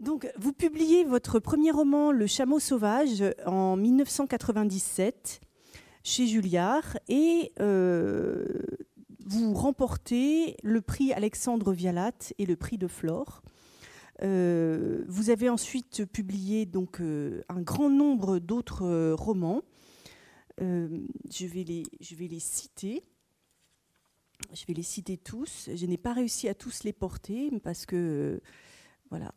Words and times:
Donc, 0.00 0.30
vous 0.38 0.52
publiez 0.52 1.02
votre 1.02 1.40
premier 1.40 1.72
roman, 1.72 2.12
Le 2.12 2.28
Chameau 2.28 2.60
sauvage, 2.60 3.24
en 3.46 3.76
1997 3.76 5.40
chez 6.04 6.28
Julliard 6.28 6.96
et 7.08 7.52
euh, 7.58 8.62
vous 9.26 9.54
remportez 9.54 10.56
le 10.62 10.80
prix 10.80 11.12
Alexandre 11.12 11.72
Vialat 11.72 12.12
et 12.38 12.46
le 12.46 12.54
prix 12.54 12.78
de 12.78 12.86
Flore. 12.86 13.42
Euh, 14.22 15.04
vous 15.08 15.30
avez 15.30 15.48
ensuite 15.48 16.04
publié 16.04 16.64
donc 16.64 17.00
euh, 17.00 17.42
un 17.48 17.60
grand 17.60 17.90
nombre 17.90 18.38
d'autres 18.38 19.12
romans. 19.14 19.62
je, 20.60 21.46
vais 21.46 21.64
les, 21.64 21.82
je 22.00 22.14
vais 22.14 22.28
les 22.28 22.40
citer. 22.40 23.02
Je 24.54 24.64
vais 24.66 24.74
les 24.74 24.84
citer 24.84 25.16
tous. 25.16 25.68
Je 25.74 25.86
n'ai 25.86 25.98
pas 25.98 26.12
réussi 26.12 26.48
à 26.48 26.54
tous 26.54 26.84
les 26.84 26.92
porter 26.92 27.50
parce 27.64 27.84
que 27.84 28.40
voilà, 29.10 29.34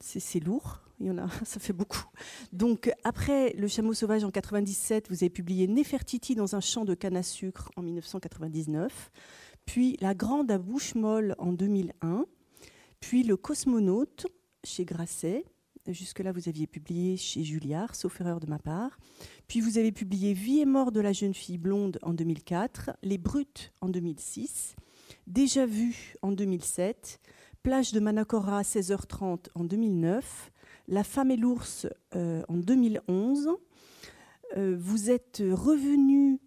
c'est 0.00 0.40
lourd. 0.40 0.82
Il 1.00 1.16
a, 1.18 1.28
ça 1.44 1.60
fait 1.60 1.72
beaucoup. 1.72 2.04
Donc, 2.52 2.90
après 3.04 3.52
Le 3.54 3.68
Chameau 3.68 3.94
Sauvage 3.94 4.24
en 4.24 4.30
97, 4.30 5.08
vous 5.08 5.16
avez 5.16 5.30
publié 5.30 5.66
Nefertiti 5.66 6.34
dans 6.34 6.56
un 6.56 6.60
champ 6.60 6.84
de 6.84 6.94
canne 6.94 7.16
à 7.16 7.22
sucre 7.22 7.70
en 7.76 7.82
1999, 7.82 9.10
puis 9.64 9.96
La 10.00 10.14
Grande 10.14 10.50
à 10.50 10.58
bouche 10.58 10.94
molle 10.94 11.34
en 11.38 11.52
2001, 11.52 12.26
puis 13.00 13.22
Le 13.22 13.36
Cosmonaute 13.36 14.26
chez 14.64 14.84
Grasset. 14.84 15.44
Jusque-là, 15.86 16.32
vous 16.32 16.50
aviez 16.50 16.66
publié 16.66 17.16
chez 17.16 17.44
Julliard, 17.44 17.94
sauf 17.94 18.20
erreur 18.20 18.40
de 18.40 18.46
ma 18.46 18.58
part. 18.58 18.98
Puis 19.46 19.62
vous 19.62 19.78
avez 19.78 19.90
publié 19.90 20.34
Vie 20.34 20.60
et 20.60 20.66
mort 20.66 20.92
de 20.92 21.00
la 21.00 21.14
jeune 21.14 21.32
fille 21.32 21.56
blonde 21.56 21.98
en 22.02 22.12
2004, 22.12 22.90
Les 23.02 23.16
Brutes 23.16 23.72
en 23.80 23.88
2006, 23.88 24.76
Déjà 25.26 25.66
vu 25.66 26.14
en 26.22 26.32
2007, 26.32 27.20
Plage 27.68 27.92
de 27.92 28.00
Manacora 28.00 28.60
à 28.60 28.62
16h30 28.62 29.48
en 29.54 29.62
2009, 29.62 30.50
La 30.88 31.04
femme 31.04 31.30
et 31.30 31.36
l'ours 31.36 31.86
euh, 32.16 32.42
en 32.48 32.56
2011. 32.56 33.50
Euh, 34.56 34.74
vous 34.80 35.10
êtes 35.10 35.42
revenu 35.46 36.40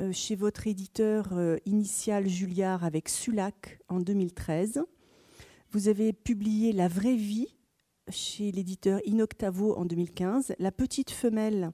euh, 0.00 0.12
chez 0.12 0.36
votre 0.36 0.68
éditeur 0.68 1.34
initial 1.66 2.28
Julliard 2.28 2.84
avec 2.84 3.08
Sulac 3.08 3.80
en 3.88 3.98
2013. 3.98 4.84
Vous 5.72 5.88
avez 5.88 6.12
publié 6.12 6.70
La 6.70 6.86
vraie 6.86 7.16
vie 7.16 7.48
chez 8.08 8.52
l'éditeur 8.52 9.00
Inoctavo 9.06 9.74
en 9.74 9.84
2015, 9.84 10.54
La 10.60 10.70
petite 10.70 11.10
femelle 11.10 11.72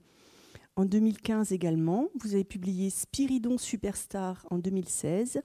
en 0.77 0.87
2015 0.87 1.53
également. 1.53 2.09
Vous 2.15 2.33
avez 2.33 2.45
publié 2.45 2.89
Spiridon 2.89 3.59
Superstar 3.59 4.47
en 4.51 4.57
2016 4.57 5.43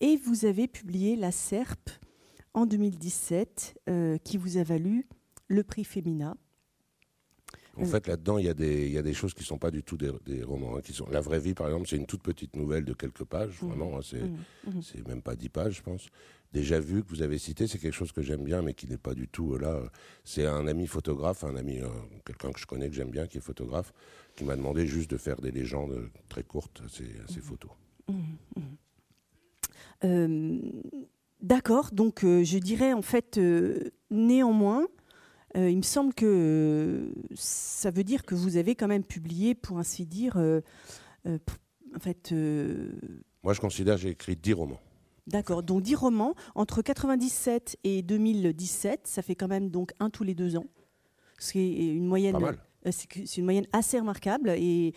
et 0.00 0.16
vous 0.16 0.44
avez 0.44 0.68
publié 0.68 1.16
La 1.16 1.32
Serpe 1.32 1.90
en 2.56 2.66
2017 2.66 3.80
euh, 3.88 4.18
qui 4.18 4.38
vous 4.38 4.56
a 4.56 4.64
valu 4.64 5.06
le 5.46 5.62
prix 5.62 5.84
Femina. 5.84 6.36
En 7.78 7.84
fait, 7.84 8.06
là-dedans, 8.06 8.38
il 8.38 8.46
y, 8.46 8.48
a 8.48 8.54
des 9.02 9.12
choses 9.12 9.34
qui 9.34 9.42
ne 9.42 9.46
sont 9.46 9.58
pas 9.58 9.70
du 9.70 9.82
tout 9.82 9.98
des, 9.98 10.42
romans. 10.42 10.76
Hein, 10.76 10.80
qui 10.80 10.94
sont... 10.94 11.06
La 11.10 11.20
vraie 11.20 11.38
vie, 11.38 11.52
par 11.52 11.66
exemple, 11.66 11.86
c'est 11.86 11.96
une 11.96 12.06
toute 12.06 12.22
petite 12.22 12.56
nouvelle 12.56 12.86
de 12.86 12.94
quelques 12.94 13.24
pages. 13.24 13.60
Mmh. 13.60 13.66
Vraiment, 13.66 13.98
hein, 13.98 14.00
mmh. 14.64 14.70
Mmh. 14.70 14.82
c'est 14.82 15.06
même 15.06 15.20
pas 15.20 15.36
dix 15.36 15.50
pages, 15.50 15.74
je 15.76 15.82
pense. 15.82 16.08
Déjà 16.54 16.80
vu 16.80 17.04
que 17.04 17.10
vous 17.10 17.20
avez 17.20 17.36
cité, 17.36 17.66
c'est 17.66 17.78
quelque 17.78 17.92
chose 17.92 18.12
que 18.12 18.22
j'aime 18.22 18.44
bien, 18.44 18.62
mais 18.62 18.72
qui 18.72 18.88
n'est 18.88 18.96
pas 18.96 19.12
du 19.12 19.28
tout 19.28 19.52
euh, 19.52 19.58
là. 19.58 19.82
C'est 20.24 20.46
un 20.46 20.66
ami 20.66 20.86
photographe, 20.86 21.44
un 21.44 21.54
ami, 21.54 21.80
euh, 21.80 21.88
quelqu'un 22.24 22.50
que 22.50 22.58
je 22.58 22.66
connais, 22.66 22.88
que 22.88 22.94
j'aime 22.94 23.10
bien, 23.10 23.26
qui 23.26 23.36
est 23.36 23.42
photographe, 23.42 23.92
qui 24.36 24.44
m'a 24.44 24.56
demandé 24.56 24.86
juste 24.86 25.10
de 25.10 25.18
faire 25.18 25.38
des 25.42 25.50
légendes 25.50 26.10
très 26.30 26.44
courtes 26.44 26.82
à 26.82 26.88
ces, 26.88 27.40
photos. 27.40 27.72
Euh, 30.04 30.58
D'accord, 31.42 31.90
donc 31.92 32.24
euh, 32.24 32.42
je 32.44 32.58
dirais 32.58 32.92
en 32.92 33.02
fait 33.02 33.38
euh, 33.38 33.90
néanmoins, 34.10 34.86
euh, 35.56 35.70
il 35.70 35.76
me 35.76 35.82
semble 35.82 36.14
que 36.14 37.12
ça 37.34 37.90
veut 37.90 38.04
dire 38.04 38.24
que 38.24 38.34
vous 38.34 38.56
avez 38.56 38.74
quand 38.74 38.88
même 38.88 39.04
publié, 39.04 39.54
pour 39.54 39.78
ainsi 39.78 40.06
dire, 40.06 40.36
en 40.36 42.00
fait. 42.00 42.32
Moi, 43.42 43.52
je 43.52 43.60
considère 43.60 43.94
que 43.96 44.02
j'ai 44.02 44.10
écrit 44.10 44.36
10 44.36 44.52
romans. 44.54 44.80
D'accord, 45.26 45.62
donc 45.62 45.82
10 45.82 45.94
romans 45.96 46.34
entre 46.54 46.82
97 46.82 47.78
et 47.84 48.02
2017, 48.02 49.06
ça 49.06 49.22
fait 49.22 49.34
quand 49.34 49.48
même 49.48 49.70
donc 49.70 49.92
un 49.98 50.08
tous 50.08 50.22
les 50.24 50.34
deux 50.34 50.56
ans, 50.56 50.66
ce 51.38 51.52
qui 51.52 51.58
est 51.60 51.94
une 51.94 52.06
moyenne. 52.06 52.34
Pas 52.34 52.40
mal. 52.40 52.58
C'est 52.90 53.36
une 53.38 53.44
moyenne 53.44 53.66
assez 53.72 53.98
remarquable 53.98 54.50
et, 54.50 54.94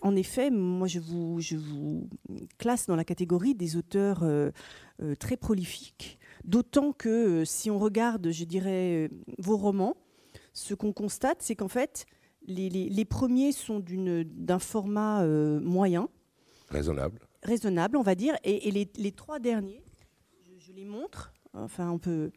en 0.00 0.16
effet, 0.16 0.50
moi 0.50 0.88
je 0.88 0.98
vous, 0.98 1.40
je 1.40 1.56
vous, 1.56 2.08
classe 2.58 2.86
dans 2.86 2.96
la 2.96 3.04
catégorie 3.04 3.54
des 3.54 3.76
auteurs 3.76 4.22
euh, 4.22 4.50
très 5.18 5.36
prolifique. 5.36 6.18
D'autant 6.44 6.92
que 6.92 7.08
euh, 7.08 7.44
si 7.44 7.70
on 7.70 7.78
regarde, 7.78 8.30
je 8.30 8.44
dirais, 8.44 9.06
euh, 9.06 9.08
vos 9.38 9.58
romans, 9.58 9.96
ce 10.54 10.74
qu'on 10.74 10.94
constate, 10.94 11.42
c'est 11.42 11.56
qu'en 11.56 11.68
fait, 11.68 12.06
les, 12.46 13.04
premiers 13.04 13.52
sont 13.52 13.84
d'un 13.84 14.58
format 14.58 15.26
moyen. 15.60 16.08
Raisonnable. 16.70 17.20
Raisonnable, 17.42 17.98
on 17.98 18.02
va 18.02 18.14
dire. 18.14 18.34
Et, 18.44 18.70
les, 18.70 19.12
trois 19.12 19.38
derniers, 19.38 19.84
je, 20.58 20.72
les 20.72 20.86
montre. 20.86 21.34
Enfin, 21.52 21.90
on 21.90 21.98
peut, 21.98 22.30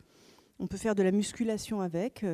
on 0.60 0.68
peut 0.68 0.76
faire 0.76 0.96
de 0.96 1.04
la 1.04 1.12
musculation 1.12 1.80
avec. 1.80 2.26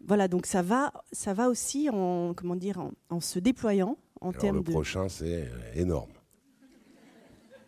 voilà, 0.00 0.26
donc 0.26 0.46
ça 0.46 0.62
va, 0.62 0.92
ça 1.12 1.34
va 1.34 1.50
aussi 1.50 1.90
en, 1.90 2.32
comment 2.34 2.56
dire, 2.56 2.82
en, 3.10 3.20
se 3.20 3.38
déployant 3.38 3.98
en 4.22 4.32
termes 4.32 4.62
de. 4.62 4.68
Le 4.68 4.72
prochain, 4.72 5.10
c'est 5.10 5.50
énorme. 5.74 6.12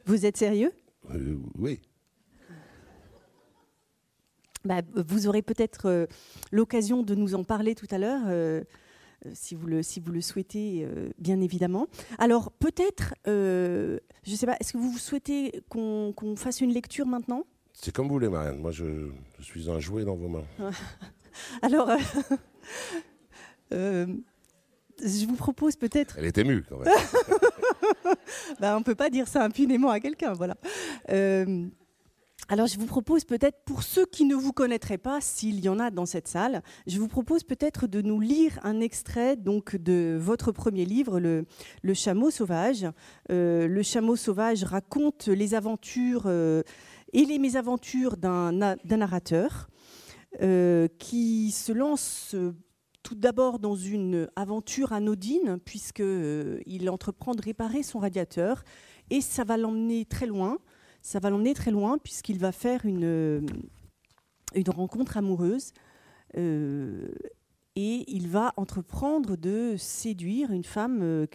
Vous 0.06 0.24
êtes 0.24 0.38
sérieux? 0.38 0.72
Euh, 1.10 1.36
oui. 1.58 1.80
Bah, 4.64 4.80
vous 4.94 5.26
aurez 5.26 5.42
peut-être 5.42 5.86
euh, 5.86 6.06
l'occasion 6.52 7.02
de 7.02 7.16
nous 7.16 7.34
en 7.34 7.42
parler 7.42 7.74
tout 7.74 7.88
à 7.90 7.98
l'heure, 7.98 8.22
euh, 8.26 8.62
si, 9.32 9.56
vous 9.56 9.66
le, 9.66 9.82
si 9.82 9.98
vous 9.98 10.12
le 10.12 10.20
souhaitez, 10.20 10.86
bien 11.18 11.40
évidemment. 11.40 11.88
Alors, 12.18 12.52
peut-être, 12.52 13.14
je 13.26 14.00
ne 14.26 14.36
sais 14.36 14.46
pas, 14.46 14.56
est-ce 14.60 14.72
que 14.72 14.78
vous 14.78 14.98
souhaitez 14.98 15.62
qu'on 15.68 16.14
fasse 16.36 16.60
une 16.60 16.72
lecture 16.72 17.06
maintenant? 17.06 17.44
C'est 17.72 17.92
comme 17.92 18.06
vous 18.06 18.14
voulez, 18.14 18.28
Marianne. 18.28 18.58
Moi, 18.58 18.70
je, 18.72 19.10
suis 19.40 19.70
un 19.70 19.80
jouet 19.80 20.04
dans 20.04 20.16
vos 20.16 20.28
mains. 20.28 20.44
Alors, 21.62 21.90
je 23.70 25.26
vous 25.26 25.36
propose 25.36 25.76
peut-être. 25.76 26.16
Elle 26.18 26.26
est 26.26 26.38
émue, 26.38 26.64
quand 26.68 26.78
même. 26.78 26.92
ben, 28.60 28.76
on 28.76 28.78
ne 28.80 28.84
peut 28.84 28.94
pas 28.94 29.10
dire 29.10 29.28
ça 29.28 29.44
impunément 29.44 29.90
à 29.90 30.00
quelqu'un. 30.00 30.32
Voilà. 30.32 30.56
Euh, 31.10 31.66
alors 32.48 32.66
je 32.66 32.78
vous 32.78 32.86
propose 32.86 33.24
peut-être, 33.24 33.58
pour 33.64 33.82
ceux 33.82 34.04
qui 34.04 34.24
ne 34.24 34.34
vous 34.34 34.52
connaîtraient 34.52 34.98
pas, 34.98 35.20
s'il 35.20 35.60
y 35.60 35.68
en 35.68 35.78
a 35.78 35.90
dans 35.90 36.06
cette 36.06 36.28
salle, 36.28 36.62
je 36.86 36.98
vous 36.98 37.08
propose 37.08 37.44
peut-être 37.44 37.86
de 37.86 38.02
nous 38.02 38.20
lire 38.20 38.58
un 38.64 38.80
extrait 38.80 39.36
donc 39.36 39.76
de 39.76 40.18
votre 40.20 40.50
premier 40.52 40.84
livre, 40.84 41.20
Le, 41.20 41.46
le 41.82 41.94
Chameau 41.94 42.30
sauvage. 42.30 42.86
Euh, 43.30 43.68
le 43.68 43.82
Chameau 43.82 44.16
sauvage 44.16 44.64
raconte 44.64 45.28
les 45.28 45.54
aventures 45.54 46.24
euh, 46.26 46.62
et 47.12 47.24
les 47.24 47.38
mésaventures 47.38 48.16
d'un 48.16 48.76
narrateur 48.84 49.68
qui 50.98 51.50
se 51.50 51.72
lance 51.72 52.34
tout 53.02 53.14
d'abord 53.14 53.58
dans 53.58 53.74
une 53.74 54.28
aventure 54.36 54.92
anodine, 54.92 55.58
puisqu'il 55.64 56.04
euh, 56.04 56.90
entreprend 56.90 57.34
de 57.34 57.42
réparer 57.42 57.82
son 57.82 57.98
radiateur, 57.98 58.64
et 59.10 59.20
ça 59.20 59.44
va 59.44 59.56
l'emmener 59.56 60.04
très 60.04 60.26
loin. 60.26 60.58
Ça 61.02 61.18
va 61.18 61.30
l'emmener 61.30 61.54
très 61.54 61.70
loin, 61.70 61.98
puisqu'il 61.98 62.38
va 62.38 62.52
faire 62.52 62.86
une, 62.86 63.04
euh, 63.04 63.40
rencontre 64.68 65.16
amoureuse. 65.16 65.72
Euh, 66.36 67.08
et 67.74 68.04
il 68.06 68.28
va 68.28 68.52
entreprendre 68.56 69.36
de 69.36 69.76
séduire 69.78 70.52
une 70.52 70.64
femme 70.64 71.26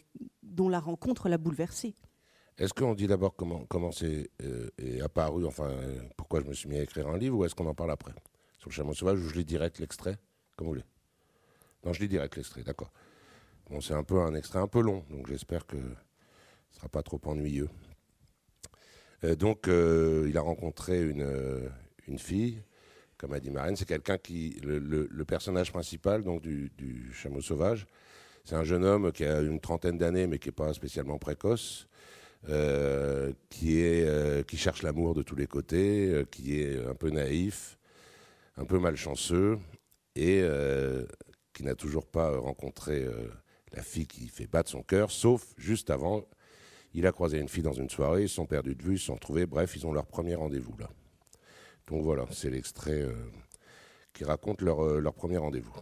dont 0.44 0.70
la 0.70 0.80
rencontre 0.80 1.30
l'a 1.30 1.38
bouleversé. 1.38 1.96
Est-ce 2.58 2.74
qu'on 2.74 2.94
dit 2.94 3.08
d'abord 3.08 3.36
comment, 3.36 3.66
comment 3.68 3.92
c'est 3.92 4.30
est 4.78 5.02
apparu, 5.02 5.46
enfin, 5.46 5.70
pourquoi 6.16 6.42
je 6.42 6.46
me 6.46 6.54
suis 6.54 6.70
mis 6.70 6.78
à 6.78 6.84
écrire 6.84 7.08
un 7.08 7.18
livre, 7.18 7.38
ou 7.38 7.46
est-ce 7.46 7.56
qu'on 7.56 7.68
en 7.68 7.76
parle 7.76 7.92
après? 7.92 8.14
Sur 8.60 8.70
le 8.70 8.74
chameau 8.74 8.94
sauvage, 8.94 9.20
ou 9.20 9.30
je 9.30 9.36
lis 9.36 9.46
direct 9.46 9.80
l'extrait, 9.80 10.18
comme 10.56 10.68
vous 10.68 10.74
voulez 10.74 10.86
non, 11.84 11.94
je 11.94 12.02
lis 12.02 12.08
direct 12.08 12.36
l'extrait, 12.36 12.64
d'accord. 12.64 12.92
Bon, 13.70 13.82
c'est 13.82 13.94
un 13.94 14.04
peu 14.04 14.20
un 14.22 14.34
extrait 14.34 14.60
un 14.60 14.68
peu 14.68 14.82
long, 14.82 15.04
donc 15.10 15.28
j'espère 15.28 15.66
que 15.66 15.78
ce 15.78 15.82
ne 15.82 16.76
sera 16.76 16.90
pas 16.90 17.04
trop 17.04 17.20
ennuyeux. 17.26 17.70
Euh, 19.24 19.36
donc, 19.36 19.68
euh, 19.68 20.26
il 20.30 20.38
a 20.38 20.42
rencontré 20.42 21.02
une, 21.02 21.24
euh, 21.24 21.68
une 22.08 22.20
fille, 22.20 22.62
comme 23.18 23.34
a 23.34 23.40
dit 23.40 23.50
Marine, 23.50 23.76
c'est 23.76 23.88
quelqu'un 23.88 24.18
qui. 24.18 24.60
Le, 24.64 25.26
personnage 25.26 25.72
principal 25.72 26.24
donc, 26.24 26.42
du, 26.42 27.12
chameau 27.14 27.42
sauvage, 27.42 27.88
c'est 28.46 28.56
un 28.56 28.64
jeune 28.64 28.86
homme 28.86 29.12
qui 29.12 29.26
a 29.26 29.42
une 29.42 29.60
trentaine 29.60 29.98
d'années, 29.98 30.28
mais 30.28 30.40
qui 30.40 30.50
n'est 30.50 30.54
pas 30.54 30.74
spécialement 30.74 31.18
précoce, 31.18 31.88
qui, 33.50 33.84
qui 34.48 34.58
cherche 34.58 34.84
l'amour 34.84 35.16
de 35.16 35.24
tous 35.24 35.36
les 35.36 35.48
côtés, 35.48 36.24
qui 36.32 36.62
est 36.62 36.86
un 36.86 36.94
peu 36.94 37.10
naïf, 37.10 37.78
un 38.56 38.66
peu 38.66 38.80
malchanceux, 38.80 39.58
et 40.16 40.44
qui 41.58 41.64
n'a 41.64 41.74
toujours 41.74 42.06
pas 42.06 42.38
rencontré 42.38 43.04
euh, 43.04 43.32
la 43.74 43.82
fille 43.82 44.06
qui 44.06 44.28
fait 44.28 44.46
battre 44.46 44.70
son 44.70 44.84
cœur, 44.84 45.10
sauf 45.10 45.56
juste 45.58 45.90
avant, 45.90 46.24
il 46.94 47.08
a 47.08 47.12
croisé 47.12 47.40
une 47.40 47.50
fille 47.50 47.64
dans 47.64 47.74
une 47.74 47.90
soirée, 47.90 48.22
ils 48.22 48.30
sont 48.30 48.46
perdus 48.46 48.76
de 48.76 48.84
vue, 48.84 48.94
ils 48.94 49.00
se 49.00 49.06
sont 49.06 49.16
retrouvés, 49.16 49.48
bref, 49.48 49.76
ils 49.76 49.88
ont 49.88 49.92
leur 49.92 50.06
premier 50.06 50.36
rendez-vous 50.36 50.78
là. 50.78 50.88
Donc 51.88 52.04
voilà, 52.04 52.28
c'est 52.32 52.52
l'extrait. 52.52 53.02
Euh, 53.02 53.16
qui 54.14 54.24
euh, 54.24 55.00
leur 55.00 55.14
premier 55.16 55.38
rendez-vous. 55.38 55.74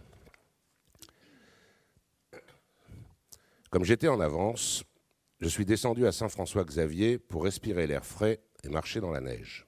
Comme 3.70 3.84
j'étais 3.84 4.08
en 4.08 4.22
avance, 4.22 4.86
je 5.42 5.50
suis 5.50 5.66
descendu 5.66 6.08
à 6.08 6.14
Saint-François-Xavier 6.14 7.18
pour 7.18 7.44
respirer 7.44 7.86
l'air 7.86 8.06
frais 8.06 8.42
et 8.64 8.70
marcher 8.70 9.02
dans 9.02 9.12
la 9.12 9.20
neige. 9.20 9.68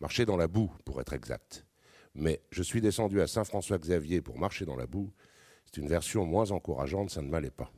Marcher 0.00 0.24
dans 0.24 0.38
la 0.38 0.48
boue, 0.48 0.72
pour 0.86 0.98
être 1.02 1.12
exact. 1.12 1.66
Mais 2.14 2.42
je 2.50 2.62
suis 2.62 2.80
descendu 2.80 3.20
à 3.20 3.26
Saint-François-Xavier 3.26 4.20
pour 4.20 4.38
marcher 4.38 4.64
dans 4.64 4.76
la 4.76 4.86
boue. 4.86 5.12
C'est 5.66 5.80
une 5.80 5.88
version 5.88 6.24
moins 6.24 6.50
encourageante, 6.50 7.10
ça 7.10 7.22
ne 7.22 7.28
m'allait 7.28 7.50
pas. 7.50 7.70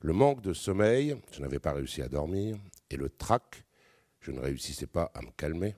Le 0.00 0.12
manque 0.12 0.42
de 0.42 0.52
sommeil, 0.52 1.16
je 1.32 1.40
n'avais 1.40 1.58
pas 1.58 1.72
réussi 1.72 2.02
à 2.02 2.08
dormir, 2.08 2.56
et 2.90 2.96
le 2.96 3.08
trac, 3.08 3.64
je 4.20 4.30
ne 4.30 4.40
réussissais 4.40 4.86
pas 4.86 5.10
à 5.14 5.22
me 5.22 5.30
calmer, 5.36 5.74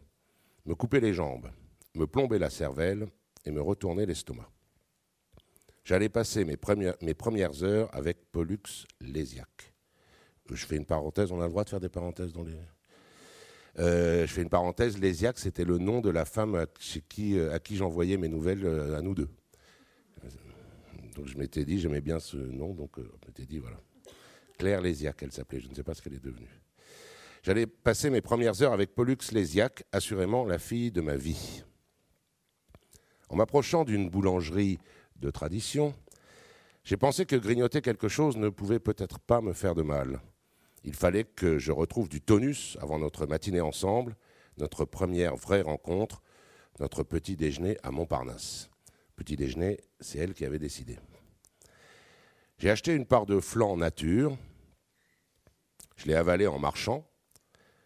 me 0.64 0.74
coupaient 0.74 1.00
les 1.00 1.14
jambes, 1.14 1.50
me 1.94 2.06
plombaient 2.06 2.38
la 2.38 2.50
cervelle 2.50 3.06
et 3.44 3.50
me 3.50 3.60
retournaient 3.60 4.06
l'estomac. 4.06 4.50
J'allais 5.84 6.08
passer 6.08 6.44
mes 6.44 6.56
premières, 6.56 7.62
heures 7.62 7.94
avec 7.94 8.30
Pollux 8.30 8.86
Lésiac. 9.00 9.72
Je 10.50 10.66
fais 10.66 10.76
une 10.76 10.84
parenthèse, 10.84 11.32
on 11.32 11.40
a 11.40 11.44
le 11.44 11.50
droit 11.50 11.64
de 11.64 11.70
faire 11.70 11.80
des 11.80 11.88
parenthèses 11.88 12.32
dans 12.32 12.44
les. 12.44 12.56
Euh, 13.78 14.26
je 14.26 14.32
fais 14.32 14.42
une 14.42 14.48
parenthèse, 14.48 14.98
Lésiac, 14.98 15.38
c'était 15.38 15.64
le 15.64 15.78
nom 15.78 16.00
de 16.00 16.10
la 16.10 16.24
femme 16.24 16.56
à 16.56 16.66
qui, 17.08 17.38
à 17.38 17.58
qui 17.60 17.76
j'envoyais 17.76 18.16
mes 18.16 18.28
nouvelles 18.28 18.64
euh, 18.64 18.98
à 18.98 19.02
nous 19.02 19.14
deux. 19.14 19.28
Donc 21.14 21.26
je 21.26 21.38
m'étais 21.38 21.64
dit, 21.64 21.78
j'aimais 21.78 22.00
bien 22.00 22.18
ce 22.18 22.36
nom, 22.36 22.74
donc 22.74 22.98
euh, 22.98 23.10
je 23.22 23.28
m'étais 23.28 23.46
dit, 23.46 23.58
voilà. 23.58 23.76
Claire 24.58 24.80
Lésiac, 24.80 25.22
elle 25.22 25.32
s'appelait, 25.32 25.60
je 25.60 25.68
ne 25.68 25.74
sais 25.74 25.84
pas 25.84 25.94
ce 25.94 26.02
qu'elle 26.02 26.14
est 26.14 26.24
devenue. 26.24 26.48
J'allais 27.44 27.66
passer 27.66 28.10
mes 28.10 28.20
premières 28.20 28.60
heures 28.62 28.72
avec 28.72 28.94
Pollux 28.94 29.18
Lésiac, 29.30 29.84
assurément 29.92 30.44
la 30.44 30.58
fille 30.58 30.90
de 30.90 31.00
ma 31.00 31.16
vie. 31.16 31.62
En 33.28 33.36
m'approchant 33.36 33.84
d'une 33.84 34.10
boulangerie 34.10 34.78
de 35.16 35.30
tradition, 35.30 35.94
j'ai 36.82 36.96
pensé 36.96 37.26
que 37.26 37.36
grignoter 37.36 37.80
quelque 37.80 38.08
chose 38.08 38.36
ne 38.36 38.48
pouvait 38.48 38.80
peut-être 38.80 39.20
pas 39.20 39.40
me 39.40 39.52
faire 39.52 39.76
de 39.76 39.82
mal. 39.82 40.20
Il 40.84 40.94
fallait 40.94 41.24
que 41.24 41.58
je 41.58 41.72
retrouve 41.72 42.08
du 42.08 42.20
tonus 42.20 42.76
avant 42.80 42.98
notre 42.98 43.26
matinée 43.26 43.60
ensemble, 43.60 44.16
notre 44.58 44.84
première 44.84 45.36
vraie 45.36 45.62
rencontre, 45.62 46.22
notre 46.80 47.02
petit 47.02 47.36
déjeuner 47.36 47.76
à 47.82 47.90
Montparnasse. 47.90 48.70
Petit 49.16 49.36
déjeuner, 49.36 49.78
c'est 50.00 50.18
elle 50.18 50.34
qui 50.34 50.44
avait 50.44 50.58
décidé. 50.58 50.98
J'ai 52.58 52.70
acheté 52.70 52.92
une 52.94 53.06
part 53.06 53.26
de 53.26 53.40
flan 53.40 53.76
nature, 53.76 54.36
je 55.96 56.06
l'ai 56.06 56.14
avalé 56.14 56.46
en 56.46 56.58
marchant, 56.58 57.08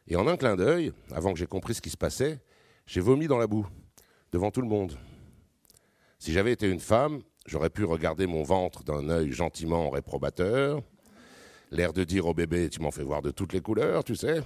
et 0.06 0.16
en 0.16 0.26
un 0.26 0.36
clin 0.36 0.56
d'œil, 0.56 0.92
avant 1.10 1.32
que 1.32 1.38
j'ai 1.38 1.46
compris 1.46 1.74
ce 1.74 1.80
qui 1.80 1.90
se 1.90 1.96
passait, 1.96 2.40
j'ai 2.86 3.00
vomi 3.00 3.26
dans 3.26 3.38
la 3.38 3.46
boue, 3.46 3.66
devant 4.32 4.50
tout 4.50 4.62
le 4.62 4.68
monde. 4.68 4.98
Si 6.18 6.32
j'avais 6.32 6.52
été 6.52 6.68
une 6.68 6.80
femme, 6.80 7.22
j'aurais 7.46 7.70
pu 7.70 7.84
regarder 7.84 8.26
mon 8.26 8.42
ventre 8.42 8.84
d'un 8.84 9.08
œil 9.08 9.32
gentiment 9.32 9.90
réprobateur, 9.90 10.82
l'air 11.72 11.92
de 11.92 12.04
dire 12.04 12.26
au 12.26 12.34
bébé 12.34 12.68
Tu 12.70 12.80
m'en 12.80 12.90
fais 12.90 13.02
voir 13.02 13.22
de 13.22 13.30
toutes 13.30 13.52
les 13.52 13.60
couleurs, 13.60 14.04
tu 14.04 14.14
sais. 14.14 14.42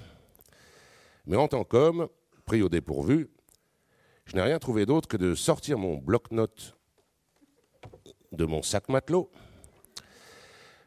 Mais 1.27 1.37
en 1.37 1.49
tant 1.49 1.65
qu'homme, 1.65 2.09
pris 2.47 2.63
au 2.63 2.69
dépourvu, 2.69 3.29
je 4.25 4.37
n'ai 4.37 4.43
rien 4.43 4.59
trouvé 4.59 4.87
d'autre 4.87 5.09
que 5.09 5.17
de 5.17 5.35
sortir 5.35 5.79
mon 5.79 5.99
bloc-notes 5.99 6.77
de 8.33 8.45
mon 8.45 8.63
sac 8.63 8.89
matelot, 8.89 9.31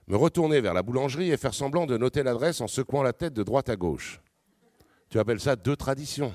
me 0.07 0.15
retourner 0.15 0.61
vers 0.61 0.73
la 0.73 0.83
boulangerie 0.83 1.31
et 1.31 1.37
faire 1.37 1.53
semblant 1.53 1.85
de 1.85 1.97
noter 1.97 2.23
l'adresse 2.23 2.61
en 2.61 2.67
secouant 2.67 3.03
la 3.03 3.13
tête 3.13 3.33
de 3.33 3.43
droite 3.43 3.69
à 3.69 3.75
gauche. 3.75 4.21
Tu 5.09 5.19
appelles 5.19 5.39
ça 5.39 5.55
deux 5.55 5.75
traditions. 5.75 6.33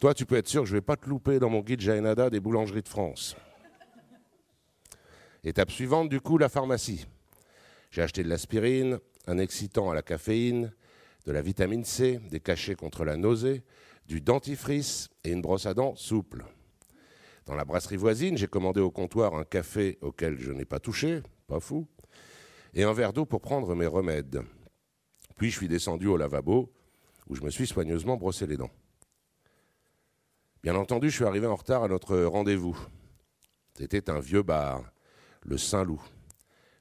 Toi, 0.00 0.14
tu 0.14 0.26
peux 0.26 0.36
être 0.36 0.48
sûr 0.48 0.62
que 0.62 0.68
je 0.68 0.74
ne 0.74 0.78
vais 0.78 0.84
pas 0.84 0.96
te 0.96 1.08
louper 1.08 1.38
dans 1.38 1.50
mon 1.50 1.60
guide 1.60 1.80
Jaénada 1.80 2.30
des 2.30 2.40
boulangeries 2.40 2.82
de 2.82 2.88
France. 2.88 3.36
Étape 5.44 5.70
suivante, 5.70 6.08
du 6.08 6.20
coup, 6.20 6.38
la 6.38 6.48
pharmacie. 6.48 7.06
J'ai 7.90 8.02
acheté 8.02 8.22
de 8.22 8.28
l'aspirine, 8.28 9.00
un 9.26 9.38
excitant 9.38 9.90
à 9.90 9.94
la 9.94 10.02
caféine, 10.02 10.72
de 11.26 11.32
la 11.32 11.42
vitamine 11.42 11.84
C, 11.84 12.20
des 12.30 12.40
cachets 12.40 12.74
contre 12.74 13.04
la 13.04 13.16
nausée, 13.16 13.62
du 14.06 14.20
dentifrice 14.20 15.08
et 15.24 15.30
une 15.30 15.42
brosse 15.42 15.66
à 15.66 15.74
dents 15.74 15.94
souple. 15.96 16.44
Dans 17.46 17.54
la 17.54 17.64
brasserie 17.64 17.96
voisine, 17.96 18.36
j'ai 18.36 18.46
commandé 18.46 18.80
au 18.80 18.90
comptoir 18.90 19.34
un 19.34 19.44
café 19.44 19.98
auquel 20.02 20.38
je 20.38 20.52
n'ai 20.52 20.64
pas 20.64 20.78
touché, 20.78 21.22
pas 21.46 21.60
fou, 21.60 21.86
et 22.74 22.84
un 22.84 22.92
verre 22.92 23.12
d'eau 23.12 23.26
pour 23.26 23.40
prendre 23.40 23.74
mes 23.74 23.86
remèdes. 23.86 24.42
Puis 25.36 25.50
je 25.50 25.56
suis 25.56 25.68
descendu 25.68 26.06
au 26.06 26.16
lavabo, 26.16 26.72
où 27.28 27.34
je 27.34 27.42
me 27.42 27.50
suis 27.50 27.66
soigneusement 27.66 28.16
brossé 28.16 28.46
les 28.46 28.56
dents. 28.56 28.70
Bien 30.62 30.76
entendu, 30.76 31.10
je 31.10 31.16
suis 31.16 31.24
arrivé 31.24 31.46
en 31.46 31.56
retard 31.56 31.82
à 31.82 31.88
notre 31.88 32.16
rendez-vous. 32.18 32.78
C'était 33.76 34.10
un 34.10 34.20
vieux 34.20 34.42
bar, 34.42 34.92
le 35.42 35.56
Saint-Loup, 35.56 36.02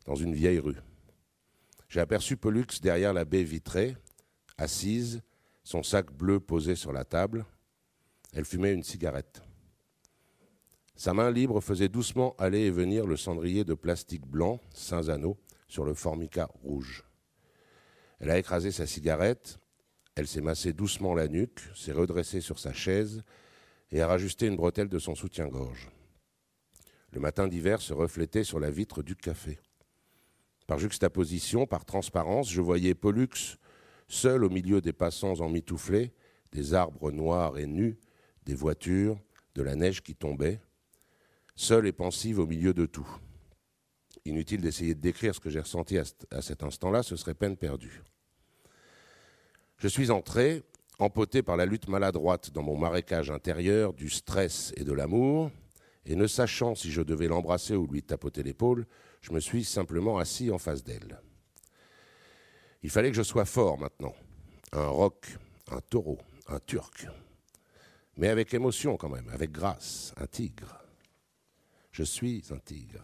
dans 0.05 0.15
une 0.15 0.33
vieille 0.33 0.59
rue. 0.59 0.75
J'ai 1.89 1.99
aperçu 1.99 2.37
Pollux 2.37 2.67
derrière 2.81 3.13
la 3.13 3.25
baie 3.25 3.43
vitrée, 3.43 3.97
assise, 4.57 5.21
son 5.63 5.81
sac 5.81 6.11
bleu 6.11 6.39
posé 6.39 6.75
sur 6.75 6.93
la 6.93 7.03
table. 7.03 7.45
Elle 8.33 8.45
fumait 8.45 8.73
une 8.73 8.83
cigarette. 8.83 9.41
Sa 10.95 11.13
main 11.13 11.31
libre 11.31 11.61
faisait 11.61 11.89
doucement 11.89 12.35
aller 12.37 12.61
et 12.61 12.71
venir 12.71 13.07
le 13.07 13.17
cendrier 13.17 13.63
de 13.63 13.73
plastique 13.73 14.27
blanc, 14.27 14.59
sans 14.73 15.09
anneaux, 15.09 15.37
sur 15.67 15.83
le 15.83 15.93
formica 15.95 16.49
rouge. 16.61 17.05
Elle 18.19 18.29
a 18.29 18.37
écrasé 18.37 18.71
sa 18.71 18.85
cigarette, 18.85 19.59
elle 20.15 20.27
s'est 20.27 20.41
massée 20.41 20.73
doucement 20.73 21.15
la 21.15 21.27
nuque, 21.27 21.61
s'est 21.73 21.93
redressée 21.93 22.41
sur 22.41 22.59
sa 22.59 22.73
chaise 22.73 23.23
et 23.91 24.01
a 24.01 24.07
rajusté 24.07 24.45
une 24.45 24.57
bretelle 24.57 24.89
de 24.89 24.99
son 24.99 25.15
soutien-gorge. 25.15 25.89
Le 27.11 27.19
matin 27.19 27.47
d'hiver 27.47 27.81
se 27.81 27.93
reflétait 27.93 28.43
sur 28.43 28.59
la 28.59 28.69
vitre 28.69 29.01
du 29.01 29.15
café. 29.15 29.59
Par 30.69 30.77
juxtaposition, 30.77 31.65
par 31.65 31.83
transparence, 31.83 32.51
je 32.51 32.61
voyais 32.61 32.93
Pollux, 32.93 33.57
seul 34.07 34.43
au 34.43 34.51
milieu 34.51 34.81
des 34.81 34.93
passants 34.93 35.39
emmitouflés, 35.39 36.13
des 36.51 36.75
arbres 36.75 37.09
noirs 37.09 37.57
et 37.57 37.65
nus, 37.65 37.97
des 38.45 38.53
voitures, 38.53 39.19
de 39.55 39.63
la 39.63 39.75
neige 39.75 40.03
qui 40.03 40.13
tombait, 40.13 40.61
seule 41.55 41.87
et 41.87 41.91
pensive 41.91 42.37
au 42.37 42.45
milieu 42.45 42.75
de 42.75 42.85
tout. 42.85 43.09
Inutile 44.25 44.61
d'essayer 44.61 44.93
de 44.93 45.01
décrire 45.01 45.33
ce 45.33 45.39
que 45.39 45.49
j'ai 45.49 45.59
ressenti 45.59 45.97
à 45.97 46.41
cet 46.43 46.61
instant-là, 46.61 47.01
ce 47.01 47.15
serait 47.15 47.33
peine 47.33 47.57
perdue. 47.57 48.03
Je 49.77 49.87
suis 49.87 50.11
entré, 50.11 50.61
empoté 50.99 51.41
par 51.41 51.57
la 51.57 51.65
lutte 51.65 51.87
maladroite 51.87 52.51
dans 52.51 52.61
mon 52.61 52.77
marécage 52.77 53.31
intérieur 53.31 53.91
du 53.91 54.11
stress 54.11 54.71
et 54.77 54.83
de 54.83 54.93
l'amour, 54.93 55.49
et 56.05 56.15
ne 56.15 56.27
sachant 56.27 56.75
si 56.75 56.91
je 56.91 57.01
devais 57.01 57.27
l'embrasser 57.27 57.75
ou 57.75 57.87
lui 57.87 58.03
tapoter 58.03 58.43
l'épaule, 58.43 58.85
je 59.21 59.31
me 59.31 59.39
suis 59.39 59.63
simplement 59.63 60.17
assis 60.17 60.51
en 60.51 60.57
face 60.57 60.83
d'elle. 60.83 61.19
Il 62.83 62.89
fallait 62.89 63.11
que 63.11 63.17
je 63.17 63.23
sois 63.23 63.45
fort 63.45 63.77
maintenant. 63.77 64.13
Un 64.71 64.87
roc, 64.87 65.37
un 65.71 65.81
taureau, 65.81 66.19
un 66.47 66.59
turc. 66.59 67.07
Mais 68.17 68.29
avec 68.29 68.53
émotion 68.53 68.97
quand 68.97 69.09
même, 69.09 69.29
avec 69.29 69.51
grâce, 69.51 70.13
un 70.17 70.27
tigre. 70.27 70.79
Je 71.91 72.03
suis 72.03 72.43
un 72.51 72.59
tigre. 72.59 73.03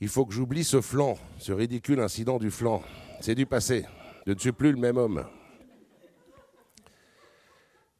Il 0.00 0.08
faut 0.08 0.24
que 0.26 0.32
j'oublie 0.32 0.64
ce 0.64 0.80
flanc, 0.80 1.18
ce 1.38 1.52
ridicule 1.52 2.00
incident 2.00 2.38
du 2.38 2.50
flanc. 2.50 2.82
C'est 3.20 3.34
du 3.34 3.46
passé. 3.46 3.84
Je 4.26 4.32
ne 4.32 4.38
suis 4.38 4.52
plus 4.52 4.72
le 4.72 4.78
même 4.78 4.96
homme. 4.96 5.26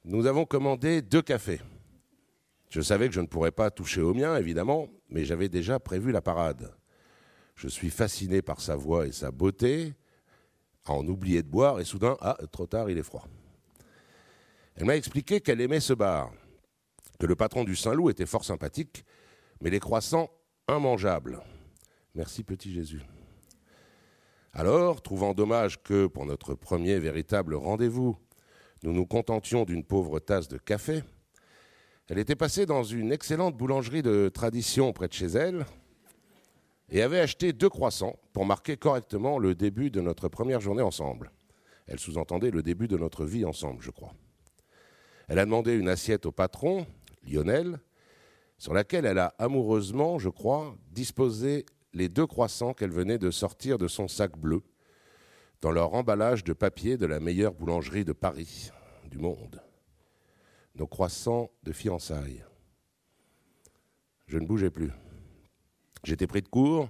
Nous 0.05 0.27
avons 0.27 0.45
commandé 0.45 1.03
deux 1.03 1.23
cafés. 1.23 1.61
Je 2.71 2.81
savais 2.81 3.09
que 3.09 3.15
je 3.15 3.21
ne 3.21 3.27
pourrais 3.27 3.51
pas 3.51 3.71
toucher 3.71 4.03
au 4.03 4.13
mien, 4.13 4.37
évidemment, 4.37 4.89
mais 5.09 5.25
j'avais 5.25 5.49
déjà 5.49 5.79
prévu 5.79 6.13
la 6.13 6.21
parade. 6.21 6.75
Je 7.55 7.67
suis 7.67 7.91
fasciné 7.91 8.43
par 8.43 8.61
sa 8.61 8.77
voix 8.77 9.07
et 9.07 9.13
sa 9.13 9.31
beauté, 9.31 9.95
à 10.85 10.93
en 10.93 11.07
oublier 11.07 11.43
de 11.43 11.49
boire, 11.49 11.81
et 11.81 11.85
soudain, 11.85 12.17
ah, 12.21 12.37
trop 12.53 12.67
tard, 12.67 12.91
il 12.91 12.99
est 12.99 13.03
froid. 13.03 13.27
Elle 14.77 14.85
m'a 14.85 14.97
expliqué 14.97 15.41
qu'elle 15.41 15.61
aimait 15.61 15.81
ce 15.81 15.93
bar, 15.93 16.31
que 17.19 17.27
le 17.27 17.35
patron 17.35 17.65
du 17.65 17.75
Saint-Loup 17.75 18.11
était 18.11 18.27
fort 18.27 18.45
sympathique, 18.45 19.05
mais 19.61 19.71
les 19.71 19.81
croissants 19.81 20.31
immangeables. 20.69 21.41
Merci 22.15 22.45
petit 22.45 22.73
Jésus. 22.73 23.03
Alors, 24.53 25.03
trouvant 25.03 25.35
dommage 25.35 25.83
que, 25.83 26.07
pour 26.07 26.27
notre 26.27 26.55
premier 26.55 26.99
véritable 26.99 27.55
rendez-vous, 27.55 28.17
nous 28.83 28.93
nous 28.93 29.07
contentions 29.07 29.65
d'une 29.65 29.85
pauvre 29.85 30.21
tasse 30.21 30.49
de 30.49 30.59
café, 30.59 31.03
elle 32.09 32.19
était 32.19 32.37
passée 32.37 32.65
dans 32.65 32.83
une 32.83 33.13
excellente 33.13 33.57
boulangerie 33.57 34.03
de 34.03 34.31
tradition 34.33 34.93
près 34.93 35.09
de 35.09 35.13
chez 35.13 35.27
elle 35.27 35.67
et 36.89 37.03
avait 37.03 37.21
acheté 37.21 37.53
deux 37.53 37.69
croissants 37.69 38.17
pour 38.33 38.47
marquer 38.47 38.79
correctement 38.79 39.39
le 39.39 39.55
début 39.55 39.91
de 39.91 40.01
notre 40.01 40.29
première 40.29 40.61
journée 40.61 40.83
ensemble. 40.83 41.31
Elle 41.87 41.99
sous-entendait 41.99 42.51
le 42.51 42.63
début 42.63 42.89
de 42.89 42.97
notre 42.97 43.27
vie 43.27 43.45
ensemble, 43.45 43.83
je 43.83 43.91
crois. 43.91 44.15
Elle 45.29 45.39
a 45.39 45.45
demandé 45.45 45.75
une 45.75 45.89
assiette 45.89 46.25
au 46.25 46.33
patron, 46.33 46.87
Lionel, 47.27 47.79
sur 48.57 48.73
laquelle 48.73 49.05
elle 49.05 49.19
a 49.19 49.35
amoureusement, 49.39 50.19
je 50.19 50.31
crois, 50.31 50.75
disposé 50.91 51.67
les 51.93 52.09
deux 52.09 52.27
croissants 52.27 52.73
qu'elle 52.73 52.91
venait 52.91 53.19
de 53.19 53.31
sortir 53.31 53.77
de 53.77 53.87
son 53.87 54.09
sac 54.09 54.39
bleu, 54.39 54.63
dans 55.61 55.73
leur 55.73 55.95
emballage 55.95 56.43
de 56.43 56.55
papier 56.55 56.97
de 56.97 57.07
la 57.07 57.21
meilleure 57.21 57.53
boulangerie 57.53 58.05
de 58.05 58.13
Paris, 58.13 58.71
du 59.11 59.19
monde. 59.19 59.61
Nos 60.79 60.87
croissants 60.87 61.51
de 61.65 61.73
fiançailles. 61.73 62.45
Je 64.27 64.39
ne 64.39 64.47
bougeais 64.47 64.71
plus. 64.71 64.93
J'étais 66.05 66.27
pris 66.27 66.43
de 66.43 66.49
court. 66.49 66.89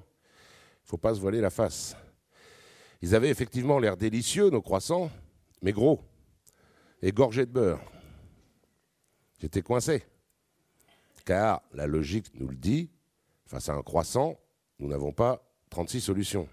Faut 0.84 0.98
pas 0.98 1.14
se 1.14 1.20
voiler 1.20 1.40
la 1.40 1.50
face. 1.50 1.96
Ils 3.00 3.14
avaient 3.14 3.30
effectivement 3.30 3.78
l'air 3.78 3.96
délicieux, 3.96 4.50
nos 4.50 4.62
croissants, 4.62 5.10
mais 5.62 5.72
gros 5.72 6.00
et 7.00 7.12
gorgés 7.12 7.46
de 7.46 7.52
beurre. 7.52 7.80
J'étais 9.40 9.62
coincé. 9.62 10.04
Car 11.24 11.62
la 11.72 11.86
logique 11.86 12.34
nous 12.34 12.48
le 12.48 12.56
dit, 12.56 12.90
face 13.46 13.68
à 13.68 13.74
un 13.74 13.82
croissant, 13.82 14.38
nous 14.78 14.88
n'avons 14.88 15.12
pas 15.12 15.42
36 15.70 16.00
solutions. 16.00 16.48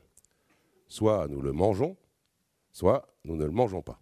Soit 0.87 1.27
nous 1.29 1.41
le 1.41 1.51
mangeons, 1.51 1.97
soit 2.71 3.07
nous 3.23 3.35
ne 3.35 3.45
le 3.45 3.51
mangeons 3.51 3.81
pas. 3.81 3.99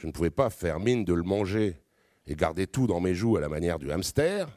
Je 0.00 0.06
ne 0.06 0.12
pouvais 0.12 0.30
pas 0.30 0.48
faire 0.48 0.80
mine 0.80 1.04
de 1.04 1.12
le 1.12 1.22
manger 1.22 1.76
et 2.26 2.34
garder 2.34 2.66
tout 2.66 2.86
dans 2.86 3.00
mes 3.00 3.14
joues 3.14 3.36
à 3.36 3.40
la 3.40 3.50
manière 3.50 3.78
du 3.78 3.92
hamster, 3.92 4.48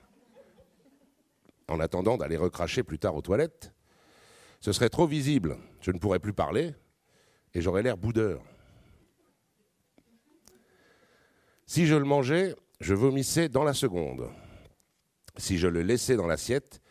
en 1.68 1.82
attendant 1.82 2.16
d'aller 2.16 2.38
recracher 2.38 2.82
plus 2.82 2.98
tard 2.98 3.14
aux 3.14 3.22
toilettes. 3.22 3.74
Ce 4.62 4.72
serait 4.72 4.88
trop 4.88 5.06
visible, 5.06 5.58
je 5.82 5.92
ne 5.92 6.00
pourrais 6.00 6.20
plus 6.20 6.32
parler, 6.32 6.74
et 7.54 7.60
j'aurais 7.60 7.84
l'air 7.84 7.98
boudeur. 7.98 8.42
Si 11.66 11.88
je 11.88 11.96
le 11.96 12.06
mangeais, 12.06 12.56
je 12.80 12.94
vomissais 12.94 13.50
dans 13.50 13.66
la 13.66 13.74
seconde. 13.74 14.30
Si 15.36 15.58
je 15.58 15.68
le 15.68 15.82
laissais 15.82 16.16
dans 16.16 16.28
l'assiette, 16.28 16.82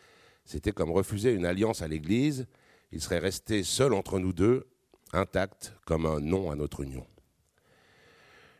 c'était 0.45 0.73
comme 0.73 0.91
refuser 0.91 1.31
une 1.31 1.47
alliance 1.47 1.81
à 1.81 1.87
l'Église, 1.87 2.45
il 2.91 3.01
serait 3.01 3.17
resté 3.17 3.63
seul 3.63 3.95
entre 3.95 4.19
nous 4.19 4.31
deux, 4.31 4.67
intact 5.11 5.73
comme 5.87 6.05
un 6.05 6.19
non 6.19 6.51
à 6.51 6.55
notre 6.55 6.81
union. 6.81 7.07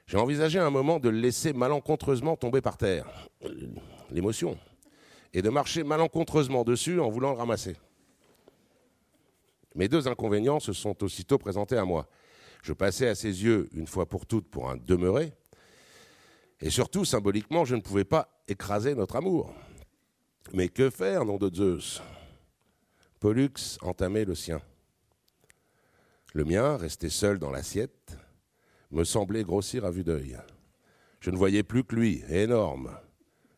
J'ai 0.05 0.17
envisagé 0.17 0.60
un 0.60 0.69
moment 0.69 1.00
de 1.00 1.10
le 1.10 1.17
laisser 1.17 1.53
malencontreusement 1.53 2.36
tomber 2.36 2.62
par 2.62 2.77
terre, 2.77 3.29
l'émotion, 4.12 4.57
et 5.33 5.41
de 5.41 5.50
marcher 5.50 5.83
malencontreusement 5.83 6.63
dessus 6.63 7.00
en 7.00 7.10
voulant 7.10 7.31
le 7.31 7.38
ramasser. 7.38 7.77
Mes 9.75 9.88
deux 9.88 10.07
inconvénients 10.07 10.60
se 10.60 10.74
sont 10.74 11.03
aussitôt 11.03 11.38
présentés 11.38 11.77
à 11.77 11.86
moi. 11.86 12.07
Je 12.62 12.74
passais 12.74 13.07
à 13.07 13.15
ses 13.15 13.43
yeux, 13.43 13.69
une 13.74 13.88
fois 13.88 14.05
pour 14.05 14.25
toutes, 14.25 14.48
pour 14.50 14.69
un 14.69 14.77
demeuré, 14.77 15.33
et 16.63 16.69
surtout, 16.69 17.03
symboliquement, 17.03 17.65
je 17.65 17.75
ne 17.75 17.81
pouvais 17.81 18.05
pas 18.05 18.29
écraser 18.48 18.95
notre 18.95 19.17
amour. 19.17 19.53
Mais 20.53 20.69
que 20.69 20.89
faire, 20.89 21.25
nom 21.25 21.38
de 21.38 21.53
Zeus? 21.53 22.01
Pollux 23.19 23.77
entamait 23.81 24.24
le 24.24 24.33
sien. 24.33 24.62
Le 26.33 26.45
mien, 26.45 26.77
resté 26.77 27.10
seul 27.10 27.38
dans 27.38 27.51
l'assiette, 27.51 28.17
me 28.93 29.03
semblait 29.03 29.43
grossir 29.43 29.85
à 29.85 29.91
vue 29.91 30.03
d'œil. 30.03 30.38
Je 31.19 31.31
ne 31.31 31.38
voyais 31.38 31.63
plus 31.63 31.83
que 31.83 31.95
lui, 31.95 32.23
énorme. 32.29 32.95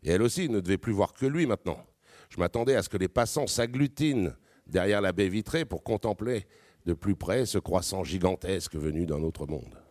Et 0.04 0.12
elle 0.12 0.22
aussi 0.22 0.50
ne 0.50 0.60
devait 0.60 0.78
plus 0.78 0.94
voir 0.94 1.14
que 1.14 1.26
lui 1.26 1.46
maintenant. 1.46 1.84
Je 2.30 2.40
m'attendais 2.40 2.76
à 2.76 2.84
ce 2.84 2.90
que 2.90 2.98
les 2.98 3.08
passants 3.08 3.48
s'agglutinent 3.48 4.34
derrière 4.68 5.02
la 5.02 5.14
baie 5.14 5.30
vitrée 5.30 5.66
pour 5.66 5.84
contempler 5.84 6.46
de 6.86 6.94
plus 6.94 7.16
près 7.16 7.46
ce 7.46 7.58
croissant 7.58 8.04
gigantesque 8.04 8.76
venu 8.76 9.06
d'un 9.06 9.24
autre 9.24 9.46
monde. 9.48 9.82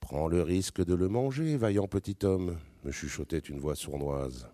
Prends 0.00 0.26
le 0.26 0.42
risque 0.42 0.84
de 0.84 0.94
le 0.94 1.08
manger, 1.08 1.56
vaillant 1.56 1.86
petit 1.86 2.18
homme, 2.24 2.58
me 2.84 2.90
chuchotait 2.90 3.38
une 3.38 3.60
voix 3.60 3.76
sournoise. 3.76 4.48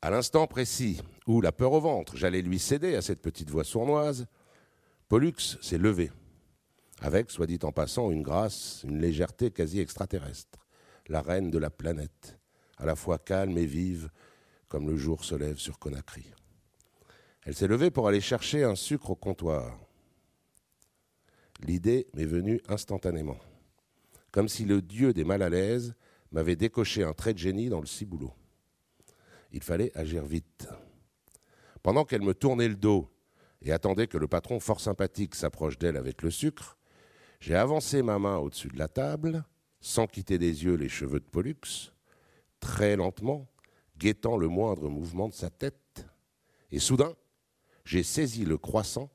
À 0.00 0.10
l'instant 0.10 0.46
précis 0.46 1.00
où, 1.26 1.40
la 1.40 1.52
peur 1.52 1.72
au 1.72 1.80
ventre, 1.80 2.16
j'allais 2.16 2.42
lui 2.42 2.58
céder 2.58 2.94
à 2.94 3.02
cette 3.02 3.20
petite 3.20 3.50
voix 3.50 3.64
sournoise, 3.64 4.26
Pollux 5.08 5.58
s'est 5.60 5.78
levé, 5.78 6.10
avec, 7.00 7.30
soit 7.30 7.46
dit 7.46 7.58
en 7.62 7.72
passant, 7.72 8.10
une 8.10 8.22
grâce, 8.22 8.82
une 8.84 9.00
légèreté 9.00 9.50
quasi 9.50 9.80
extraterrestre, 9.80 10.66
la 11.08 11.22
reine 11.22 11.50
de 11.50 11.58
la 11.58 11.70
planète, 11.70 12.38
à 12.78 12.86
la 12.86 12.96
fois 12.96 13.18
calme 13.18 13.58
et 13.58 13.66
vive, 13.66 14.10
comme 14.68 14.88
le 14.88 14.96
jour 14.96 15.24
se 15.24 15.34
lève 15.34 15.58
sur 15.58 15.78
Conakry. 15.78 16.32
Elle 17.42 17.54
s'est 17.54 17.68
levée 17.68 17.90
pour 17.90 18.08
aller 18.08 18.20
chercher 18.20 18.64
un 18.64 18.74
sucre 18.74 19.10
au 19.10 19.14
comptoir. 19.14 19.78
L'idée 21.60 22.08
m'est 22.14 22.24
venue 22.24 22.60
instantanément, 22.68 23.38
comme 24.32 24.48
si 24.48 24.64
le 24.64 24.82
dieu 24.82 25.12
des 25.12 25.24
mal 25.24 25.42
à 25.42 25.48
l'aise 25.48 25.94
m'avait 26.32 26.56
décoché 26.56 27.04
un 27.04 27.12
trait 27.12 27.34
de 27.34 27.38
génie 27.38 27.68
dans 27.68 27.80
le 27.80 27.86
ciboulot. 27.86 28.34
Il 29.52 29.62
fallait 29.62 29.96
agir 29.96 30.24
vite. 30.24 30.68
Pendant 31.82 32.04
qu'elle 32.04 32.22
me 32.22 32.34
tournait 32.34 32.68
le 32.68 32.74
dos 32.74 33.08
et 33.62 33.72
attendait 33.72 34.08
que 34.08 34.18
le 34.18 34.26
patron 34.26 34.58
fort 34.58 34.80
sympathique 34.80 35.34
s'approche 35.34 35.78
d'elle 35.78 35.96
avec 35.96 36.22
le 36.22 36.30
sucre, 36.30 36.76
j'ai 37.40 37.54
avancé 37.54 38.02
ma 38.02 38.18
main 38.18 38.38
au-dessus 38.38 38.68
de 38.68 38.78
la 38.78 38.88
table, 38.88 39.44
sans 39.80 40.06
quitter 40.06 40.38
des 40.38 40.64
yeux 40.64 40.74
les 40.74 40.88
cheveux 40.88 41.20
de 41.20 41.24
Pollux, 41.24 41.92
très 42.60 42.96
lentement, 42.96 43.46
guettant 43.98 44.36
le 44.36 44.48
moindre 44.48 44.88
mouvement 44.88 45.28
de 45.28 45.34
sa 45.34 45.50
tête, 45.50 46.06
et 46.70 46.78
soudain, 46.78 47.14
j'ai 47.84 48.02
saisi 48.02 48.44
le 48.44 48.58
croissant 48.58 49.10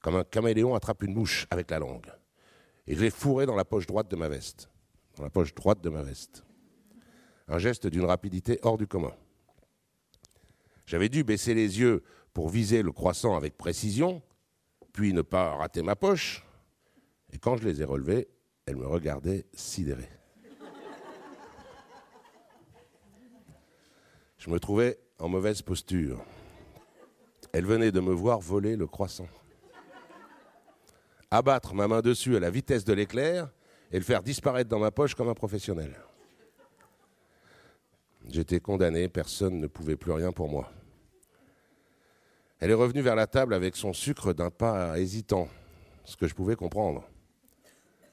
comme 0.00 0.16
un 0.16 0.24
caméléon 0.24 0.74
attrape 0.74 1.02
une 1.02 1.14
mouche 1.14 1.48
avec 1.50 1.70
la 1.70 1.80
langue. 1.80 2.06
Et 2.86 2.94
je 2.94 3.00
l'ai 3.00 3.10
fourré 3.10 3.44
dans 3.44 3.56
la 3.56 3.64
poche 3.64 3.86
droite 3.86 4.08
de 4.08 4.14
ma 4.14 4.28
veste. 4.28 4.70
Dans 5.16 5.24
la 5.24 5.30
poche 5.30 5.52
droite 5.52 5.80
de 5.80 5.88
ma 5.88 6.02
veste. 6.02 6.44
Un 7.48 7.58
geste 7.58 7.88
d'une 7.88 8.04
rapidité 8.04 8.60
hors 8.62 8.78
du 8.78 8.86
commun. 8.86 9.12
J'avais 10.86 11.08
dû 11.08 11.24
baisser 11.24 11.54
les 11.54 11.80
yeux 11.80 12.04
pour 12.32 12.48
viser 12.48 12.82
le 12.82 12.92
croissant 12.92 13.36
avec 13.36 13.56
précision, 13.56 14.22
puis 14.92 15.12
ne 15.12 15.22
pas 15.22 15.56
rater 15.56 15.82
ma 15.82 15.96
poche. 15.96 16.45
Et 17.32 17.38
quand 17.38 17.56
je 17.56 17.66
les 17.66 17.82
ai 17.82 17.84
relevés, 17.84 18.28
elle 18.66 18.76
me 18.76 18.86
regardait 18.86 19.46
sidérée. 19.54 20.08
Je 24.38 24.50
me 24.50 24.60
trouvais 24.60 24.98
en 25.18 25.28
mauvaise 25.28 25.62
posture. 25.62 26.24
Elle 27.52 27.66
venait 27.66 27.92
de 27.92 28.00
me 28.00 28.12
voir 28.12 28.40
voler 28.40 28.76
le 28.76 28.86
croissant 28.86 29.28
abattre 31.30 31.74
ma 31.74 31.88
main 31.88 32.00
dessus 32.00 32.36
à 32.36 32.40
la 32.40 32.50
vitesse 32.50 32.84
de 32.84 32.92
l'éclair 32.92 33.50
et 33.92 33.98
le 33.98 34.04
faire 34.04 34.22
disparaître 34.22 34.68
dans 34.68 34.78
ma 34.78 34.90
poche 34.90 35.14
comme 35.14 35.28
un 35.28 35.34
professionnel. 35.34 35.94
J'étais 38.28 38.58
condamné, 38.58 39.08
personne 39.08 39.60
ne 39.60 39.66
pouvait 39.66 39.96
plus 39.96 40.12
rien 40.12 40.32
pour 40.32 40.48
moi. 40.48 40.70
Elle 42.58 42.70
est 42.70 42.74
revenue 42.74 43.02
vers 43.02 43.14
la 43.14 43.26
table 43.26 43.54
avec 43.54 43.76
son 43.76 43.92
sucre 43.92 44.32
d'un 44.32 44.50
pas 44.50 44.98
hésitant, 44.98 45.48
ce 46.04 46.16
que 46.16 46.26
je 46.26 46.34
pouvais 46.34 46.56
comprendre. 46.56 47.04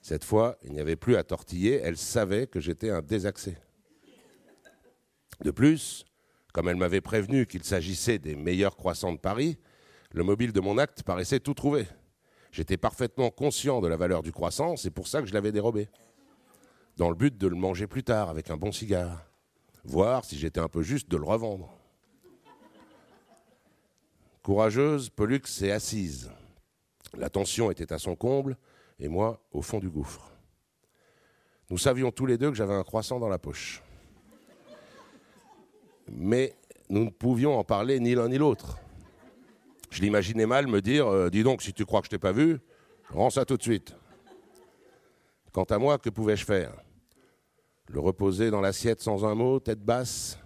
Cette 0.04 0.26
fois, 0.26 0.58
il 0.64 0.74
n'y 0.74 0.82
avait 0.82 0.98
plus 0.98 1.16
à 1.16 1.24
tortiller, 1.24 1.80
elle 1.82 1.96
savait 1.96 2.46
que 2.46 2.60
j'étais 2.60 2.90
un 2.90 3.02
désaxé. 3.02 3.58
De 5.42 5.50
plus, 5.50 6.04
comme 6.52 6.68
elle 6.68 6.76
m'avait 6.76 7.00
prévenu 7.00 7.46
qu'il 7.48 7.64
s'agissait 7.64 8.20
des 8.20 8.36
meilleurs 8.36 8.76
croissants 8.76 9.14
de 9.14 9.18
Paris, 9.18 9.58
le 10.12 10.26
mobile 10.26 10.52
de 10.52 10.60
mon 10.60 10.78
acte 10.78 11.04
paraissait 11.04 11.40
tout 11.40 11.54
trouvé. 11.54 11.88
J'étais 12.52 12.76
parfaitement 12.76 13.32
conscient 13.32 13.80
de 13.80 13.88
la 13.88 13.96
valeur 13.96 14.24
du 14.24 14.34
croissant, 14.34 14.76
c'est 14.76 14.92
pour 14.92 15.08
ça 15.08 15.22
que 15.22 15.28
je 15.28 15.34
l'avais 15.34 15.54
dérobé. 15.54 15.88
Dans 16.98 17.10
le 17.10 17.16
but 17.16 17.38
de 17.38 17.48
le 17.48 17.56
manger 17.56 17.88
plus 17.88 18.04
tard 18.04 18.30
avec 18.30 18.50
un 18.50 18.58
bon 18.58 18.74
cigare. 18.74 19.26
Voir 19.86 20.26
si 20.26 20.38
j'étais 20.38 20.60
un 20.60 20.68
peu 20.68 20.84
juste 20.84 21.10
de 21.10 21.16
le 21.16 21.24
revendre. 21.24 21.74
Courageuse, 24.42 25.10
Pollux 25.10 25.44
s'est 25.46 25.72
assise. 25.72 26.30
La 27.18 27.30
tension 27.30 27.72
était 27.72 27.94
à 27.94 28.00
son 28.00 28.18
comble 28.18 28.58
et 29.00 29.08
moi 29.08 29.42
au 29.52 29.62
fond 29.62 29.80
du 29.80 29.90
gouffre. 29.90 30.32
Nous 31.70 31.78
savions 31.78 32.12
tous 32.12 32.26
les 32.26 32.38
deux 32.38 32.50
que 32.50 32.56
j'avais 32.56 32.74
un 32.74 32.84
croissant 32.84 33.20
dans 33.20 33.30
la 33.30 33.40
poche. 33.40 33.82
Mais 36.08 36.56
nous 36.90 37.06
ne 37.06 37.10
pouvions 37.10 37.58
en 37.58 37.64
parler 37.64 38.00
ni 38.00 38.14
l'un 38.14 38.30
ni 38.30 38.38
l'autre. 38.38 38.78
Je 39.90 40.02
l'imaginais 40.02 40.46
mal 40.46 40.68
me 40.68 40.82
dire 40.82 41.08
euh, 41.08 41.30
Dis 41.30 41.44
donc, 41.44 41.62
si 41.62 41.74
tu 41.74 41.86
crois 41.86 42.02
que 42.02 42.06
je 42.06 42.12
t'ai 42.12 42.20
pas 42.20 42.32
vu, 42.32 42.60
rends 43.10 43.30
ça 43.30 43.46
tout 43.46 43.58
de 43.58 43.64
suite. 43.64 43.96
Quant 45.52 45.64
à 45.64 45.78
moi, 45.78 45.98
que 46.00 46.10
pouvais-je 46.10 46.46
faire? 46.46 46.74
Le 47.88 48.00
reposer 48.00 48.50
dans 48.50 48.62
l'assiette 48.62 49.02
sans 49.02 49.24
un 49.24 49.36
mot, 49.36 49.60
tête 49.60 49.82
basse? 49.82 50.40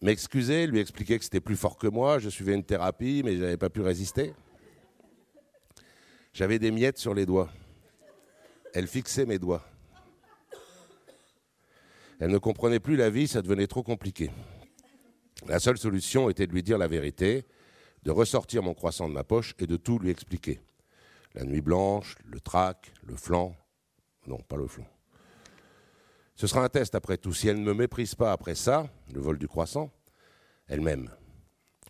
M'excuser, 0.00 0.66
lui 0.66 0.78
expliquer 0.80 1.18
que 1.18 1.24
c'était 1.24 1.40
plus 1.40 1.56
fort 1.56 1.76
que 1.76 1.86
moi, 1.86 2.18
je 2.18 2.28
suivais 2.28 2.54
une 2.54 2.64
thérapie, 2.64 3.22
mais 3.24 3.36
je 3.36 3.42
n'avais 3.42 3.56
pas 3.56 3.68
pu 3.68 3.80
résister. 3.80 4.32
J'avais 6.38 6.60
des 6.60 6.70
miettes 6.70 6.98
sur 6.98 7.14
les 7.14 7.26
doigts. 7.26 7.48
Elle 8.72 8.86
fixait 8.86 9.26
mes 9.26 9.40
doigts. 9.40 9.64
Elle 12.20 12.30
ne 12.30 12.38
comprenait 12.38 12.78
plus 12.78 12.94
la 12.94 13.10
vie, 13.10 13.26
ça 13.26 13.42
devenait 13.42 13.66
trop 13.66 13.82
compliqué. 13.82 14.30
La 15.48 15.58
seule 15.58 15.78
solution 15.78 16.30
était 16.30 16.46
de 16.46 16.52
lui 16.52 16.62
dire 16.62 16.78
la 16.78 16.86
vérité, 16.86 17.44
de 18.04 18.12
ressortir 18.12 18.62
mon 18.62 18.72
croissant 18.72 19.08
de 19.08 19.14
ma 19.14 19.24
poche 19.24 19.56
et 19.58 19.66
de 19.66 19.76
tout 19.76 19.98
lui 19.98 20.10
expliquer. 20.10 20.60
La 21.34 21.42
nuit 21.42 21.60
blanche, 21.60 22.14
le 22.24 22.38
trac, 22.38 22.92
le 23.02 23.16
flanc. 23.16 23.56
Non, 24.28 24.38
pas 24.38 24.56
le 24.56 24.68
flanc. 24.68 24.86
Ce 26.36 26.46
sera 26.46 26.62
un 26.62 26.68
test 26.68 26.94
après 26.94 27.18
tout. 27.18 27.32
Si 27.32 27.48
elle 27.48 27.58
ne 27.58 27.64
me 27.64 27.74
méprise 27.74 28.14
pas 28.14 28.30
après 28.30 28.54
ça, 28.54 28.88
le 29.12 29.20
vol 29.20 29.38
du 29.38 29.48
croissant, 29.48 29.90
elle 30.68 30.82
m'aime. 30.82 31.10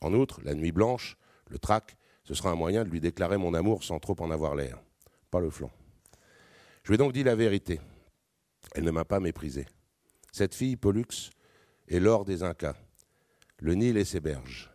En 0.00 0.14
outre, 0.14 0.40
la 0.42 0.54
nuit 0.54 0.72
blanche, 0.72 1.18
le 1.50 1.58
trac, 1.58 1.97
ce 2.28 2.34
sera 2.34 2.50
un 2.50 2.56
moyen 2.56 2.84
de 2.84 2.90
lui 2.90 3.00
déclarer 3.00 3.38
mon 3.38 3.54
amour 3.54 3.82
sans 3.82 3.98
trop 4.00 4.14
en 4.20 4.30
avoir 4.30 4.54
l'air. 4.54 4.78
pas 5.30 5.40
le 5.40 5.48
flanc. 5.48 5.70
Je 6.82 6.88
lui 6.88 6.96
ai 6.96 6.98
donc 6.98 7.14
dit 7.14 7.24
la 7.24 7.34
vérité. 7.34 7.80
Elle 8.74 8.84
ne 8.84 8.90
m'a 8.90 9.06
pas 9.06 9.18
méprisé. 9.18 9.66
Cette 10.30 10.54
fille, 10.54 10.76
Pollux, 10.76 11.30
est 11.88 12.00
l'or 12.00 12.26
des 12.26 12.42
Incas, 12.42 12.76
le 13.60 13.74
Nil 13.74 13.96
et 13.96 14.04
ses 14.04 14.20
berges. 14.20 14.70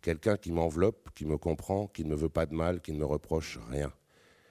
Quelqu'un 0.00 0.38
qui 0.38 0.50
m'enveloppe, 0.50 1.10
qui 1.14 1.26
me 1.26 1.36
comprend, 1.36 1.88
qui 1.88 2.04
ne 2.04 2.08
me 2.08 2.16
veut 2.16 2.30
pas 2.30 2.46
de 2.46 2.54
mal, 2.54 2.80
qui 2.80 2.92
ne 2.92 2.98
me 2.98 3.04
reproche 3.04 3.58
rien. 3.68 3.92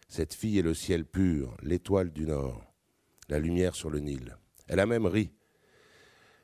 Cette 0.07 0.35
fille 0.35 0.59
est 0.59 0.63
le 0.63 0.75
ciel 0.75 1.05
pur, 1.05 1.57
l'étoile 1.63 2.11
du 2.11 2.27
Nord, 2.27 2.71
la 3.29 3.39
lumière 3.39 3.73
sur 3.73 3.89
le 3.89 3.99
Nil. 3.99 4.37
Elle 4.67 4.79
a 4.79 4.85
même 4.85 5.07
ri. 5.07 5.31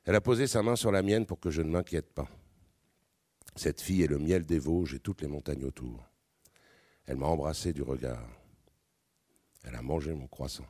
Elle 0.06 0.16
a 0.16 0.22
posé 0.22 0.48
sa 0.48 0.64
main 0.64 0.76
sur 0.76 0.92
la 0.92 1.04
mienne 1.04 1.28
pour 1.28 1.40
que 1.40 1.52
je 1.52 1.62
ne 1.62 1.70
m'inquiète 1.70 2.12
pas. 2.14 2.28
Cette 3.56 3.82
fille 3.82 4.02
est 4.02 4.08
le 4.08 4.20
miel 4.20 4.46
des 4.46 4.60
Vosges 4.60 4.96
et 4.96 5.00
toutes 5.00 5.22
les 5.22 5.28
montagnes 5.28 5.66
autour. 5.66 6.10
Elle 7.06 7.18
m'a 7.18 7.28
embrassé 7.28 7.74
du 7.74 7.82
regard. 7.82 8.28
Elle 9.64 9.76
a 9.76 9.82
mangé 9.82 10.14
mon 10.14 10.28
croissant. 10.28 10.66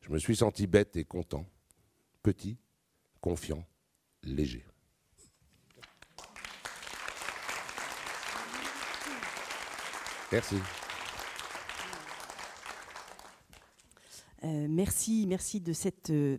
Je 0.00 0.12
me 0.12 0.18
suis 0.18 0.36
senti 0.36 0.66
bête 0.66 0.96
et 0.96 1.04
content, 1.04 1.44
petit, 2.22 2.58
confiant, 3.20 3.66
léger. 4.22 4.64
Merci. 10.32 10.56
Euh, 14.44 14.66
merci, 14.68 15.26
merci 15.26 15.60
de 15.60 15.72
cette, 15.72 16.10
euh, 16.10 16.38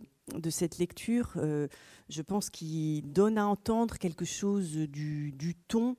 lecture. 0.78 1.32
Euh, 1.36 1.68
je 2.08 2.22
pense 2.22 2.50
qu'il 2.50 3.12
donne 3.12 3.38
à 3.38 3.46
entendre 3.46 3.98
quelque 3.98 4.24
chose 4.24 4.76
du, 4.76 5.54
ton 5.68 5.96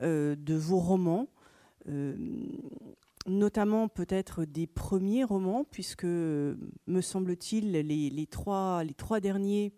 de 0.00 0.54
vos 0.54 0.78
romans, 0.78 1.28
notamment 3.26 3.88
peut-être 3.88 4.44
des 4.44 4.66
premiers 4.66 5.24
romans, 5.24 5.64
puisque, 5.64 6.04
me 6.04 7.00
semble-t-il, 7.00 7.72
les, 7.72 8.26
trois, 8.26 8.84
derniers 9.20 9.72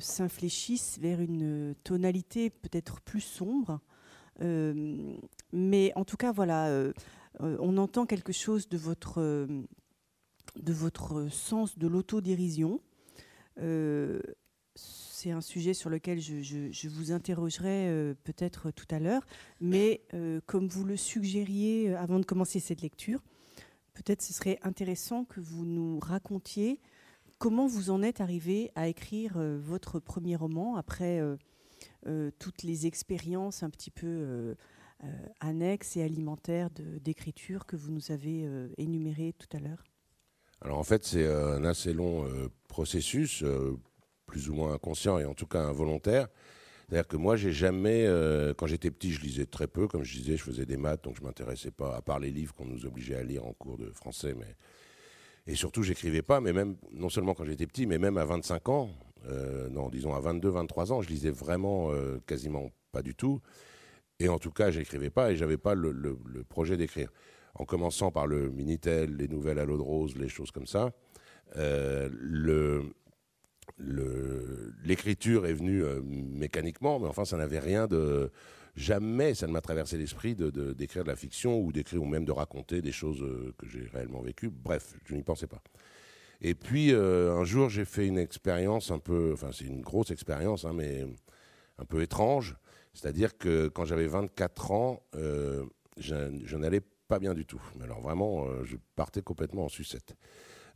s'infléchissent 0.00 0.98
vers 0.98 1.20
une 1.20 1.74
tonalité 1.84 2.50
peut-être 2.50 3.00
plus 3.00 3.20
sombre. 3.20 3.80
mais 5.52 5.92
en 5.94 6.04
tout 6.04 6.16
cas, 6.16 6.32
voilà, 6.32 6.90
on 7.40 7.76
entend 7.76 8.06
quelque 8.06 8.32
chose 8.32 8.68
de 8.68 8.78
votre 8.78 9.46
sens 11.30 11.78
de 11.78 11.86
l'autodérision. 11.86 12.80
Euh, 13.60 14.20
c'est 14.74 15.32
un 15.32 15.40
sujet 15.40 15.74
sur 15.74 15.90
lequel 15.90 16.20
je, 16.20 16.88
vous 16.88 17.10
interrogerai 17.10 17.88
euh, 17.88 18.14
peut-être 18.22 18.70
tout 18.70 18.86
à 18.90 19.00
l'heure, 19.00 19.26
mais 19.60 20.02
euh, 20.14 20.40
comme 20.46 20.68
vous 20.68 20.84
le 20.84 20.96
suggériez 20.96 21.94
avant 21.96 22.20
de 22.20 22.24
commencer 22.24 22.60
cette 22.60 22.82
lecture, 22.82 23.20
peut-être 23.94 24.22
ce 24.22 24.32
serait 24.32 24.60
intéressant 24.62 25.24
que 25.24 25.40
vous 25.40 25.64
nous 25.64 25.98
racontiez 25.98 26.80
comment 27.38 27.66
vous 27.66 27.90
en 27.90 28.02
êtes 28.02 28.20
arrivé 28.20 28.70
à 28.76 28.86
écrire 28.86 29.38
votre 29.38 29.98
premier 29.98 30.36
roman 30.36 30.76
après 30.76 31.20
toutes 32.38 32.62
les 32.64 32.86
expériences 32.86 33.62
un 33.62 33.70
petit 33.70 33.92
peu 33.92 34.56
annexes 35.38 35.96
et 35.96 36.02
alimentaires 36.02 36.68
d'écriture 36.70 37.64
que 37.64 37.76
vous 37.76 37.92
nous 37.92 38.10
avez 38.10 38.48
énumérées 38.76 39.34
tout 39.38 39.56
à 39.56 39.60
l'heure. 39.60 39.84
Alors 40.62 40.78
en 40.78 40.84
fait, 40.84 41.04
c'est 41.04 41.24
euh, 41.24 41.56
un 41.56 41.64
assez 41.64 41.92
long 41.92 42.24
euh, 42.24 42.48
processus, 42.68 43.42
euh, 43.42 43.76
plus 44.26 44.48
ou 44.48 44.54
moins 44.54 44.74
inconscient 44.74 45.18
et 45.18 45.24
en 45.24 45.34
tout 45.34 45.46
cas 45.46 45.60
involontaire. 45.60 46.28
C'est-à-dire 46.88 47.06
que 47.06 47.16
moi, 47.16 47.36
j'ai 47.36 47.52
jamais, 47.52 48.06
quand 48.56 48.66
j'étais 48.66 48.90
petit, 48.90 49.12
je 49.12 49.20
lisais 49.20 49.44
très 49.44 49.66
peu, 49.66 49.88
comme 49.88 50.04
je 50.04 50.16
disais, 50.16 50.38
je 50.38 50.42
faisais 50.42 50.64
des 50.64 50.78
maths, 50.78 51.04
donc 51.04 51.18
je 51.18 51.22
m'intéressais 51.22 51.70
pas, 51.70 51.94
à 51.94 52.00
part 52.00 52.18
les 52.18 52.30
livres 52.30 52.54
qu'on 52.54 52.64
nous 52.64 52.86
obligeait 52.86 53.16
à 53.16 53.22
lire 53.22 53.44
en 53.44 53.52
cours 53.52 53.76
de 53.76 53.90
français, 53.90 54.34
mais 54.34 54.56
et 55.46 55.54
surtout, 55.54 55.82
j'écrivais 55.82 56.22
pas, 56.22 56.40
mais 56.40 56.54
même 56.54 56.76
non 56.92 57.10
seulement 57.10 57.34
quand 57.34 57.44
j'étais 57.44 57.66
petit, 57.66 57.84
mais 57.84 57.98
même 57.98 58.16
à 58.16 58.24
25 58.24 58.70
ans, 58.70 58.90
non, 59.70 59.90
disons 59.90 60.14
à 60.14 60.20
22, 60.20 60.48
23 60.48 60.92
ans, 60.94 61.02
je 61.02 61.10
lisais 61.10 61.30
vraiment 61.30 61.90
quasiment 62.26 62.70
pas 62.90 63.02
du 63.02 63.14
tout. 63.14 63.42
Et 64.18 64.30
en 64.30 64.38
tout 64.38 64.50
cas, 64.50 64.70
j'écrivais 64.70 65.10
pas 65.10 65.30
et 65.30 65.36
j'avais 65.36 65.58
pas 65.58 65.74
le 65.74 66.16
projet 66.48 66.78
d'écrire 66.78 67.10
en 67.54 67.64
commençant 67.64 68.10
par 68.10 68.26
le 68.26 68.50
Minitel, 68.50 69.16
les 69.16 69.28
nouvelles 69.28 69.58
à 69.58 69.64
l'eau 69.64 69.76
de 69.76 69.82
rose, 69.82 70.16
les 70.16 70.28
choses 70.28 70.50
comme 70.50 70.66
ça. 70.66 70.92
Euh, 71.56 72.82
l'écriture 74.84 75.46
est 75.46 75.52
venue 75.52 75.84
euh, 75.84 76.00
mécaniquement, 76.02 76.98
mais 76.98 77.08
enfin, 77.08 77.24
ça 77.24 77.36
n'avait 77.36 77.58
rien 77.58 77.86
de. 77.86 78.30
Jamais 78.76 79.34
ça 79.34 79.48
ne 79.48 79.52
m'a 79.52 79.60
traversé 79.60 79.96
l'esprit 79.98 80.36
d'écrire 80.36 81.02
de, 81.02 81.08
la 81.08 81.16
fiction 81.16 81.60
ou 81.60 81.72
d'écrire 81.72 82.00
ou 82.00 82.06
même 82.06 82.24
de 82.24 82.30
raconter 82.30 82.80
des 82.80 82.92
choses 82.92 83.20
euh, 83.22 83.52
que 83.58 83.66
j'ai 83.66 83.88
réellement 83.92 84.20
vécues. 84.20 84.50
Bref, 84.50 84.94
je 85.04 85.14
n'y 85.14 85.22
pensais 85.22 85.48
pas. 85.48 85.60
Et 86.40 86.54
puis 86.54 86.92
un 86.92 87.42
jour, 87.42 87.68
j'ai 87.68 87.84
fait 87.84 88.06
une 88.06 88.18
expérience 88.18 88.92
un 88.92 89.00
peu, 89.00 89.32
enfin 89.32 89.50
c'est 89.52 89.64
une 89.64 89.80
grosse 89.80 90.12
expérience, 90.12 90.64
hein, 90.64 90.72
mais 90.72 91.04
un 91.78 91.84
peu 91.84 92.00
étrange. 92.00 92.54
C'est-à-dire 92.94 93.36
que 93.36 93.66
quand 93.66 93.84
j'avais 93.84 94.06
24 94.06 94.70
ans, 94.70 95.02
je, 95.14 96.40
je 96.44 96.56
n'allais 96.56 96.82
pas 97.08 97.18
bien 97.18 97.34
du 97.34 97.46
tout. 97.46 97.60
Alors 97.82 98.00
vraiment, 98.00 98.46
euh, 98.46 98.64
je 98.64 98.76
partais 98.94 99.22
complètement 99.22 99.64
en 99.64 99.68
sucette. 99.68 100.14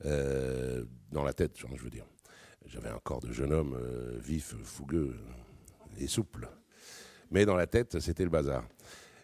Euh, 0.04 0.84
dans 1.12 1.22
la 1.22 1.32
tête, 1.32 1.56
je 1.58 1.82
veux 1.82 1.90
dire. 1.90 2.06
J'avais 2.66 2.88
un 2.88 2.98
corps 3.02 3.20
de 3.20 3.32
jeune 3.32 3.52
homme 3.52 3.76
euh, 3.78 4.18
vif, 4.18 4.54
fougueux 4.64 5.14
et 5.98 6.06
souple. 6.06 6.48
Mais 7.30 7.44
dans 7.44 7.56
la 7.56 7.66
tête, 7.66 8.00
c'était 8.00 8.24
le 8.24 8.30
bazar. 8.30 8.64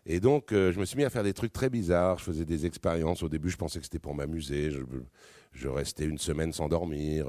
Et 0.06 0.20
donc, 0.20 0.48
je 0.50 0.78
me 0.78 0.86
suis 0.86 0.96
mis 0.96 1.04
à 1.04 1.10
faire 1.10 1.22
des 1.22 1.34
trucs 1.34 1.52
très 1.52 1.68
bizarres. 1.68 2.18
Je 2.18 2.24
faisais 2.24 2.46
des 2.46 2.64
expériences. 2.64 3.22
Au 3.22 3.28
début, 3.28 3.50
je 3.50 3.58
pensais 3.58 3.78
que 3.78 3.84
c'était 3.84 3.98
pour 3.98 4.14
m'amuser. 4.14 4.70
Je, 5.52 5.68
restais 5.68 6.06
une 6.06 6.16
semaine 6.16 6.54
sans 6.54 6.68
dormir, 6.68 7.26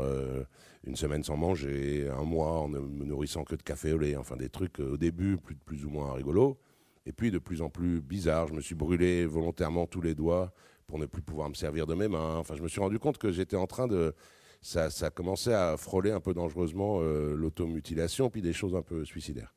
une 0.85 0.95
semaine 0.95 1.21
sans 1.21 1.35
manger, 1.35 2.07
un 2.09 2.23
mois 2.23 2.61
en 2.61 2.69
ne 2.69 2.79
me 2.79 3.03
nourrissant 3.03 3.43
que 3.43 3.55
de 3.55 3.63
café 3.63 3.91
au 3.91 3.97
lait. 3.97 4.15
Enfin, 4.15 4.37
des 4.37 4.47
trucs 4.47 4.79
au 4.79 4.95
début 4.95 5.35
plus, 5.35 5.55
plus 5.55 5.83
ou 5.83 5.89
moins 5.89 6.13
rigolos. 6.13 6.57
Et 7.05 7.11
puis 7.11 7.31
de 7.31 7.39
plus 7.39 7.61
en 7.61 7.69
plus 7.69 8.01
bizarre, 8.01 8.47
je 8.47 8.53
me 8.53 8.61
suis 8.61 8.75
brûlé 8.75 9.25
volontairement 9.25 9.87
tous 9.87 10.01
les 10.01 10.15
doigts 10.15 10.53
pour 10.87 10.99
ne 10.99 11.05
plus 11.05 11.21
pouvoir 11.21 11.49
me 11.49 11.53
servir 11.53 11.87
de 11.87 11.93
mes 11.93 12.07
mains. 12.07 12.37
Enfin, 12.37 12.55
je 12.55 12.61
me 12.61 12.67
suis 12.67 12.81
rendu 12.81 12.99
compte 12.99 13.17
que 13.17 13.31
j'étais 13.31 13.55
en 13.55 13.67
train 13.67 13.87
de... 13.87 14.13
Ça, 14.61 14.89
ça 14.89 15.09
commençait 15.09 15.53
à 15.53 15.77
frôler 15.77 16.11
un 16.11 16.19
peu 16.19 16.33
dangereusement 16.33 16.99
euh, 17.01 17.33
l'automutilation, 17.33 18.29
puis 18.29 18.41
des 18.41 18.51
choses 18.51 18.75
un 18.75 18.81
peu 18.81 19.05
suicidaires. 19.05 19.53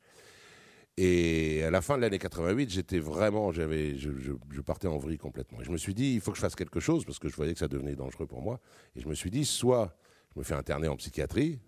Et 0.98 1.62
à 1.64 1.70
la 1.70 1.80
fin 1.80 1.96
de 1.96 2.02
l'année 2.02 2.18
88, 2.18 2.70
j'étais 2.70 2.98
vraiment, 2.98 3.50
j'avais, 3.50 3.96
je, 3.96 4.10
partais 4.60 4.88
en 4.88 4.98
vrille 4.98 5.16
complètement. 5.16 5.60
Et 5.60 5.64
je 5.64 5.70
me 5.70 5.78
suis 5.78 5.94
dit, 5.94 6.14
il 6.14 6.20
faut 6.20 6.32
que 6.32 6.36
je 6.36 6.42
fasse 6.42 6.54
quelque 6.54 6.80
chose 6.80 7.04
parce 7.04 7.18
que 7.18 7.28
je 7.28 7.36
voyais 7.36 7.54
que 7.54 7.58
ça 7.58 7.68
devenait 7.68 7.96
dangereux 7.96 8.26
pour 8.26 8.42
moi. 8.42 8.60
Et 8.94 9.00
je 9.00 9.08
me 9.08 9.14
suis 9.14 9.30
dit, 9.30 9.46
soit 9.46 9.96
je 10.34 10.38
me 10.38 10.44
fais 10.44 10.54
interner 10.54 10.88
en 10.88 10.96
psychiatrie, 10.96 11.60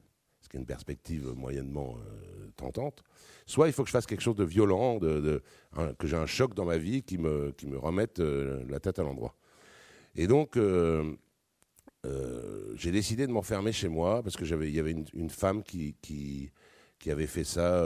ce 0.42 0.48
qui 0.48 0.58
est 0.58 0.60
une 0.60 0.66
perspective 0.66 1.32
moyennement 1.34 1.96
euh, 1.96 2.50
tentante, 2.56 3.02
soit 3.46 3.66
il 3.68 3.72
faut 3.72 3.82
que 3.82 3.88
je 3.88 3.92
fasse 3.92 4.06
quelque 4.06 4.22
chose 4.22 4.36
de 4.36 4.44
violent, 4.44 4.98
que 4.98 6.06
j'ai 6.06 6.16
un 6.16 6.26
choc 6.26 6.54
dans 6.54 6.64
ma 6.64 6.78
vie 6.78 7.02
qui 7.02 7.18
me, 7.18 7.52
remette 7.76 8.20
euh, 8.20 8.64
la 8.68 8.80
tête 8.80 8.98
à 8.98 9.02
l'endroit. 9.02 9.34
Et 10.16 10.26
donc, 10.26 10.56
euh, 10.56 11.14
euh, 12.06 12.72
j'ai 12.76 12.92
décidé 12.92 13.26
de 13.26 13.32
m'enfermer 13.32 13.72
chez 13.72 13.88
moi 13.88 14.22
parce 14.22 14.36
que 14.36 14.44
y 14.44 14.78
avait 14.78 14.94
une, 15.14 15.30
femme 15.30 15.62
qui, 15.62 16.50
avait 17.06 17.26
fait 17.26 17.44
ça 17.44 17.84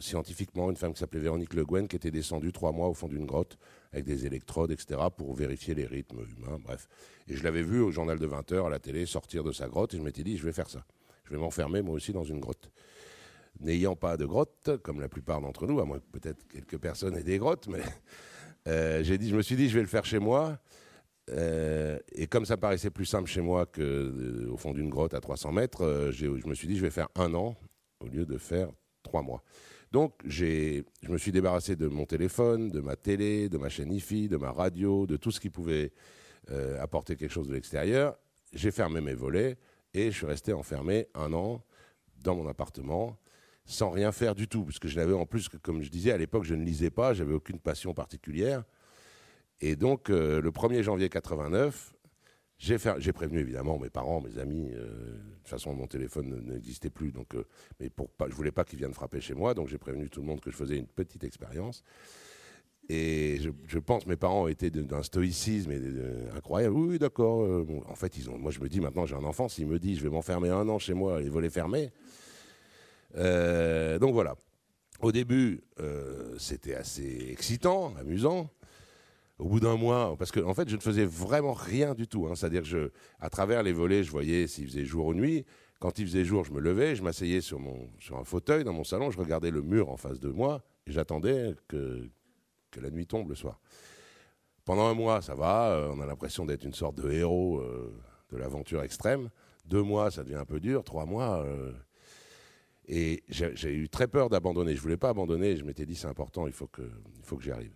scientifiquement, 0.00 0.70
une 0.70 0.76
femme 0.76 0.94
qui 0.94 1.00
s'appelait 1.00 1.20
Véronique 1.20 1.54
Le 1.54 1.64
Guen, 1.64 1.88
qui 1.88 1.96
était 1.96 2.10
descendue 2.10 2.52
trois 2.52 2.72
mois 2.72 2.88
au 2.88 2.94
fond 2.94 3.08
d'une 3.08 3.26
grotte 3.26 3.58
avec 3.92 4.06
des 4.06 4.26
électrodes, 4.26 4.72
etc., 4.72 5.00
pour 5.16 5.34
vérifier 5.34 5.74
les 5.74 5.86
rythmes 5.86 6.24
humains, 6.36 6.58
bref. 6.64 6.88
Et 7.28 7.36
je 7.36 7.44
l'avais 7.44 7.62
vu 7.62 7.80
au 7.80 7.92
journal 7.92 8.18
de 8.18 8.26
20 8.26 8.52
h 8.52 8.66
à 8.66 8.68
la 8.68 8.80
télé 8.80 9.06
sortir 9.06 9.44
de 9.44 9.52
sa 9.52 9.68
grotte 9.68 9.94
et 9.94 9.98
je 9.98 10.02
m'étais 10.02 10.24
dit, 10.24 10.36
je 10.36 10.44
vais 10.44 10.52
faire 10.52 10.68
ça. 10.68 10.84
Je 11.24 11.30
vais 11.30 11.38
m'enfermer 11.38 11.80
moi 11.80 11.94
aussi 11.94 12.12
dans 12.12 12.24
une 12.24 12.40
grotte 12.40 12.70
n'ayant 13.60 13.96
pas 13.96 14.16
de 14.16 14.24
grotte, 14.24 14.70
comme 14.82 15.00
la 15.00 15.08
plupart 15.08 15.40
d'entre 15.40 15.66
nous, 15.66 15.80
à 15.80 15.84
moins 15.84 15.98
que 15.98 16.18
peut-être 16.18 16.46
quelques 16.48 16.78
personnes 16.78 17.16
aient 17.16 17.24
des 17.24 17.38
grottes, 17.38 17.68
mais 17.68 17.82
euh, 18.68 19.02
j'ai 19.02 19.18
dit, 19.18 19.28
je 19.28 19.36
me 19.36 19.42
suis 19.42 19.56
dit, 19.56 19.68
je 19.68 19.74
vais 19.74 19.82
le 19.82 19.88
faire 19.88 20.04
chez 20.04 20.18
moi. 20.18 20.58
Euh, 21.30 21.98
et 22.12 22.26
comme 22.26 22.44
ça 22.44 22.56
paraissait 22.56 22.90
plus 22.90 23.06
simple 23.06 23.28
chez 23.28 23.40
moi 23.40 23.66
qu'au 23.66 23.80
euh, 23.80 24.56
fond 24.56 24.72
d'une 24.72 24.90
grotte 24.90 25.14
à 25.14 25.20
300 25.20 25.52
mètres, 25.52 26.10
je 26.12 26.26
me 26.26 26.54
suis 26.54 26.68
dit, 26.68 26.76
je 26.76 26.82
vais 26.82 26.90
faire 26.90 27.08
un 27.14 27.34
an 27.34 27.56
au 28.00 28.08
lieu 28.08 28.26
de 28.26 28.38
faire 28.38 28.68
trois 29.02 29.22
mois. 29.22 29.42
Donc, 29.92 30.14
je 30.26 30.82
me 31.08 31.18
suis 31.18 31.30
débarrassé 31.30 31.76
de 31.76 31.86
mon 31.86 32.04
téléphone, 32.04 32.70
de 32.70 32.80
ma 32.80 32.96
télé, 32.96 33.48
de 33.48 33.58
ma 33.58 33.68
chaîne 33.68 33.92
IFI, 33.92 34.28
de 34.28 34.36
ma 34.36 34.50
radio, 34.50 35.06
de 35.06 35.16
tout 35.16 35.30
ce 35.30 35.40
qui 35.40 35.50
pouvait 35.50 35.92
apporter 36.80 37.16
quelque 37.16 37.32
chose 37.32 37.48
de 37.48 37.54
l'extérieur. 37.54 38.16
J'ai 38.52 38.70
fermé 38.70 39.00
mes 39.00 39.14
volets 39.14 39.56
et 39.94 40.10
je 40.10 40.16
suis 40.16 40.26
resté 40.26 40.52
enfermé 40.52 41.06
un 41.14 41.32
an 41.32 41.62
dans 42.22 42.34
mon 42.34 42.48
appartement 42.48 43.16
sans 43.64 43.90
rien 43.90 44.12
faire 44.12 44.34
du 44.34 44.48
tout, 44.48 44.64
parce 44.64 44.78
que 44.78 44.88
je 44.88 44.96
n'avais 44.96 45.12
en 45.12 45.26
plus, 45.26 45.48
comme 45.48 45.82
je 45.82 45.90
disais, 45.90 46.12
à 46.12 46.18
l'époque, 46.18 46.44
je 46.44 46.54
ne 46.54 46.64
lisais 46.64 46.90
pas, 46.90 47.14
j'avais 47.14 47.32
aucune 47.32 47.58
passion 47.58 47.94
particulière. 47.94 48.64
Et 49.60 49.76
donc, 49.76 50.10
euh, 50.10 50.40
le 50.40 50.50
1er 50.50 50.82
janvier 50.82 51.08
89, 51.08 51.94
j'ai, 52.58 52.78
prévenu 53.12 53.40
évidemment 53.40 53.78
mes 53.78 53.90
parents, 53.90 54.20
mes 54.20 54.38
amis. 54.38 54.70
Euh, 54.72 54.86
de 54.86 55.34
toute 55.38 55.48
façon, 55.48 55.74
mon 55.74 55.86
téléphone 55.86 56.42
n'existait 56.46 56.90
plus, 56.90 57.12
donc, 57.12 57.34
euh, 57.34 57.44
mais 57.80 57.90
pour 57.90 58.10
pas, 58.10 58.28
je 58.28 58.34
voulais 58.34 58.52
pas 58.52 58.64
qu'ils 58.64 58.78
viennent 58.78 58.94
frapper 58.94 59.20
chez 59.20 59.34
moi, 59.34 59.54
donc 59.54 59.68
j'ai 59.68 59.78
prévenu 59.78 60.08
tout 60.08 60.20
le 60.20 60.26
monde 60.26 60.40
que 60.40 60.50
je 60.50 60.56
faisais 60.56 60.76
une 60.76 60.86
petite 60.86 61.24
expérience. 61.24 61.82
Et 62.88 63.38
je, 63.66 63.78
pense 63.78 64.06
mes 64.06 64.16
parents 64.16 64.46
étaient 64.46 64.70
d'un 64.70 65.02
stoïcisme 65.02 65.72
incroyable. 66.36 66.76
Oui, 66.76 66.98
d'accord. 66.98 67.42
Euh, 67.42 67.66
en 67.88 67.94
fait, 67.94 68.18
ils 68.18 68.28
ont, 68.28 68.36
moi, 68.36 68.50
je 68.50 68.60
me 68.60 68.68
dis 68.68 68.80
maintenant, 68.80 69.06
j'ai 69.06 69.14
un 69.14 69.24
enfant. 69.24 69.48
S'il 69.48 69.66
me 69.66 69.78
dit, 69.78 69.96
je 69.96 70.02
vais 70.02 70.10
m'enfermer 70.10 70.50
un 70.50 70.68
an 70.68 70.78
chez 70.78 70.92
moi, 70.92 71.20
les 71.20 71.30
volets 71.30 71.48
fermés. 71.48 71.90
Euh, 73.16 73.98
donc 73.98 74.12
voilà. 74.12 74.36
Au 75.00 75.12
début, 75.12 75.62
euh, 75.80 76.34
c'était 76.38 76.74
assez 76.74 77.28
excitant, 77.30 77.94
amusant. 77.96 78.50
Au 79.38 79.48
bout 79.48 79.58
d'un 79.58 79.76
mois, 79.76 80.14
parce 80.16 80.30
qu'en 80.30 80.48
en 80.48 80.54
fait, 80.54 80.68
je 80.68 80.76
ne 80.76 80.80
faisais 80.80 81.04
vraiment 81.04 81.54
rien 81.54 81.94
du 81.94 82.06
tout. 82.06 82.26
Hein. 82.26 82.36
C'est-à-dire 82.36 82.62
que, 82.62 82.68
je, 82.68 82.90
à 83.18 83.28
travers 83.28 83.64
les 83.64 83.72
volets, 83.72 84.04
je 84.04 84.10
voyais 84.12 84.46
s'il 84.46 84.68
faisait 84.68 84.84
jour 84.84 85.06
ou 85.06 85.14
nuit. 85.14 85.44
Quand 85.80 85.98
il 85.98 86.06
faisait 86.06 86.24
jour, 86.24 86.44
je 86.44 86.52
me 86.52 86.60
levais, 86.60 86.94
je 86.94 87.02
m'asseyais 87.02 87.40
sur, 87.40 87.60
sur 87.98 88.16
un 88.16 88.22
fauteuil 88.24 88.62
dans 88.62 88.72
mon 88.72 88.84
salon, 88.84 89.10
je 89.10 89.18
regardais 89.18 89.50
le 89.50 89.60
mur 89.60 89.90
en 89.90 89.96
face 89.96 90.20
de 90.20 90.28
moi 90.28 90.62
et 90.86 90.92
j'attendais 90.92 91.54
que 91.66 92.08
que 92.70 92.80
la 92.80 92.90
nuit 92.90 93.06
tombe 93.06 93.28
le 93.28 93.34
soir. 93.34 93.60
Pendant 94.64 94.86
un 94.86 94.94
mois, 94.94 95.20
ça 95.22 95.34
va, 95.34 95.72
euh, 95.72 95.92
on 95.94 96.00
a 96.00 96.06
l'impression 96.06 96.44
d'être 96.44 96.64
une 96.64 96.74
sorte 96.74 96.96
de 96.96 97.10
héros 97.10 97.62
de 98.30 98.36
l'aventure 98.36 98.82
extrême. 98.82 99.30
Deux 99.66 99.82
mois, 99.82 100.10
ça 100.10 100.22
devient 100.22 100.36
un 100.36 100.44
peu 100.44 100.60
dur. 100.60 100.82
Trois 100.84 101.06
mois, 101.06 101.44
et 102.86 103.24
j'ai 103.28 103.72
eu 103.72 103.88
très 103.88 104.08
peur 104.08 104.28
d'abandonner. 104.28 104.74
Je 104.74 104.80
voulais 104.80 104.96
pas 104.96 105.10
abandonner. 105.10 105.56
Je 105.56 105.64
m'étais 105.64 105.86
dit 105.86 105.94
c'est 105.94 106.08
important, 106.08 106.46
il 106.46 106.52
faut 106.52 106.66
que, 106.66 106.82
que 106.82 107.42
j'y 107.42 107.50
arrive. 107.50 107.74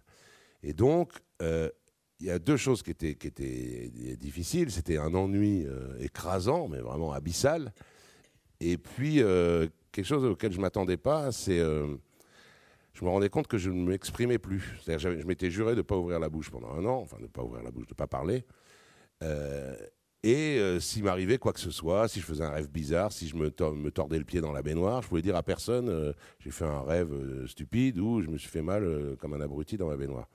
Et 0.63 0.73
donc, 0.73 1.13
il 1.41 2.27
y 2.27 2.31
a 2.31 2.39
deux 2.39 2.57
choses 2.57 2.83
qui 2.83 2.91
étaient, 2.91 3.15
qui 3.15 3.27
étaient 3.29 4.17
difficiles. 4.17 4.71
C'était 4.71 4.99
un 4.99 5.15
ennui 5.15 5.67
écrasant, 6.01 6.69
mais 6.69 6.81
vraiment 6.81 7.13
abyssal. 7.13 7.73
Et 8.61 8.77
puis 8.77 9.17
quelque 9.93 10.07
chose 10.07 10.25
auquel 10.25 10.53
je 10.53 10.61
m'attendais 10.61 10.97
pas, 10.97 11.33
c'est 11.33 11.59
je 11.59 13.05
me 13.05 13.11
rendais 13.11 13.29
compte 13.29 13.47
que 13.47 13.59
je 13.59 13.71
ne 13.71 13.89
m'exprimais 13.89 14.39
plus. 14.39 14.75
Je 14.87 15.25
m'étais 15.25 15.51
juré 15.51 15.73
de 15.73 15.77
ne 15.77 15.83
pas 15.83 15.97
ouvrir 15.97 16.19
la 16.19 16.29
bouche 16.29 16.51
pendant 16.51 16.73
un 16.73 16.85
an, 16.85 16.99
enfin 17.01 17.17
de 17.19 17.23
ne 17.23 17.29
pas 17.29 17.43
ouvrir 17.43 17.63
la 17.63 17.71
bouche, 17.71 17.87
de 17.87 17.93
ne 17.93 17.97
pas 17.97 18.09
parler. 18.09 18.45
Euh, 20.25 20.29
et 20.29 20.59
euh, 20.59 20.81
s'il 20.81 21.05
m'arrivait 21.05 21.39
quoi 21.39 21.53
que 21.53 21.61
ce 21.61 21.71
soit, 21.71 22.09
si 22.09 22.21
je 22.21 22.25
faisais 22.25 22.45
un 22.45 22.51
rêve 22.51 22.69
bizarre, 22.69 23.13
si 23.13 23.29
je 23.29 23.37
me, 23.37 23.53
me 23.73 23.91
tordais 23.91 24.19
le 24.19 24.25
pied 24.25 24.41
dans 24.41 24.53
la 24.53 24.63
baignoire, 24.63 25.03
je 25.03 25.09
pouvais 25.09 25.23
dire 25.23 25.37
à 25.37 25.43
personne 25.43 25.89
euh, 25.89 26.13
j'ai 26.41 26.51
fait 26.51 26.65
un 26.65 26.83
rêve 26.83 27.13
stupide 27.47 27.99
ou 27.99 28.21
je 28.21 28.29
me 28.29 28.39
suis 28.39 28.49
fait 28.51 28.63
mal 28.63 29.17
comme 29.19 29.35
un 29.35 29.41
abruti 29.41 29.77
dans 29.77 29.89
ma 29.89 29.97
baignoire. 29.97 30.29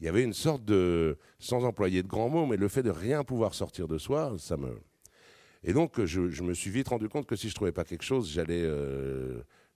Il 0.00 0.06
y 0.06 0.08
avait 0.08 0.22
une 0.22 0.32
sorte 0.32 0.64
de, 0.64 1.18
sans 1.38 1.64
employer 1.64 2.02
de 2.02 2.08
grands 2.08 2.28
mots, 2.28 2.46
mais 2.46 2.56
le 2.56 2.68
fait 2.68 2.82
de 2.82 2.90
rien 2.90 3.24
pouvoir 3.24 3.54
sortir 3.54 3.88
de 3.88 3.98
soi, 3.98 4.36
ça 4.38 4.56
me. 4.56 4.78
Et 5.64 5.72
donc 5.72 6.04
je, 6.04 6.28
je 6.28 6.42
me 6.42 6.54
suis 6.54 6.70
vite 6.70 6.88
rendu 6.88 7.08
compte 7.08 7.26
que 7.26 7.36
si 7.36 7.48
je 7.48 7.54
trouvais 7.54 7.72
pas 7.72 7.84
quelque 7.84 8.04
chose, 8.04 8.30
j'allais, 8.30 8.64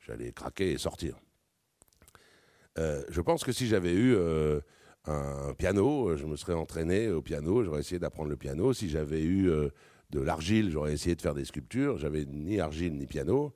j'allais 0.07 0.33
craquer 0.33 0.73
et 0.73 0.79
sortir. 0.79 1.17
Euh, 2.79 3.03
je 3.11 3.21
pense 3.21 3.45
que 3.45 3.53
si 3.53 3.67
j'avais 3.67 3.93
eu 3.93 4.15
euh, 4.15 4.61
un 5.07 5.55
piano, 5.55 6.17
je 6.17 6.27
me 6.27 6.37
serais 6.37 6.55
entraîné 6.55 7.09
au 7.11 7.23
piano, 7.23 7.65
j'aurais 7.65 7.81
essayé 7.81 7.99
d'apprendre 7.99 8.31
le 8.31 8.37
piano. 8.37 8.73
Si 8.73 8.89
j'avais 8.89 9.23
eu 9.23 9.51
euh, 9.51 9.69
de 10.11 10.21
l'argile, 10.21 10.71
j'aurais 10.71 10.93
essayé 10.93 11.17
de 11.17 11.21
faire 11.21 11.35
des 11.35 11.45
sculptures. 11.45 11.99
J'avais 11.99 12.25
ni 12.25 12.61
argile 12.61 12.97
ni 12.97 13.07
piano. 13.07 13.53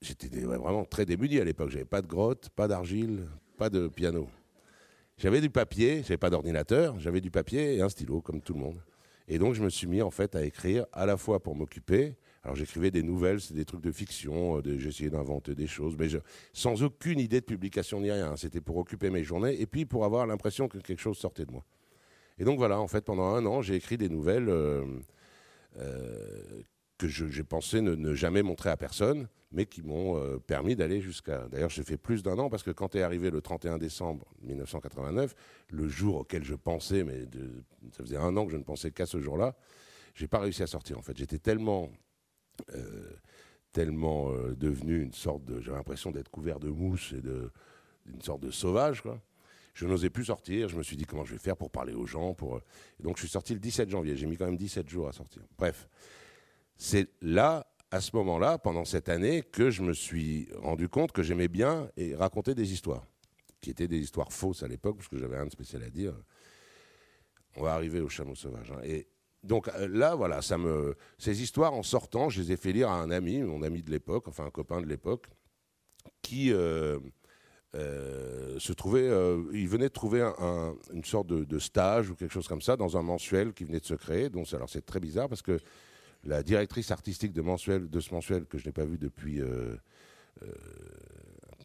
J'étais 0.00 0.28
vraiment 0.40 0.84
très 0.84 1.04
démuni 1.04 1.38
à 1.38 1.44
l'époque. 1.44 1.70
J'avais 1.70 1.84
pas 1.84 2.02
de 2.02 2.06
grotte, 2.06 2.50
pas 2.50 2.68
d'argile, 2.68 3.26
pas 3.58 3.70
de 3.70 3.88
piano. 3.88 4.28
J'avais 5.16 5.40
du 5.40 5.50
papier, 5.50 6.02
j'avais 6.02 6.18
pas 6.18 6.30
d'ordinateur, 6.30 6.98
j'avais 6.98 7.20
du 7.20 7.30
papier 7.30 7.76
et 7.76 7.82
un 7.82 7.88
stylo 7.88 8.20
comme 8.20 8.40
tout 8.40 8.54
le 8.54 8.60
monde. 8.60 8.80
Et 9.28 9.38
donc 9.38 9.54
je 9.54 9.62
me 9.62 9.70
suis 9.70 9.86
mis 9.86 10.02
en 10.02 10.10
fait 10.10 10.34
à 10.34 10.44
écrire 10.44 10.86
à 10.92 11.06
la 11.06 11.16
fois 11.16 11.40
pour 11.40 11.54
m'occuper 11.54 12.16
alors 12.44 12.56
j'écrivais 12.56 12.90
des 12.90 13.02
nouvelles, 13.02 13.40
c'est 13.40 13.54
des 13.54 13.64
trucs 13.64 13.80
de 13.80 13.90
fiction, 13.90 14.58
euh, 14.58 14.78
j'essayais 14.78 15.08
d'inventer 15.08 15.54
des 15.54 15.66
choses, 15.66 15.96
mais 15.98 16.08
sans 16.52 16.82
aucune 16.82 17.18
idée 17.18 17.40
de 17.40 17.46
publication 17.46 18.00
ni 18.00 18.10
rien. 18.10 18.36
C'était 18.36 18.60
pour 18.60 18.76
occuper 18.76 19.08
mes 19.08 19.24
journées 19.24 19.58
et 19.60 19.66
puis 19.66 19.86
pour 19.86 20.04
avoir 20.04 20.26
l'impression 20.26 20.68
que 20.68 20.76
quelque 20.78 21.00
chose 21.00 21.16
sortait 21.16 21.46
de 21.46 21.52
moi. 21.52 21.64
Et 22.38 22.44
donc 22.44 22.58
voilà, 22.58 22.78
en 22.80 22.86
fait, 22.86 23.02
pendant 23.02 23.28
un 23.34 23.46
an, 23.46 23.62
j'ai 23.62 23.76
écrit 23.76 23.96
des 23.96 24.10
nouvelles 24.10 24.50
euh, 24.50 24.84
euh, 25.78 26.62
que 26.98 27.08
j'ai 27.08 27.44
pensé 27.44 27.80
ne, 27.80 28.14
jamais 28.14 28.42
montrer 28.42 28.68
à 28.68 28.76
personne, 28.76 29.26
mais 29.50 29.64
qui 29.64 29.82
m'ont 29.82 30.38
permis 30.40 30.76
d'aller 30.76 31.00
jusqu'à. 31.00 31.46
D'ailleurs, 31.48 31.70
j'ai 31.70 31.84
fait 31.84 31.96
plus 31.96 32.22
d'un 32.22 32.38
an 32.38 32.50
parce 32.50 32.62
que 32.62 32.72
quand 32.72 32.94
est 32.94 33.02
arrivé 33.02 33.30
le 33.30 33.40
31 33.40 33.78
décembre 33.78 34.26
1989, 34.42 35.34
le 35.70 35.88
jour 35.88 36.16
auquel 36.16 36.44
je 36.44 36.54
pensais, 36.54 37.04
mais 37.04 37.22
ça 37.92 38.02
faisait 38.02 38.16
un 38.16 38.36
an 38.36 38.46
que 38.46 38.52
je 38.52 38.56
ne 38.56 38.64
pensais 38.64 38.90
qu'à 38.90 39.06
ce 39.06 39.20
jour-là, 39.20 39.54
j'ai 40.14 40.28
pas 40.28 40.40
réussi 40.40 40.62
à 40.62 40.66
sortir. 40.66 40.98
En 40.98 41.02
fait, 41.02 41.16
j'étais 41.16 41.38
tellement 41.38 41.90
tellement 43.74 44.30
euh, 44.30 44.54
devenu 44.54 45.02
une 45.02 45.12
sorte 45.12 45.44
de. 45.44 45.60
J'avais 45.60 45.76
l'impression 45.76 46.10
d'être 46.10 46.30
couvert 46.30 46.58
de 46.58 46.70
mousse 46.70 47.12
et 47.12 47.20
d'une 47.20 48.22
sorte 48.22 48.40
de 48.40 48.50
sauvage, 48.50 49.02
quoi. 49.02 49.20
Je 49.74 49.86
n'osais 49.86 50.08
plus 50.08 50.26
sortir. 50.26 50.68
Je 50.68 50.78
me 50.78 50.84
suis 50.84 50.96
dit 50.96 51.04
comment 51.04 51.24
je 51.24 51.32
vais 51.32 51.38
faire 51.38 51.56
pour 51.56 51.70
parler 51.70 51.92
aux 51.92 52.06
gens. 52.06 52.32
Pour... 52.32 52.60
Et 53.00 53.02
donc 53.02 53.16
je 53.16 53.22
suis 53.22 53.30
sorti 53.30 53.52
le 53.52 53.60
17 53.60 53.90
janvier. 53.90 54.16
J'ai 54.16 54.26
mis 54.26 54.36
quand 54.36 54.46
même 54.46 54.56
17 54.56 54.88
jours 54.88 55.08
à 55.08 55.12
sortir. 55.12 55.42
Bref, 55.58 55.88
c'est 56.76 57.08
là, 57.20 57.66
à 57.90 58.00
ce 58.00 58.14
moment-là, 58.14 58.56
pendant 58.58 58.84
cette 58.84 59.08
année, 59.08 59.42
que 59.42 59.70
je 59.70 59.82
me 59.82 59.92
suis 59.92 60.48
rendu 60.56 60.88
compte 60.88 61.10
que 61.10 61.24
j'aimais 61.24 61.48
bien 61.48 61.90
et 61.96 62.14
raconter 62.14 62.54
des 62.54 62.72
histoires, 62.72 63.04
qui 63.60 63.70
étaient 63.70 63.88
des 63.88 63.98
histoires 63.98 64.32
fausses 64.32 64.62
à 64.62 64.68
l'époque, 64.68 64.98
parce 64.98 65.08
que 65.08 65.18
j'avais 65.18 65.36
rien 65.36 65.46
de 65.46 65.50
spécial 65.50 65.82
à 65.82 65.90
dire. 65.90 66.14
On 67.56 67.62
va 67.64 67.74
arriver 67.74 68.00
au 68.00 68.08
chameau 68.08 68.36
sauvage. 68.36 68.70
Hein. 68.70 68.80
Et 68.84 69.08
donc 69.44 69.68
euh, 69.68 69.88
là, 69.88 70.14
voilà, 70.14 70.40
ces 71.18 71.42
histoires 71.42 71.74
en 71.74 71.82
sortant, 71.82 72.28
je 72.28 72.40
les 72.40 72.52
ai 72.52 72.56
fait 72.56 72.72
lire 72.72 72.88
à 72.88 73.00
un 73.00 73.10
ami, 73.10 73.42
mon 73.42 73.62
ami 73.62 73.82
de 73.82 73.90
l'époque, 73.90 74.26
enfin 74.28 74.46
un 74.46 74.50
copain 74.50 74.80
de 74.80 74.86
l'époque, 74.86 75.26
qui 76.22 76.52
euh, 76.52 76.98
euh, 77.74 78.58
se 78.58 78.72
trouvait, 78.72 79.10
il 79.52 79.68
venait 79.68 79.88
de 79.88 79.92
trouver 79.92 80.22
une 80.92 81.04
sorte 81.04 81.26
de, 81.26 81.58
stage 81.58 82.10
ou 82.10 82.14
quelque 82.14 82.32
chose 82.32 82.48
comme 82.48 82.62
ça 82.62 82.76
dans 82.76 82.96
un 82.96 83.02
mensuel 83.02 83.52
qui 83.52 83.64
venait 83.64 83.80
de 83.80 83.86
se 83.86 83.94
créer. 83.94 84.30
Donc 84.30 84.52
alors 84.52 84.68
c'est 84.68 84.84
très 84.84 85.00
bizarre 85.00 85.28
parce 85.28 85.42
que 85.42 85.58
la 86.24 86.42
directrice 86.42 86.90
artistique 86.90 87.32
de, 87.32 87.42
mensuel, 87.42 87.90
de 87.90 88.00
ce 88.00 88.14
mensuel 88.14 88.46
que 88.46 88.56
je 88.56 88.66
n'ai 88.66 88.72
pas 88.72 88.84
vu 88.84 88.96
depuis 88.96 89.40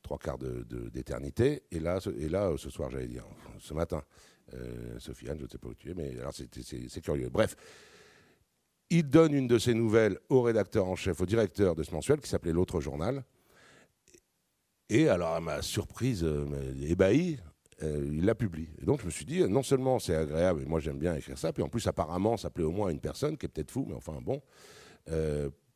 trois 0.03 0.17
quarts 0.17 0.37
d'éternité, 0.37 1.63
et 1.71 1.79
là, 1.79 1.99
et 2.17 2.27
là 2.27 2.53
ce 2.57 2.69
soir, 2.69 2.89
j'allais 2.89 3.07
dire, 3.07 3.25
ce 3.59 3.73
matin. 3.73 4.03
Euh, 4.53 4.99
Sofiane, 4.99 5.37
je 5.37 5.43
ne 5.43 5.49
sais 5.49 5.57
pas 5.57 5.67
où 5.67 5.75
tu 5.75 5.91
es, 5.91 5.93
mais 5.93 6.17
alors 6.19 6.33
c'est 6.33 7.01
curieux. 7.01 7.29
Bref, 7.29 7.55
il 8.89 9.07
donne 9.07 9.33
une 9.33 9.47
de 9.47 9.59
ses 9.59 9.73
nouvelles 9.73 10.17
au 10.29 10.41
rédacteur 10.41 10.87
en 10.87 10.95
chef, 10.95 11.21
au 11.21 11.25
directeur 11.25 11.75
de 11.75 11.83
ce 11.83 11.91
mensuel 11.91 12.19
qui 12.19 12.29
s'appelait 12.29 12.53
L'autre 12.53 12.81
journal. 12.81 13.23
Et 14.89 15.07
alors, 15.07 15.33
à 15.33 15.41
ma 15.41 15.61
surprise, 15.61 16.23
euh, 16.23 16.73
ébahi, 16.81 17.37
euh, 17.83 18.09
il 18.11 18.25
la 18.25 18.33
publie. 18.33 18.69
Et 18.81 18.85
donc, 18.85 19.01
je 19.01 19.05
me 19.05 19.11
suis 19.11 19.25
dit, 19.25 19.43
non 19.47 19.61
seulement 19.61 19.99
c'est 19.99 20.15
agréable, 20.15 20.63
et 20.63 20.65
moi 20.65 20.79
j'aime 20.79 20.97
bien 20.97 21.15
écrire 21.15 21.37
ça, 21.37 21.53
puis 21.53 21.61
en 21.61 21.69
plus, 21.69 21.85
apparemment, 21.85 22.37
ça 22.37 22.49
plaît 22.49 22.63
au 22.63 22.71
moins 22.71 22.89
à 22.89 22.91
une 22.91 22.99
personne 22.99 23.37
qui 23.37 23.45
est 23.45 23.49
peut-être 23.49 23.71
fou, 23.71 23.85
mais 23.87 23.93
enfin 23.93 24.19
bon, 24.19 24.41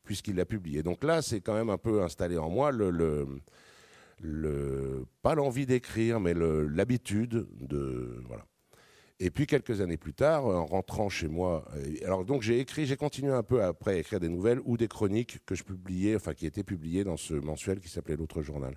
puisqu'il 0.02 0.36
l'a 0.36 0.44
publié. 0.44 0.82
Donc 0.82 1.04
là, 1.04 1.22
c'est 1.22 1.40
quand 1.40 1.54
même 1.54 1.70
un 1.70 1.78
peu 1.78 2.02
installé 2.02 2.36
en 2.36 2.50
moi 2.50 2.72
le, 2.72 3.26
pas 5.22 5.34
l'envie 5.34 5.66
d'écrire, 5.66 6.20
mais 6.20 6.34
l'habitude 6.34 7.46
de. 7.60 8.20
Voilà. 8.26 8.44
Et 9.20 9.30
puis 9.30 9.46
quelques 9.46 9.80
années 9.80 9.96
plus 9.96 10.12
tard, 10.12 10.44
en 10.46 10.66
rentrant 10.66 11.08
chez 11.08 11.28
moi, 11.28 11.64
alors 12.04 12.24
donc 12.24 12.42
j'ai 12.42 12.58
écrit, 12.58 12.84
j'ai 12.84 12.96
continué 12.96 13.32
un 13.32 13.44
peu 13.44 13.62
après 13.62 13.94
à 13.94 13.98
écrire 13.98 14.18
des 14.18 14.28
nouvelles 14.28 14.60
ou 14.64 14.76
des 14.76 14.88
chroniques 14.88 15.38
que 15.46 15.54
je 15.54 15.62
publiais, 15.62 16.16
enfin 16.16 16.34
qui 16.34 16.46
étaient 16.46 16.64
publiées 16.64 17.04
dans 17.04 17.16
ce 17.16 17.34
mensuel 17.34 17.78
qui 17.78 17.88
s'appelait 17.88 18.16
l'autre 18.16 18.42
journal. 18.42 18.76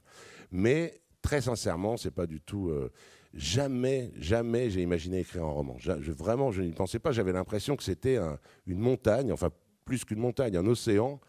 Mais 0.51 1.01
très 1.23 1.41
sincèrement, 1.41 1.97
c'est 1.97 2.11
pas 2.11 2.27
du 2.27 2.39
tout. 2.39 2.69
Euh, 2.69 2.91
jamais, 3.33 4.11
jamais 4.15 4.69
j'ai 4.69 4.81
imaginé 4.81 5.19
écrire 5.19 5.43
un 5.43 5.51
roman. 5.51 5.75
Vraiment, 5.79 6.51
je 6.51 6.61
n'y 6.61 6.71
pensais 6.71 6.99
pas. 6.99 7.11
J'avais 7.11 7.33
l'impression 7.33 7.75
que 7.75 7.83
c'était 7.83 8.19
une 8.67 8.79
montagne, 8.79 9.31
enfin 9.31 9.49
plus 9.85 10.05
qu'une 10.05 10.19
montagne, 10.19 10.55
un 10.55 10.67
océan. 10.67 11.19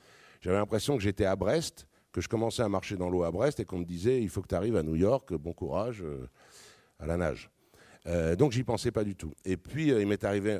J'avais 0.41 0.57
l'impression 0.57 0.97
que 0.97 1.03
j'étais 1.03 1.25
à 1.25 1.35
Brest, 1.35 1.87
que 2.13 2.21
je 2.21 2.29
commençais 2.29 2.63
à 2.63 2.69
marcher 2.69 2.97
dans 2.97 3.09
l'eau 3.09 3.25
à 3.25 3.31
Brest 3.31 3.61
et 3.61 3.65
qu'on 3.65 3.79
me 3.79 3.85
disait 3.85 4.21
il 4.21 4.29
faut 4.29 4.43
que 4.43 4.49
tu 4.49 4.55
arrives 4.55 4.77
à 4.77 4.83
New 4.83 4.97
York, 4.97 5.33
bon 5.35 5.53
courage 5.53 6.03
euh, 6.03 6.29
à 6.99 7.07
la 7.07 7.17
nage. 7.17 7.51
Euh, 8.09 8.37
donc 8.37 8.53
j'y 8.53 8.65
pensais 8.65 8.91
pas 8.91 9.05
du 9.05 9.15
tout. 9.15 9.35
Et 9.45 9.57
puis 9.57 9.93
euh, 9.93 10.01
il 10.01 10.07
m'est 10.07 10.25
arrivé 10.25 10.59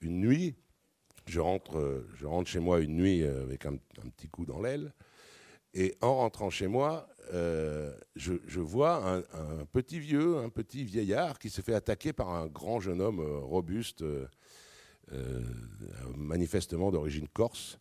une 0.00 0.20
nuit, 0.20 0.54
je 1.26 1.40
rentre, 1.40 1.78
euh, 1.78 2.08
je 2.14 2.26
rentre 2.26 2.48
chez 2.48 2.60
moi 2.60 2.80
une 2.80 2.96
nuit 2.96 3.22
avec 3.24 3.66
un, 3.66 3.76
petit 4.16 4.28
coup 4.28 4.46
dans 4.46 4.60
l'aile, 4.60 4.92
et 5.74 5.94
en 6.00 6.16
rentrant 6.16 6.50
chez 6.50 6.66
moi, 6.66 7.08
je, 7.30 8.60
vois 8.60 9.06
un, 9.06 9.64
petit 9.72 9.98
vieux, 9.98 10.36
un 10.38 10.50
petit 10.50 10.84
vieillard 10.84 11.38
qui 11.38 11.48
se 11.48 11.62
fait 11.62 11.74
attaquer 11.74 12.12
par 12.12 12.28
un 12.28 12.46
grand 12.46 12.78
jeune 12.78 13.00
homme 13.00 13.20
robuste, 13.20 14.04
manifestement 16.14 16.90
d'origine 16.90 17.26
corse, 17.28 17.78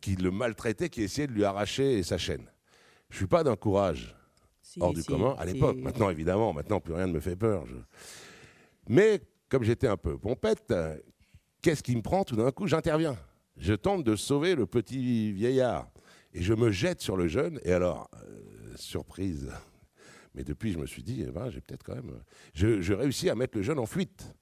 qui 0.00 0.16
le 0.16 0.32
maltraitait, 0.32 0.88
qui 0.88 1.02
essayait 1.02 1.28
de 1.28 1.32
lui 1.32 1.44
arracher 1.44 2.02
sa 2.02 2.18
chaîne. 2.18 2.50
Je 3.10 3.16
suis 3.18 3.28
pas 3.28 3.44
d'un 3.44 3.56
courage 3.56 4.16
hors 4.80 4.92
du 4.92 5.04
commun 5.04 5.34
à 5.38 5.44
l'époque. 5.44 5.76
Maintenant, 5.76 6.10
évidemment, 6.10 6.52
maintenant, 6.52 6.80
plus 6.80 6.94
rien 6.94 7.06
ne 7.06 7.12
me 7.12 7.20
fait 7.20 7.36
peur. 7.36 7.64
Mais 8.88 9.20
comme 9.48 9.62
j'étais 9.62 9.88
un 9.88 9.96
peu 9.96 10.18
pompette, 10.18 10.72
qu'est-ce 11.62 11.82
qui 11.82 11.96
me 11.96 12.02
prend 12.02 12.24
Tout 12.24 12.36
d'un 12.36 12.50
coup, 12.50 12.66
j'interviens. 12.66 13.16
Je 13.56 13.74
tente 13.74 14.04
de 14.04 14.16
sauver 14.16 14.54
le 14.54 14.66
petit 14.66 15.32
vieillard. 15.32 15.90
Et 16.34 16.42
je 16.42 16.54
me 16.54 16.70
jette 16.70 17.02
sur 17.02 17.16
le 17.16 17.28
jeune. 17.28 17.60
Et 17.64 17.72
alors, 17.72 18.08
euh, 18.14 18.74
surprise, 18.76 19.50
Mais 20.34 20.44
depuis, 20.44 20.72
je 20.72 20.78
me 20.78 20.86
suis 20.86 21.02
dit, 21.02 21.24
eh 21.26 21.30
ben, 21.30 21.50
j'ai 21.50 21.60
peut-être 21.60 21.82
quand 21.82 21.94
même. 21.94 22.12
Je, 22.54 22.80
je 22.80 22.94
réussis 22.94 23.28
à 23.28 23.34
mettre 23.34 23.56
le 23.56 23.62
jeune 23.62 23.78
en 23.78 23.86
fuite. 23.86 24.34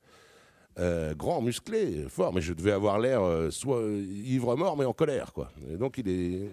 Euh, 0.78 1.14
grand, 1.14 1.42
musclé, 1.42 2.04
fort, 2.08 2.32
mais 2.32 2.40
je 2.40 2.52
devais 2.52 2.70
avoir 2.70 3.00
l'air 3.00 3.22
euh, 3.22 3.50
soit 3.50 3.82
ivre-mort, 3.82 4.76
mais 4.76 4.84
en 4.84 4.92
colère. 4.92 5.32
Quoi. 5.32 5.50
Et 5.68 5.76
donc 5.76 5.98
il, 5.98 6.08
est, 6.08 6.50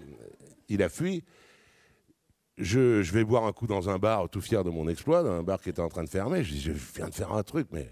il 0.69 0.81
a 0.81 0.89
fui. 0.89 1.23
Je, 2.57 3.01
vais 3.11 3.23
boire 3.23 3.45
un 3.45 3.51
coup 3.51 3.67
dans 3.67 3.89
un 3.89 3.97
bar, 3.97 4.29
tout 4.29 4.41
fier 4.41 4.63
de 4.63 4.69
mon 4.69 4.87
exploit, 4.87 5.23
dans 5.23 5.31
un 5.31 5.43
bar 5.43 5.61
qui 5.61 5.69
était 5.69 5.81
en 5.81 5.89
train 5.89 6.03
de 6.03 6.09
fermer. 6.09 6.43
Je 6.43 6.53
dis, 6.53 6.61
je 6.61 6.71
viens 6.95 7.09
de 7.09 7.13
faire 7.13 7.33
un 7.33 7.43
truc, 7.43 7.67
mais. 7.71 7.91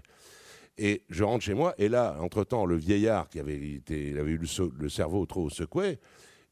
Et 0.78 1.04
je 1.08 1.24
rentre 1.24 1.42
chez 1.42 1.54
moi, 1.54 1.74
et 1.78 1.88
là, 1.88 2.18
entre-temps, 2.20 2.66
le 2.66 2.76
vieillard 2.76 3.30
qui 3.30 3.40
avait, 3.40 3.56
il 3.56 4.18
avait 4.18 4.32
eu 4.32 4.38
le, 4.38 4.88
cerveau 4.90 5.24
trop 5.24 5.48
secoué, 5.48 5.98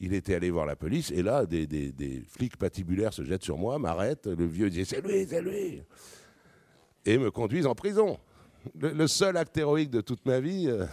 il 0.00 0.14
était 0.14 0.34
allé 0.34 0.50
voir 0.50 0.64
la 0.64 0.76
police, 0.76 1.10
et 1.10 1.22
là, 1.22 1.44
des 1.44 2.22
flics 2.26 2.56
patibulaires 2.56 3.12
se 3.12 3.22
jettent 3.22 3.44
sur 3.44 3.58
moi, 3.58 3.78
m'arrêtent, 3.78 4.26
le 4.26 4.46
vieux 4.46 4.70
dit 4.70 4.86
C'est 4.86 5.06
lui, 5.06 5.26
c'est 5.28 5.42
lui 5.42 5.82
Et 7.04 7.18
me 7.18 7.30
conduisent 7.30 7.66
en 7.66 7.74
prison 7.74 8.18
le, 8.78 9.06
seul 9.06 9.36
acte 9.36 9.56
héroïque 9.56 9.90
de 9.90 10.00
toute 10.00 10.24
ma 10.26 10.40
vie. 10.40 10.66
Euh. 10.68 10.86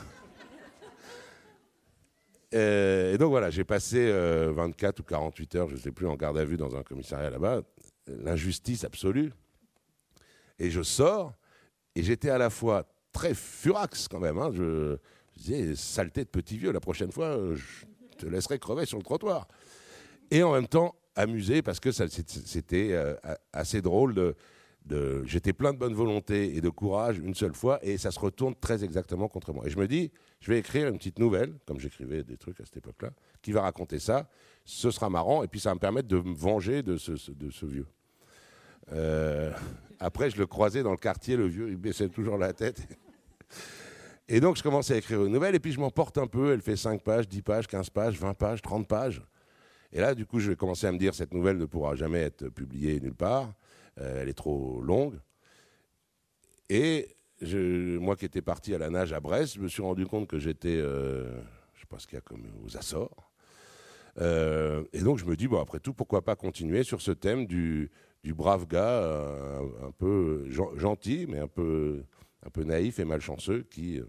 Euh, 2.54 3.14
et 3.14 3.18
donc 3.18 3.30
voilà, 3.30 3.50
j'ai 3.50 3.64
passé 3.64 4.12
24 4.12 5.00
euh, 5.00 5.02
ou 5.02 5.04
48 5.04 5.56
heures, 5.56 5.70
je 5.70 5.76
ne 5.76 5.80
sais 5.80 5.92
plus, 5.92 6.08
en 6.08 6.16
garde 6.16 6.38
à 6.38 6.44
vue 6.44 6.58
dans 6.58 6.76
un 6.76 6.84
commissariat 6.84 7.30
là-bas. 7.30 7.62
L'injustice 8.08 8.84
absolue. 8.84 9.32
Et 10.60 10.70
je 10.70 10.82
sors, 10.82 11.34
et 11.96 12.04
j'étais 12.04 12.30
à 12.30 12.38
la 12.38 12.50
fois 12.50 12.86
très 13.14 13.34
furax 13.34 14.08
quand 14.08 14.20
même. 14.20 14.38
Hein. 14.38 14.52
je, 14.54 14.98
disais, 15.36 15.76
saleté 15.76 16.24
de 16.24 16.30
petit 16.30 16.58
vieux, 16.58 16.72
la 16.72 16.80
prochaine 16.80 17.12
fois, 17.12 17.38
je 17.56 17.86
te 18.18 18.26
laisserai 18.26 18.60
crever 18.60 18.86
sur 18.86 18.98
le 18.98 19.04
trottoir. 19.04 19.48
Et 20.30 20.44
en 20.44 20.54
même 20.54 20.68
temps, 20.68 20.96
amusé, 21.16 21.62
parce 21.62 21.80
que 21.80 21.92
c'était 21.92 22.96
assez 23.54 23.82
drôle 23.82 24.14
de 24.14 24.36
j'étais 25.26 25.54
plein 25.54 25.74
de 25.74 25.78
bonne 25.78 25.94
volonté 25.94 26.56
et 26.56 26.62
de 26.62 26.70
courage 26.70 27.20
une 27.20 27.36
seule 27.36 27.54
fois, 27.54 27.80
et 27.84 27.98
ça 27.98 28.12
se 28.12 28.20
retourne 28.20 28.56
très 28.56 28.84
exactement 28.84 29.28
contre 29.28 29.54
moi. 29.54 29.65
Et 29.67 29.70
je 29.70 29.78
me 29.78 29.88
dis, 29.88 30.12
je 30.39 30.52
vais 30.52 30.60
écrire 30.60 30.88
une 30.88 30.98
petite 30.98 31.20
nouvelle, 31.20 31.54
comme 31.65 31.80
j'écrivais 31.80 32.24
des 32.24 32.38
trucs 32.38 32.60
à 32.60 32.65
cette 32.65 32.78
époque-là, 32.78 33.12
qui 33.41 33.52
va 33.52 33.62
raconter 33.62 34.00
ça. 34.00 34.30
Ce 34.65 34.91
sera 34.91 35.10
marrant, 35.10 35.44
et 35.44 35.48
puis 35.48 35.60
ça 35.60 35.70
va 35.70 35.76
me 35.76 35.80
permettre 35.80 36.08
de 36.08 36.17
me 36.17 36.34
venger 36.34 36.84
de 36.84 36.98
ce, 36.98 37.65
vieux. 37.65 37.88
Euh, 38.91 39.52
après, 40.00 40.30
je 40.30 40.38
le 40.38 40.48
croisais 40.48 40.84
dans 40.84 40.91
le 40.91 40.98
quartier, 40.98 41.38
le 41.38 41.48
vieux, 41.48 41.70
il 41.70 41.78
baissait 41.78 42.10
toujours 42.10 42.38
la 42.38 42.54
tête. 42.54 42.82
Et 44.28 44.39
donc, 44.39 44.56
je 44.56 44.63
commençais 44.63 44.94
à 44.94 44.98
écrire 44.98 45.24
une 45.26 45.32
nouvelle, 45.32 45.56
et 45.56 45.60
puis 45.60 45.72
je 45.72 45.80
m'emporte 45.80 46.17
un 46.17 46.28
peu. 46.28 46.54
Elle 46.54 46.62
fait 46.62 46.78
5 46.78 47.04
pages, 47.04 47.28
10 47.28 47.41
pages, 47.41 47.67
15 47.67 47.89
pages, 47.89 48.17
20 48.17 48.34
pages, 48.34 48.62
30 48.62 48.88
pages. 48.88 49.22
Et 49.94 50.00
là, 50.00 50.15
du 50.15 50.26
coup, 50.26 50.39
je 50.39 50.52
vais 50.52 50.56
commencer 50.56 50.88
à 50.88 50.91
me 50.91 50.98
dire, 50.98 51.13
cette 51.13 51.34
nouvelle 51.34 51.58
ne 51.58 51.65
pourra 51.65 51.96
jamais 51.96 52.22
être 52.22 52.48
publiée 52.48 53.00
nulle 53.00 53.13
part. 53.13 53.54
Euh, 53.99 54.21
elle 54.21 54.30
est 54.30 54.34
trop 54.34 54.82
longue. 54.82 55.19
Et 56.69 57.15
moi 57.99 58.15
qui 58.15 58.25
étais 58.25 58.41
parti 58.41 58.73
à 58.75 58.77
la 58.77 58.89
nage 58.89 59.13
à 59.13 59.19
Brest, 59.19 59.56
je 59.56 59.62
me 59.62 59.67
suis 59.67 59.82
rendu 59.82 60.06
compte 60.06 60.27
que 60.27 60.39
j'étais, 60.39 60.77
euh, 60.77 61.41
je 61.73 61.82
sais 61.82 61.88
pas 61.89 61.97
ce 61.99 62.06
qu'il 62.06 62.15
y 62.15 62.17
a 62.19 62.21
comme 62.21 62.45
aux 62.63 62.77
Açores. 62.77 63.32
Euh, 64.19 64.84
et 64.93 64.99
donc 64.99 65.17
je 65.17 65.25
me 65.25 65.36
dis, 65.36 65.47
bon, 65.47 65.60
après 65.60 65.80
tout, 65.80 65.93
pourquoi 65.93 66.23
pas 66.23 66.36
continuer 66.36 66.84
sur 66.84 67.01
ce 67.01 67.12
thème 67.12 67.47
du, 67.47 67.89
brave 68.23 68.67
gars, 68.67 69.01
un, 69.84 69.91
peu 69.91 70.47
gentil, 70.77 71.25
mais 71.27 71.39
un 71.39 71.47
peu, 71.47 72.04
un 72.45 72.49
peu 72.49 72.63
naïf 72.63 72.99
et 72.99 73.06
malchanceux, 73.06 73.63
qui... 73.69 73.99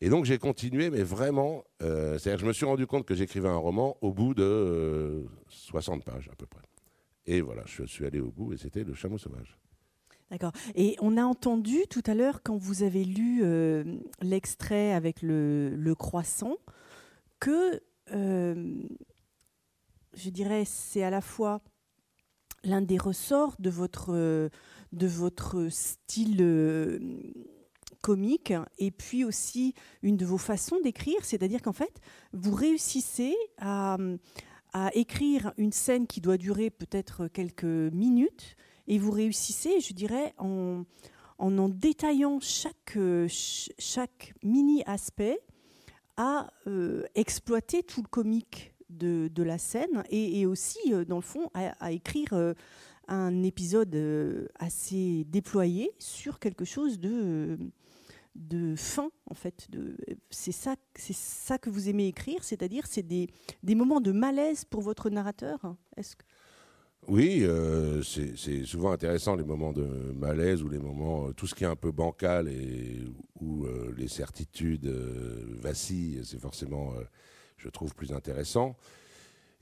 Et 0.00 0.08
donc 0.08 0.24
j'ai 0.24 0.38
continué, 0.38 0.90
mais 0.90 1.04
vraiment, 1.04 1.64
c'est-à-dire 1.78 2.38
je 2.38 2.46
me 2.46 2.52
suis 2.52 2.66
rendu 2.66 2.88
compte 2.88 3.06
que 3.06 3.14
j'écrivais 3.14 3.48
un 3.48 3.56
roman 3.56 3.96
au 4.00 4.12
bout 4.12 4.34
de 4.34 5.24
60 5.46 6.04
pages 6.04 6.28
à 6.28 6.34
peu 6.34 6.46
près. 6.46 6.62
Et 7.26 7.40
voilà, 7.40 7.62
je 7.66 7.84
suis 7.84 8.04
allé 8.04 8.20
au 8.20 8.30
bout 8.30 8.52
et 8.52 8.56
c'était 8.56 8.84
Le 8.84 8.94
Chameau 8.94 9.18
Sauvage. 9.18 9.58
D'accord. 10.30 10.52
Et 10.74 10.96
on 11.00 11.16
a 11.18 11.24
entendu 11.24 11.80
tout 11.90 12.02
à 12.06 12.14
l'heure, 12.14 12.42
quand 12.42 12.56
vous 12.56 12.82
avez 12.82 13.04
lu 13.04 13.40
euh, 13.42 13.84
l'extrait 14.22 14.92
avec 14.92 15.20
le, 15.20 15.94
croissant, 15.96 16.56
que, 17.38 17.82
euh, 18.12 18.82
je 20.14 20.30
dirais, 20.30 20.64
c'est 20.64 21.02
à 21.02 21.10
la 21.10 21.20
fois 21.20 21.60
l'un 22.64 22.80
des 22.80 22.96
ressorts 22.96 23.56
de 23.58 23.68
votre, 23.68 24.50
de 24.92 25.06
votre 25.06 25.68
style 25.68 26.38
euh, 26.40 26.98
comique 28.00 28.54
et 28.78 28.90
puis 28.90 29.24
aussi 29.24 29.74
une 30.02 30.16
de 30.16 30.24
vos 30.24 30.38
façons 30.38 30.80
d'écrire, 30.80 31.22
c'est-à-dire 31.24 31.60
qu'en 31.60 31.74
fait, 31.74 32.00
vous 32.32 32.54
réussissez 32.54 33.36
à 33.58 33.98
à 33.98 34.51
écrire 34.94 35.52
une 35.56 35.72
scène 35.72 36.06
qui 36.06 36.20
doit 36.20 36.38
durer 36.38 36.70
peut-être 36.70 37.28
quelques 37.28 37.64
minutes 37.64 38.56
et 38.88 38.98
vous 38.98 39.10
réussissez, 39.10 39.80
je 39.80 39.92
dirais, 39.92 40.34
en 40.38 40.84
en, 41.42 41.68
détaillant 41.68 42.38
chaque, 42.40 42.98
chaque 43.78 44.34
mini 44.42 44.82
aspect 44.86 45.40
à 46.16 46.52
euh, 46.66 47.04
exploiter 47.14 47.82
tout 47.82 48.02
le 48.02 48.08
comique 48.08 48.74
de, 48.90 49.28
de 49.32 49.42
la 49.42 49.58
scène 49.58 50.04
et, 50.10 50.46
aussi, 50.46 50.92
euh, 50.92 51.04
dans 51.04 51.16
le 51.16 51.22
fond, 51.22 51.50
à, 51.54 51.92
écrire 51.92 52.32
euh, 52.34 52.52
un 53.08 53.42
épisode 53.42 54.48
assez 54.58 55.24
déployé 55.28 55.90
sur 55.98 56.38
quelque 56.38 56.64
chose 56.64 57.00
de 57.00 57.58
de 58.34 58.74
fin 58.76 59.10
en 59.30 59.34
fait 59.34 59.68
c'est 60.30 60.52
ça 60.52 60.74
ça 60.96 61.58
que 61.58 61.70
vous 61.70 61.88
aimez 61.88 62.08
écrire 62.08 62.42
c'est-à-dire 62.42 62.86
c'est 62.86 63.02
des, 63.02 63.28
moments 63.74 64.00
de 64.00 64.12
malaise 64.12 64.64
pour 64.64 64.80
votre 64.80 65.10
narrateur 65.10 65.76
est-ce 65.96 66.16
que? 66.16 66.24
Oui, 67.08 67.40
euh, 67.42 68.00
c'est 68.04 68.64
souvent 68.64 68.92
intéressant 68.92 69.34
les 69.34 69.42
moments 69.42 69.72
de 69.72 69.82
malaise 69.82 70.62
ou 70.62 70.68
les 70.68 70.78
moments, 70.78 71.26
euh, 71.26 71.32
tout 71.32 71.48
ce 71.48 71.54
qui 71.54 71.64
est 71.64 71.66
un 71.66 71.74
peu 71.74 71.90
bancal 71.90 72.48
et 72.48 73.04
où 73.40 73.64
euh, 73.64 73.92
les 73.96 74.06
certitudes 74.06 74.86
vacillent, 74.86 76.20
c'est 76.24 76.38
forcément, 76.38 76.94
je 77.56 77.68
trouve, 77.68 77.92
plus 77.96 78.12
intéressant. 78.12 78.76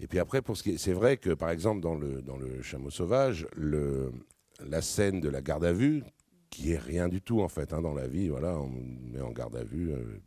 Et 0.01 0.07
puis 0.07 0.19
après, 0.19 0.43
pour 0.43 0.59
ce 0.59 0.77
c'est 0.77 0.93
vrai 0.93 1.17
que 1.17 1.31
par 1.31 1.49
exemple 1.49 1.81
dans 1.81 1.95
le 1.95 2.63
Chameau 2.63 2.91
sauvage, 2.91 3.47
la 3.57 4.83
scène 4.83 5.21
de 5.21 5.31
la 5.31 5.41
garde 5.41 5.65
à 5.65 5.73
vue, 5.73 6.03
qui 6.51 6.73
est 6.73 6.79
rien 6.79 7.09
du 7.09 7.23
tout 7.23 7.41
en 7.41 7.49
fait 7.49 7.73
hein, 7.73 7.81
dans 7.81 7.95
la 7.95 8.09
vie. 8.09 8.29
Voilà, 8.29 8.59
on 8.59 8.69
met 8.69 9.21
en 9.21 9.31
garde 9.31 9.57
à 9.57 9.65
vue. 9.65 9.93
Euh, 9.93 10.21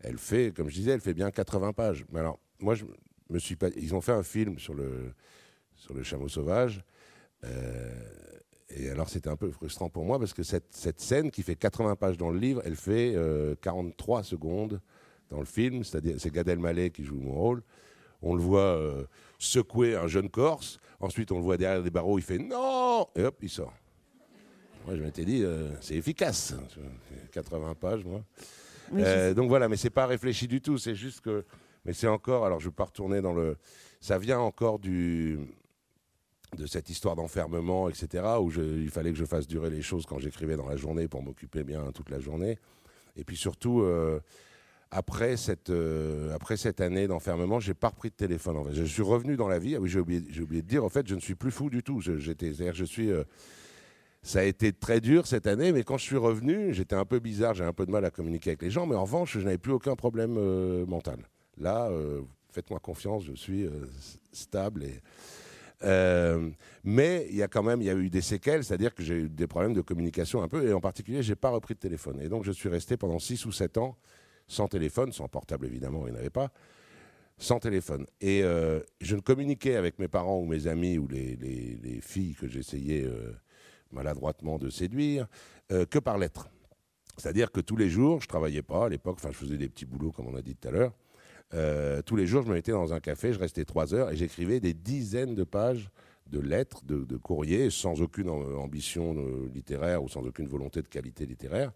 elle 0.00 0.18
fait, 0.18 0.54
comme 0.54 0.68
je 0.68 0.74
disais, 0.74 0.92
elle 0.92 1.00
fait 1.00 1.14
bien 1.14 1.30
80 1.30 1.72
pages. 1.72 2.04
Mais 2.12 2.20
alors, 2.20 2.38
moi, 2.60 2.74
je 2.74 2.84
me 3.30 3.38
suis 3.38 3.56
pas. 3.56 3.68
Ils 3.76 3.94
ont 3.94 4.00
fait 4.00 4.12
un 4.12 4.22
film 4.22 4.58
sur 4.58 4.74
le 4.74 5.12
sur 5.74 5.92
le 5.92 6.02
chameau 6.02 6.28
sauvage. 6.28 6.82
Euh, 7.44 7.90
et 8.70 8.88
alors, 8.88 9.08
c'était 9.08 9.28
un 9.28 9.36
peu 9.36 9.50
frustrant 9.50 9.90
pour 9.90 10.04
moi 10.04 10.18
parce 10.18 10.32
que 10.32 10.42
cette, 10.42 10.74
cette, 10.74 11.00
scène 11.00 11.30
qui 11.30 11.42
fait 11.42 11.56
80 11.56 11.96
pages 11.96 12.16
dans 12.16 12.30
le 12.30 12.38
livre, 12.38 12.62
elle 12.64 12.76
fait 12.76 13.14
43 13.60 14.20
euh, 14.20 14.22
secondes 14.22 14.80
dans 15.30 15.40
le 15.40 15.44
film. 15.44 15.84
C'est-à-dire, 15.84 16.16
c'est 16.18 16.32
Gad 16.32 16.48
Elmaleh 16.48 16.90
qui 16.90 17.04
joue 17.04 17.16
mon 17.16 17.34
rôle. 17.34 17.62
On 18.22 18.34
le 18.34 18.40
voit 18.40 18.80
secouer 19.38 19.96
un 19.96 20.06
jeune 20.06 20.30
Corse. 20.30 20.78
Ensuite, 20.98 21.30
on 21.30 21.36
le 21.36 21.42
voit 21.42 21.58
derrière 21.58 21.82
des 21.82 21.90
barreaux. 21.90 22.18
Il 22.18 22.22
fait 22.24 22.38
non 22.38 23.06
et 23.14 23.22
hop, 23.22 23.36
il 23.42 23.50
sort. 23.50 23.74
Moi, 24.84 24.96
je 24.96 25.02
m'étais 25.02 25.24
dit, 25.24 25.42
euh, 25.42 25.70
c'est 25.80 25.94
efficace. 25.94 26.54
80 27.32 27.74
pages, 27.74 28.04
moi. 28.04 28.22
Euh, 28.94 29.32
donc 29.32 29.48
voilà, 29.48 29.68
mais 29.68 29.76
c'est 29.76 29.90
pas 29.90 30.06
réfléchi 30.06 30.46
du 30.46 30.60
tout. 30.60 30.76
C'est 30.76 30.94
juste 30.94 31.22
que. 31.22 31.44
Mais 31.86 31.94
c'est 31.94 32.06
encore. 32.06 32.44
Alors, 32.44 32.60
je 32.60 32.66
ne 32.66 32.70
vais 32.70 32.74
pas 32.74 32.84
retourner 32.84 33.22
dans 33.22 33.32
le. 33.32 33.56
Ça 34.00 34.18
vient 34.18 34.38
encore 34.38 34.78
du 34.78 35.38
de 36.56 36.66
cette 36.66 36.88
histoire 36.88 37.16
d'enfermement, 37.16 37.88
etc., 37.88 38.24
où 38.40 38.48
il 38.52 38.90
fallait 38.90 39.10
que 39.10 39.18
je 39.18 39.24
fasse 39.24 39.48
durer 39.48 39.70
les 39.70 39.82
choses 39.82 40.06
quand 40.06 40.20
j'écrivais 40.20 40.56
dans 40.56 40.68
la 40.68 40.76
journée 40.76 41.08
pour 41.08 41.20
m'occuper 41.20 41.64
bien 41.64 41.90
toute 41.92 42.10
la 42.10 42.20
journée. 42.20 42.58
Et 43.16 43.24
puis 43.24 43.36
surtout, 43.36 43.80
euh, 43.80 44.20
après, 44.92 45.36
cette, 45.36 45.72
après 46.32 46.56
cette 46.56 46.80
année 46.80 47.08
d'enfermement, 47.08 47.58
j'ai 47.58 47.74
pas 47.74 47.88
repris 47.88 48.10
de 48.10 48.14
téléphone. 48.14 48.58
En 48.58 48.64
fait. 48.64 48.74
Je 48.74 48.84
suis 48.84 49.02
revenu 49.02 49.36
dans 49.36 49.48
la 49.48 49.58
vie. 49.58 49.74
Ah 49.74 49.80
oui, 49.80 49.88
j'ai 49.88 49.98
oublié, 49.98 50.20
oublié, 50.40 50.62
de 50.62 50.68
dire, 50.68 50.84
en 50.84 50.90
fait, 50.90 51.08
je 51.08 51.16
ne 51.16 51.20
suis 51.20 51.34
plus 51.34 51.50
fou 51.50 51.70
du 51.70 51.82
tout. 51.82 52.00
J'étais, 52.00 52.52
je 52.52 52.84
suis 52.84 53.10
ça 54.24 54.40
a 54.40 54.42
été 54.42 54.72
très 54.72 55.02
dur 55.02 55.26
cette 55.26 55.46
année, 55.46 55.70
mais 55.70 55.84
quand 55.84 55.98
je 55.98 56.04
suis 56.04 56.16
revenu, 56.16 56.72
j'étais 56.72 56.96
un 56.96 57.04
peu 57.04 57.18
bizarre, 57.18 57.52
j'ai 57.52 57.62
un 57.62 57.74
peu 57.74 57.84
de 57.84 57.90
mal 57.90 58.06
à 58.06 58.10
communiquer 58.10 58.50
avec 58.50 58.62
les 58.62 58.70
gens, 58.70 58.86
mais 58.86 58.96
en 58.96 59.04
revanche, 59.04 59.36
je 59.38 59.44
n'avais 59.44 59.58
plus 59.58 59.72
aucun 59.72 59.96
problème 59.96 60.36
euh, 60.38 60.86
mental. 60.86 61.18
Là, 61.58 61.88
euh, 61.90 62.22
faites-moi 62.50 62.80
confiance, 62.80 63.24
je 63.24 63.34
suis 63.34 63.64
euh, 63.64 63.86
stable. 64.32 64.86
Mais 66.84 67.26
il 67.28 67.36
y 67.36 67.42
a 67.42 67.48
quand 67.48 67.62
même, 67.62 67.82
y 67.82 67.90
a 67.90 67.94
eu 67.94 68.08
des 68.08 68.22
séquelles, 68.22 68.64
c'est-à-dire 68.64 68.94
que 68.94 69.02
j'ai 69.02 69.14
eu 69.14 69.28
des 69.28 69.46
problèmes 69.46 69.74
de 69.74 69.82
communication 69.82 70.42
un 70.42 70.48
peu, 70.48 70.66
et 70.66 70.72
en 70.72 70.80
particulier, 70.80 71.22
j'ai 71.22 71.36
pas 71.36 71.50
repris 71.50 71.74
de 71.74 71.80
téléphone. 71.80 72.18
Et 72.22 72.30
donc, 72.30 72.44
je 72.44 72.52
suis 72.52 72.70
resté 72.70 72.96
pendant 72.96 73.18
6 73.18 73.44
ou 73.44 73.52
7 73.52 73.76
ans 73.76 73.98
sans 74.48 74.68
téléphone, 74.68 75.12
sans 75.12 75.28
portable 75.28 75.66
évidemment, 75.66 76.06
il 76.06 76.14
n'y 76.14 76.18
avait 76.18 76.30
pas, 76.30 76.50
sans 77.36 77.58
téléphone. 77.58 78.06
Et 78.22 78.40
je 78.40 79.16
ne 79.16 79.20
communiquais 79.20 79.76
avec 79.76 79.98
mes 79.98 80.08
parents 80.08 80.38
ou 80.38 80.46
mes 80.46 80.66
amis 80.66 80.96
ou 80.96 81.08
les 81.08 82.00
filles 82.00 82.34
que 82.34 82.48
j'essayais 82.48 83.06
maladroitement 83.94 84.58
de 84.58 84.68
séduire, 84.68 85.26
euh, 85.72 85.86
que 85.86 85.98
par 85.98 86.18
lettres. 86.18 86.48
C'est-à-dire 87.16 87.52
que 87.52 87.60
tous 87.60 87.76
les 87.76 87.88
jours, 87.88 88.20
je 88.20 88.28
travaillais 88.28 88.62
pas 88.62 88.86
à 88.86 88.88
l'époque, 88.88 89.16
enfin 89.18 89.30
je 89.30 89.36
faisais 89.36 89.56
des 89.56 89.68
petits 89.68 89.86
boulots 89.86 90.12
comme 90.12 90.26
on 90.26 90.34
a 90.34 90.42
dit 90.42 90.56
tout 90.56 90.68
à 90.68 90.70
l'heure. 90.72 90.92
Euh, 91.54 92.02
tous 92.02 92.16
les 92.16 92.26
jours, 92.26 92.42
je 92.42 92.48
me 92.48 92.54
mettais 92.54 92.72
dans 92.72 92.92
un 92.92 93.00
café, 93.00 93.32
je 93.32 93.38
restais 93.38 93.64
trois 93.64 93.94
heures 93.94 94.10
et 94.10 94.16
j'écrivais 94.16 94.60
des 94.60 94.74
dizaines 94.74 95.34
de 95.34 95.44
pages 95.44 95.90
de 96.26 96.40
lettres, 96.40 96.82
de, 96.84 97.16
courriers, 97.16 97.70
sans 97.70 98.00
aucune 98.00 98.30
ambition 98.30 99.14
littéraire 99.54 100.02
ou 100.02 100.08
sans 100.08 100.22
aucune 100.22 100.48
volonté 100.48 100.80
de 100.82 100.88
qualité 100.88 101.26
littéraire 101.26 101.70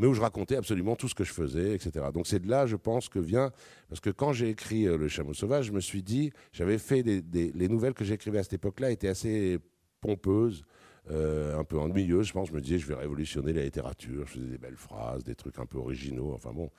mais 0.00 0.06
où 0.06 0.14
je 0.14 0.20
racontais 0.20 0.56
absolument 0.56 0.96
tout 0.96 1.08
ce 1.08 1.14
que 1.14 1.24
je 1.24 1.32
faisais, 1.32 1.74
etc. 1.74 2.06
Donc 2.14 2.26
c'est 2.26 2.38
de 2.38 2.48
là, 2.48 2.64
je 2.64 2.76
pense, 2.76 3.10
que 3.10 3.18
vient, 3.18 3.50
parce 3.90 4.00
que 4.00 4.08
quand 4.08 4.32
j'ai 4.32 4.48
écrit 4.48 4.84
Le 4.84 5.08
Chameau 5.08 5.34
Sauvage, 5.34 5.66
je 5.66 5.72
me 5.72 5.80
suis 5.80 6.02
dit, 6.02 6.32
j'avais 6.52 6.78
fait 6.78 7.02
des, 7.02 7.52
les 7.52 7.68
nouvelles 7.68 7.92
que 7.92 8.04
j'écrivais 8.04 8.38
à 8.38 8.42
cette 8.42 8.54
époque-là 8.54 8.92
étaient 8.92 9.08
assez 9.08 9.58
pompeuses, 10.00 10.64
euh, 11.10 11.58
un 11.58 11.64
peu 11.64 11.78
ennuyeux, 11.78 12.22
je 12.22 12.32
pense. 12.32 12.48
Je 12.48 12.52
me 12.52 12.60
disais, 12.60 12.78
je 12.78 12.86
vais 12.86 12.94
révolutionner 12.94 13.52
la 13.52 13.62
littérature. 13.62 14.26
Je 14.26 14.32
faisais 14.32 14.46
des 14.46 14.58
belles 14.58 14.76
phrases, 14.76 15.24
des 15.24 15.34
trucs 15.34 15.58
un 15.58 15.66
peu 15.66 15.78
originaux. 15.78 16.32
Enfin 16.34 16.52
bon. 16.52 16.70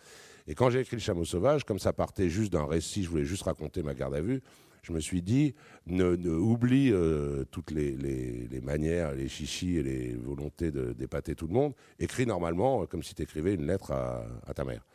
Et 0.48 0.56
quand 0.56 0.70
j'ai 0.70 0.80
écrit 0.80 0.96
Le 0.96 1.02
Chameau 1.02 1.26
Sauvage, 1.26 1.64
comme 1.64 1.80
ça 1.80 1.94
partait 1.94 2.30
juste 2.30 2.52
d'un 2.52 2.66
récit, 2.66 3.04
je 3.04 3.10
voulais 3.10 3.26
juste 3.26 3.44
raconter 3.44 3.84
ma 3.84 3.94
garde 3.94 4.16
à 4.16 4.22
vue, 4.22 4.42
je 4.82 4.94
me 4.94 5.00
suis 5.00 5.22
dit, 5.22 5.54
ne, 5.86 6.16
oublie 6.28 6.92
euh, 6.92 7.44
toutes 7.52 7.72
les, 7.72 8.48
manières, 8.64 9.14
les 9.14 9.28
chichis 9.28 9.78
et 9.78 9.84
les 9.84 10.14
volontés 10.16 10.72
d'épater 10.72 11.36
tout 11.36 11.48
le 11.48 11.54
monde. 11.54 11.74
Écris 12.00 12.26
normalement 12.26 12.86
comme 12.88 13.04
si 13.04 13.14
tu 13.14 13.22
écrivais 13.22 13.54
une 13.54 13.68
lettre 13.68 13.92
à, 13.92 14.54
ta 14.56 14.66
mère. 14.66 14.86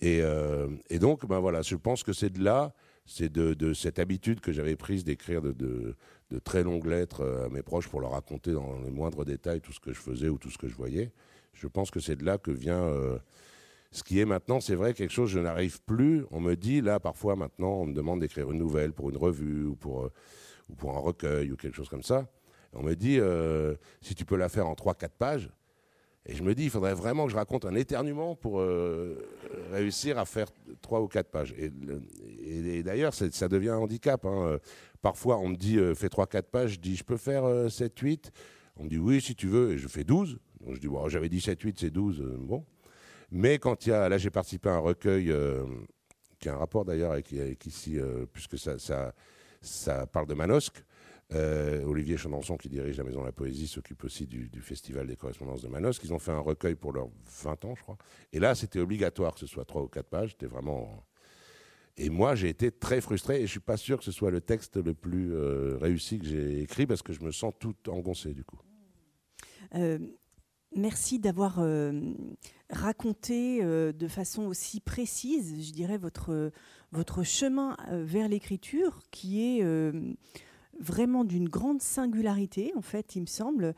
Et, 0.00 0.20
euh, 0.20 0.68
et, 0.90 0.98
donc, 0.98 1.26
ben 1.26 1.38
voilà, 1.38 1.62
je 1.62 1.76
pense 1.76 2.02
que 2.02 2.12
c'est 2.12 2.30
de 2.30 2.42
là, 2.42 2.74
c'est 3.06 3.30
de, 3.30 3.74
cette 3.74 3.98
habitude 3.98 4.40
que 4.40 4.52
j'avais 4.52 4.76
prise 4.76 5.04
d'écrire 5.04 5.42
de, 5.42 5.96
très 6.42 6.64
longues 6.64 6.86
lettres 6.86 7.20
euh, 7.20 7.46
à 7.46 7.48
mes 7.48 7.62
proches 7.62 7.88
pour 7.88 8.00
leur 8.00 8.10
raconter 8.10 8.52
dans 8.52 8.80
les 8.80 8.90
moindres 8.90 9.24
détails 9.24 9.60
tout 9.60 9.72
ce 9.72 9.78
que 9.78 9.92
je 9.92 10.00
faisais 10.00 10.28
ou 10.28 10.38
tout 10.38 10.50
ce 10.50 10.58
que 10.58 10.68
je 10.68 10.74
voyais. 10.74 11.12
Je 11.52 11.68
pense 11.68 11.90
que 11.90 12.00
c'est 12.00 12.16
de 12.16 12.24
là 12.24 12.38
que 12.38 12.50
vient 12.50 12.82
euh, 12.82 13.18
ce 13.92 14.02
qui 14.02 14.18
est 14.18 14.24
maintenant, 14.24 14.60
c'est 14.60 14.74
vrai, 14.74 14.94
quelque 14.94 15.12
chose, 15.12 15.30
je 15.30 15.38
n'arrive 15.38 15.80
plus. 15.82 16.24
On 16.32 16.40
me 16.40 16.56
dit, 16.56 16.80
là, 16.80 16.98
parfois, 16.98 17.36
maintenant, 17.36 17.74
on 17.74 17.86
me 17.86 17.94
demande 17.94 18.20
d'écrire 18.20 18.50
une 18.50 18.58
nouvelle 18.58 18.92
pour 18.92 19.10
une 19.10 19.16
revue 19.16 19.66
ou 19.66 19.76
pour, 19.76 20.04
euh, 20.04 20.12
ou 20.68 20.74
pour 20.74 20.96
un 20.96 21.00
recueil 21.00 21.52
ou 21.52 21.56
quelque 21.56 21.76
chose 21.76 21.88
comme 21.88 22.02
ça. 22.02 22.26
on 22.72 22.82
me 22.82 22.94
dit, 22.94 23.20
si 24.00 24.16
tu 24.16 24.24
peux 24.24 24.36
la 24.36 24.48
faire 24.48 24.66
en 24.66 24.74
3-4 24.74 25.10
pages. 25.16 25.50
Et 26.26 26.34
je 26.34 26.42
me 26.42 26.54
dis, 26.54 26.64
il 26.64 26.70
faudrait 26.70 26.94
vraiment 26.94 27.26
que 27.26 27.32
je 27.32 27.36
raconte 27.36 27.66
un 27.66 27.74
éternuement 27.74 28.34
pour 28.34 28.64
réussir 29.70 30.18
à 30.18 30.24
faire 30.24 30.46
3 30.80 31.02
ou 31.02 31.06
4 31.06 31.30
pages. 31.30 31.54
Et, 31.58 32.82
d'ailleurs, 32.82 33.12
ça 33.12 33.48
devient 33.48 33.70
un 33.70 33.76
handicap. 33.76 34.24
Hein. 34.24 34.58
Parfois, 35.04 35.36
on 35.36 35.50
me 35.50 35.56
dit, 35.56 35.76
euh, 35.76 35.94
fais 35.94 36.08
3-4 36.08 36.44
pages. 36.44 36.70
Je 36.72 36.80
dis, 36.80 36.96
je 36.96 37.04
peux 37.04 37.18
faire 37.18 37.44
7-8 37.44 38.08
euh, 38.08 38.30
On 38.76 38.84
me 38.84 38.88
dit, 38.88 38.96
oui, 38.96 39.20
si 39.20 39.34
tu 39.34 39.48
veux. 39.48 39.72
Et 39.72 39.76
je 39.76 39.86
fais 39.86 40.02
12. 40.02 40.38
Donc 40.64 40.76
je 40.76 40.80
dis, 40.80 40.88
bon, 40.88 41.06
j'avais 41.10 41.28
dit 41.28 41.40
7-8, 41.40 41.74
c'est 41.78 41.90
12. 41.90 42.22
Euh, 42.22 42.36
bon. 42.38 42.64
Mais 43.30 43.58
quand 43.58 43.84
il 43.84 43.90
y 43.90 43.92
a. 43.92 44.08
Là, 44.08 44.16
j'ai 44.16 44.30
participé 44.30 44.70
à 44.70 44.76
un 44.76 44.78
recueil 44.78 45.30
qui 46.40 46.48
a 46.48 46.54
un 46.54 46.56
rapport 46.56 46.86
d'ailleurs 46.86 47.12
avec, 47.12 47.34
ici, 47.66 47.98
puisque 48.32 48.58
ça, 48.58 48.78
ça, 49.60 50.06
parle 50.06 50.26
de 50.26 50.32
Manosque. 50.32 50.82
Olivier 51.34 52.16
Chandonson, 52.16 52.56
qui 52.56 52.68
dirige 52.68 52.96
la 52.96 53.04
Maison 53.04 53.20
de 53.20 53.26
la 53.26 53.32
Poésie, 53.32 53.66
s'occupe 53.66 54.04
aussi 54.04 54.26
du, 54.26 54.60
Festival 54.60 55.06
des 55.06 55.16
correspondances 55.16 55.62
de 55.62 55.68
Manosque. 55.68 56.02
Ils 56.04 56.14
ont 56.14 56.18
fait 56.18 56.32
un 56.32 56.40
recueil 56.40 56.74
pour 56.74 56.92
leurs 56.92 57.08
20 57.42 57.64
ans, 57.64 57.74
je 57.76 57.82
crois. 57.82 57.98
Et 58.32 58.38
là, 58.38 58.54
c'était 58.54 58.80
obligatoire 58.80 59.34
que 59.34 59.40
ce 59.40 59.46
soit 59.46 59.64
3 59.64 59.82
ou 59.82 59.88
4 59.88 60.06
pages. 60.06 60.30
C'était 60.30 60.46
vraiment 60.46 61.04
et 61.96 62.10
moi, 62.10 62.34
j'ai 62.34 62.48
été 62.48 62.72
très 62.72 63.00
frustré 63.00 63.36
et 63.36 63.38
je 63.38 63.42
ne 63.42 63.48
suis 63.48 63.60
pas 63.60 63.76
sûr 63.76 63.98
que 63.98 64.04
ce 64.04 64.10
soit 64.10 64.30
le 64.30 64.40
texte 64.40 64.76
le 64.76 64.94
plus 64.94 65.32
euh, 65.32 65.78
réussi 65.80 66.18
que 66.18 66.26
j'ai 66.26 66.60
écrit 66.60 66.86
parce 66.86 67.02
que 67.02 67.12
je 67.12 67.22
me 67.22 67.30
sens 67.30 67.52
tout 67.58 67.76
engoncé 67.88 68.34
du 68.34 68.42
coup. 68.42 68.58
Euh, 69.76 69.98
merci 70.74 71.20
d'avoir 71.20 71.60
euh, 71.60 72.12
raconté 72.68 73.62
de 73.62 74.08
façon 74.08 74.46
aussi 74.46 74.80
précise, 74.80 75.64
je 75.64 75.72
dirais, 75.72 75.98
votre, 75.98 76.50
votre 76.90 77.22
chemin 77.22 77.76
vers 77.90 78.28
l'écriture 78.28 78.98
qui 79.12 79.60
est 79.60 79.62
vraiment 80.80 81.24
d'une 81.24 81.48
grande 81.48 81.82
singularité, 81.82 82.72
en 82.76 82.82
fait, 82.82 83.16
il 83.16 83.22
me 83.22 83.26
semble. 83.26 83.74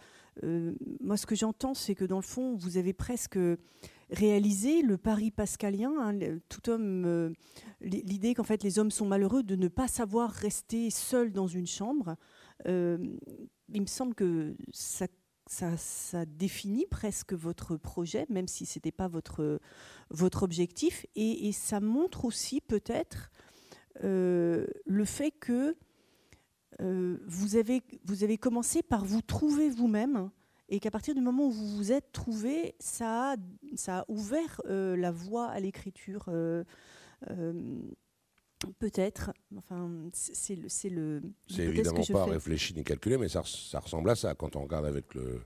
moi, 1.00 1.16
ce 1.16 1.26
que 1.26 1.34
j'entends, 1.34 1.74
c'est 1.74 1.94
que 1.94 2.04
dans 2.04 2.16
le 2.16 2.22
fond, 2.22 2.56
vous 2.56 2.76
avez 2.76 2.92
presque 2.92 3.38
réaliser 4.10 4.82
le 4.82 4.96
pari 4.96 5.30
pascalien, 5.30 5.92
hein, 5.98 6.18
tout 6.48 6.70
homme, 6.70 7.04
euh, 7.06 7.32
l'idée 7.80 8.34
qu'en 8.34 8.44
fait 8.44 8.62
les 8.62 8.78
hommes 8.78 8.90
sont 8.90 9.06
malheureux 9.06 9.42
de 9.42 9.56
ne 9.56 9.68
pas 9.68 9.88
savoir 9.88 10.30
rester 10.30 10.90
seuls 10.90 11.32
dans 11.32 11.46
une 11.46 11.66
chambre. 11.66 12.16
Euh, 12.68 12.98
il 13.72 13.80
me 13.80 13.86
semble 13.86 14.14
que 14.14 14.56
ça, 14.72 15.06
définit 16.26 16.86
presque 16.90 17.32
votre 17.32 17.76
projet, 17.76 18.26
même 18.28 18.48
si 18.48 18.66
ce 18.66 18.78
n'était 18.78 18.92
pas 18.92 19.08
votre, 19.08 19.60
votre 20.10 20.42
objectif, 20.42 21.06
et, 21.14 21.52
ça 21.52 21.80
montre 21.80 22.24
aussi 22.24 22.60
peut-être 22.60 23.30
euh, 24.02 24.66
le 24.86 25.04
fait 25.04 25.30
que 25.30 25.76
vous, 26.80 27.56
avez, 27.56 27.82
vous 28.04 28.24
avez 28.24 28.38
commencé 28.38 28.82
par 28.82 29.04
vous 29.04 29.22
trouver 29.22 29.70
vous-même 29.70 30.30
et 30.68 30.80
qu'à 30.80 30.90
partir 30.90 31.14
du 31.14 31.20
moment 31.20 31.46
où 31.46 31.50
vous 31.52 31.76
vous 31.76 31.92
êtes 31.92 32.10
trouvé, 32.12 32.74
ça 32.80 33.32
a, 33.32 33.36
ça 33.76 34.00
a 34.00 34.04
ouvert 34.08 34.60
euh, 34.66 34.96
la 34.96 35.12
voie 35.12 35.46
à 35.46 35.60
l'écriture. 35.60 36.24
Euh, 36.28 36.64
euh, 37.30 37.52
peut-être. 38.80 39.32
Enfin, 39.56 39.90
c'est 40.12 40.56
le. 40.56 40.68
C'est 40.68 40.88
le. 40.88 41.22
C'est 41.48 41.62
évidemment 41.62 42.02
pas 42.12 42.24
réfléchi 42.24 42.74
ni 42.74 42.82
calculé, 42.82 43.16
mais 43.16 43.28
ça, 43.28 43.42
ça, 43.44 43.78
ressemble 43.78 44.10
à 44.10 44.16
ça. 44.16 44.34
Quand 44.34 44.56
on 44.56 44.62
regarde 44.62 44.86
avec 44.86 45.14
le, 45.14 45.40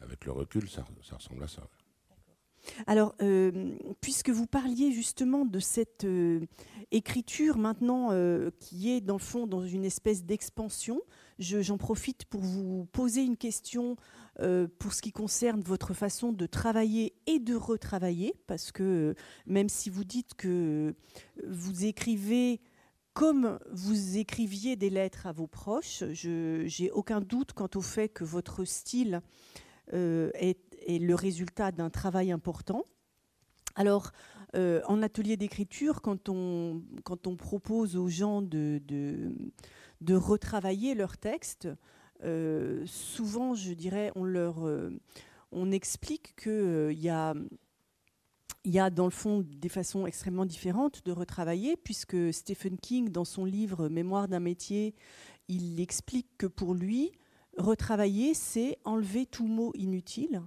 avec 0.00 0.24
le 0.24 0.32
recul, 0.32 0.70
ça, 0.70 0.84
ça 1.02 1.16
ressemble 1.16 1.42
à 1.42 1.48
ça. 1.48 1.62
Alors, 2.86 3.14
puisque 4.00 4.30
vous 4.30 4.46
parliez 4.46 4.92
justement 4.92 5.44
de 5.44 5.58
cette 5.58 6.06
écriture 6.90 7.58
maintenant 7.58 8.10
qui 8.58 8.90
est 8.90 9.00
dans 9.00 9.14
le 9.14 9.20
fond 9.20 9.46
dans 9.46 9.64
une 9.66 9.84
espèce 9.84 10.24
d'expansion, 10.24 11.00
j'en 11.38 11.78
profite 11.78 12.24
pour 12.26 12.40
vous 12.40 12.86
poser 12.92 13.22
une 13.22 13.36
question 13.36 13.96
euh, 14.40 14.68
pour 14.78 14.94
ce 14.94 15.02
qui 15.02 15.12
concerne 15.12 15.60
votre 15.60 15.92
façon 15.92 16.32
de 16.32 16.46
travailler 16.46 17.14
et 17.26 17.38
de 17.38 17.54
retravailler, 17.54 18.34
parce 18.46 18.72
que 18.72 18.82
euh, 18.82 19.14
même 19.46 19.68
si 19.68 19.90
vous 19.90 20.04
dites 20.04 20.34
que 20.34 20.94
vous 21.46 21.84
écrivez 21.84 22.60
comme 23.12 23.58
vous 23.70 24.16
écriviez 24.16 24.76
des 24.76 24.88
lettres 24.88 25.26
à 25.26 25.32
vos 25.32 25.48
proches, 25.48 26.04
je 26.12 26.82
n'ai 26.82 26.90
aucun 26.92 27.20
doute 27.20 27.52
quant 27.52 27.68
au 27.74 27.82
fait 27.82 28.08
que 28.08 28.24
votre 28.24 28.64
style 28.64 29.20
euh, 29.92 30.30
est, 30.86 30.98
le 30.98 31.14
résultat 31.14 31.72
d'un 31.72 31.90
travail 31.90 32.32
important. 32.32 32.84
Alors, 33.76 34.12
en 34.54 35.02
atelier 35.02 35.36
d'écriture, 35.36 36.02
quand 36.02 36.28
on, 36.28 36.82
propose 37.38 37.96
aux 37.96 38.08
gens 38.08 38.42
de, 38.42 39.32
retravailler 40.10 40.94
leur 40.94 41.16
texte, 41.16 41.68
euh, 42.24 42.84
souvent, 42.86 43.54
je 43.54 43.72
dirais, 43.72 44.12
on 44.14 44.24
leur, 44.24 44.66
euh, 44.66 44.90
on 45.52 45.70
explique 45.72 46.34
qu'il 46.36 46.52
euh, 46.52 46.92
y 46.92 47.08
a 47.08 47.34
il 48.66 48.72
y 48.72 48.78
a 48.78 48.90
dans 48.90 49.06
le 49.06 49.10
fond 49.10 49.42
des 49.42 49.70
façons 49.70 50.06
extrêmement 50.06 50.44
différentes 50.44 51.02
de 51.06 51.12
retravailler, 51.12 51.78
puisque 51.78 52.30
Stephen 52.30 52.76
King, 52.76 53.08
dans 53.08 53.24
son 53.24 53.46
livre 53.46 53.88
Mémoire 53.88 54.28
d'un 54.28 54.38
métier, 54.38 54.94
il 55.48 55.80
explique 55.80 56.28
que 56.36 56.46
pour 56.46 56.74
lui, 56.74 57.10
retravailler, 57.56 58.34
c'est 58.34 58.76
enlever 58.84 59.24
tout 59.24 59.46
mot 59.46 59.72
inutile. 59.76 60.42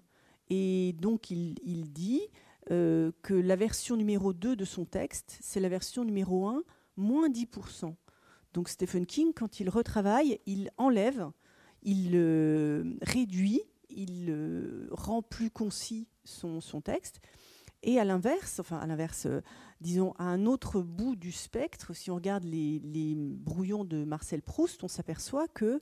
Et 0.50 0.94
donc 1.00 1.32
il, 1.32 1.92
dit 1.92 2.22
que 2.68 3.34
la 3.34 3.56
version 3.56 3.96
numéro 3.96 4.34
2 4.34 4.56
de 4.56 4.66
son 4.66 4.86
texte, 4.86 5.38
c'est 5.42 5.60
la 5.60 5.70
version 5.70 6.04
numéro 6.04 6.48
1, 6.48 6.64
moins 6.98 7.30
10%. 7.30 7.96
Donc 8.54 8.70
Stephen 8.70 9.06
King, 9.06 9.34
quand 9.34 9.60
il 9.60 9.70
retravaille, 9.70 10.40
il 10.46 10.70
enlève 10.78 11.32
il 11.84 12.12
euh, 12.16 12.96
réduit, 13.02 13.62
il 13.90 14.28
euh, 14.30 14.88
rend 14.92 15.22
plus 15.22 15.52
concis 15.52 16.08
son, 16.24 16.60
texte. 16.82 17.20
Et 17.84 18.00
à 18.00 18.06
l'inverse, 18.06 18.60
enfin 18.60 18.78
à 18.78 18.88
l'inverse, 18.88 19.26
euh, 19.26 19.42
disons 19.82 20.14
à 20.18 20.24
un 20.24 20.46
autre 20.46 20.82
bout 20.82 21.16
du 21.16 21.32
spectre, 21.32 21.94
si 21.94 22.10
on 22.10 22.16
regarde 22.16 22.46
les, 22.46 23.16
brouillons 23.16 23.84
de 23.84 24.06
Marcel 24.06 24.42
Proust, 24.42 24.84
on 24.84 24.88
s'aperçoit 24.88 25.48
que 25.50 25.82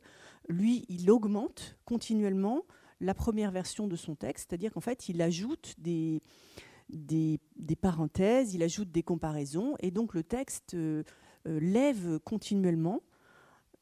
lui, 0.49 0.85
il 0.89 1.09
augmente 1.11 1.77
continuellement 1.85 2.63
la 3.01 3.13
première 3.13 3.51
version 3.51 3.87
de 3.87 3.95
son 3.95 4.15
texte, 4.15 4.49
c'est-à-dire 4.49 4.71
qu'en 4.71 4.79
fait, 4.79 5.09
il 5.09 5.21
ajoute 5.21 5.75
des, 5.77 6.21
des, 6.89 7.39
parenthèses, 7.75 8.53
il 8.53 8.63
ajoute 8.63 8.91
des 8.91 9.03
comparaisons, 9.03 9.75
et 9.79 9.91
donc 9.91 10.13
le 10.13 10.23
texte 10.23 10.77
lève 11.45 12.19
continuellement 12.19 13.01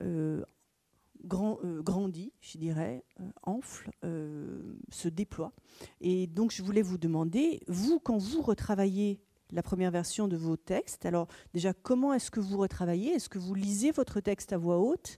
euh, 0.01 1.81
grandit, 1.83 2.31
je 2.39 2.57
dirais, 2.57 3.03
euh, 3.19 3.23
enfle, 3.43 3.91
euh, 4.05 4.77
se 4.89 5.09
déploie. 5.09 5.51
Et 5.99 6.27
donc 6.27 6.51
je 6.51 6.63
voulais 6.63 6.81
vous 6.81 6.97
demander, 6.97 7.61
vous, 7.67 7.99
quand 7.99 8.17
vous 8.17 8.41
retravaillez 8.41 9.19
la 9.51 9.61
première 9.61 9.91
version 9.91 10.29
de 10.29 10.37
vos 10.37 10.55
textes, 10.55 11.05
alors 11.05 11.27
déjà, 11.53 11.73
comment 11.73 12.13
est-ce 12.13 12.31
que 12.31 12.39
vous 12.39 12.57
retravaillez? 12.57 13.11
Est-ce 13.11 13.27
que 13.27 13.39
vous 13.39 13.53
lisez 13.53 13.91
votre 13.91 14.21
texte 14.21 14.53
à 14.53 14.57
voix 14.57 14.79
haute? 14.79 15.17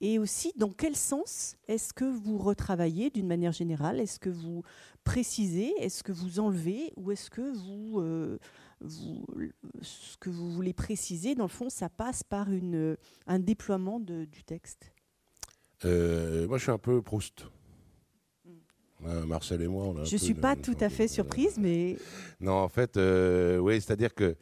Et 0.00 0.18
aussi, 0.18 0.52
dans 0.56 0.70
quel 0.70 0.94
sens 0.94 1.56
est-ce 1.66 1.92
que 1.92 2.04
vous 2.04 2.38
retravaillez 2.38 3.10
d'une 3.10 3.26
manière 3.26 3.52
générale? 3.52 3.98
Est-ce 4.00 4.20
que 4.20 4.30
vous 4.30 4.62
précisez? 5.04 5.72
Est-ce 5.78 6.02
que 6.02 6.12
vous 6.12 6.38
enlevez? 6.38 6.92
Ou 6.96 7.10
est-ce 7.10 7.30
que 7.30 7.40
vous, 7.40 8.38
vous, 8.80 9.24
ce 9.82 10.16
que 10.18 10.30
vous 10.30 10.52
voulez 10.52 10.72
préciser, 10.72 11.34
dans 11.34 11.44
le 11.44 11.48
fond, 11.48 11.68
ça 11.68 11.88
passe 11.88 12.22
par 12.22 12.50
une, 12.50 12.96
un 13.26 13.38
déploiement 13.40 13.98
de, 13.98 14.24
du 14.24 14.44
texte? 14.44 14.92
Moi, 15.82 16.58
je 16.58 16.62
suis 16.62 16.72
un 16.72 16.78
peu 16.78 17.02
Proust. 17.02 17.46
Marcel 19.00 19.62
et 19.62 19.68
moi, 19.68 19.84
on 19.84 19.96
a 19.98 20.04
Je 20.04 20.14
ne 20.14 20.20
suis 20.20 20.34
pas 20.34 20.56
tout 20.56 20.76
à 20.80 20.88
fait 20.88 21.08
surprise, 21.08 21.56
mais... 21.58 21.96
Non, 22.40 22.54
en 22.54 22.68
fait, 22.68 22.96
oui, 22.96 23.80
c'est-à-dire 23.80 24.14
que 24.14 24.36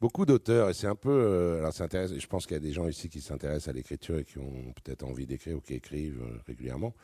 beaucoup 0.00 0.26
d'auteurs, 0.26 0.70
et 0.70 0.74
c'est 0.74 0.86
un 0.86 0.94
peu. 0.94 1.58
alors, 1.58 1.72
je 1.72 2.26
pense 2.26 2.46
qu'il 2.46 2.54
y 2.54 2.58
a 2.58 2.60
des 2.60 2.72
gens 2.72 2.88
ici 2.88 3.08
qui 3.08 3.20
s'intéressent 3.20 3.68
à 3.68 3.72
l'écriture 3.72 4.18
et 4.18 4.24
qui 4.24 4.38
ont 4.38 4.72
peut-être 4.72 5.02
envie 5.02 5.26
d'écrire 5.26 5.56
ou 5.56 5.60
qui 5.60 5.74
écrivent 5.74 6.22
régulièrement. 6.46 6.94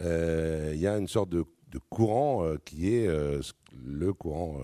Il 0.00 0.78
y 0.78 0.86
a 0.86 0.96
une 0.96 1.08
sorte 1.08 1.30
de, 1.30 1.44
courant 1.90 2.46
qui 2.64 2.94
est 2.94 3.08
le 3.72 4.12
courant 4.12 4.60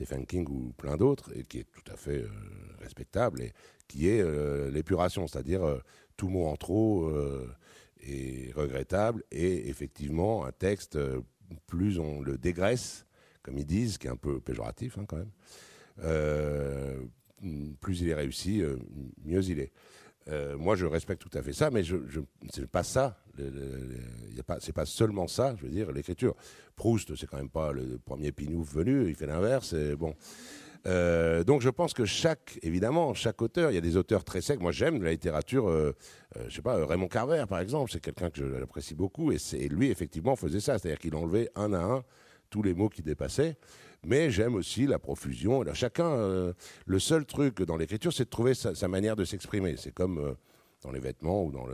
Stephen 0.00 0.24
King 0.24 0.48
ou 0.48 0.72
plein 0.72 0.96
d'autres, 0.96 1.30
et 1.36 1.44
qui 1.44 1.58
est 1.58 1.70
tout 1.70 1.92
à 1.92 1.96
fait 1.96 2.22
euh, 2.22 2.30
respectable, 2.80 3.42
et 3.42 3.52
qui 3.86 4.08
est 4.08 4.22
euh, 4.22 4.70
l'épuration, 4.70 5.26
c'est-à-dire 5.26 5.62
euh, 5.62 5.78
tout 6.16 6.28
mot 6.28 6.46
en 6.46 6.56
trop 6.56 7.10
est 8.02 8.52
regrettable, 8.54 9.22
et 9.30 9.68
effectivement 9.68 10.44
un 10.44 10.52
texte, 10.52 10.98
plus 11.66 11.98
on 11.98 12.20
le 12.20 12.38
dégraisse, 12.38 13.06
comme 13.42 13.58
ils 13.58 13.66
disent, 13.66 13.98
qui 13.98 14.06
est 14.06 14.10
un 14.10 14.16
peu 14.16 14.40
péjoratif 14.40 14.96
hein, 14.98 15.04
quand 15.06 15.16
même, 15.16 15.30
plus 17.80 18.00
il 18.00 18.08
est 18.08 18.14
réussi, 18.14 18.62
mieux 19.24 19.44
il 19.44 19.60
est. 19.60 19.72
Euh, 20.28 20.56
moi, 20.56 20.76
je 20.76 20.86
respecte 20.86 21.20
tout 21.20 21.36
à 21.36 21.42
fait 21.42 21.52
ça, 21.52 21.70
mais 21.70 21.82
je, 21.82 21.96
je 22.08 22.20
c'est 22.52 22.66
pas 22.66 22.82
ça. 22.82 23.18
C'est 24.60 24.74
pas 24.74 24.86
seulement 24.86 25.26
ça. 25.26 25.54
Je 25.56 25.62
veux 25.62 25.70
dire, 25.70 25.90
l'écriture. 25.92 26.34
Proust, 26.76 27.14
c'est 27.16 27.26
quand 27.26 27.38
même 27.38 27.50
pas 27.50 27.72
le 27.72 27.98
premier 27.98 28.32
pinouf 28.32 28.74
venu. 28.74 29.08
Il 29.08 29.14
fait 29.14 29.26
l'inverse. 29.26 29.74
Bon. 29.98 30.14
Euh, 30.86 31.44
donc, 31.44 31.60
je 31.62 31.68
pense 31.68 31.94
que 31.94 32.04
chaque, 32.04 32.58
évidemment, 32.62 33.12
chaque 33.14 33.40
auteur, 33.42 33.70
il 33.70 33.74
y 33.74 33.78
a 33.78 33.82
des 33.82 33.96
auteurs 33.96 34.24
très 34.24 34.40
secs. 34.40 34.60
Moi, 34.60 34.72
j'aime 34.72 35.02
la 35.02 35.10
littérature. 35.10 35.68
Euh, 35.68 35.92
je 36.48 36.54
sais 36.54 36.62
pas, 36.62 36.84
Raymond 36.86 37.08
Carver, 37.08 37.44
par 37.48 37.60
exemple, 37.60 37.90
c'est 37.90 38.00
quelqu'un 38.00 38.30
que 38.30 38.58
j'apprécie 38.58 38.94
beaucoup, 38.94 39.32
et 39.32 39.38
lui, 39.68 39.90
effectivement, 39.90 40.36
faisait 40.36 40.60
ça, 40.60 40.78
c'est-à-dire 40.78 40.98
qu'il 40.98 41.14
enlevait 41.14 41.50
un 41.54 41.72
à 41.72 41.82
un 41.82 42.04
tous 42.50 42.62
les 42.62 42.74
mots 42.74 42.88
qui 42.88 43.02
dépassaient 43.02 43.56
mais 44.04 44.30
j'aime 44.30 44.54
aussi 44.54 44.86
la 44.86 44.98
profusion. 44.98 45.62
chacun, 45.74 46.06
euh, 46.06 46.52
le 46.86 46.98
seul 46.98 47.24
truc 47.26 47.62
dans 47.62 47.76
l'écriture, 47.76 48.12
c'est 48.12 48.24
de 48.24 48.30
trouver 48.30 48.54
sa, 48.54 48.88
manière 48.88 49.16
de 49.16 49.24
s'exprimer. 49.24 49.76
C'est 49.76 49.92
comme 49.92 50.18
euh, 50.18 50.32
dans 50.82 50.90
les 50.90 51.00
vêtements 51.00 51.44
ou 51.44 51.52
dans, 51.52 51.66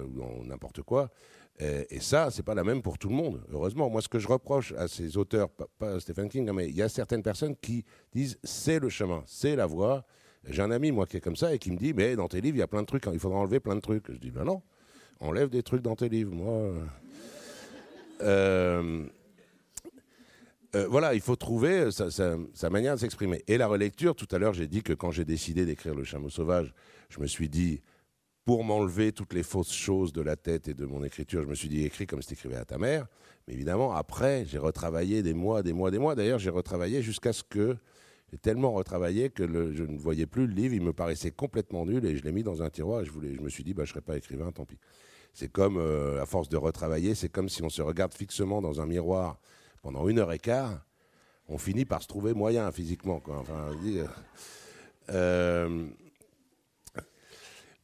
n'importe 0.45 0.83
quoi. 0.83 1.11
Et, 1.59 1.87
et 1.97 2.01
ça, 2.01 2.31
c'est 2.31 2.43
pas 2.43 2.55
la 2.55 2.65
même 2.65 2.83
pour 2.83 2.99
tout 2.99 3.09
le 3.09 3.15
monde. 3.15 3.43
Heureusement, 3.51 3.89
moi, 3.89 4.03
ce 4.03 4.09
que 4.09 4.19
je 4.19 4.29
reproche 4.29 4.73
à 4.73 4.89
ces 4.89 5.17
auteurs, 5.17 5.49
pas, 5.49 6.01
Stephen 6.01 6.29
King, 6.29 6.51
mais 6.53 6.69
il 6.69 6.77
y 6.77 6.83
a 6.83 6.89
certaines 6.89 7.23
personnes 7.23 7.57
qui 7.57 7.85
disent 8.13 8.39
c'est 8.43 8.79
le 8.79 8.89
chemin, 8.89 9.23
c'est 9.27 9.57
la 9.57 9.67
voie. 9.67 10.05
J'ai 10.49 10.63
un 10.63 10.71
ami, 10.71 10.93
moi, 10.93 11.07
qui 11.07 11.17
est 11.17 11.21
comme 11.21 11.37
ça 11.37 11.55
et 11.55 11.59
qui 11.59 11.71
me 11.71 11.77
dit 11.77 11.95
mais 11.95 12.17
dans 12.17 12.29
tes 12.29 12.41
livres, 12.41 12.57
il 12.57 12.61
y 12.61 12.63
a 12.63 12.69
plein 12.69 12.83
de 12.83 12.87
trucs, 12.87 13.07
il 13.13 13.19
faudra 13.19 13.39
enlever 13.39 13.61
plein 13.61 13.75
de 13.75 13.81
trucs. 13.81 14.13
Je 14.13 14.19
dis 14.19 14.31
ben 14.31 14.45
non, 14.45 14.63
enlève 15.21 15.49
des 15.49 15.63
trucs 15.63 15.83
dans 15.83 15.97
tes 15.97 16.09
livres. 16.09 16.35
Moi. 16.35 16.75
Euh, 18.23 19.07
euh, 20.77 20.87
voilà, 20.89 21.15
il 21.15 21.21
faut 21.21 21.37
trouver 21.37 21.91
sa, 21.91 22.71
manière 22.71 22.95
de 22.95 23.01
s'exprimer. 23.01 23.43
Et 23.49 23.57
la 23.57 23.67
relecture, 23.67 24.15
tout 24.15 24.29
à 24.31 24.39
l'heure, 24.39 24.53
j'ai 24.53 24.67
dit 24.67 24.83
que 24.83 24.93
quand 24.93 25.11
j'ai 25.11 25.25
décidé 25.25 25.65
d'écrire 25.65 25.95
Le 25.95 26.05
Chameau 26.05 26.29
Sauvage, 26.29 26.75
je 27.09 27.21
me 27.21 27.27
suis 27.27 27.49
dit, 27.49 27.81
pour 28.45 28.63
m'enlever 28.63 29.13
toutes 29.13 29.33
les 29.33 29.43
fausses 29.43 29.73
choses 29.73 30.13
de 30.13 30.21
la 30.21 30.37
tête 30.37 30.69
et 30.69 30.75
de 30.75 30.85
mon 30.85 31.03
écriture, 31.03 31.43
je 31.43 31.49
me 31.49 31.55
suis 31.55 31.69
dit, 31.69 31.85
écris 31.85 32.07
comme 32.07 32.21
si 32.21 32.35
écrivais 32.35 32.57
à 32.57 32.65
ta 32.65 32.79
mère. 32.79 33.07
Mais 33.47 33.55
évidemment, 33.55 33.95
après, 33.95 34.45
j'ai 34.47 34.59
retravaillé 34.59 35.23
des 35.23 35.35
mois, 35.35 35.63
des 35.63 35.73
mois, 35.73 35.91
des 35.91 35.99
mois. 35.99 36.15
D'ailleurs, 36.15 36.39
j'ai 36.39 36.51
retravaillé 36.51 37.01
jusqu'à 37.01 37.33
ce 37.33 37.43
que 37.43 37.77
j'ai 38.31 38.39
tellement 38.39 38.73
retravaillé 38.73 39.31
que 39.31 39.47
je 39.73 39.85
ne 39.85 39.97
voyais 39.97 40.27
plus 40.27 40.47
le 40.47 40.53
livre, 40.53 40.75
il 40.75 40.83
me 40.83 40.93
paraissait 40.93 41.31
complètement 41.31 41.87
nul 41.87 42.05
et 42.05 42.17
je 42.17 42.25
l'ai 42.25 42.33
mis 42.33 42.43
dans 42.43 42.63
un 42.63 42.71
tiroir 42.71 43.01
et 43.01 43.05
je, 43.05 43.13
voulais, 43.13 43.35
je 43.35 43.41
me 43.41 43.49
suis 43.49 43.63
dit, 43.63 43.73
bah, 43.73 43.85
je 43.85 43.91
ne 43.91 43.95
serai 43.95 44.01
pas 44.01 44.17
écrivain, 44.17 44.51
tant 44.51 44.65
pis. 44.65 44.79
C'est 45.33 45.49
comme, 45.49 45.77
euh, 45.79 46.21
à 46.21 46.27
force 46.27 46.49
de 46.49 46.57
retravailler, 46.57 47.15
c'est 47.15 47.29
comme 47.29 47.49
si 47.49 47.63
on 47.63 47.69
se 47.69 47.83
regarde 47.83 48.13
fixement 48.13 48.61
dans 48.61 48.81
un 48.81 48.87
miroir 48.87 49.39
pendant 49.87 50.09
une 50.09 50.19
heure 50.19 50.33
et 50.33 50.41
quart, 50.41 50.85
on 51.49 51.59
finit 51.59 51.85
par 51.85 52.03
se 52.03 52.09
trouver 52.09 52.35
moyen 52.35 52.73
physiquement. 52.73 53.23
Euh, 55.11 55.87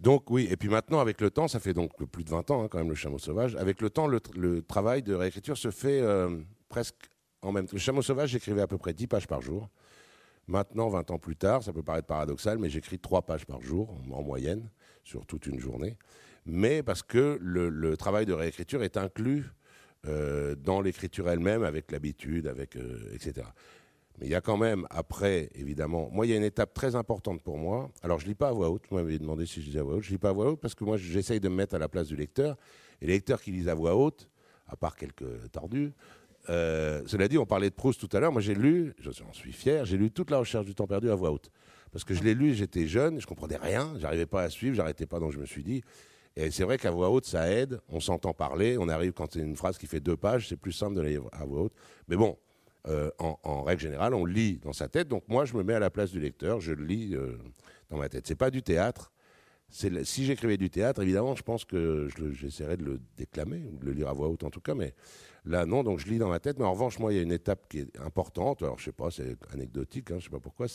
donc 0.00 0.28
oui, 0.28 0.48
et 0.50 0.56
puis 0.56 0.68
maintenant, 0.68 0.98
avec 0.98 1.20
le 1.20 1.30
temps, 1.30 1.46
ça 1.46 1.60
fait 1.60 1.74
donc 1.74 1.92
plus 2.10 2.24
de 2.24 2.30
20 2.30 2.50
ans 2.50 2.64
hein, 2.64 2.68
quand 2.68 2.78
même 2.78 2.88
le 2.88 2.96
chameau 2.96 3.18
sauvage, 3.18 3.54
avec 3.54 3.80
le 3.80 3.88
temps, 3.88 4.08
le, 4.08 4.20
travail 4.62 5.04
de 5.04 5.14
réécriture 5.14 5.56
se 5.56 5.70
fait 5.70 6.00
euh, 6.00 6.40
presque 6.68 7.08
en 7.40 7.52
même 7.52 7.66
temps. 7.66 7.74
Le 7.74 7.78
chameau 7.78 8.02
sauvage, 8.02 8.30
j'écrivais 8.30 8.62
à 8.62 8.66
peu 8.66 8.78
près 8.78 8.94
10 8.94 9.06
pages 9.06 9.28
par 9.28 9.40
jour. 9.40 9.68
Maintenant, 10.48 10.88
20 10.88 11.12
ans 11.12 11.18
plus 11.20 11.36
tard, 11.36 11.62
ça 11.62 11.72
peut 11.72 11.84
paraître 11.84 12.08
paradoxal, 12.08 12.58
mais 12.58 12.68
j'écris 12.68 12.98
3 12.98 13.22
pages 13.22 13.46
par 13.46 13.62
jour 13.62 13.96
en 14.10 14.22
moyenne 14.24 14.68
sur 15.04 15.24
toute 15.24 15.46
une 15.46 15.60
journée. 15.60 15.96
Mais 16.46 16.82
parce 16.82 17.04
que 17.04 17.38
le 17.40 17.96
travail 17.96 18.26
de 18.26 18.32
réécriture 18.32 18.82
est 18.82 18.96
inclus 18.96 19.52
euh, 20.06 20.54
dans 20.56 20.80
l'écriture 20.80 21.28
elle-même, 21.28 21.62
avec 21.62 21.92
l'habitude, 21.92 22.46
avec 22.46 22.76
euh, 22.76 22.98
etc. 23.14 23.46
Mais 24.18 24.26
il 24.26 24.30
y 24.30 24.34
a 24.34 24.40
quand 24.40 24.56
même, 24.56 24.86
après, 24.90 25.50
évidemment, 25.54 26.10
moi, 26.12 26.26
il 26.26 26.30
y 26.30 26.32
a 26.32 26.36
une 26.36 26.44
étape 26.44 26.74
très 26.74 26.96
importante 26.96 27.42
pour 27.42 27.56
moi. 27.56 27.90
Alors, 28.02 28.18
je 28.18 28.24
ne 28.24 28.30
lis 28.30 28.34
pas 28.34 28.48
à 28.48 28.52
voix 28.52 28.70
haute. 28.70 28.82
Vous 28.90 28.96
m'avez 28.96 29.18
demandé 29.18 29.46
si 29.46 29.60
je 29.60 29.66
lisais 29.66 29.78
à 29.78 29.82
voix 29.82 29.94
haute. 29.94 30.02
Je 30.02 30.08
ne 30.08 30.14
lis 30.14 30.18
pas 30.18 30.30
à 30.30 30.32
voix 30.32 30.50
haute 30.50 30.60
parce 30.60 30.74
que 30.74 30.84
moi, 30.84 30.96
j'essaye 30.96 31.40
de 31.40 31.48
me 31.48 31.54
mettre 31.54 31.74
à 31.74 31.78
la 31.78 31.88
place 31.88 32.08
du 32.08 32.16
lecteur. 32.16 32.56
Et 33.00 33.06
les 33.06 33.14
lecteurs 33.14 33.40
qui 33.40 33.52
lisent 33.52 33.68
à 33.68 33.74
voix 33.74 33.96
haute, 33.96 34.28
à 34.66 34.76
part 34.76 34.96
quelques 34.96 35.50
tordus, 35.50 35.92
euh, 36.50 37.02
cela 37.06 37.28
dit, 37.28 37.38
on 37.38 37.46
parlait 37.46 37.70
de 37.70 37.74
Proust 37.74 38.00
tout 38.00 38.14
à 38.16 38.20
l'heure. 38.20 38.32
Moi, 38.32 38.42
j'ai 38.42 38.54
lu, 38.54 38.94
j'en 38.98 39.32
suis 39.32 39.52
fier, 39.52 39.84
j'ai 39.84 39.96
lu 39.96 40.10
toute 40.10 40.30
la 40.30 40.38
recherche 40.38 40.66
du 40.66 40.74
temps 40.74 40.86
perdu 40.86 41.10
à 41.10 41.14
voix 41.14 41.30
haute. 41.30 41.50
Parce 41.92 42.04
que 42.04 42.14
je 42.14 42.22
l'ai 42.22 42.34
lu, 42.34 42.54
j'étais 42.54 42.86
jeune, 42.86 43.20
je 43.20 43.26
comprenais 43.26 43.56
rien, 43.56 43.94
j'arrivais 43.98 44.26
pas 44.26 44.42
à 44.42 44.50
suivre, 44.50 44.74
j'arrêtais 44.74 45.06
pas, 45.06 45.20
donc 45.20 45.32
je 45.32 45.38
me 45.38 45.44
suis 45.44 45.62
dit, 45.62 45.82
et 46.36 46.50
c'est 46.50 46.64
vrai 46.64 46.78
qu'à 46.78 46.90
voix 46.90 47.10
haute, 47.10 47.26
ça 47.26 47.50
aide. 47.50 47.80
On 47.88 48.00
s'entend 48.00 48.32
parler. 48.32 48.78
On 48.78 48.88
arrive 48.88 49.12
quand 49.12 49.32
c'est 49.32 49.40
une 49.40 49.56
phrase 49.56 49.76
qui 49.76 49.86
fait 49.86 50.00
deux 50.00 50.16
pages, 50.16 50.48
c'est 50.48 50.56
plus 50.56 50.72
simple 50.72 50.96
de 50.96 51.02
lire 51.02 51.22
à 51.32 51.44
voix 51.44 51.62
haute. 51.62 51.74
Mais 52.08 52.16
bon, 52.16 52.38
euh, 52.88 53.10
en, 53.18 53.62
règle 53.62 53.82
générale, 53.82 54.14
on 54.14 54.24
lit 54.24 54.58
dans 54.58 54.72
sa 54.72 54.88
tête. 54.88 55.08
Donc 55.08 55.24
moi, 55.28 55.44
je 55.44 55.54
me 55.54 55.62
mets 55.62 55.74
à 55.74 55.78
la 55.78 55.90
place 55.90 56.10
du 56.10 56.20
lecteur. 56.20 56.60
Je 56.60 56.72
le 56.72 56.84
lis 56.84 57.14
euh, 57.14 57.36
dans 57.90 57.98
ma 57.98 58.08
tête. 58.08 58.26
C'est 58.26 58.34
pas 58.34 58.50
du 58.50 58.62
théâtre. 58.62 59.12
Si 59.68 60.26
j'écrivais 60.26 60.58
du 60.58 60.68
théâtre, 60.68 61.00
évidemment, 61.00 61.34
je 61.34 61.42
pense 61.42 61.64
que 61.64 62.06
j'essaierais 62.34 62.76
de 62.76 62.84
le 62.84 63.00
déclamer 63.16 63.64
ou 63.72 63.78
de 63.78 63.86
le 63.86 63.92
lire 63.92 64.08
à 64.08 64.12
voix 64.12 64.28
haute 64.28 64.44
en 64.44 64.50
tout 64.50 64.60
cas. 64.60 64.74
Mais 64.74 64.94
là, 65.46 65.64
non. 65.64 65.82
Donc 65.82 65.98
je 65.98 66.08
lis 66.08 66.18
dans 66.18 66.28
ma 66.28 66.40
tête. 66.40 66.58
Mais 66.58 66.64
en 66.64 66.72
revanche, 66.72 66.98
moi, 66.98 67.12
il 67.12 67.16
y 67.16 67.18
a 67.18 67.22
une 67.22 67.32
étape 67.32 67.68
qui 67.68 67.78
est 67.78 68.00
importante. 68.00 68.62
Alors 68.62 68.78
je 68.78 68.84
sais 68.84 68.92
pas, 68.92 69.10
c'est 69.10 69.36
anecdotique. 69.52 70.10
Hein, 70.10 70.16
je 70.18 70.24
sais 70.24 70.30
pas 70.30 70.40
pourquoi. 70.40 70.66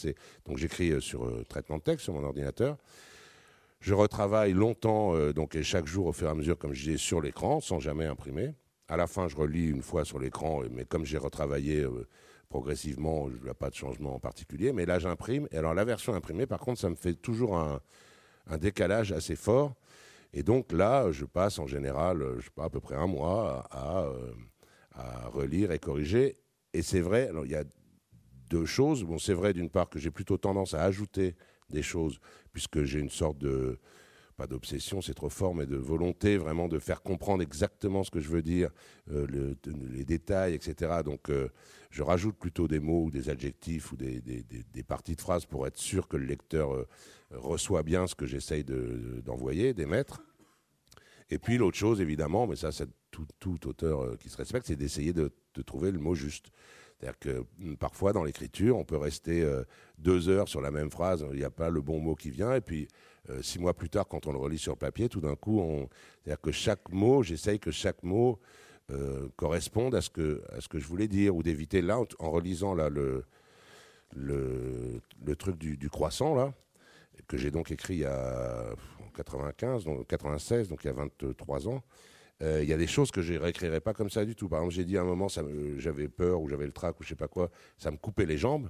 Donc 0.45 0.57
j'écris 0.57 0.91
euh, 0.91 0.99
sur 0.99 1.29
traitement 1.47 1.77
de 1.77 1.83
texte 1.83 2.05
sur 2.05 2.13
mon 2.13 2.23
ordinateur. 2.23 2.77
Je 3.79 3.93
retravaille 3.93 4.53
longtemps, 4.53 5.15
euh, 5.15 5.33
donc 5.33 5.55
et 5.55 5.63
chaque 5.63 5.85
jour 5.85 6.07
au 6.07 6.13
fur 6.13 6.27
et 6.27 6.31
à 6.31 6.33
mesure, 6.33 6.57
comme 6.57 6.73
je 6.73 6.83
disais, 6.83 6.97
sur 6.97 7.21
l'écran, 7.21 7.59
sans 7.59 7.79
jamais 7.79 8.05
imprimer. 8.05 8.53
À 8.87 8.97
la 8.97 9.07
fin, 9.07 9.27
je 9.27 9.35
relis 9.35 9.67
une 9.67 9.81
fois 9.81 10.05
sur 10.05 10.19
l'écran, 10.19 10.63
mais 10.71 10.85
comme 10.85 11.05
j'ai 11.05 11.17
retravaillé 11.17 11.81
euh, 11.81 12.07
progressivement, 12.49 13.29
n'y 13.29 13.49
a 13.49 13.53
pas 13.53 13.69
de 13.69 13.75
changement 13.75 14.15
en 14.15 14.19
particulier. 14.19 14.71
Mais 14.71 14.85
là, 14.85 14.97
j'imprime. 14.99 15.47
Et 15.51 15.57
alors, 15.57 15.73
la 15.73 15.85
version 15.85 16.13
imprimée, 16.13 16.47
par 16.47 16.59
contre, 16.59 16.79
ça 16.79 16.89
me 16.89 16.95
fait 16.95 17.13
toujours 17.13 17.57
un, 17.57 17.81
décalage 18.59 19.11
assez 19.11 19.35
fort. 19.35 19.75
Et 20.31 20.41
donc 20.41 20.71
là, 20.71 21.11
je 21.11 21.25
passe 21.25 21.59
en 21.59 21.67
général, 21.67 22.23
je 22.37 22.45
sais 22.45 22.51
pas, 22.55 22.65
à 22.65 22.69
peu 22.69 22.79
près 22.79 22.95
un 22.95 23.07
mois 23.07 23.67
à, 23.71 24.03
euh, 24.03 24.31
à 24.93 25.27
relire 25.27 25.71
et 25.71 25.79
corriger. 25.79 26.37
Et 26.73 26.81
c'est 26.81 27.01
vrai, 27.01 27.29
il 27.43 27.51
y 27.51 27.55
a 27.55 27.65
deux 28.49 28.65
choses. 28.65 29.03
Bon, 29.03 29.17
c'est 29.17 29.33
vrai 29.33 29.53
d'une 29.53 29.69
part 29.69 29.89
que 29.89 29.99
j'ai 29.99 30.11
plutôt 30.11 30.37
tendance 30.37 30.73
à 30.73 30.83
ajouter 30.83 31.35
des 31.69 31.81
choses, 31.83 32.19
puisque 32.57 32.85
j'ai 32.85 32.97
une 32.97 33.11
sorte 33.11 33.37
de, 33.37 33.77
pas 34.35 34.47
d'obsession, 34.47 34.99
c'est 34.99 35.13
trop 35.13 35.29
fort, 35.29 35.53
mais 35.53 35.67
de 35.67 35.75
volonté 35.75 36.37
vraiment 36.37 36.67
de 36.67 36.79
faire 36.79 37.03
comprendre 37.03 37.43
exactement 37.43 38.03
ce 38.03 38.09
que 38.09 38.19
je 38.19 38.29
veux 38.29 38.41
dire, 38.41 38.71
euh, 39.11 39.53
les 39.91 40.03
détails, 40.03 40.55
etc. 40.55 41.01
Donc 41.05 41.29
euh, 41.29 41.49
je 41.91 42.01
rajoute 42.01 42.35
plutôt 42.35 42.67
des 42.67 42.79
mots 42.79 43.03
ou 43.03 43.11
des 43.11 43.29
adjectifs 43.29 43.91
ou 43.91 43.95
des, 43.95 44.23
parties 44.87 45.15
de 45.15 45.21
phrases 45.21 45.45
pour 45.45 45.67
être 45.67 45.77
sûr 45.77 46.07
que 46.07 46.17
le 46.17 46.25
lecteur 46.25 46.73
euh, 46.73 46.87
reçoit 47.29 47.83
bien 47.83 48.07
ce 48.07 48.15
que 48.15 48.25
j'essaye 48.25 48.63
d'envoyer, 48.63 49.75
d'émettre. 49.75 50.23
Et 51.29 51.37
puis 51.37 51.59
l'autre 51.59 51.77
chose, 51.77 52.01
évidemment, 52.01 52.47
mais 52.47 52.55
ça 52.55 52.71
c'est 52.71 52.89
tout, 53.11 53.67
auteur 53.67 54.17
qui 54.17 54.29
se 54.29 54.37
respecte, 54.37 54.65
c'est 54.65 54.75
d'essayer 54.75 55.13
de, 55.13 55.31
trouver 55.63 55.91
le 55.91 55.99
mot 55.99 56.15
juste. 56.15 56.47
C'est-à-dire 56.99 57.19
que 57.19 57.45
hum, 57.63 57.77
parfois, 57.77 58.13
dans 58.13 58.23
l'écriture, 58.23 58.77
on 58.77 58.83
peut 58.83 58.97
rester 58.97 59.41
euh, 59.41 59.63
deux 59.97 60.29
heures 60.29 60.47
sur 60.47 60.61
la 60.61 60.71
même 60.71 60.89
phrase, 60.89 61.25
il 61.31 61.37
n'y 61.37 61.43
a 61.43 61.49
pas 61.49 61.69
le 61.69 61.81
bon 61.81 61.99
mot 61.99 62.15
qui 62.15 62.29
vient, 62.29 62.53
et 62.55 62.61
puis 62.61 62.87
euh, 63.29 63.41
six 63.41 63.59
mois 63.59 63.73
plus 63.73 63.89
tard, 63.89 64.07
quand 64.07 64.27
on 64.27 64.31
le 64.31 64.39
relit 64.39 64.57
sur 64.57 64.77
papier, 64.77 65.09
tout 65.09 65.21
d'un 65.21 65.35
coup, 65.35 65.61
c'est-à-dire 66.23 66.41
que 66.41 66.51
chaque 66.51 66.89
mot, 66.89 67.23
j'essaye 67.23 67.59
que 67.59 67.71
chaque 67.71 68.03
mot 68.03 68.39
euh, 68.89 69.27
corresponde 69.35 69.95
à 69.95 70.01
ce, 70.01 70.09
que, 70.09 70.41
je 70.73 70.87
voulais 70.87 71.07
dire, 71.07 71.35
ou 71.35 71.43
d'éviter 71.43 71.81
là, 71.81 71.99
en, 72.19 72.31
relisant 72.31 72.73
là, 72.73 72.89
le, 72.89 73.25
truc 75.37 75.57
du, 75.57 75.89
croissant, 75.89 76.33
là, 76.35 76.53
que 77.27 77.37
j'ai 77.37 77.51
donc 77.51 77.71
écrit 77.71 77.97
il 77.97 78.07
en 78.07 79.09
95, 79.13 79.83
donc 79.83 80.07
96, 80.07 80.69
donc 80.69 80.83
il 80.83 80.87
y 80.87 80.89
a 80.89 80.93
23 80.93 81.67
ans. 81.67 81.83
Euh, 82.43 82.61
il 82.61 82.69
y 82.69 82.73
a 82.73 82.77
des 82.77 82.87
choses 82.87 83.11
que 83.11 83.21
je 83.21 83.33
ne 83.33 83.39
réécrirais 83.39 83.81
pas 83.81 83.93
comme 83.93 84.09
ça 84.09 84.23
du 84.25 84.35
tout. 84.35 84.47
Par 84.47 84.59
exemple, 84.59 84.75
j'ai 84.75 84.85
dit 84.85 84.97
à 84.97 85.01
un 85.01 85.05
moment, 85.05 85.27
j'avais 85.77 86.07
peur 86.07 86.41
ou 86.41 86.49
j'avais 86.49 86.65
le 86.65 86.71
trac 86.71 86.99
ou 86.99 87.03
je 87.03 87.09
sais 87.09 87.15
pas 87.15 87.27
quoi, 87.27 87.49
ça 87.77 87.91
me 87.91 87.97
coupait 87.97 88.25
les 88.25 88.37
jambes. 88.37 88.69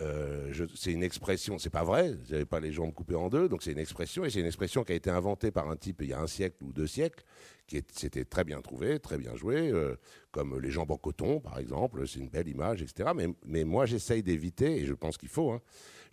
euh, 0.00 0.52
c'est 0.74 0.90
une 0.92 1.02
expression, 1.02 1.58
c'est 1.58 1.70
pas 1.70 1.84
vrai, 1.84 2.16
j'avais 2.24 2.46
pas 2.46 2.60
les 2.60 2.72
jambes 2.72 2.94
coupées 2.94 3.14
en 3.14 3.28
deux, 3.28 3.48
donc 3.48 3.62
c'est 3.62 3.72
une 3.72 3.78
expression, 3.78 4.24
et 4.24 4.30
c'est 4.30 4.40
une 4.40 4.46
expression 4.46 4.84
qui 4.84 4.92
a 4.92 4.94
été 4.94 5.10
inventée 5.10 5.50
par 5.50 5.68
un 5.68 5.76
type 5.76 6.00
il 6.02 6.08
y 6.08 6.12
a 6.14 6.20
un 6.20 6.26
siècle 6.26 6.64
ou 6.64 6.72
deux 6.72 6.86
siècles, 6.86 7.24
qui 7.66 7.82
s'était 7.92 8.24
très 8.24 8.44
bien 8.44 8.60
trouvé, 8.62 8.98
très 9.00 9.18
bien 9.18 9.36
joué, 9.36 9.70
euh, 9.70 9.94
comme 10.30 10.58
les 10.58 10.70
jambes 10.70 10.90
en 10.90 10.96
coton, 10.96 11.40
par 11.40 11.58
exemple, 11.58 12.08
c'est 12.08 12.20
une 12.20 12.30
belle 12.30 12.48
image, 12.48 12.80
etc. 12.82 13.10
Mais, 13.14 13.28
mais 13.44 13.64
moi, 13.64 13.84
j'essaye 13.84 14.22
d'éviter, 14.22 14.78
et 14.80 14.86
je 14.86 14.94
pense 14.94 15.18
qu'il 15.18 15.28
faut, 15.28 15.50
hein, 15.50 15.60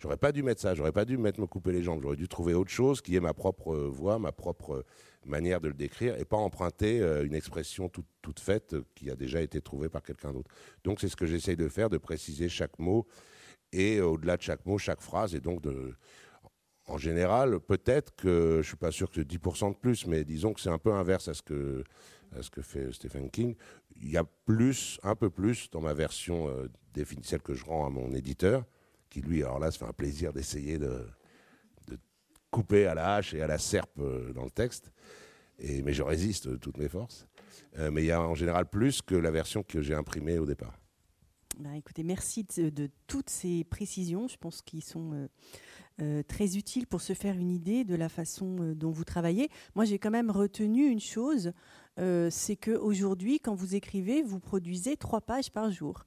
j'aurais 0.00 0.16
pas 0.16 0.32
dû 0.32 0.42
mettre 0.42 0.60
ça, 0.60 0.74
j'aurais 0.74 0.92
pas 0.92 1.04
dû 1.04 1.18
me 1.18 1.30
couper 1.46 1.72
les 1.72 1.82
jambes, 1.82 2.00
j'aurais 2.02 2.16
dû 2.16 2.28
trouver 2.28 2.54
autre 2.54 2.70
chose 2.70 3.00
qui 3.00 3.16
est 3.16 3.20
ma 3.20 3.34
propre 3.34 3.74
voix, 3.74 4.18
ma 4.18 4.32
propre 4.32 4.84
manière 5.24 5.60
de 5.60 5.68
le 5.68 5.74
décrire, 5.74 6.18
et 6.18 6.24
pas 6.24 6.36
emprunter 6.36 7.00
euh, 7.00 7.24
une 7.24 7.34
expression 7.34 7.88
toute, 7.88 8.40
faite 8.40 8.76
qui 8.94 9.10
a 9.10 9.16
déjà 9.16 9.42
été 9.42 9.60
trouvée 9.60 9.88
par 9.88 10.02
quelqu'un 10.02 10.32
d'autre. 10.32 10.50
Donc 10.84 11.00
c'est 11.00 11.08
ce 11.08 11.16
que 11.16 11.26
j'essaye 11.26 11.56
de 11.56 11.68
faire, 11.68 11.90
de 11.90 11.98
préciser 11.98 12.48
chaque 12.48 12.78
mot 12.78 13.06
et 13.72 14.00
au-delà 14.00 14.36
de 14.36 14.42
chaque 14.42 14.64
mot, 14.66 14.78
chaque 14.78 15.00
phrase, 15.00 15.34
et 15.34 15.40
donc 15.40 15.62
en 16.90 16.98
général, 16.98 17.60
peut-être 17.60 18.14
que, 18.16 18.50
je 18.54 18.58
ne 18.58 18.62
suis 18.62 18.76
pas 18.76 18.90
sûr 18.90 19.08
que 19.08 19.16
c'est 19.16 19.28
10% 19.28 19.70
de 19.70 19.76
plus, 19.76 20.06
mais 20.06 20.24
disons 20.24 20.52
que 20.52 20.60
c'est 20.60 20.70
un 20.70 20.78
peu 20.78 20.92
inverse 20.92 21.28
à 21.28 21.34
ce 21.34 21.42
que, 21.42 21.84
fait 22.62 22.92
Stephen 22.92 23.30
King. 23.30 23.54
Il 24.00 24.10
y 24.10 24.16
a 24.16 24.24
plus, 24.24 24.98
un 25.02 25.14
peu 25.14 25.30
plus 25.30 25.70
dans 25.70 25.80
ma 25.80 25.94
version 25.94 26.48
euh, 26.48 26.66
que 27.44 27.54
je 27.54 27.64
rends 27.64 27.86
à 27.86 27.90
mon 27.90 28.12
éditeur, 28.12 28.64
qui 29.10 29.20
lui, 29.20 29.42
alors 29.42 29.58
là, 29.58 29.70
se 29.70 29.78
fait 29.78 29.84
un 29.84 29.92
plaisir 29.92 30.32
d'essayer 30.32 30.78
de, 30.78 31.06
couper 32.50 32.86
à 32.86 32.94
la 32.94 33.14
hache 33.14 33.32
et 33.32 33.42
à 33.42 33.46
la 33.46 33.58
serpe 33.58 34.00
euh, 34.00 34.32
dans 34.32 34.42
le 34.42 34.50
texte. 34.50 34.90
Et, 35.60 35.82
mais 35.82 35.92
je 35.92 36.02
résiste 36.02 36.48
de 36.48 36.56
toutes 36.56 36.78
mes 36.78 36.88
forces. 36.88 37.28
Euh, 37.78 37.92
mais 37.92 38.02
il 38.02 38.06
y 38.06 38.10
a 38.10 38.20
en 38.20 38.34
général 38.34 38.66
plus 38.68 39.02
que 39.02 39.14
la 39.14 39.30
version 39.30 39.62
que 39.62 39.80
j'ai 39.80 39.94
imprimée 39.94 40.36
au 40.36 40.46
départ. 40.46 40.80
Ben, 41.58 41.74
écoutez, 41.74 42.04
merci 42.04 42.44
de, 42.44 42.88
toutes 43.06 43.28
ces 43.28 43.64
précisions. 43.64 44.28
Je 44.28 44.36
pense 44.36 44.62
qu'ils 44.62 44.84
sont 44.84 45.12
euh, 45.12 45.28
euh, 46.00 46.22
très 46.22 46.56
utiles 46.56 46.86
pour 46.86 47.00
se 47.00 47.12
faire 47.12 47.36
une 47.36 47.50
idée 47.50 47.84
de 47.84 47.94
la 47.94 48.08
façon 48.08 48.56
euh, 48.60 48.74
dont 48.74 48.90
vous 48.90 49.04
travaillez. 49.04 49.50
Moi, 49.74 49.84
j'ai 49.84 49.98
quand 49.98 50.10
même 50.10 50.30
retenu 50.30 50.86
une 50.86 51.00
chose, 51.00 51.52
c'est 52.30 52.56
qu'aujourd'hui, 52.56 53.40
quand 53.40 53.54
vous 53.54 53.74
écrivez, 53.74 54.22
vous 54.22 54.40
produisez 54.40 54.96
trois 54.96 55.20
pages 55.20 55.50
par 55.50 55.70
jour. 55.70 56.06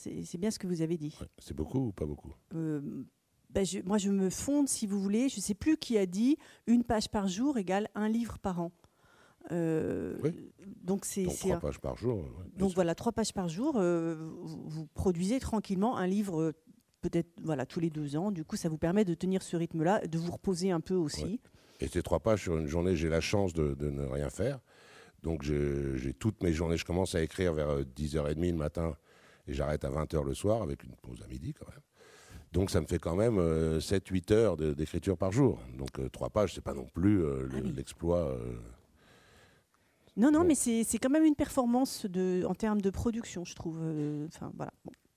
C'est 0.00 0.38
bien 0.38 0.50
ce 0.50 0.58
que 0.58 0.66
vous 0.66 0.82
avez 0.82 0.96
dit. 0.96 1.16
c'est 1.38 1.54
beaucoup 1.54 1.88
ou 1.88 1.92
pas 1.92 2.06
beaucoup? 2.06 2.32
Ben, 2.52 3.66
Moi, 3.84 3.98
je 3.98 4.10
me 4.10 4.30
fonde, 4.30 4.68
si 4.68 4.86
vous 4.86 5.00
voulez. 5.00 5.28
Je 5.28 5.36
ne 5.36 5.42
sais 5.42 5.54
plus 5.54 5.76
qui 5.76 5.98
a 5.98 6.06
dit 6.06 6.38
une 6.66 6.84
page 6.84 7.08
par 7.08 7.28
jour 7.28 7.58
égale 7.58 7.88
un 7.94 8.08
livre 8.08 8.38
par 8.38 8.60
an. 8.60 8.72
Euh, 9.52 10.16
donc 10.82 11.04
c'est 11.04 11.24
trois 11.24 11.58
pages 11.58 11.80
par 11.80 11.96
jour. 11.96 12.24
donc 12.56 12.72
voilà, 12.74 12.94
trois 12.94 13.12
pages 13.12 13.32
par 13.32 13.48
jour. 13.48 13.76
Euh, 13.76 14.14
vous, 14.42 14.86
produisez 14.86 15.40
tranquillement 15.40 15.96
un 15.96 16.06
livre, 16.06 16.40
euh, 16.40 16.52
peut-être 17.00 17.30
voilà 17.42 17.66
tous 17.66 17.80
les 17.80 17.90
deux 17.90 18.16
ans. 18.16 18.30
Du 18.30 18.44
coup, 18.44 18.56
ça 18.56 18.68
vous 18.68 18.78
permet 18.78 19.04
de 19.04 19.14
tenir 19.14 19.42
ce 19.42 19.56
rythme-là, 19.56 20.06
de 20.06 20.18
vous 20.18 20.30
reposer 20.30 20.70
un 20.70 20.80
peu 20.80 20.94
aussi. 20.94 21.40
Et 21.80 21.88
ces 21.88 22.02
trois 22.02 22.20
pages 22.20 22.42
sur 22.42 22.58
une 22.58 22.66
journée, 22.66 22.94
j'ai 22.96 23.08
la 23.08 23.22
chance 23.22 23.54
de, 23.54 23.74
ne 23.80 24.04
rien 24.04 24.28
faire. 24.28 24.60
Donc 25.22 25.42
j'ai 25.42 26.12
toutes 26.18 26.42
mes 26.42 26.52
journées. 26.52 26.76
Je 26.76 26.84
commence 26.84 27.14
à 27.14 27.22
écrire 27.22 27.54
vers 27.54 27.80
10h30 27.80 28.50
le 28.50 28.56
matin 28.56 28.94
et 29.50 29.54
j'arrête 29.54 29.84
à 29.84 29.90
20h 29.90 30.24
le 30.24 30.34
soir 30.34 30.62
avec 30.62 30.84
une 30.84 30.94
pause 31.02 31.22
à 31.22 31.28
midi 31.28 31.52
quand 31.52 31.68
même. 31.68 31.80
Donc 32.52 32.70
ça 32.70 32.80
me 32.80 32.86
fait 32.86 32.98
quand 32.98 33.14
même 33.14 33.38
7-8 33.78 34.32
heures 34.32 34.56
d'écriture 34.56 35.16
par 35.16 35.30
jour. 35.30 35.60
Donc 35.78 36.10
trois 36.10 36.30
pages, 36.30 36.54
c'est 36.54 36.64
pas 36.64 36.74
non 36.74 36.86
plus 36.86 37.24
ah 37.24 37.60
l'exploit. 37.76 38.36
Non, 40.16 40.30
non, 40.30 40.44
mais 40.44 40.54
c'est 40.54 40.98
quand 40.98 41.10
même 41.10 41.24
une 41.24 41.34
performance 41.34 42.06
de, 42.06 42.44
en 42.46 42.54
termes 42.54 42.80
de 42.80 42.90
production, 42.90 43.44
je 43.44 43.54
trouve. 43.54 43.78
Euh, 43.80 44.26
enfin, 44.26 44.52
voilà. 44.56 44.72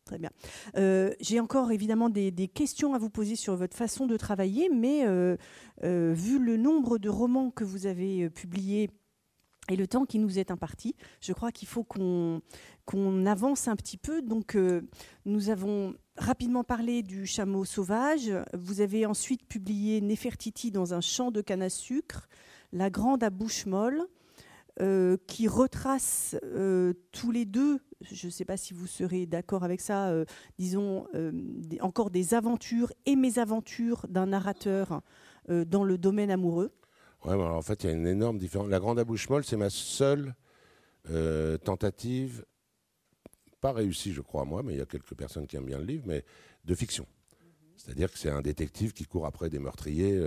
Très 0.06 0.18
bien. 0.18 0.32
Euh, 0.76 1.14
j'ai 1.22 1.40
encore 1.40 1.72
évidemment 1.72 2.10
des, 2.10 2.32
questions 2.54 2.94
à 2.94 2.98
vous 2.98 3.10
poser 3.10 3.38
sur 3.38 3.56
votre 3.56 3.76
façon 3.76 4.06
de 4.06 4.18
travailler, 4.18 4.70
mais 4.70 5.06
euh, 5.06 5.38
vu 5.82 6.40
le 6.40 6.58
nombre 6.58 6.98
de 6.98 7.08
romans 7.08 7.52
que 7.52 7.64
vous 7.64 7.86
avez 7.86 8.30
publiés 8.30 8.90
et 9.70 9.76
le 9.76 9.88
temps 9.88 10.06
qui 10.06 10.20
nous 10.20 10.40
est 10.40 10.52
imparti, 10.52 10.96
je 11.22 11.34
crois 11.34 11.52
qu'il 11.52 11.68
faut 11.68 11.84
qu'on 11.84 13.26
avance 13.26 13.68
un 13.68 13.76
petit 13.76 13.98
peu. 13.98 14.22
Donc, 14.22 14.58
nous 15.26 15.50
avons 15.50 15.96
rapidement 16.18 16.64
parlé 16.64 17.02
du 17.02 17.26
chameau 17.26 17.64
sauvage. 17.64 18.32
Vous 18.54 18.82
avez 18.82 19.06
ensuite 19.06 19.48
publié 19.48 20.02
Nefertiti 20.02 20.70
dans 20.72 20.94
un 20.94 21.02
champ 21.02 21.32
de 21.32 21.42
canne 21.42 21.62
à 21.62 21.70
sucre, 21.70 22.28
La 22.74 22.90
grande 22.90 23.24
à 23.24 23.30
bouche 23.30 23.66
molle. 23.66 24.08
Euh, 24.82 25.18
qui 25.28 25.48
retrace 25.48 26.36
euh, 26.44 26.94
tous 27.12 27.30
les 27.30 27.46
deux, 27.46 27.80
je 28.02 28.26
ne 28.26 28.32
sais 28.32 28.44
pas 28.44 28.58
si 28.58 28.74
vous 28.74 28.88
serez 28.88 29.28
d'accord 29.28 29.64
avec 29.64 29.80
ça, 29.80 30.08
euh, 30.08 30.26
disons 30.58 31.06
encore 31.80 32.10
des 32.10 32.34
aventures 32.34 32.92
et 33.06 33.16
mésaventures 33.16 34.08
d'un 34.10 34.26
narrateur 34.28 35.02
dans 35.48 35.84
le 35.84 36.00
domaine 36.00 36.32
amoureux. 36.32 36.72
Ouais, 37.26 37.34
en 37.34 37.62
fait, 37.62 37.84
il 37.84 37.90
y 37.90 37.90
a 37.90 37.96
une 37.96 38.08
énorme 38.08 38.38
différence. 38.38 38.70
La 38.70 38.80
Grande 38.80 39.00
Abouche 39.00 39.30
Molle, 39.30 39.44
c'est 39.44 39.58
ma 39.58 39.70
seule 39.70 40.36
tentative, 41.64 42.46
pas 43.60 43.74
réussie, 43.74 44.14
je 44.14 44.22
crois, 44.22 44.46
moi, 44.46 44.64
mais 44.64 44.74
il 44.74 44.80
y 44.80 44.82
a 44.82 44.86
quelques 44.86 45.16
personnes 45.16 45.48
qui 45.48 45.58
aiment 45.58 45.66
bien 45.66 45.78
le 45.78 45.86
livre, 45.86 46.04
mais 46.06 46.24
de 46.64 46.76
fiction. 46.76 47.06
C'est-à-dire 47.76 48.12
que 48.12 48.18
c'est 48.18 48.30
un 48.30 48.42
détective 48.42 48.94
qui 48.94 49.06
court 49.06 49.26
après 49.26 49.50
des 49.50 49.60
meurtriers 49.60 50.18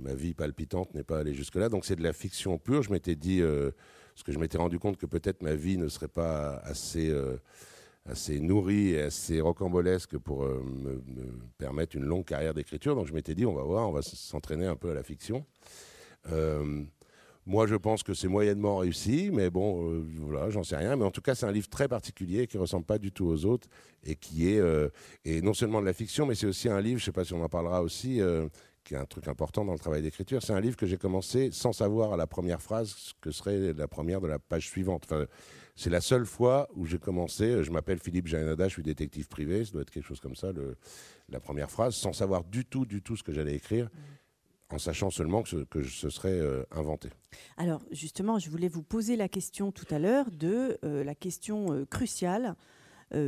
ma 0.00 0.14
vie 0.14 0.34
palpitante 0.34 0.94
n'est 0.94 1.04
pas 1.04 1.20
allée 1.20 1.34
jusque-là. 1.34 1.68
Donc 1.68 1.84
c'est 1.84 1.96
de 1.96 2.02
la 2.02 2.12
fiction 2.12 2.58
pure. 2.58 2.82
Je 2.82 2.90
m'étais 2.90 3.14
dit, 3.14 3.40
euh, 3.40 3.70
parce 4.14 4.22
que 4.24 4.32
je 4.32 4.38
m'étais 4.38 4.58
rendu 4.58 4.78
compte 4.78 4.96
que 4.96 5.06
peut-être 5.06 5.42
ma 5.42 5.54
vie 5.54 5.78
ne 5.78 5.88
serait 5.88 6.08
pas 6.08 6.56
assez, 6.64 7.08
euh, 7.10 7.36
assez 8.04 8.40
nourrie 8.40 8.90
et 8.90 9.02
assez 9.02 9.40
rocambolesque 9.40 10.18
pour 10.18 10.44
euh, 10.44 10.62
me, 10.62 11.02
permettre 11.58 11.96
une 11.96 12.04
longue 12.04 12.24
carrière 12.24 12.54
d'écriture. 12.54 12.94
Donc 12.94 13.06
je 13.06 13.12
m'étais 13.12 13.34
dit, 13.34 13.46
on 13.46 13.54
va 13.54 13.62
voir, 13.62 13.88
on 13.88 13.92
va 13.92 14.02
s'entraîner 14.02 14.66
un 14.66 14.76
peu 14.76 14.90
à 14.90 14.94
la 14.94 15.02
fiction. 15.02 15.44
moi, 17.44 17.66
je 17.66 17.74
pense 17.74 18.02
que 18.04 18.14
c'est 18.14 18.28
moyennement 18.28 18.78
réussi, 18.78 19.30
mais 19.32 19.50
bon, 19.50 20.04
voilà, 20.20 20.50
j'en 20.50 20.62
sais 20.62 20.76
rien. 20.76 20.96
Mais 20.96 21.04
en 21.04 21.10
tout 21.10 21.22
cas, 21.22 21.34
c'est 21.34 21.46
un 21.46 21.52
livre 21.52 21.68
très 21.68 21.88
particulier 21.88 22.46
qui 22.46 22.56
ressemble 22.56 22.84
pas 22.84 22.98
du 22.98 23.10
tout 23.10 23.26
aux 23.26 23.44
autres 23.46 23.68
et 24.04 24.14
qui 24.14 24.48
est, 24.48 24.62
non 25.42 25.54
seulement 25.54 25.80
de 25.80 25.86
la 25.86 25.92
fiction, 25.92 26.26
mais 26.26 26.34
c'est 26.34 26.46
aussi 26.46 26.68
un 26.68 26.80
livre, 26.80 27.00
je 27.00 27.04
sais 27.06 27.12
pas 27.12 27.24
si 27.24 27.34
on 27.34 27.42
en 27.42 27.48
parlera 27.48 27.82
aussi, 27.82 28.20
qui 28.84 28.94
est 28.94 28.98
un 28.98 29.06
truc 29.06 29.28
important 29.28 29.64
dans 29.64 29.72
le 29.72 29.78
travail 29.78 30.02
d'écriture. 30.02 30.42
C'est 30.42 30.52
un 30.52 30.60
livre 30.60 30.76
que 30.76 30.86
j'ai 30.86 30.96
commencé 30.96 31.50
sans 31.52 31.72
savoir 31.72 32.12
à 32.12 32.16
la 32.16 32.26
première 32.26 32.60
phrase 32.60 32.94
ce 32.96 33.12
que 33.20 33.30
serait 33.30 33.72
la 33.72 33.88
première 33.88 34.20
de 34.20 34.26
la 34.26 34.38
page 34.38 34.68
suivante. 34.68 35.04
Enfin, 35.04 35.26
c'est 35.74 35.90
la 35.90 36.00
seule 36.00 36.26
fois 36.26 36.68
où 36.74 36.84
j'ai 36.84 36.98
commencé. 36.98 37.62
Je 37.62 37.70
m'appelle 37.70 37.98
Philippe 37.98 38.26
Janada, 38.26 38.68
je 38.68 38.74
suis 38.74 38.82
détective 38.82 39.28
privé. 39.28 39.64
Ça 39.64 39.72
doit 39.72 39.82
être 39.82 39.90
quelque 39.90 40.06
chose 40.06 40.20
comme 40.20 40.36
ça, 40.36 40.52
la 41.28 41.40
première 41.40 41.70
phrase, 41.70 41.94
sans 41.94 42.12
savoir 42.12 42.44
du 42.44 42.64
tout, 42.64 42.84
du 42.84 43.02
tout 43.02 43.16
ce 43.16 43.22
que 43.22 43.32
j'allais 43.32 43.54
écrire. 43.54 43.88
En 44.70 44.78
sachant 44.78 45.10
seulement 45.10 45.42
que 45.42 45.50
ce, 45.50 45.56
que 45.64 45.82
ce 45.82 46.08
serait 46.08 46.30
euh, 46.30 46.64
inventé. 46.70 47.10
Alors 47.58 47.82
justement, 47.90 48.38
je 48.38 48.48
voulais 48.48 48.68
vous 48.68 48.82
poser 48.82 49.16
la 49.16 49.28
question 49.28 49.70
tout 49.70 49.84
à 49.90 49.98
l'heure 49.98 50.30
de 50.30 50.78
euh, 50.82 51.04
la 51.04 51.14
question 51.14 51.72
euh, 51.72 51.84
cruciale 51.84 52.56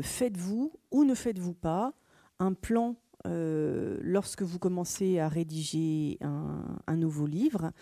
faites-vous 0.00 0.72
ou 0.92 1.04
ne 1.04 1.14
faites-vous 1.14 1.52
pas 1.52 1.92
un 2.38 2.54
plan 2.54 2.96
euh, 3.26 3.98
lorsque 4.02 4.42
vous 4.42 4.58
commencez 4.58 5.18
à 5.18 5.28
rédiger 5.28 6.18
un, 6.20 6.96
nouveau 6.96 7.26
livre, 7.26 7.72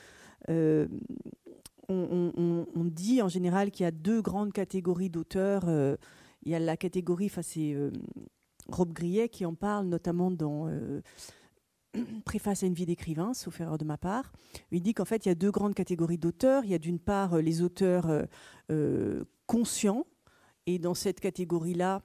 euh, 0.49 0.87
on, 1.89 2.65
dit 2.85 3.23
en 3.23 3.29
général 3.29 3.71
qu'il 3.71 3.85
y 3.85 3.87
a 3.87 3.91
deux 3.91 4.23
grandes 4.23 4.53
catégories 4.53 5.11
d'auteurs. 5.11 5.65
Euh, 5.67 5.97
il 6.45 6.53
y 6.53 6.55
a 6.55 6.59
la 6.59 6.77
catégorie, 6.77 7.27
enfin 7.27 7.43
c'est 7.43 7.77
Rob 8.69 8.93
Grillet 8.93 9.29
qui 9.29 9.45
en 9.47 9.55
parle 9.55 9.87
notamment 9.87 10.31
dans 10.31 10.69
Préface 12.25 12.63
à 12.63 12.67
une 12.67 12.75
vie 12.75 12.87
d'écrivain, 12.87 13.35
sauf 13.35 13.61
erreur 13.61 13.79
de 13.79 13.85
ma 13.85 13.99
part. 13.99 14.33
Il 14.71 14.83
dit 14.83 14.95
qu'en 14.95 15.05
fait 15.05 15.27
il 15.27 15.29
y 15.29 15.33
a 15.33 15.35
deux 15.35 15.51
grandes 15.51 15.75
catégories 15.75 16.19
d'auteurs. 16.19 16.65
Il 16.65 16.71
y 16.71 16.75
a 16.75 16.79
d'une 16.79 16.99
part 16.99 17.37
les 17.39 17.63
auteurs 17.63 18.27
conscients, 19.47 20.07
et 20.67 20.79
dans 20.79 20.95
cette 20.95 21.21
catégorie-là, 21.21 22.03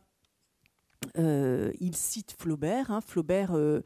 euh, 1.18 1.72
il 1.80 1.96
cite 1.96 2.36
Flaubert. 2.38 2.92
Hein. 2.92 3.02
Flaubert 3.02 3.54
euh, 3.54 3.82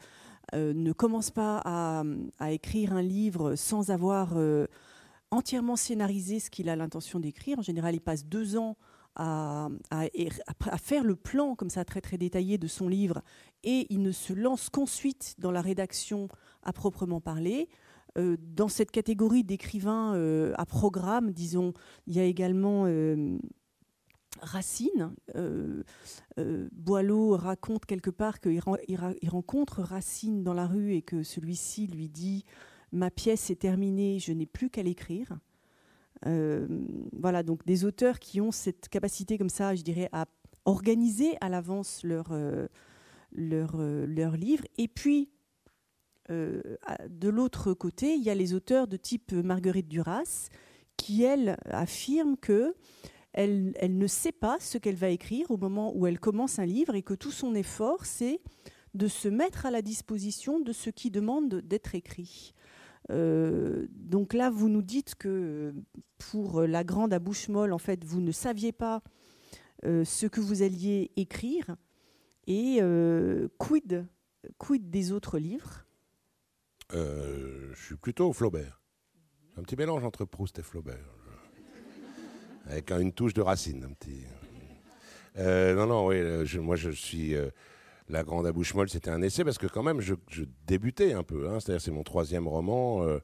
euh, 0.53 0.73
ne 0.73 0.91
commence 0.91 1.31
pas 1.31 1.61
à, 1.65 2.03
écrire 2.51 2.93
un 2.93 3.01
livre 3.01 3.55
sans 3.55 3.91
avoir 3.91 4.35
entièrement 5.31 5.75
scénarisé 5.75 6.39
ce 6.39 6.49
qu'il 6.49 6.69
a 6.69 6.75
l'intention 6.75 7.19
d'écrire. 7.19 7.59
En 7.59 7.63
général, 7.63 7.95
il 7.95 8.01
passe 8.01 8.25
deux 8.25 8.57
ans 8.57 8.77
à, 9.15 9.69
faire 10.81 11.03
le 11.03 11.15
plan 11.15 11.55
comme 11.55 11.69
ça 11.69 11.83
très 11.83 11.99
très 11.99 12.17
détaillé 12.17 12.57
de 12.57 12.67
son 12.67 12.87
livre 12.87 13.21
et 13.63 13.85
il 13.89 14.01
ne 14.01 14.11
se 14.11 14.31
lance 14.31 14.69
qu'ensuite 14.69 15.35
dans 15.37 15.51
la 15.51 15.61
rédaction 15.61 16.29
à 16.63 16.71
proprement 16.71 17.19
parler. 17.19 17.67
dans 18.15 18.69
cette 18.69 18.91
catégorie 18.91 19.43
d'écrivains 19.43 20.13
à 20.57 20.65
programme, 20.65 21.31
disons, 21.31 21.73
il 22.07 22.15
y 22.15 22.19
a 22.19 22.23
également 22.23 22.85
Racine, 24.41 25.13
euh, 25.35 25.83
euh, 26.39 26.67
Boileau 26.71 27.37
raconte 27.37 27.85
quelque 27.85 28.09
part 28.09 28.39
qu'il 28.39 28.59
rencontre 28.59 29.81
Racine 29.81 30.43
dans 30.43 30.53
la 30.53 30.67
rue 30.67 30.93
et 30.93 31.01
que 31.01 31.23
celui-ci 31.23 31.87
lui 31.87 32.09
dit 32.09 32.45
Ma 32.91 33.11
pièce 33.11 33.49
est 33.49 33.61
terminée, 33.61 34.19
je 34.19 34.33
n'ai 34.33 34.45
plus 34.45 34.69
qu'à 34.69 34.83
l'écrire. 34.83 35.39
Euh, 36.25 36.67
voilà, 37.13 37.43
donc 37.43 37.65
des 37.65 37.85
auteurs 37.85 38.19
qui 38.19 38.41
ont 38.41 38.51
cette 38.51 38.89
capacité 38.89 39.37
comme 39.37 39.49
ça, 39.49 39.75
je 39.75 39.81
dirais, 39.81 40.09
à 40.11 40.25
organiser 40.65 41.37
à 41.41 41.49
l'avance 41.49 42.03
leur, 42.03 42.35
leur, 43.31 44.37
livre. 44.37 44.65
Et 44.77 44.87
puis, 44.87 45.29
de 46.29 47.29
l'autre 47.29 47.73
côté, 47.73 48.13
il 48.13 48.23
y 48.23 48.29
a 48.29 48.35
les 48.35 48.53
auteurs 48.53 48.87
de 48.87 48.97
type 48.97 49.31
Marguerite 49.31 49.87
Duras, 49.87 50.49
qui, 50.97 51.23
elle, 51.23 51.57
affirme 51.65 52.37
que 52.37 52.75
elle, 53.33 53.73
ne 53.97 54.07
sait 54.07 54.31
pas 54.31 54.57
ce 54.59 54.77
qu'elle 54.77 54.95
va 54.95 55.09
écrire 55.09 55.51
au 55.51 55.57
moment 55.57 55.95
où 55.95 56.05
elle 56.07 56.19
commence 56.19 56.59
un 56.59 56.65
livre 56.65 56.95
et 56.95 57.01
que 57.01 57.13
tout 57.13 57.31
son 57.31 57.55
effort, 57.55 58.05
c'est 58.05 58.41
de 58.93 59.07
se 59.07 59.29
mettre 59.29 59.65
à 59.65 59.71
la 59.71 59.81
disposition 59.81 60.59
de 60.59 60.73
ce 60.73 60.89
qui 60.89 61.11
demande 61.11 61.61
d'être 61.61 61.95
écrit. 61.95 62.53
Euh, 63.09 63.87
donc 63.91 64.33
là, 64.33 64.49
vous 64.49 64.69
nous 64.69 64.81
dites 64.81 65.15
que 65.15 65.73
pour 66.17 66.61
la 66.61 66.83
grande 66.83 67.13
à 67.13 67.19
bouche 67.19 67.47
molle, 67.47 67.73
en 67.73 67.77
fait, 67.77 68.03
vous 68.03 68.21
ne 68.21 68.31
saviez 68.31 68.71
pas 68.71 69.01
euh, 69.85 70.03
ce 70.03 70.25
que 70.25 70.41
vous 70.41 70.61
alliez 70.61 71.11
écrire. 71.15 71.75
Et 72.47 72.79
euh, 72.81 73.47
quid 73.57 74.07
des 74.89 75.11
autres 75.11 75.39
livres? 75.39 75.85
Je 76.91 77.73
suis 77.77 77.95
plutôt 77.95 78.33
Flaubert. 78.33 78.81
Un 79.55 79.63
petit 79.63 79.77
mélange 79.77 80.03
entre 80.03 80.25
Proust 80.25 80.59
et 80.59 80.63
Flaubert. 80.63 81.20
Avec 82.71 82.89
une 82.91 83.11
touche 83.11 83.33
de 83.33 83.41
racine, 83.41 83.83
un 83.83 83.93
petit. 83.93 84.25
non, 85.37 85.85
non, 85.85 86.07
oui, 86.07 86.21
moi 86.59 86.75
je 86.75 86.89
suis 86.89 87.35
la 88.11 88.23
Grande 88.23 88.45
à 88.45 88.51
bouche 88.51 88.73
molle, 88.73 88.89
c'était 88.89 89.09
un 89.09 89.21
essai 89.21 89.43
parce 89.43 89.57
que 89.57 89.67
quand 89.67 89.83
même, 89.83 90.01
je, 90.01 90.13
débutais 90.67 91.13
un 91.13 91.23
peu. 91.23 91.49
Hein. 91.49 91.59
C'est-à-dire, 91.59 91.81
c'est 91.81 91.91
mon 91.91 92.03
troisième 92.03 92.47
roman. 92.47 93.03
Euh, 93.03 93.19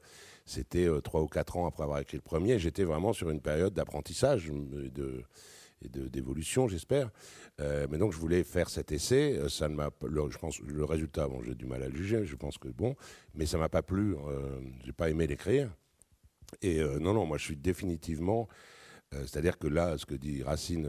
c'était 0.45 0.88
euh, 0.88 1.02
trois 1.02 1.22
ou 1.22 1.28
quatre 1.28 1.58
ans 1.58 1.68
après 1.68 1.84
avoir 1.84 2.00
écrit 2.00 2.18
le 2.18 2.22
premier. 2.22 2.58
J'étais 2.58 2.86
vraiment 2.86 3.14
sur 3.14 3.30
une 3.30 3.41
période 3.41 3.74
d'apprentissage 3.74 4.50
et 4.50 4.89
de 4.89 5.24
d'évolution, 6.10 6.68
j'espère. 6.68 7.12
Euh, 7.62 7.86
mais 7.91 8.00
donc, 8.00 8.12
je 8.12 8.18
voulais 8.18 8.43
faire 8.43 8.68
cet 8.68 8.91
essai. 8.91 9.39
Ça 9.48 9.70
ne 9.70 9.76
m'a, 9.76 9.91
je 10.02 10.38
pense, 10.39 10.60
le 10.60 10.84
résultat, 10.84 11.28
bon, 11.28 11.43
j'ai 11.43 11.54
du 11.54 11.68
mal 11.68 11.84
à 11.84 11.88
le 11.88 11.95
juger. 11.95 12.26
Je 12.26 12.36
pense 12.36 12.58
que 12.58 12.68
bon, 12.68 12.95
mais 13.36 13.45
ça 13.45 13.60
m'a 13.60 13.70
pas 13.70 13.84
plu. 13.84 14.16
j'ai 14.84 14.91
pas 14.91 15.12
aimé 15.12 15.28
l'écrire. 15.28 15.70
Et 16.64 16.80
non, 17.00 17.14
non, 17.14 17.28
moi, 17.28 17.38
je 17.38 17.43
suis 17.43 17.56
définitivement. 17.56 18.48
C'est-à-dire 19.12 19.58
que 19.58 19.68
là, 19.68 19.97
ce 19.97 20.05
que 20.05 20.16
dit 20.16 20.43
Racine 20.43 20.88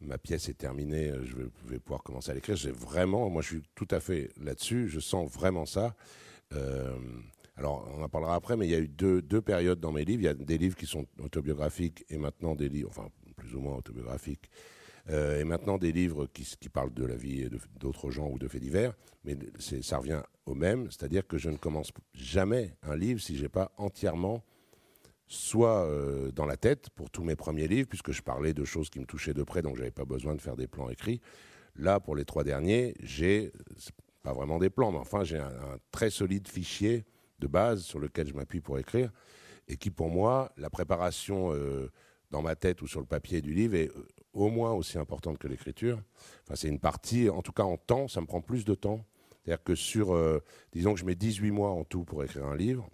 ma 0.00 0.18
pièce 0.18 0.48
est 0.48 0.54
terminée, 0.54 1.10
euh, 1.10 1.24
je 1.24 1.36
vais, 1.68 1.78
pouvoir 1.78 2.02
commencer 2.02 2.30
à 2.30 2.34
l'écrire. 2.34 2.56
J'ai 2.56 2.70
vraiment, 2.70 3.28
moi 3.30 3.42
je 3.42 3.48
suis 3.48 3.62
tout 3.74 3.88
à 3.90 4.00
fait 4.00 4.30
là-dessus, 4.40 4.88
je 4.88 5.00
sens 5.00 5.30
vraiment 5.30 5.66
ça. 5.66 5.94
Euh, 6.54 6.96
alors, 7.56 7.86
on 7.94 8.02
en 8.02 8.08
parlera 8.08 8.34
après, 8.34 8.56
mais 8.56 8.66
il 8.66 8.70
y 8.70 8.74
a 8.74 8.78
eu 8.78 8.88
deux, 8.88 9.20
deux, 9.20 9.42
périodes 9.42 9.80
dans 9.80 9.92
mes 9.92 10.04
livres. 10.04 10.22
Il 10.22 10.24
y 10.24 10.28
a 10.28 10.34
des 10.34 10.56
livres 10.56 10.76
qui 10.76 10.86
sont 10.86 11.06
autobiographiques 11.22 12.04
et 12.08 12.16
maintenant 12.16 12.54
des 12.54 12.68
livres, 12.68 12.88
enfin 12.88 13.08
plus 13.36 13.54
ou 13.54 13.60
moins 13.60 13.76
autobiographiques, 13.76 14.50
euh, 15.10 15.40
et 15.40 15.44
maintenant 15.44 15.76
des 15.76 15.92
livres 15.92 16.26
qui, 16.26 16.44
qui 16.58 16.68
parlent 16.68 16.94
de 16.94 17.04
la 17.04 17.16
vie 17.16 17.48
d'autres 17.78 18.10
gens 18.10 18.28
ou 18.28 18.38
de 18.38 18.48
faits 18.48 18.62
divers. 18.62 18.94
Mais 19.24 19.36
ça 19.58 19.98
revient 19.98 20.22
au 20.46 20.54
même, 20.54 20.86
c'est-à-dire 20.86 21.26
que 21.26 21.36
je 21.36 21.50
ne 21.50 21.56
commence 21.56 21.92
jamais 22.14 22.74
un 22.82 22.96
livre 22.96 23.20
si 23.20 23.36
je 23.36 23.42
n'ai 23.42 23.48
pas 23.48 23.72
entièrement 23.76 24.42
soit 25.30 25.86
euh, 25.86 26.32
dans 26.32 26.44
la 26.44 26.56
tête 26.56 26.90
pour 26.90 27.08
tous 27.08 27.22
mes 27.22 27.36
premiers 27.36 27.68
livres, 27.68 27.88
puisque 27.88 28.10
je 28.10 28.20
parlais 28.20 28.52
de 28.52 28.64
choses 28.64 28.90
qui 28.90 28.98
me 28.98 29.06
touchaient 29.06 29.32
de 29.32 29.44
près, 29.44 29.62
donc 29.62 29.76
j'avais 29.76 29.92
pas 29.92 30.04
besoin 30.04 30.34
de 30.34 30.40
faire 30.40 30.56
des 30.56 30.66
plans 30.66 30.90
écrits. 30.90 31.20
Là, 31.76 32.00
pour 32.00 32.16
les 32.16 32.24
trois 32.24 32.42
derniers, 32.42 32.94
j'ai 33.00 33.52
pas 34.24 34.32
vraiment 34.32 34.58
des 34.58 34.70
plans, 34.70 34.90
mais 34.90 34.98
enfin 34.98 35.22
j'ai 35.22 35.38
un, 35.38 35.78
très 35.92 36.10
solide 36.10 36.48
fichier 36.48 37.04
de 37.38 37.46
base 37.46 37.82
sur 37.82 38.00
lequel 38.00 38.26
je 38.26 38.34
m'appuie 38.34 38.60
pour 38.60 38.76
écrire, 38.80 39.12
et 39.68 39.76
qui 39.76 39.90
pour 39.90 40.10
moi, 40.10 40.50
la 40.56 40.68
préparation 40.68 41.54
euh, 41.54 41.92
dans 42.32 42.42
ma 42.42 42.56
tête 42.56 42.82
ou 42.82 42.88
sur 42.88 42.98
le 42.98 43.06
papier 43.06 43.40
du 43.40 43.54
livre 43.54 43.76
est 43.76 43.88
euh, 43.96 44.08
au 44.32 44.50
moins 44.50 44.72
aussi 44.72 44.98
importante 44.98 45.38
que 45.38 45.46
l'écriture. 45.46 46.02
Enfin, 46.42 46.56
c'est 46.56 46.68
une 46.68 46.80
partie, 46.80 47.30
en 47.30 47.42
tout 47.42 47.52
cas 47.52 47.62
en 47.62 47.76
temps, 47.76 48.08
ça 48.08 48.20
me 48.20 48.26
prend 48.26 48.40
plus 48.40 48.64
de 48.64 48.74
temps. 48.74 49.04
C'est-à-dire 49.44 49.62
que 49.62 49.74
sur, 49.76 50.40
disons 50.72 50.92
que 50.92 51.00
je 51.00 51.04
mets 51.06 51.14
18 51.14 51.50
mois 51.50 51.70
en 51.70 51.82
tout 51.82 52.04
pour 52.04 52.22
écrire 52.22 52.44
un 52.44 52.56
livre, 52.56 52.90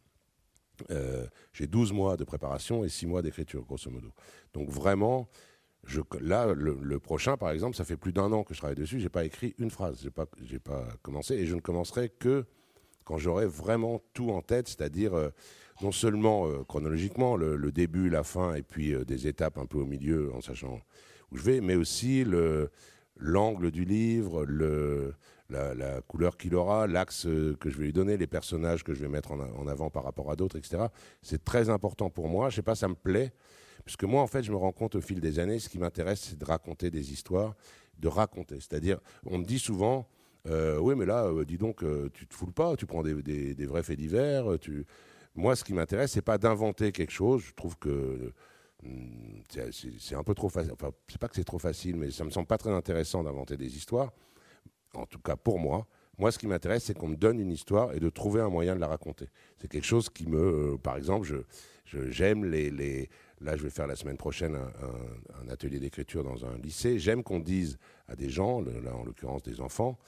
euh, 0.91 1.27
j'ai 1.53 1.67
12 1.67 1.93
mois 1.93 2.17
de 2.17 2.25
préparation 2.25 2.85
et 2.85 2.89
6 2.89 3.07
mois 3.07 3.23
d'écriture, 3.23 3.65
grosso 3.65 3.91
modo. 3.91 4.09
Donc 4.55 4.71
vraiment, 4.71 5.29
là, 6.21 6.53
le, 6.55 6.99
prochain, 6.99 7.37
par 7.37 7.51
exemple, 7.51 7.77
ça 7.77 7.85
fait 7.85 7.97
plus 7.97 8.13
d'un 8.13 8.33
an 8.33 8.45
que 8.45 8.55
je 8.55 8.59
travaille 8.59 8.77
dessus, 8.77 9.01
j'ai 9.01 9.09
pas 9.09 9.25
écrit 9.25 9.55
une 9.59 9.71
phrase, 9.71 10.01
j'ai 10.03 10.11
pas, 10.11 10.27
pas 10.65 10.87
commencé, 11.03 11.35
et 11.35 11.47
je 11.47 11.55
ne 11.55 11.61
commencerai 11.61 12.09
que 12.09 12.45
quand 13.05 13.19
j'aurai 13.19 13.47
vraiment 13.47 14.03
tout 14.15 14.31
en 14.31 14.43
tête, 14.43 14.69
c'est-à-dire 14.69 15.15
euh, 15.15 15.31
non 15.81 15.93
seulement 15.93 16.49
euh, 16.49 16.65
chronologiquement, 16.65 17.37
le, 17.37 17.71
début, 17.73 18.09
la 18.09 18.25
fin, 18.25 18.55
et 18.55 18.63
puis 18.63 18.95
des 19.05 19.27
étapes 19.29 19.59
un 19.59 19.67
peu 19.67 19.79
au 19.79 19.87
milieu, 19.87 20.33
en 20.35 20.41
sachant 20.41 20.81
où 21.33 21.37
je 21.37 21.43
vais, 21.43 21.61
mais 21.61 21.77
aussi 21.77 22.25
le, 22.25 22.71
l'angle 23.17 23.71
du 23.71 23.85
livre, 23.85 24.45
le, 24.45 25.15
la, 25.51 26.01
couleur 26.03 26.37
qu'il 26.37 26.55
aura, 26.55 26.87
l'axe 26.87 27.27
euh, 27.27 27.57
que 27.61 27.71
je 27.71 27.79
vais 27.79 27.87
lui 27.87 27.93
donner, 27.93 28.17
les 28.17 28.27
personnages 28.27 28.83
que 28.83 28.95
je 28.95 29.01
vais 29.01 29.09
mettre 29.09 29.33
en, 29.33 29.67
avant 29.67 29.91
par 29.91 30.05
rapport 30.05 30.31
à 30.31 30.37
d'autres, 30.37 30.57
etc. 30.57 30.85
C'est 31.23 31.45
très 31.45 31.71
important 31.71 32.11
pour 32.11 32.29
moi. 32.29 32.51
Je 32.51 32.57
sais 32.57 32.63
pas, 32.63 32.75
ça 32.75 32.89
me 32.89 32.95
plaît. 32.95 33.33
Puisque 33.85 34.05
moi, 34.05 34.23
en 34.23 34.27
fait, 34.27 34.43
je 34.43 34.51
me 34.51 34.57
rends 34.57 34.73
compte 34.73 34.97
au 34.97 35.01
fil 35.01 35.21
des 35.21 35.39
années, 35.39 35.59
ce 35.59 35.69
qui 35.69 35.79
m'intéresse, 35.79 36.21
c'est 36.31 36.39
de 36.39 36.45
raconter 36.45 36.91
des 36.91 37.13
histoires, 37.13 37.55
de 37.99 38.09
raconter. 38.09 38.57
C'est-à-dire, 38.57 38.99
on 39.25 39.39
me 39.39 39.45
dit 39.45 39.61
souvent, 39.61 40.09
euh, 40.49 40.79
oui, 40.79 40.95
mais 40.97 41.07
là, 41.07 41.27
euh, 41.27 41.45
dis 41.45 41.59
donc, 41.59 41.85
tu 42.13 42.27
te 42.27 42.35
foules 42.35 42.53
pas, 42.53 42.75
tu 42.77 42.87
prends 42.87 43.03
des, 43.03 43.67
vrais 43.67 43.83
faits 43.83 43.99
divers. 43.99 44.47
Moi, 45.37 45.55
ce 45.55 45.63
qui 45.63 45.75
m'intéresse, 45.75 46.13
c'est 46.13 46.23
pas 46.23 46.39
d'inventer 46.39 46.91
quelque 46.91 47.13
chose. 47.13 47.43
Je 47.43 47.55
trouve 47.55 47.79
que 47.79 48.33
hmm, 48.83 49.43
c'est 50.01 50.17
un 50.17 50.25
peu 50.25 50.35
trop 50.35 50.49
facile. 50.49 50.73
Enfin, 50.73 50.91
c'est 51.07 51.21
pas 51.21 51.29
que 51.29 51.37
c'est 51.37 51.45
trop 51.45 51.59
facile, 51.59 51.97
mais 51.97 52.11
ça 52.11 52.25
me 52.25 52.31
semble 52.31 52.47
pas 52.47 52.59
très 52.59 52.71
intéressant 52.71 53.23
d'inventer 53.23 53.57
des 53.57 53.77
histoires 53.77 54.13
en 54.97 55.07
tout 55.07 55.19
cas 55.19 55.37
pour 55.37 55.59
moi, 55.59 55.87
moi, 56.19 56.33
ce 56.33 56.39
qui 56.39 56.47
m'intéresse, 56.47 56.85
c'est 56.85 56.95
qu'on 56.95 57.09
me 57.09 57.17
donne 57.17 57.39
une 57.39 57.51
histoire 57.51 57.93
et 57.93 58.01
de 58.01 58.09
trouver 58.09 58.41
un 58.41 58.49
moyen 58.49 58.75
de 58.75 58.81
la 58.81 58.87
raconter. 58.87 59.29
C'est 59.61 59.69
quelque 59.69 59.85
chose 59.85 60.09
qui 60.09 60.27
me, 60.27 60.39
euh, 60.39 60.77
par 60.79 60.97
exemple, 60.97 61.45
j'aime 61.85 62.47
les, 62.47 62.71
les, 62.71 63.11
Là, 63.41 63.57
je 63.57 63.63
vais 63.63 63.71
faire 63.71 63.87
la 63.87 63.97
semaine 63.97 64.17
prochaine 64.17 64.57
un, 64.57 65.49
atelier 65.51 65.79
d'écriture 65.79 66.25
dans 66.25 66.47
un 66.47 66.57
lycée. 66.59 66.99
J'aime 66.99 67.23
qu'on 67.23 67.39
dise 67.39 67.79
à 68.09 68.17
des 68.17 68.31
gens, 68.31 68.61
là 68.61 68.95
en 68.95 69.05
l'occurrence 69.05 69.43
des 69.43 69.61
enfants, 69.61 69.99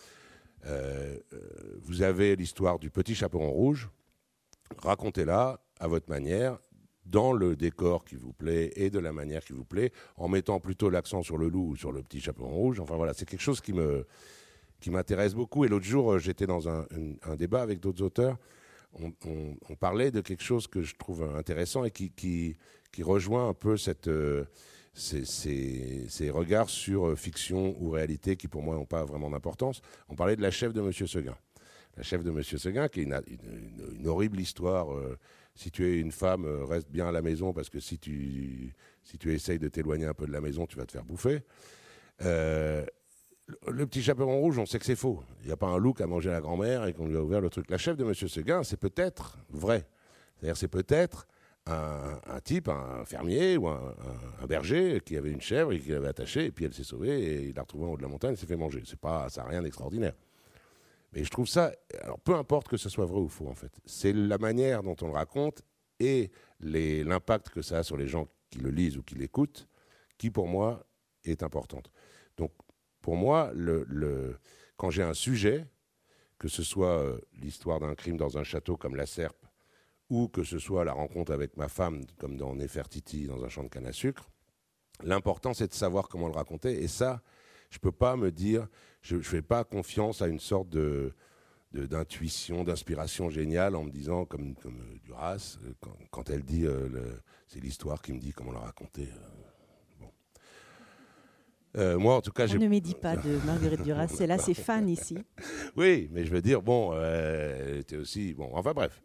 euh, 0.67 1.19
euh, 1.35 1.39
vous 1.83 2.03
avez 2.03 2.37
l'histoire 2.37 2.79
du 2.79 2.91
petit 2.91 3.15
chaperon 3.15 3.51
rouge, 3.51 3.91
racontez-la 4.79 5.61
à 5.79 5.89
votre 5.89 6.09
manière, 6.09 6.59
dans 7.05 7.33
le 7.33 7.57
décor 7.57 8.05
qui 8.05 8.17
vous 8.17 8.33
plaît 8.33 8.71
et 8.77 8.91
de 8.91 8.99
la 8.99 9.13
manière 9.13 9.45
qui 9.45 9.53
vous 9.53 9.65
plaît, 9.65 9.93
en 10.17 10.29
mettant 10.29 10.61
plutôt 10.61 10.91
l'accent 10.91 11.23
sur 11.23 11.39
le 11.39 11.49
loup 11.49 11.71
ou 11.71 11.77
sur 11.77 11.93
le 11.93 12.03
petit 12.03 12.21
chaperon 12.21 12.51
rouge. 12.51 12.81
Enfin 12.81 12.97
voilà, 12.97 13.15
c'est 13.15 13.25
quelque 13.25 13.41
chose 13.41 13.61
qui 13.61 13.73
me 13.73 14.07
qui 14.81 14.91
m'intéresse 14.91 15.35
beaucoup. 15.35 15.65
Et 15.65 15.69
l'autre 15.69 15.85
jour, 15.85 16.13
euh, 16.13 16.19
j'étais 16.19 16.47
dans 16.47 16.69
un, 16.69 16.87
débat 17.37 17.63
avec 17.63 17.81
d'autres 17.81 18.03
auteurs. 18.03 18.37
On, 19.01 19.75
parlait 19.79 20.11
de 20.11 20.21
quelque 20.21 20.43
chose 20.43 20.67
que 20.67 20.83
je 20.83 20.97
trouve 20.97 21.23
intéressant 21.37 21.85
et 21.85 21.91
qui, 21.91 22.11
qui, 22.11 22.57
rejoint 23.03 23.49
un 23.49 23.55
peu 23.55 23.77
cette, 23.77 24.09
euh, 24.09 24.45
ces, 24.95 26.31
regards 26.31 26.71
sur 26.71 27.09
euh, 27.09 27.15
fiction 27.15 27.77
ou 27.81 27.91
réalité 27.91 28.37
qui, 28.37 28.49
pour 28.49 28.63
moi, 28.63 28.75
n'ont 28.75 28.87
pas 28.87 29.05
vraiment 29.05 29.31
d'importance. 29.31 29.83
On 30.09 30.17
parlait 30.17 30.37
de 30.37 30.43
la 30.43 30.51
chef 30.51 30.73
de 30.73 30.81
M. 30.81 30.93
Seguin. 30.93 31.37
La 31.97 32.03
chef 32.03 32.25
de 32.25 32.31
M. 32.31 32.43
Seguin, 32.43 32.89
qui 32.89 33.01
est 33.01 33.05
une, 33.05 34.07
horrible 34.07 34.41
histoire. 34.41 34.89
si 35.55 35.71
tu 35.71 35.85
es 35.87 35.99
une 35.99 36.13
femme, 36.13 36.47
reste 36.65 36.91
bien 36.91 37.09
à 37.09 37.13
la 37.13 37.23
maison 37.23 37.53
parce 37.53 37.69
que 37.69 37.81
si 37.81 37.99
tu, 37.99 38.75
si 39.03 39.19
tu 39.19 39.35
essayes 39.35 39.59
de 39.59 39.69
t'éloigner 39.69 40.07
un 40.07 40.15
peu 40.15 40.27
de 40.27 40.33
la 40.33 40.41
maison, 40.41 40.67
tu 40.67 40.77
vas 40.77 40.87
te 40.87 40.93
faire 40.93 41.05
bouffer. 41.05 41.43
Euh, 42.23 42.85
le 43.67 43.87
petit 43.87 44.03
chaperon 44.03 44.39
rouge, 44.41 44.59
on 44.59 44.67
sait 44.67 44.79
que 44.79 44.85
c'est 44.85 44.97
faux. 44.97 45.23
Il 45.41 45.47
n'y 45.47 45.53
a 45.53 45.57
pas 45.57 45.69
un 45.69 45.79
loup 45.79 45.95
qui 45.95 46.03
a 46.03 46.07
mangé 46.07 46.31
la 46.31 46.41
grand-mère 46.41 46.87
et 46.87 46.93
qu'on 46.93 47.07
lui 47.07 47.17
a 47.17 47.23
ouvert 47.23 47.41
le 47.41 47.51
truc. 47.51 47.71
La 47.71 47.79
chef 47.79 47.97
de 47.97 48.05
M. 48.05 48.15
Seguin, 48.15 48.63
c'est 48.63 48.77
peut-être 48.77 49.39
vrai. 49.51 49.87
C'est-à-dire, 50.37 50.57
c'est 50.57 50.69
peut-être 50.69 51.27
un, 51.67 52.41
type, 52.43 52.69
un 52.69 53.05
fermier 53.05 53.57
ou 53.57 53.69
un, 53.69 53.95
berger 54.49 55.01
qui 55.05 55.17
avait 55.17 55.31
une 55.31 55.41
chèvre 55.41 55.73
et 55.73 55.81
qui 55.81 55.91
l'avait 55.91 56.09
attachée, 56.09 56.47
et 56.47 56.51
puis 56.51 56.65
elle 56.65 56.73
s'est 56.73 56.85
sauvée 56.85 57.21
et 57.21 57.49
il 57.49 57.55
l'a 57.55 57.63
retrouvée 57.63 57.87
en 57.87 57.93
haut 57.93 57.97
de 57.97 58.03
la 58.03 58.09
montagne 58.09 58.33
et 58.33 58.37
s'est 58.37 58.47
fait 58.47 58.57
manger. 58.57 58.83
C'est 58.87 58.99
pas, 58.99 59.29
ça 59.29 59.43
n'a 59.43 59.49
rien 59.49 59.63
d'extraordinaire. 59.63 60.15
Mais 61.13 61.25
je 61.25 61.31
trouve 61.31 61.49
ça, 61.49 61.73
alors 62.03 62.21
peu 62.21 62.35
importe 62.35 62.69
que 62.69 62.77
ce 62.77 62.89
soit 62.89 63.07
vrai 63.07 63.21
ou 63.21 63.29
faux 63.29 63.49
en 63.49 63.55
fait, 63.55 63.73
c'est 63.87 64.13
la 64.13 64.39
manière 64.39 64.83
dont 64.83 64.97
on 65.03 65.07
le 65.07 65.13
raconte 65.13 65.63
et 66.01 66.31
l'impact 66.61 67.49
que 67.51 67.63
ça 67.63 67.79
a 67.79 67.83
sur 67.83 67.97
les 67.97 68.07
gens 68.07 68.29
qui 68.51 68.59
le 68.59 68.71
lisent 68.71 68.99
ou 68.99 69.03
qui 69.03 69.15
l'écoutent 69.15 69.69
qui 70.19 70.31
pour 70.31 70.49
moi 70.49 70.85
est 71.25 71.43
importante. 71.43 71.91
Pour 73.09 73.17
moi, 73.17 73.51
quand 74.77 74.91
j'ai 74.91 75.03
un 75.03 75.15
sujet, 75.15 75.65
que 76.39 76.47
ce 76.47 76.63
soit 76.63 77.01
euh, 77.01 77.19
l'histoire 77.41 77.81
d'un 77.81 77.95
crime 77.95 78.19
dans 78.19 78.37
un 78.37 78.45
château 78.45 78.77
comme 78.77 78.97
la 78.97 79.07
Serpe, 79.07 79.47
ou 80.11 80.29
que 80.29 80.45
ce 80.45 80.59
soit 80.59 80.85
la 80.85 80.93
rencontre 80.93 81.33
avec 81.33 81.57
ma 81.57 81.69
femme, 81.69 82.05
comme 82.19 82.37
dans 82.37 82.55
Nefertiti, 82.55 83.27
dans 83.27 83.47
un 83.47 83.49
champ 83.49 83.63
de 83.65 83.71
canne 83.71 83.87
à 83.87 83.95
sucre, 83.95 84.29
l'important 85.03 85.55
c'est 85.55 85.69
de 85.69 85.73
savoir 85.73 86.11
comment 86.11 86.27
le 86.29 86.35
raconter. 86.35 86.83
Et 86.83 86.87
ça, 86.87 87.23
je 87.71 87.79
ne 87.79 87.81
peux 87.81 87.93
pas 87.93 88.15
me 88.15 88.31
dire, 88.31 88.69
je 89.01 89.17
ne 89.17 89.23
fais 89.23 89.41
pas 89.41 89.65
confiance 89.65 90.21
à 90.21 90.29
une 90.29 90.39
sorte 90.39 90.69
de, 90.69 91.15
d'intuition, 91.73 92.63
d'inspiration 92.63 93.31
géniale 93.31 93.75
en 93.75 93.85
me 93.85 93.91
disant, 93.91 94.27
comme, 94.27 94.55
comme 94.57 94.83
euh, 94.83 94.99
Duras, 95.03 95.57
euh, 95.65 95.73
quand, 96.11 96.29
elle 96.29 96.45
dit, 96.45 96.67
c'est 97.47 97.61
l'histoire 97.61 98.03
qui 98.03 98.13
me 98.13 98.19
dit 98.19 98.33
comment 98.33 98.53
le 98.53 98.59
raconter. 98.59 99.09
Euh, 99.09 99.58
moi, 101.75 102.17
en 102.17 102.21
tout 102.21 102.33
cas, 102.33 102.47
On 102.49 102.59
ne 102.59 102.69
médit 102.69 102.95
pas 102.95 103.17
de 103.17 103.39
Marguerite 103.47 103.83
Duras. 103.83 104.09
C'est 104.09 104.27
là, 104.27 104.39
c'est 104.39 104.55
fan 104.55 104.89
ici. 104.89 105.19
Oui, 105.77 106.09
mais 106.13 106.25
je 106.25 106.31
veux 106.33 106.43
dire, 106.43 106.63
bon, 106.63 106.91
euh, 106.95 107.81
était 107.81 107.97
aussi. 107.97 108.35
Bon, 108.35 108.51
enfin 108.53 108.73
bref. 108.73 109.01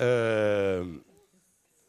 Euh, 0.00 0.84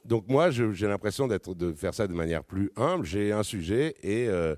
donc 0.05 0.27
moi, 0.27 0.49
j'ai 0.49 0.87
l'impression 0.87 1.27
d'être 1.27 1.53
de 1.53 1.71
faire 1.73 1.93
ça 1.93 2.07
de 2.07 2.13
manière 2.13 2.43
plus 2.43 2.71
humble. 2.75 3.05
J'ai 3.05 3.31
un 3.31 3.43
sujet 3.43 3.95
et 4.01 4.27
euh, 4.27 4.55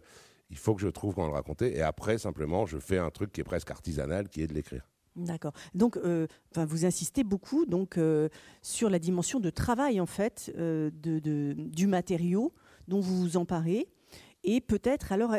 il 0.49 0.57
faut 0.57 0.75
que 0.75 0.81
je 0.81 0.87
trouve 0.87 1.15
comment 1.15 1.27
le 1.27 1.33
raconter. 1.33 1.75
Et 1.75 1.81
après, 1.81 2.17
simplement, 2.17 2.65
je 2.65 2.77
fais 2.77 2.97
un 2.97 3.09
truc 3.09 3.31
qui 3.31 3.41
est 3.41 3.45
presque 3.45 3.69
artisanal, 3.69 4.29
qui 4.29 4.41
est 4.41 4.47
de 4.47 4.53
l'écrire. 4.53 4.87
D'accord. 5.17 5.51
Donc, 5.73 5.97
euh, 5.97 6.27
vous 6.55 6.85
insistez 6.85 7.25
beaucoup 7.25 7.65
donc 7.65 7.97
euh, 7.97 8.29
sur 8.61 8.89
la 8.89 8.97
dimension 8.97 9.41
de 9.41 9.49
travail 9.49 9.99
en 9.99 10.05
fait 10.05 10.53
de, 10.55 10.91
de, 11.19 11.53
du 11.57 11.85
matériau 11.85 12.53
dont 12.87 13.01
vous 13.01 13.17
vous 13.19 13.37
emparez. 13.37 13.89
Et 14.43 14.61
peut-être 14.61 15.11
alors, 15.11 15.35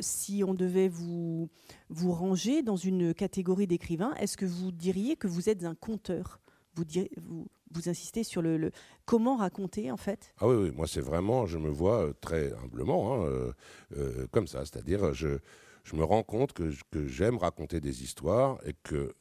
si 0.00 0.42
on 0.44 0.54
devait 0.54 0.88
vous, 0.88 1.48
vous 1.88 2.12
ranger 2.12 2.62
dans 2.62 2.76
une 2.76 3.14
catégorie 3.14 3.66
d'écrivains, 3.66 4.14
est-ce 4.14 4.36
que 4.36 4.46
vous 4.46 4.72
diriez 4.72 5.16
que 5.16 5.28
vous 5.28 5.48
êtes 5.48 5.64
un 5.64 5.74
conteur? 5.74 6.40
Vous, 6.74 6.84
vous, 7.18 7.46
vous 7.70 7.88
insistez 7.88 8.24
sur 8.24 8.42
le, 8.42 8.70
comment 9.04 9.36
raconter 9.36 9.90
en 9.90 9.96
fait? 9.96 10.34
Ah 10.38 10.48
oui, 10.48 10.56
oui 10.56 10.70
moi 10.74 10.86
c'est 10.86 11.00
vraiment, 11.00 11.46
je 11.46 11.58
me 11.58 11.68
vois 11.68 12.06
euh, 12.06 12.12
très 12.20 12.52
humblement 12.54 13.14
hein, 13.14 13.26
euh, 13.26 13.52
euh, 13.96 14.26
comme 14.30 14.46
ça, 14.46 14.60
c'est-à-dire 14.60 15.12
je, 15.12 15.38
je 15.84 15.96
me 15.96 16.04
rends 16.04 16.22
compte 16.22 16.52
que, 16.52 16.72
que 16.90 17.06
j'aime 17.06 17.38
raconter 17.38 17.80
des 17.80 18.02
histoires 18.02 18.58
et 18.66 18.74
que, 18.82 19.14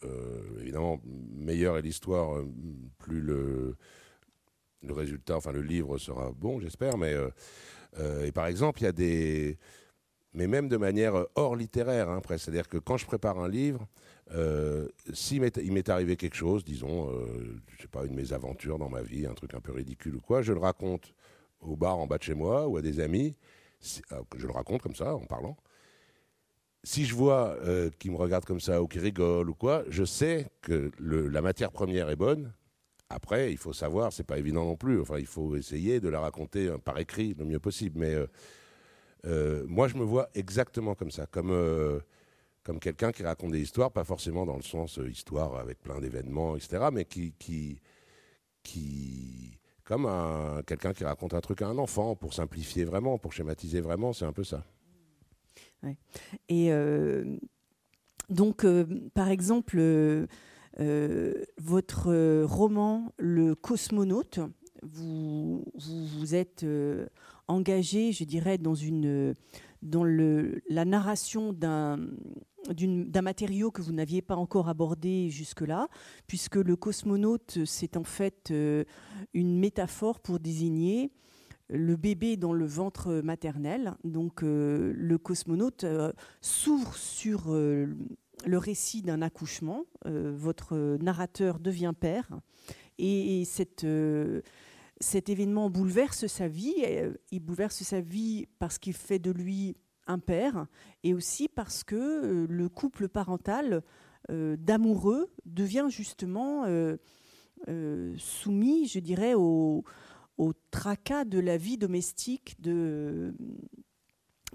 évidemment, 0.62 1.00
meilleure 1.06 1.78
est 1.78 1.82
l'histoire, 1.82 2.42
plus 2.98 3.22
le, 3.22 3.76
le 4.82 4.94
résultat, 4.94 5.36
enfin 5.36 5.52
le 5.52 5.62
livre 5.62 5.98
sera 5.98 6.32
bon, 6.32 6.60
j'espère, 6.60 6.98
mais 6.98 7.14
et 8.26 8.32
par 8.32 8.48
exemple, 8.48 8.82
il 8.82 8.84
y 8.86 8.88
a 8.88 8.92
des 8.92 9.58
mais 10.34 10.48
même 10.48 10.68
de 10.68 10.78
manière 10.78 11.26
hors 11.36 11.56
littéraire, 11.56 12.10
hein, 12.10 12.22
c'est-à-dire 12.28 12.68
que 12.68 12.78
quand 12.78 12.98
je 12.98 13.06
prépare 13.06 13.40
un 13.40 13.48
livre, 13.48 13.88
euh, 14.32 14.88
s'il 15.14 15.42
m'est 15.42 15.90
arrivé 15.90 16.16
quelque 16.16 16.36
chose, 16.36 16.64
disons, 16.64 17.10
euh, 17.12 17.62
je 17.78 17.84
sais 17.84 17.88
pas, 17.88 18.06
une 18.06 18.16
mésaventure 18.16 18.80
dans 18.80 18.90
ma 18.90 19.02
vie, 19.02 19.28
un 19.28 19.34
truc 19.34 19.54
un 19.54 19.60
peu 19.60 19.72
ridicule 19.72 20.16
ou 20.16 20.22
quoi, 20.22 20.42
je 20.42 20.54
le 20.54 20.60
raconte 20.60 21.14
au 21.62 21.76
bar 21.76 21.98
en 21.98 22.08
bas 22.08 22.18
de 22.18 22.24
chez 22.24 22.34
moi 22.34 22.68
ou 22.68 22.78
à 22.78 22.82
des 22.82 23.00
amis, 23.00 23.36
euh, 24.12 24.22
je 24.38 24.48
le 24.48 24.54
raconte 24.54 24.82
comme 24.82 24.96
ça, 24.96 25.16
en 25.16 25.26
parlant. 25.26 25.56
Si 26.84 27.06
je 27.06 27.16
vois 27.16 27.56
euh, 27.62 27.90
qu'ils 28.00 28.12
me 28.12 28.18
regardent 28.18 28.46
comme 28.46 28.60
ça 28.60 28.82
ou 28.82 28.88
qu'ils 28.88 29.02
rigolent 29.02 29.50
ou 29.50 29.54
quoi, 29.54 29.84
je 29.88 30.04
sais 30.04 30.48
que 30.62 30.92
la 31.00 31.42
matière 31.42 31.72
première 31.72 32.10
est 32.10 32.16
bonne. 32.16 32.54
Après, 33.14 33.52
il 33.52 33.58
faut 33.58 33.74
savoir, 33.74 34.12
c'est 34.12 34.24
pas 34.24 34.38
évident 34.38 34.66
non 34.66 34.76
plus. 34.76 35.02
Enfin, 35.02 35.20
il 35.20 35.28
faut 35.28 35.56
essayer 35.56 36.00
de 36.00 36.10
la 36.10 36.20
raconter 36.20 36.74
par 36.84 36.98
écrit 37.00 37.36
le 37.38 37.46
mieux 37.46 37.60
possible. 37.60 38.00
Mais 38.00 38.16
moi, 39.68 39.88
je 39.88 39.96
me 39.96 40.04
vois 40.04 40.30
exactement 40.34 40.96
comme 40.96 41.12
ça, 41.12 41.26
comme 41.28 41.52
comme 42.64 42.80
quelqu'un 42.80 43.12
qui 43.12 43.24
raconte 43.24 43.52
des 43.52 43.62
histoires, 43.62 43.92
pas 43.92 44.04
forcément 44.04 44.46
dans 44.46 44.56
le 44.56 44.62
sens 44.62 44.98
euh, 44.98 45.10
histoire 45.10 45.56
avec 45.58 45.82
plein 45.82 46.00
d'événements, 46.00 46.56
etc., 46.56 46.86
mais 46.92 47.06
qui, 47.06 47.34
qui, 47.38 47.80
qui 48.64 49.60
comme 49.84 50.10
quelqu'un 50.66 50.94
qui 50.94 51.04
raconte 51.04 51.34
un 51.34 51.42
truc 51.42 51.62
à 51.62 51.68
un 51.68 51.78
enfant, 51.78 52.16
pour 52.16 52.34
simplifier 52.34 52.86
vraiment, 52.86 53.18
pour 53.18 53.34
schématiser 53.34 53.82
vraiment, 53.82 54.14
c'est 54.14 54.26
un 54.26 54.32
peu 54.32 54.46
ça. 54.46 54.64
Et 56.48 56.72
euh, 56.72 57.38
donc, 58.30 58.64
euh, 58.64 58.86
par 59.14 59.28
exemple, 59.28 59.78
votre 60.78 62.44
roman 62.44 63.14
Le 63.18 63.56
cosmonaute, 63.56 64.40
vous, 64.82 65.64
vous, 65.76 66.36
êtes 66.36 66.66
engagé, 67.48 68.12
je 68.12 68.24
dirais, 68.24 68.58
dans 68.58 68.76
une 68.76 69.36
dans 69.82 70.06
le, 70.06 70.62
la 70.70 70.86
narration 70.86 71.52
d'un 71.52 72.00
d'un 72.70 73.22
matériau 73.22 73.72
que 73.72 73.82
vous 73.82 73.92
n'aviez 73.92 74.22
pas 74.22 74.36
encore 74.36 74.70
abordé 74.70 75.30
jusque-là, 75.30 75.90
puisque 76.28 76.56
le 76.56 76.76
cosmonaute, 76.76 77.60
c'est 77.66 77.98
en 77.98 78.04
fait 78.04 78.52
euh, 78.52 78.86
une 79.34 79.60
métaphore 79.60 80.20
pour 80.20 80.40
désigner 80.40 81.12
le 81.70 81.96
bébé 81.96 82.38
dans 82.38 82.54
le 82.54 82.66
ventre 82.66 83.22
maternel. 83.22 83.96
Donc 84.04 84.44
euh, 84.44 84.94
le 84.96 85.18
cosmonaute 85.18 85.84
euh, 85.84 86.14
s'ouvre 86.42 86.96
sur 86.96 87.54
le 88.46 88.58
récit 88.58 89.02
d'un 89.02 89.22
accouchement. 89.22 89.86
votre 90.06 90.98
narrateur 91.02 91.60
devient 91.60 91.94
père. 92.00 92.28
Et, 92.98 93.44
cette, 93.46 93.86
cet 95.00 95.30
événement 95.30 95.70
bouleverse 95.70 96.28
sa 96.28 96.48
vie. 96.48 96.76
Il 97.32 97.40
bouleverse 97.40 97.84
sa 97.84 98.02
vie 98.02 98.48
parce 98.60 98.78
qu'il 98.78 98.94
fait 98.94 99.20
de 99.20 99.32
lui 99.32 99.76
un 100.08 100.20
père, 100.20 100.68
et 101.04 101.14
aussi 101.14 101.48
parce 101.48 101.84
que 101.84 101.96
euh, 101.96 102.48
le 102.50 102.70
couple 102.70 103.08
parental 103.08 103.84
euh, 104.30 104.56
d'amoureux 104.58 105.32
devient 105.46 105.88
justement 105.90 106.66
euh, 106.66 106.98
soumis, 108.18 108.88
je 108.88 109.00
dirais, 109.00 109.34
au, 109.36 109.84
tracas 110.72 111.24
de 111.24 111.40
la 111.40 111.56
vie 111.56 111.78
domestique 111.78 112.60
de 112.60 113.34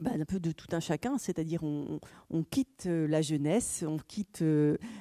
bah, 0.01 0.11
un 0.19 0.25
peu 0.25 0.41
de 0.41 0.53
tout 0.53 0.69
un 0.73 0.81
chacun, 0.81 1.19
c'est-à-dire 1.19 1.63
on, 1.63 2.43
quitte 2.51 2.87
la 2.87 3.23
jeunesse, 3.23 3.85
on 3.87 3.99
quitte 3.99 4.45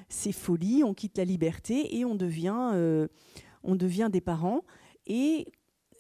ses 0.10 0.32
folies, 0.32 0.84
on 0.84 0.94
quitte 0.94 1.18
la 1.18 1.26
liberté 1.26 1.98
et 1.98 2.06
on 2.06 2.16
devient, 2.16 3.08
on 3.64 3.76
devient 3.76 4.10
des 4.12 4.22
parents. 4.22 4.64
Et 5.06 5.48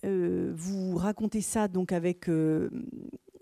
vous 0.04 0.95
racontez 0.95 1.41
ça 1.41 1.68
donc 1.68 1.91
avec 1.91 2.30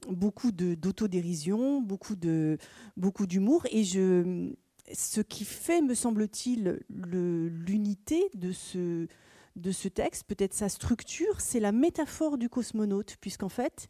beaucoup 0.10 0.52
d'autodérision, 0.52 1.82
beaucoup 1.82 2.16
de 2.16 2.58
beaucoup 2.98 3.28
d'humour. 3.28 3.66
Et 3.72 3.84
je 3.84 4.54
ce 4.94 5.22
qui 5.22 5.46
fait, 5.46 5.82
me 5.82 5.94
semble-t-il, 5.94 6.80
l'unité 6.90 8.30
de 8.36 8.52
ce, 8.52 9.08
de 9.56 9.72
ce 9.72 9.88
texte, 9.88 10.26
peut-être 10.28 10.54
sa 10.54 10.70
structure, 10.70 11.42
c'est 11.42 11.60
la 11.60 11.72
métaphore 11.72 12.38
du 12.38 12.50
cosmonaute, 12.50 13.18
puisqu'en 13.20 13.50
fait, 13.50 13.88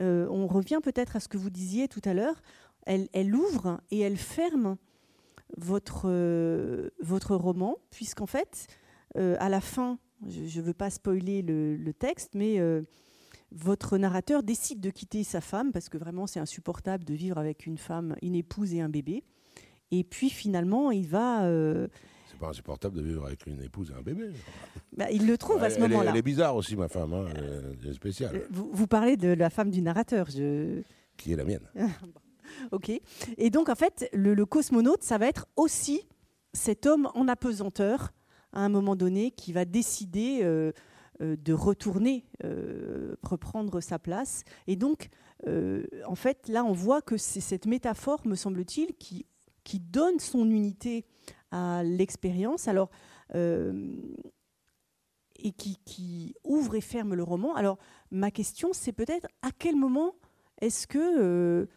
euh, 0.00 0.26
on 0.30 0.46
revient 0.46 0.80
peut-être 0.82 1.16
à 1.16 1.20
ce 1.20 1.28
que 1.28 1.36
vous 1.36 1.50
disiez 1.50 1.88
tout 1.88 2.00
à 2.04 2.14
l'heure, 2.14 2.42
elle, 2.86 3.34
ouvre 3.34 3.80
et 3.90 4.00
elle 4.00 4.16
ferme 4.16 4.76
votre, 5.56 6.04
euh, 6.06 6.90
roman, 7.28 7.76
puisqu'en 7.90 8.26
fait, 8.26 8.66
euh, 9.16 9.36
à 9.38 9.48
la 9.48 9.60
fin, 9.60 9.98
je 10.26 10.60
ne 10.60 10.64
veux 10.64 10.74
pas 10.74 10.90
spoiler 10.90 11.42
le, 11.42 11.76
le 11.76 11.92
texte, 11.92 12.34
mais 12.34 12.58
votre 13.52 13.98
narrateur 13.98 14.42
décide 14.42 14.80
de 14.80 14.90
quitter 14.90 15.24
sa 15.24 15.40
femme 15.40 15.72
parce 15.72 15.88
que 15.88 15.98
vraiment 15.98 16.26
c'est 16.26 16.40
insupportable 16.40 17.04
de 17.04 17.14
vivre 17.14 17.38
avec 17.38 17.66
une 17.66 17.78
femme, 17.78 18.16
une 18.22 18.34
épouse 18.34 18.74
et 18.74 18.80
un 18.80 18.88
bébé. 18.88 19.24
Et 19.90 20.04
puis 20.04 20.30
finalement, 20.30 20.90
il 20.90 21.06
va. 21.08 21.48
Pas 22.40 22.48
insupportable 22.48 22.96
de 22.96 23.02
vivre 23.02 23.26
avec 23.26 23.46
une 23.46 23.60
épouse 23.60 23.92
et 23.94 23.98
un 23.98 24.00
bébé. 24.00 24.30
Bah, 24.96 25.10
il 25.10 25.26
le 25.26 25.36
trouve 25.36 25.62
à 25.62 25.68
ce 25.68 25.78
moment-là. 25.80 26.10
Elle 26.10 26.16
est 26.16 26.22
bizarre 26.22 26.56
aussi, 26.56 26.74
ma 26.74 26.88
femme. 26.88 27.12
Hein, 27.12 27.26
elle 27.34 27.90
est 27.90 27.92
spéciale. 27.92 28.34
Euh, 28.34 28.46
vous, 28.50 28.70
vous, 28.72 28.86
parlez 28.86 29.18
de 29.18 29.28
la 29.28 29.50
femme 29.50 29.70
du 29.70 29.82
narrateur. 29.82 30.30
Je... 30.30 30.80
Qui 31.18 31.34
est 31.34 31.36
la 31.36 31.44
mienne. 31.44 31.68
ok. 32.72 32.90
Et 33.36 33.50
donc, 33.50 33.68
en 33.68 33.74
fait, 33.74 34.08
le, 34.14 34.32
le, 34.32 34.46
cosmonaute, 34.46 35.02
ça 35.02 35.18
va 35.18 35.26
être 35.26 35.48
aussi 35.56 36.08
cet 36.54 36.86
homme 36.86 37.10
en 37.14 37.28
apesanteur, 37.28 38.10
à 38.54 38.64
un 38.64 38.70
moment 38.70 38.96
donné, 38.96 39.32
qui 39.32 39.52
va 39.52 39.66
décider. 39.66 40.40
Euh, 40.42 40.72
euh, 41.20 41.36
de 41.36 41.52
retourner, 41.52 42.24
reprendre 43.22 43.82
sa 43.82 43.98
place. 43.98 44.44
Et 44.66 44.76
donc, 44.76 45.10
en 45.46 46.14
fait, 46.14 46.48
là, 46.48 46.64
on 46.64 46.72
voit 46.72 47.02
que 47.02 47.18
c'est 47.18 47.42
cette 47.42 47.66
métaphore, 47.66 48.26
me 48.26 48.34
semble-t-il, 48.34 48.94
qui, 48.94 49.26
qui 49.64 49.80
donne 49.80 50.18
son 50.18 50.50
unité 50.50 51.04
à 51.50 51.82
l'expérience. 51.82 52.68
Alors, 52.68 52.90
et 55.42 55.52
qui, 55.52 56.34
ouvre 56.44 56.74
et 56.74 56.80
ferme 56.80 57.14
le 57.14 57.22
roman. 57.22 57.54
Alors, 57.54 57.78
ma 58.10 58.30
question, 58.30 58.70
c'est 58.72 58.92
peut-être 58.92 59.26
à 59.42 59.50
quel 59.56 59.76
moment 59.76 60.14
est-ce 60.60 60.86
que 60.86 61.68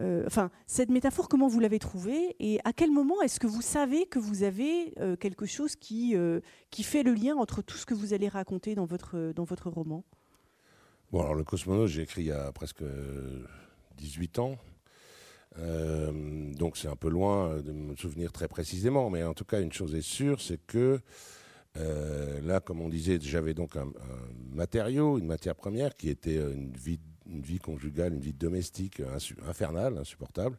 euh, 0.00 0.24
enfin, 0.26 0.50
cette 0.66 0.88
métaphore, 0.90 1.28
comment 1.28 1.48
vous 1.48 1.60
l'avez 1.60 1.78
trouvée 1.78 2.34
et 2.40 2.60
à 2.64 2.72
quel 2.72 2.90
moment 2.90 3.20
est-ce 3.20 3.38
que 3.38 3.46
vous 3.46 3.62
savez 3.62 4.06
que 4.06 4.18
vous 4.18 4.42
avez 4.42 4.94
euh, 4.98 5.16
quelque 5.16 5.46
chose 5.46 5.76
qui, 5.76 6.16
euh, 6.16 6.40
qui 6.70 6.82
fait 6.82 7.02
le 7.02 7.12
lien 7.12 7.36
entre 7.36 7.62
tout 7.62 7.76
ce 7.76 7.84
que 7.84 7.94
vous 7.94 8.14
allez 8.14 8.28
raconter 8.28 8.74
dans 8.74 8.86
votre, 8.86 9.32
dans 9.34 9.44
votre 9.44 9.70
roman? 9.70 10.04
Bon, 11.10 11.20
alors 11.20 11.34
le 11.34 11.44
cosmonaute, 11.44 11.88
j'ai 11.88 12.02
écrit 12.02 12.22
il 12.22 12.28
y 12.28 12.32
a 12.32 12.50
presque 12.52 12.82
18 13.98 14.38
ans. 14.38 14.56
Donc 15.56 16.76
c'est 16.76 16.88
un 16.88 16.96
peu 16.96 17.08
loin 17.08 17.60
de 17.60 17.72
me 17.72 17.94
souvenir 17.96 18.32
très 18.32 18.48
précisément, 18.48 19.10
mais 19.10 19.22
en 19.22 19.34
tout 19.34 19.44
cas 19.44 19.60
une 19.60 19.72
chose 19.72 19.94
est 19.94 20.00
sûre, 20.00 20.40
c'est 20.40 20.64
que 20.66 21.00
là, 21.76 22.60
comme 22.60 22.80
on 22.80 22.88
disait, 22.88 23.18
j'avais 23.20 23.54
donc 23.54 23.76
un, 23.76 23.92
matériau, 24.52 25.18
une 25.18 25.26
matière 25.26 25.54
première 25.54 25.94
qui 25.94 26.08
était 26.08 26.36
une 26.36 26.72
vie 26.76 27.00
une 27.26 27.42
vie 27.42 27.58
conjugale, 27.58 28.14
une 28.14 28.20
vie 28.20 28.32
domestique 28.32 29.02
infernale, 29.46 29.98
insupportable. 29.98 30.58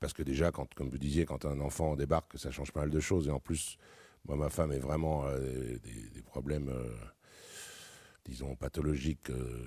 Parce 0.00 0.12
que 0.12 0.22
déjà, 0.22 0.50
quand, 0.50 0.72
comme 0.74 0.88
vous 0.88 0.98
disiez, 0.98 1.24
quand 1.24 1.44
un 1.44 1.60
enfant 1.60 1.94
débarque, 1.96 2.38
ça 2.38 2.50
change 2.50 2.72
pas 2.72 2.80
mal 2.80 2.90
de 2.90 3.00
choses. 3.00 3.28
Et 3.28 3.30
en 3.30 3.38
plus, 3.38 3.78
moi, 4.26 4.36
ma 4.36 4.48
femme 4.48 4.72
est 4.72 4.78
vraiment 4.78 5.24
euh, 5.26 5.78
des, 6.12 6.22
problèmes, 6.22 6.68
euh, 6.68 6.90
disons, 8.24 8.56
pathologiques. 8.56 9.30
Euh, 9.30 9.64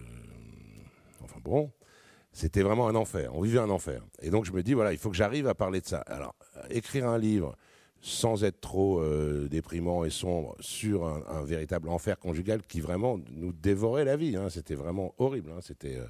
enfin 1.22 1.40
bon, 1.42 1.72
C'était 2.36 2.64
vraiment 2.64 2.90
un 2.90 2.96
enfer. 2.96 3.32
On 3.34 3.40
vivait 3.40 3.60
un 3.60 3.70
enfer. 3.70 4.02
Et 4.22 4.30
donc 4.30 4.44
je 4.44 4.52
me 4.52 4.62
dis, 4.62 4.74
voilà, 4.74 4.92
il 4.92 4.98
faut 4.98 5.10
que 5.10 5.16
j'arrive 5.16 5.48
à 5.48 5.56
parler 5.56 5.80
de 5.80 5.86
ça. 5.88 6.00
Alors, 6.00 6.36
écrire 6.70 7.08
un 7.08 7.18
livre 7.18 7.56
sans 8.02 8.44
être 8.44 8.60
trop 8.60 9.00
euh, 9.00 9.48
déprimant 9.48 10.04
et 10.04 10.10
sombre 10.10 10.58
sur 10.60 11.06
un, 11.06 11.46
véritable 11.46 11.88
enfer 11.88 12.20
conjugal 12.20 12.62
qui 12.68 12.82
vraiment 12.82 13.18
nous 13.32 13.54
dévorait 13.54 14.04
la 14.04 14.18
vie. 14.18 14.36
Hein. 14.36 14.50
C'était 14.50 14.76
vraiment 14.76 15.16
horrible. 15.18 15.50
Hein. 15.56 15.62
C'était. 15.62 15.96
Euh, 15.96 16.06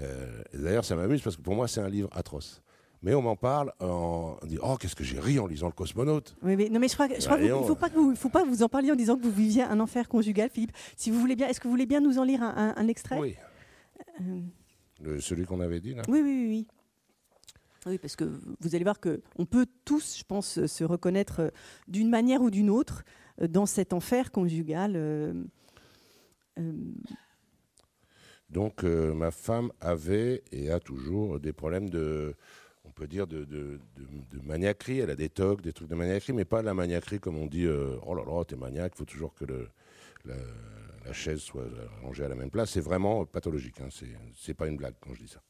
euh, 0.00 0.42
d'ailleurs, 0.54 0.86
ça 0.86 0.96
m'amuse 0.96 1.20
parce 1.20 1.36
que 1.36 1.42
pour 1.42 1.54
moi, 1.54 1.68
c'est 1.68 1.82
un 1.82 1.90
livre 1.90 2.08
atroce. 2.12 2.62
Mais 3.02 3.14
on 3.14 3.20
m'en 3.20 3.36
parle, 3.36 3.70
on 3.80 4.38
dit 4.44 4.58
Oh, 4.62 4.76
qu'est-ce 4.80 4.96
que 4.96 5.04
j'ai 5.04 5.20
ri 5.20 5.38
en 5.38 5.46
lisant 5.46 5.66
Le 5.66 5.72
Cosmonaute. 5.72 6.36
Oui, 6.42 6.56
mais, 6.56 6.70
non, 6.70 6.80
mais 6.80 6.88
je 6.88 6.94
crois, 6.94 7.06
je 7.06 7.24
crois 7.26 7.36
qu'il 7.36 7.48
ne 7.48 7.62
faut, 7.64 7.76
pas 7.76 7.90
que 7.90 7.96
vous, 7.96 8.16
faut 8.16 8.30
pas 8.30 8.44
vous 8.44 8.62
en 8.62 8.68
parliez 8.70 8.92
en 8.92 8.96
disant 8.96 9.18
que 9.18 9.22
vous 9.22 9.30
viviez 9.30 9.62
un 9.62 9.78
enfer 9.78 10.08
conjugal, 10.08 10.48
Philippe. 10.48 10.72
Si 10.96 11.10
vous 11.10 11.20
voulez 11.20 11.36
bien, 11.36 11.48
est-ce 11.48 11.60
que 11.60 11.64
vous 11.64 11.72
voulez 11.72 11.86
bien 11.86 12.00
nous 12.00 12.18
en 12.18 12.24
lire 12.24 12.42
un, 12.42 12.72
un 12.74 12.88
extrait? 12.88 13.18
Oui 13.18 13.36
celui 15.20 15.44
qu'on 15.44 15.60
avait 15.60 15.80
dit 15.80 15.94
là 15.94 16.02
Oui, 16.08 16.20
oui, 16.22 16.46
oui. 16.48 16.66
Oui, 17.86 17.98
parce 17.98 18.16
que 18.16 18.24
vous 18.24 18.74
allez 18.74 18.84
voir 18.84 19.00
qu'on 19.00 19.46
peut 19.46 19.66
tous, 19.84 20.18
je 20.18 20.24
pense, 20.24 20.66
se 20.66 20.84
reconnaître 20.84 21.40
euh, 21.40 21.50
d'une 21.86 22.10
manière 22.10 22.42
ou 22.42 22.50
d'une 22.50 22.70
autre 22.70 23.04
euh, 23.40 23.48
dans 23.48 23.66
cet 23.66 23.92
enfer 23.92 24.30
conjugal. 24.32 24.92
Euh, 24.96 25.32
Donc, 28.50 28.82
ma 28.82 29.30
femme 29.30 29.70
avait 29.80 30.42
et 30.50 30.70
a 30.70 30.80
toujours 30.80 31.38
des 31.38 31.52
problèmes 31.52 31.88
de, 31.88 32.34
on 32.84 32.90
peut 32.90 33.06
dire, 33.06 33.26
de, 33.26 33.44
de, 33.44 33.78
de, 33.96 34.40
maniaquerie. 34.42 34.98
Elle 34.98 35.10
a 35.10 35.14
des 35.14 35.28
tocs, 35.28 35.62
des 35.62 35.72
trucs 35.72 35.88
de 35.88 35.94
maniaquerie, 35.94 36.32
mais 36.32 36.44
pas 36.44 36.62
de 36.62 36.66
la 36.66 36.74
maniaquerie 36.74 37.20
comme 37.20 37.36
on 37.36 37.46
dit 37.46 37.68
oh 37.68 38.14
là 38.14 38.24
là, 38.24 38.44
t'es 38.44 38.56
maniaque, 38.56 38.94
il 38.96 38.98
faut 38.98 39.04
toujours 39.04 39.34
que 39.34 39.44
le, 39.44 39.68
la 41.08 41.14
chaise 41.14 41.40
soit 41.40 41.64
rangée 42.02 42.24
à 42.24 42.28
la 42.28 42.34
même 42.34 42.50
place. 42.50 42.70
C'est 42.70 42.82
vraiment 42.82 43.24
pathologique. 43.24 43.80
Hein. 43.80 43.88
C'est 44.36 44.52
pas 44.54 44.66
une 44.66 44.76
blague 44.76 44.94
quand 45.00 45.14
je 45.14 45.22
dis 45.22 45.28
ça. 45.28 45.42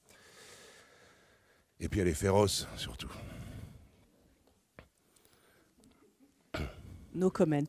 Et 1.80 1.88
puis 1.88 2.00
elle 2.00 2.08
est 2.08 2.14
féroce, 2.14 2.68
surtout. 2.76 3.10
No 7.12 7.30
comment. 7.30 7.60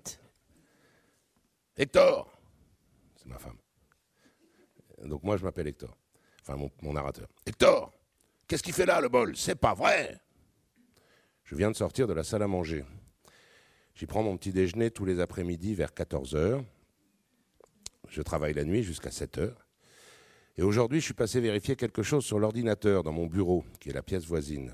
Hector 1.75 2.31
C'est 3.15 3.27
ma 3.27 3.39
femme. 3.39 3.57
Donc 5.05 5.23
moi, 5.23 5.37
je 5.37 5.43
m'appelle 5.43 5.67
Hector. 5.67 5.97
Enfin, 6.41 6.57
mon, 6.57 6.69
mon 6.81 6.93
narrateur. 6.93 7.27
Hector 7.45 7.91
Qu'est-ce 8.47 8.63
qu'il 8.63 8.73
fait 8.73 8.85
là, 8.85 9.01
le 9.01 9.09
bol? 9.09 9.35
C'est 9.35 9.55
pas 9.55 9.73
vrai 9.73 10.19
Je 11.43 11.55
viens 11.55 11.71
de 11.71 11.75
sortir 11.75 12.05
de 12.05 12.13
la 12.13 12.23
salle 12.23 12.43
à 12.43 12.47
manger. 12.47 12.83
J'y 13.95 14.05
prends 14.05 14.23
mon 14.23 14.37
petit 14.37 14.51
déjeuner 14.51 14.91
tous 14.91 15.05
les 15.05 15.19
après-midi 15.19 15.73
vers 15.73 15.93
14 15.93 16.35
heures. 16.35 16.63
Je 18.09 18.21
travaille 18.21 18.53
la 18.53 18.65
nuit 18.65 18.83
jusqu'à 18.83 19.11
7 19.11 19.37
heures. 19.37 19.67
Et 20.57 20.63
aujourd'hui, 20.63 20.99
je 20.99 21.05
suis 21.05 21.13
passé 21.13 21.39
vérifier 21.39 21.75
quelque 21.75 22.03
chose 22.03 22.25
sur 22.25 22.39
l'ordinateur 22.39 23.03
dans 23.03 23.13
mon 23.13 23.27
bureau, 23.27 23.63
qui 23.79 23.89
est 23.89 23.93
la 23.93 24.03
pièce 24.03 24.25
voisine. 24.25 24.73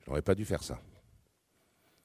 Je 0.00 0.08
n'aurais 0.08 0.22
pas 0.22 0.34
dû 0.34 0.44
faire 0.44 0.62
ça. 0.62 0.80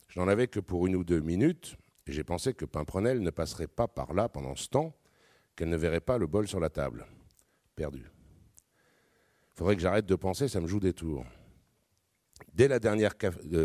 Je 0.10 0.20
n'en 0.20 0.28
avais 0.28 0.48
que 0.48 0.60
pour 0.60 0.88
une 0.88 0.96
ou 0.96 1.04
deux 1.04 1.20
minutes, 1.20 1.78
et 2.08 2.12
j'ai 2.12 2.24
pensé 2.24 2.54
que 2.54 2.66
Pimprenel 2.66 3.22
ne 3.22 3.30
passerait 3.30 3.68
pas 3.68 3.88
par 3.88 4.14
là 4.14 4.28
pendant 4.28 4.56
ce 4.56 4.68
temps, 4.68 4.96
qu'elle 5.56 5.70
ne 5.70 5.78
verrait 5.78 6.02
pas 6.02 6.18
le 6.18 6.28
bol 6.28 6.48
sur 6.48 6.60
la 6.60 6.70
table. 6.70 7.06
Perdu. 7.76 8.06
Il 9.54 9.58
faudrait 9.58 9.76
que 9.76 9.82
j'arrête 9.82 10.06
de 10.06 10.16
penser, 10.16 10.48
ça 10.48 10.60
me 10.60 10.68
joue 10.68 10.80
des 10.80 10.94
tours. 10.94 11.26
Dès 12.54 12.68
la 12.68 12.80
dernière 12.80 13.14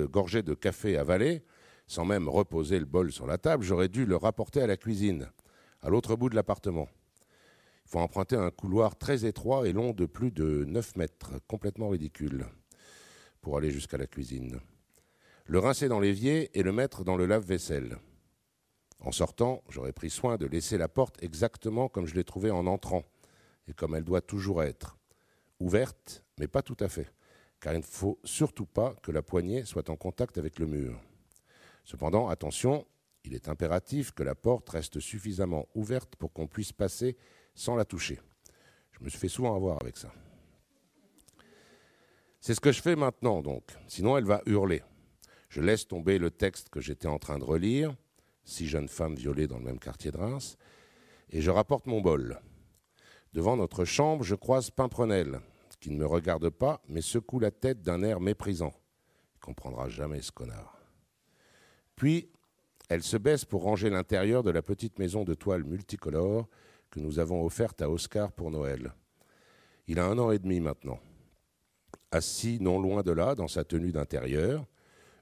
gorgée 0.09 0.43
de 0.43 0.55
café 0.55 0.97
avalée, 0.97 1.43
sans 1.87 2.05
même 2.05 2.29
reposer 2.29 2.79
le 2.79 2.85
bol 2.85 3.11
sur 3.11 3.27
la 3.27 3.39
table, 3.39 3.65
j'aurais 3.65 3.89
dû 3.89 4.07
le 4.07 4.17
rapporter 4.17 4.63
à 4.63 4.69
la 4.69 4.77
cuisine 4.77 5.31
à 5.83 5.89
l'autre 5.89 6.17
bout 6.17 6.29
de 6.29 6.35
l'appartement. 6.35 6.89
Il 7.87 7.91
faut 7.91 7.99
emprunter 8.01 8.37
un 8.37 8.51
couloir 8.51 8.97
très 8.97 9.25
étroit 9.25 9.67
et 9.67 9.73
long 9.73 9.93
de 9.93 10.07
plus 10.07 10.31
de 10.31 10.65
9 10.65 10.97
mètres, 10.97 11.33
complètement 11.49 11.89
ridicule, 11.89 12.47
pour 13.41 13.57
aller 13.57 13.71
jusqu'à 13.71 13.99
la 13.99 14.07
cuisine. 14.07 14.61
Le 15.47 15.59
rincer 15.59 15.89
dans 15.89 16.01
l'évier 16.01 16.57
et 16.59 16.63
le 16.63 16.73
mettre 16.73 17.03
dans 17.03 17.17
le 17.17 17.27
lave-vaisselle. 17.27 17.99
En 19.01 19.13
sortant, 19.13 19.65
j'aurais 19.69 19.93
pris 19.93 20.11
soin 20.11 20.37
de 20.37 20.47
laisser 20.47 20.79
la 20.79 20.89
porte 20.89 21.23
exactement 21.23 21.89
comme 21.89 22.07
je 22.07 22.15
l'ai 22.15 22.25
trouvée 22.25 22.51
en 22.51 22.67
entrant, 22.67 23.05
et 23.67 23.73
comme 23.73 23.95
elle 23.95 24.05
doit 24.05 24.21
toujours 24.21 24.63
être. 24.63 24.99
Ouverte, 25.59 26.23
mais 26.39 26.49
pas 26.49 26.63
tout 26.63 26.77
à 26.81 26.89
fait, 26.89 27.13
car 27.61 27.73
il 27.73 27.79
ne 27.79 27.85
faut 27.85 28.19
surtout 28.25 28.67
pas 28.67 28.95
que 29.03 29.11
la 29.11 29.23
poignée 29.23 29.65
soit 29.65 29.91
en 29.91 29.97
contact 29.97 30.39
avec 30.39 30.59
le 30.59 30.67
mur. 30.67 31.01
Cependant, 31.85 32.29
attention, 32.29 32.87
il 33.25 33.35
est 33.35 33.49
impératif 33.49 34.13
que 34.13 34.23
la 34.23 34.35
porte 34.35 34.69
reste 34.71 35.01
suffisamment 35.01 35.69
ouverte 35.75 36.17
pour 36.17 36.33
qu'on 36.33 36.47
puisse 36.47 36.73
passer 36.73 37.17
sans 37.55 37.77
la 37.77 37.85
toucher. 37.85 38.21
Je 38.93 39.05
me 39.05 39.09
suis 39.09 39.19
fait 39.19 39.29
souvent 39.29 39.55
avoir 39.55 39.81
avec 39.81 39.97
ça. 39.97 40.13
C'est 42.41 42.55
ce 42.55 42.61
que 42.61 42.73
je 42.73 42.81
fais 42.81 42.97
maintenant, 42.97 43.43
donc. 43.43 43.65
Sinon, 43.87 44.17
elle 44.17 44.25
va 44.25 44.41
hurler. 44.47 44.83
Je 45.51 45.61
laisse 45.61 45.87
tomber 45.87 46.19
le 46.19 46.31
texte 46.31 46.71
que 46.71 46.81
j'étais 46.81 47.09
en 47.09 47.19
train 47.19 47.39
de 47.39 47.45
relire, 47.45 47.95
Six 48.45 48.67
jeunes 48.67 48.89
femmes 48.89 49.15
violées 49.15 49.47
dans 49.47 49.59
le 49.59 49.65
même 49.65 49.79
quartier 49.79 50.11
de 50.11 50.17
Reims, 50.17 50.57
et 51.29 51.41
je 51.41 51.51
rapporte 51.51 51.87
mon 51.87 52.01
bol. 52.01 52.41
Devant 53.33 53.57
notre 53.57 53.85
chambre, 53.85 54.25
je 54.25 54.35
croise 54.35 54.71
Pimprenel, 54.71 55.41
qui 55.79 55.91
ne 55.91 55.99
me 55.99 56.07
regarde 56.07 56.49
pas, 56.49 56.83
mais 56.89 57.01
secoue 57.01 57.39
la 57.39 57.51
tête 57.51 57.83
d'un 57.83 58.03
air 58.03 58.19
méprisant. 58.19 58.73
Il 59.37 59.41
comprendra 59.41 59.89
jamais 59.89 60.21
ce 60.21 60.33
connard. 60.33 60.79
Puis, 61.95 62.33
elle 62.91 63.05
se 63.05 63.17
baisse 63.17 63.45
pour 63.45 63.63
ranger 63.63 63.89
l'intérieur 63.89 64.43
de 64.43 64.51
la 64.51 64.63
petite 64.63 64.99
maison 64.99 65.23
de 65.23 65.35
toile 65.35 65.63
multicolore 65.63 66.49
que 66.91 66.99
nous 66.99 67.21
avons 67.21 67.45
offerte 67.45 67.81
à 67.83 67.89
Oscar 67.89 68.33
pour 68.33 68.51
Noël. 68.51 68.93
Il 69.87 70.01
a 70.01 70.07
un 70.07 70.19
an 70.19 70.33
et 70.33 70.41
demi 70.41 70.59
maintenant. 70.59 70.99
Assis 72.11 72.59
non 72.61 72.81
loin 72.81 73.03
de 73.03 73.13
là, 73.13 73.37
dans 73.37 73.47
sa 73.47 73.63
tenue 73.63 73.93
d'intérieur, 73.93 74.67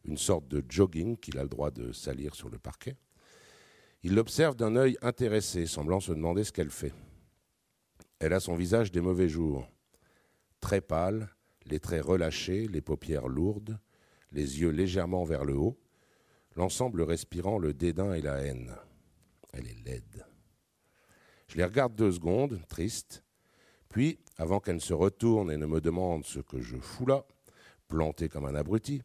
une 0.06 0.16
sorte 0.16 0.48
de 0.48 0.64
jogging 0.66 1.18
qu'il 1.18 1.36
a 1.36 1.42
le 1.42 1.50
droit 1.50 1.70
de 1.70 1.92
salir 1.92 2.34
sur 2.34 2.48
le 2.48 2.58
parquet, 2.58 2.96
il 4.02 4.14
l'observe 4.14 4.56
d'un 4.56 4.74
œil 4.74 4.96
intéressé, 5.02 5.66
semblant 5.66 6.00
se 6.00 6.12
demander 6.12 6.44
ce 6.44 6.52
qu'elle 6.52 6.70
fait. 6.70 6.94
Elle 8.18 8.32
a 8.32 8.40
son 8.40 8.54
visage 8.54 8.92
des 8.92 9.02
mauvais 9.02 9.28
jours, 9.28 9.68
très 10.60 10.80
pâle, 10.80 11.28
les 11.66 11.80
traits 11.80 12.02
relâchés, 12.02 12.66
les 12.66 12.80
paupières 12.80 13.28
lourdes, 13.28 13.78
les 14.32 14.60
yeux 14.60 14.70
légèrement 14.70 15.24
vers 15.24 15.44
le 15.44 15.54
haut, 15.54 15.78
l'ensemble 16.56 17.02
respirant 17.02 17.58
le 17.58 17.74
dédain 17.74 18.12
et 18.14 18.20
la 18.20 18.38
haine. 18.38 18.74
Elle 19.52 19.66
est 19.66 19.84
laide. 19.84 20.26
Je 21.46 21.56
les 21.56 21.64
regarde 21.64 21.94
deux 21.94 22.12
secondes, 22.12 22.60
triste, 22.68 23.22
puis, 23.88 24.18
avant 24.36 24.60
qu'elle 24.60 24.76
ne 24.76 24.80
se 24.80 24.94
retourne 24.94 25.50
et 25.50 25.56
ne 25.56 25.66
me 25.66 25.80
demande 25.80 26.24
ce 26.24 26.40
que 26.40 26.60
je 26.60 26.76
fous 26.76 27.06
là, 27.06 27.24
planté 27.88 28.28
comme 28.28 28.44
un 28.44 28.54
abruti, 28.54 29.02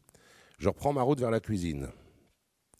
je 0.58 0.68
reprends 0.68 0.92
ma 0.92 1.02
route 1.02 1.20
vers 1.20 1.30
la 1.30 1.40
cuisine. 1.40 1.88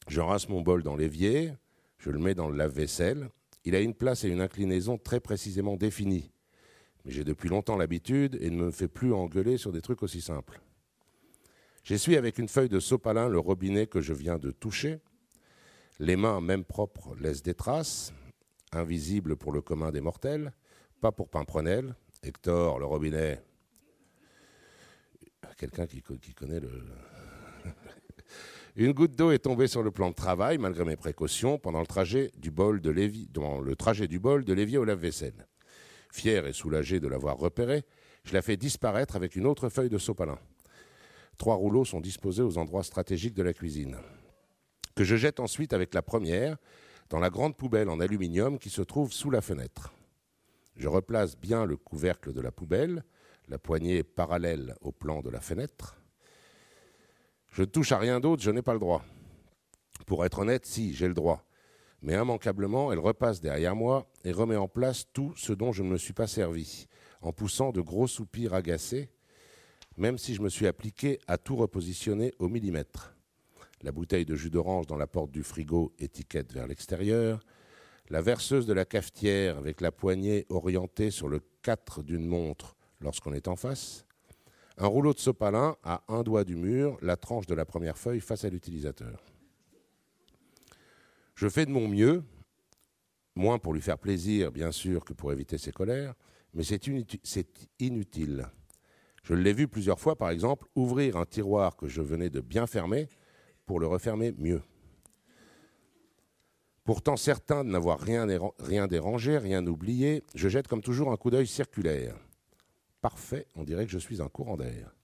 Je 0.09 0.21
rince 0.21 0.49
mon 0.49 0.61
bol 0.61 0.83
dans 0.83 0.97
l'évier, 0.97 1.55
je 1.99 2.11
le 2.11 2.19
mets 2.19 2.35
dans 2.35 2.49
le 2.49 2.57
lave-vaisselle. 2.57 3.31
Il 3.65 3.75
a 3.75 3.81
une 3.81 3.95
place 3.95 4.25
et 4.25 4.29
une 4.29 4.43
inclinaison 4.43 4.99
très 4.99 5.21
précisément 5.21 5.77
définies. 5.77 6.31
Mais 7.05 7.13
j'ai 7.13 7.25
depuis 7.25 7.49
longtemps 7.49 7.77
l'habitude 7.77 8.37
et 8.41 8.51
ne 8.51 8.65
me 8.65 8.71
fais 8.71 8.89
plus 8.89 9.15
engueuler 9.15 9.57
sur 9.57 9.73
des 9.73 9.81
trucs 9.81 10.03
aussi 10.03 10.21
simples. 10.21 10.61
J'essuie 11.85 12.17
avec 12.17 12.39
une 12.39 12.49
feuille 12.49 12.71
de 12.71 12.81
sopalin 12.81 13.29
le 13.29 13.39
robinet 13.39 13.87
que 13.87 14.01
je 14.01 14.15
viens 14.15 14.39
de 14.39 14.51
toucher. 14.51 15.01
Les 15.99 16.17
mains, 16.17 16.41
même 16.41 16.65
propres, 16.65 17.15
laissent 17.21 17.43
des 17.43 17.55
traces, 17.55 18.15
invisibles 18.73 19.37
pour 19.37 19.53
le 19.53 19.61
commun 19.61 19.93
des 19.93 20.01
mortels, 20.01 20.53
pas 21.03 21.13
pour 21.13 21.29
Pimprenel. 21.29 21.95
Hector, 22.23 22.79
le 22.79 22.87
robinet. 22.87 23.43
Quelqu'un 25.59 25.87
qui, 25.87 26.01
connaît 26.01 26.59
le. 26.59 26.71
Une 28.77 28.93
goutte 28.93 29.15
d'eau 29.15 29.31
est 29.31 29.41
tombée 29.41 29.67
sur 29.67 29.83
le 29.83 29.91
plan 29.91 30.09
de 30.09 30.15
travail, 30.15 30.57
malgré 30.57 30.87
mes 30.87 30.97
précautions, 30.97 31.59
pendant 31.59 31.81
le 31.81 31.87
trajet 31.87 32.33
du 32.39 32.51
bol 32.51 32.81
de 32.81 32.89
l'évier, 32.89 33.29
dans 33.31 33.61
le 33.61 33.77
trajet 33.77 34.09
du 34.09 34.19
bol 34.19 34.47
de 34.47 34.55
l'évier 34.55 34.79
au 34.79 34.85
lave-vaisselle. 34.85 35.47
Fier 36.11 36.47
et 36.47 36.55
soulagé 36.55 36.99
de 36.99 37.09
l'avoir 37.09 37.37
repéré, 37.37 37.85
je 38.25 38.33
la 38.33 38.41
fais 38.41 38.57
disparaître 38.57 39.17
avec 39.17 39.37
une 39.37 39.47
autre 39.47 39.69
feuille 39.69 39.91
de 39.91 39.99
sopalin. 39.99 40.39
Trois 41.39 41.57
rouleaux 41.57 41.85
sont 41.85 42.01
disposés 42.01 42.43
aux 42.43 42.59
endroits 42.59 42.85
stratégiques 42.85 43.35
de 43.35 43.43
la 43.43 43.53
cuisine, 43.53 43.97
que 44.95 45.05
je 45.05 45.17
jette 45.17 45.41
ensuite 45.41 45.73
avec 45.73 45.95
la 45.95 46.03
première 46.03 46.57
dans 47.11 47.19
la 47.19 47.31
grande 47.31 47.57
poubelle 47.57 47.89
en 47.89 48.01
aluminium 48.01 48.59
qui 48.59 48.71
se 48.71 48.83
trouve 48.83 49.13
sous 49.13 49.31
la 49.31 49.41
fenêtre. 49.41 49.93
Je 50.77 50.89
replace 50.89 51.37
bien 51.37 51.67
le 51.67 51.77
couvercle 51.77 52.33
de 52.33 52.41
la 52.41 52.51
poubelle, 52.51 53.05
la 53.49 53.59
poignée 53.59 54.03
parallèle 54.03 54.77
au 54.81 54.93
plan 54.93 55.21
de 55.21 55.31
la 55.31 55.41
fenêtre. 55.41 56.01
Je 57.53 57.63
ne 57.63 57.67
touche 57.67 57.93
à 57.93 57.99
rien 57.99 58.21
d'autre, 58.21 58.43
je 58.43 58.51
n'ai 58.51 58.63
pas 58.63 58.73
le 58.73 58.81
droit. 58.81 59.05
Pour 60.07 60.25
être 60.25 60.41
honnête, 60.41 60.67
si, 60.67 60.95
j'ai 60.95 61.09
le 61.09 61.15
droit. 61.15 61.47
Mais 62.03 62.15
immanquablement, 62.15 62.93
elle 62.93 62.99
repasse 62.99 63.41
derrière 63.41 63.77
moi 63.77 64.11
et 64.25 64.33
remet 64.33 64.57
en 64.57 64.69
place 64.69 65.07
tout 65.13 65.33
ce 65.37 65.53
dont 65.53 65.73
je 65.73 65.83
ne 65.83 65.89
me 65.89 65.97
suis 65.97 66.13
pas 66.13 66.27
servi, 66.27 66.87
en 67.23 67.33
poussant 67.33 67.71
de 67.71 67.81
gros 67.81 68.07
soupirs 68.07 68.55
agacés 68.55 69.11
même 69.97 70.19
si 70.19 70.35
je 70.35 70.43
me 70.43 70.49
suis 70.49 70.67
appliqué 70.67 71.21
à 71.27 71.39
tout 71.39 71.57
repositionner 71.57 72.33
au 72.39 72.49
millimètre. 72.49 73.15
La 73.83 73.93
bouteille 73.93 74.25
de 74.25 74.35
jus 74.35 74.51
d'orange 74.51 74.87
dans 74.87 74.97
la 74.97 75.07
porte 75.07 75.31
du 75.31 75.43
frigo, 75.43 75.93
étiquette 75.99 76.53
vers 76.53 76.67
l'extérieur, 76.67 77.41
la 78.11 78.21
verseuse 78.21 78.67
de 78.67 78.73
la 78.73 78.85
cafetière 78.85 79.59
avec 79.59 79.81
la 79.81 79.93
poignée 79.93 80.47
orientée 80.49 81.11
sur 81.11 81.29
le 81.29 81.41
4 81.63 82.03
d'une 82.03 82.27
montre, 82.27 82.77
lorsqu'on 83.01 83.33
est 83.33 83.49
en 83.49 83.57
face. 83.57 84.05
Un 84.77 84.87
rouleau 84.87 85.15
de 85.15 85.19
sopalin 85.19 85.77
à 85.85 86.03
un 86.09 86.23
doigt 86.23 86.45
du 86.45 86.57
mur, 86.57 86.99
la 87.01 87.17
tranche 87.17 87.47
de 87.47 87.55
la 87.55 87.65
première 87.65 87.97
feuille 87.97 88.21
face 88.21 88.45
à 88.45 88.51
l'utilisateur. 88.51 89.23
Je 91.35 91.49
fais 91.49 91.67
de 91.67 91.71
mon 91.71 91.89
mieux, 91.89 92.25
moins 93.35 93.59
pour 93.59 93.73
lui 93.73 93.81
faire 93.81 93.99
plaisir, 93.99 94.51
bien 94.53 94.73
sûr, 94.73 95.05
que 95.05 95.13
pour 95.13 95.33
éviter 95.33 95.59
ses 95.59 95.73
colères, 95.73 96.15
mais 96.55 96.65
c'est 96.65 96.87
inutile. 97.79 98.47
Je 99.25 99.33
l'ai 99.33 99.55
vu 99.55 99.67
plusieurs 99.67 99.99
fois, 99.99 100.17
par 100.17 100.29
exemple, 100.29 100.67
ouvrir 100.75 101.17
un 101.17 101.25
tiroir 101.25 101.77
que 101.77 101.89
je 101.89 102.03
venais 102.03 102.29
de 102.29 102.41
bien 102.41 102.67
fermer 102.67 103.09
pour 103.65 103.81
le 103.81 103.87
refermer 103.87 104.33
mieux. 104.33 104.63
Pourtant 106.85 107.17
certain 107.17 107.65
de 107.65 107.71
n'avoir 107.71 107.99
rien, 107.99 108.27
dérangé, 108.87 109.39
rien 109.39 109.67
oublié, 109.67 110.23
je 110.35 110.51
jette 110.51 110.69
comme 110.69 110.83
toujours 110.83 111.11
un 111.11 111.17
coup 111.17 111.31
d'œil 111.31 111.47
circulaire. 111.47 112.15
Parfait, 113.01 113.47
on 113.57 113.65
dirait 113.65 113.87
que 113.87 113.93
je 113.93 113.99
suis 113.99 114.21
un 114.21 114.29
courant 114.29 114.59
d'air. 114.59 114.95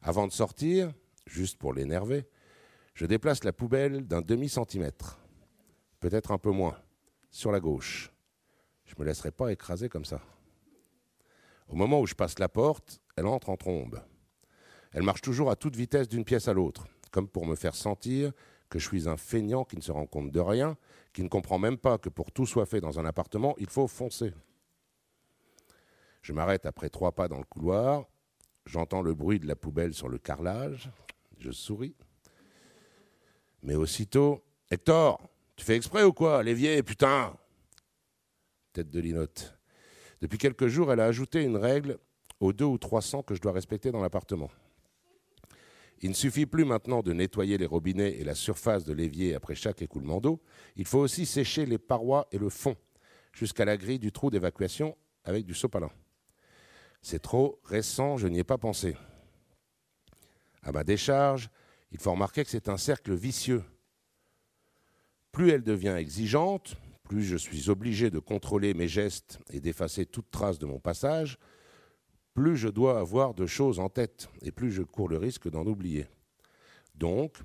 Avant 0.00 0.26
de 0.26 0.32
sortir, 0.32 0.90
juste 1.26 1.58
pour 1.58 1.74
l'énerver, 1.74 2.26
je 2.94 3.04
déplace 3.04 3.44
la 3.44 3.52
poubelle 3.52 4.06
d'un 4.06 4.22
demi-centimètre, 4.22 5.20
peut-être 6.00 6.32
un 6.32 6.38
peu 6.38 6.50
moins, 6.50 6.78
sur 7.30 7.52
la 7.52 7.60
gauche. 7.60 8.10
Je 8.86 8.94
ne 8.94 9.00
me 9.00 9.04
laisserai 9.04 9.30
pas 9.30 9.52
écraser 9.52 9.90
comme 9.90 10.06
ça. 10.06 10.22
Au 11.68 11.76
moment 11.76 12.00
où 12.00 12.06
je 12.06 12.14
passe 12.14 12.38
la 12.38 12.48
porte, 12.48 13.01
elle 13.16 13.26
entre 13.26 13.50
en 13.50 13.56
trombe. 13.56 14.02
Elle 14.92 15.02
marche 15.02 15.22
toujours 15.22 15.50
à 15.50 15.56
toute 15.56 15.76
vitesse 15.76 16.08
d'une 16.08 16.24
pièce 16.24 16.48
à 16.48 16.52
l'autre, 16.52 16.86
comme 17.10 17.28
pour 17.28 17.46
me 17.46 17.54
faire 17.54 17.74
sentir 17.74 18.32
que 18.68 18.78
je 18.78 18.86
suis 18.86 19.08
un 19.08 19.16
feignant 19.16 19.64
qui 19.64 19.76
ne 19.76 19.82
se 19.82 19.92
rend 19.92 20.06
compte 20.06 20.30
de 20.30 20.40
rien, 20.40 20.76
qui 21.12 21.22
ne 21.22 21.28
comprend 21.28 21.58
même 21.58 21.76
pas 21.76 21.98
que 21.98 22.08
pour 22.08 22.32
tout 22.32 22.46
soit 22.46 22.66
fait 22.66 22.80
dans 22.80 22.98
un 22.98 23.04
appartement, 23.04 23.54
il 23.58 23.68
faut 23.68 23.86
foncer. 23.86 24.32
Je 26.22 26.32
m'arrête 26.32 26.66
après 26.66 26.88
trois 26.88 27.12
pas 27.12 27.28
dans 27.28 27.38
le 27.38 27.44
couloir, 27.44 28.06
j'entends 28.64 29.02
le 29.02 29.14
bruit 29.14 29.40
de 29.40 29.46
la 29.46 29.56
poubelle 29.56 29.92
sur 29.92 30.08
le 30.08 30.18
carrelage, 30.18 30.90
je 31.38 31.50
souris. 31.50 31.96
Mais 33.62 33.74
aussitôt, 33.74 34.42
Hector, 34.70 35.20
tu 35.56 35.64
fais 35.64 35.76
exprès 35.76 36.02
ou 36.02 36.12
quoi, 36.12 36.42
l'évier, 36.42 36.82
putain? 36.82 37.36
Tête 38.72 38.90
de 38.90 39.00
linotte. 39.00 39.58
Depuis 40.22 40.38
quelques 40.38 40.68
jours, 40.68 40.92
elle 40.92 41.00
a 41.00 41.06
ajouté 41.06 41.42
une 41.42 41.56
règle 41.56 41.98
aux 42.42 42.52
deux 42.52 42.64
ou 42.64 42.76
trois 42.76 43.02
cents 43.02 43.22
que 43.22 43.36
je 43.36 43.40
dois 43.40 43.52
respecter 43.52 43.92
dans 43.92 44.00
l'appartement. 44.00 44.50
Il 46.00 46.10
ne 46.10 46.14
suffit 46.14 46.44
plus 46.44 46.64
maintenant 46.64 47.00
de 47.00 47.12
nettoyer 47.12 47.56
les 47.56 47.66
robinets 47.66 48.18
et 48.18 48.24
la 48.24 48.34
surface 48.34 48.84
de 48.84 48.92
l'évier 48.92 49.36
après 49.36 49.54
chaque 49.54 49.80
écoulement 49.80 50.20
d'eau, 50.20 50.42
il 50.74 50.84
faut 50.84 50.98
aussi 50.98 51.24
sécher 51.24 51.64
les 51.64 51.78
parois 51.78 52.26
et 52.32 52.38
le 52.38 52.48
fond, 52.48 52.76
jusqu'à 53.32 53.64
la 53.64 53.76
grille 53.76 54.00
du 54.00 54.10
trou 54.10 54.28
d'évacuation 54.28 54.96
avec 55.24 55.46
du 55.46 55.54
sopalin. 55.54 55.90
C'est 57.00 57.22
trop 57.22 57.60
récent, 57.64 58.16
je 58.16 58.26
n'y 58.26 58.40
ai 58.40 58.44
pas 58.44 58.58
pensé. 58.58 58.96
À 60.64 60.72
ma 60.72 60.82
décharge, 60.82 61.48
il 61.92 61.98
faut 61.98 62.10
remarquer 62.10 62.42
que 62.42 62.50
c'est 62.50 62.68
un 62.68 62.76
cercle 62.76 63.14
vicieux. 63.14 63.62
Plus 65.30 65.50
elle 65.50 65.62
devient 65.62 65.94
exigeante, 65.96 66.74
plus 67.04 67.22
je 67.22 67.36
suis 67.36 67.70
obligé 67.70 68.10
de 68.10 68.18
contrôler 68.18 68.74
mes 68.74 68.88
gestes 68.88 69.38
et 69.50 69.60
d'effacer 69.60 70.06
toute 70.06 70.30
trace 70.32 70.58
de 70.58 70.66
mon 70.66 70.80
passage, 70.80 71.38
plus 72.34 72.56
je 72.56 72.68
dois 72.68 72.98
avoir 72.98 73.34
de 73.34 73.46
choses 73.46 73.78
en 73.78 73.88
tête 73.88 74.28
et 74.42 74.52
plus 74.52 74.72
je 74.72 74.82
cours 74.82 75.08
le 75.08 75.18
risque 75.18 75.50
d'en 75.50 75.66
oublier. 75.66 76.06
Donc, 76.94 77.38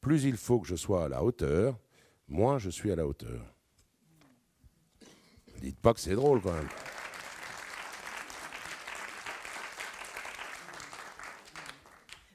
plus 0.00 0.24
il 0.24 0.36
faut 0.36 0.60
que 0.60 0.66
je 0.66 0.76
sois 0.76 1.04
à 1.04 1.08
la 1.08 1.22
hauteur, 1.22 1.78
moins 2.28 2.58
je 2.58 2.70
suis 2.70 2.90
à 2.90 2.96
la 2.96 3.06
hauteur. 3.06 3.54
Dites 5.60 5.80
pas 5.80 5.92
que 5.92 6.00
c'est 6.00 6.14
drôle 6.14 6.40
quand 6.40 6.52
même. 6.52 6.68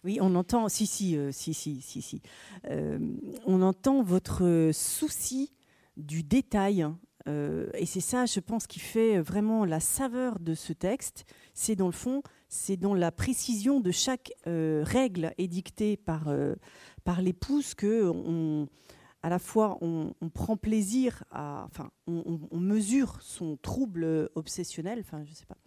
Oui, 0.03 0.17
on 0.19 0.35
entend, 0.35 0.67
si, 0.67 0.85
si, 0.85 1.15
euh, 1.15 1.31
si, 1.31 1.53
si, 1.53 1.81
si, 1.81 2.01
si. 2.01 2.21
Euh, 2.65 2.99
on 3.45 3.61
entend 3.61 4.03
votre 4.03 4.71
souci 4.73 5.53
du 5.95 6.23
détail 6.23 6.85
euh, 7.27 7.69
et 7.73 7.85
c'est 7.85 8.01
ça, 8.01 8.25
je 8.25 8.39
pense, 8.39 8.67
qui 8.67 8.79
fait 8.79 9.19
vraiment 9.19 9.65
la 9.65 9.79
saveur 9.79 10.39
de 10.39 10.55
ce 10.55 10.73
texte. 10.73 11.25
C'est 11.53 11.75
dans 11.75 11.87
le 11.87 11.93
fond, 11.93 12.21
c'est 12.49 12.77
dans 12.77 12.93
la 12.93 13.11
précision 13.11 13.79
de 13.79 13.91
chaque 13.91 14.33
euh, 14.47 14.83
règle 14.85 15.33
édictée 15.37 15.97
par, 15.97 16.27
euh, 16.27 16.55
par 17.03 17.21
l'épouse 17.21 17.73
que 17.73 18.11
à 19.25 19.29
la 19.29 19.39
fois 19.39 19.77
on, 19.79 20.13
prend 20.33 20.57
plaisir 20.57 21.23
à, 21.31 21.65
enfin, 21.65 21.91
on, 22.07 22.59
mesure 22.59 23.21
son 23.21 23.55
trouble 23.55 24.29
obsessionnel, 24.35 24.99
enfin, 24.99 25.23
je 25.23 25.33
sais 25.33 25.45
pas, 25.45 25.57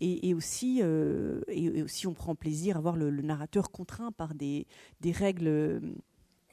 et, 0.00 0.34
aussi, 0.34 0.80
et, 0.80 1.82
aussi 1.82 2.06
on 2.06 2.12
prend 2.12 2.34
plaisir 2.34 2.76
à 2.76 2.80
voir 2.80 2.96
le, 2.96 3.08
le 3.08 3.22
narrateur 3.22 3.70
contraint 3.70 4.12
par 4.12 4.34
des, 4.34 4.66
des 5.00 5.12
règles 5.12 5.80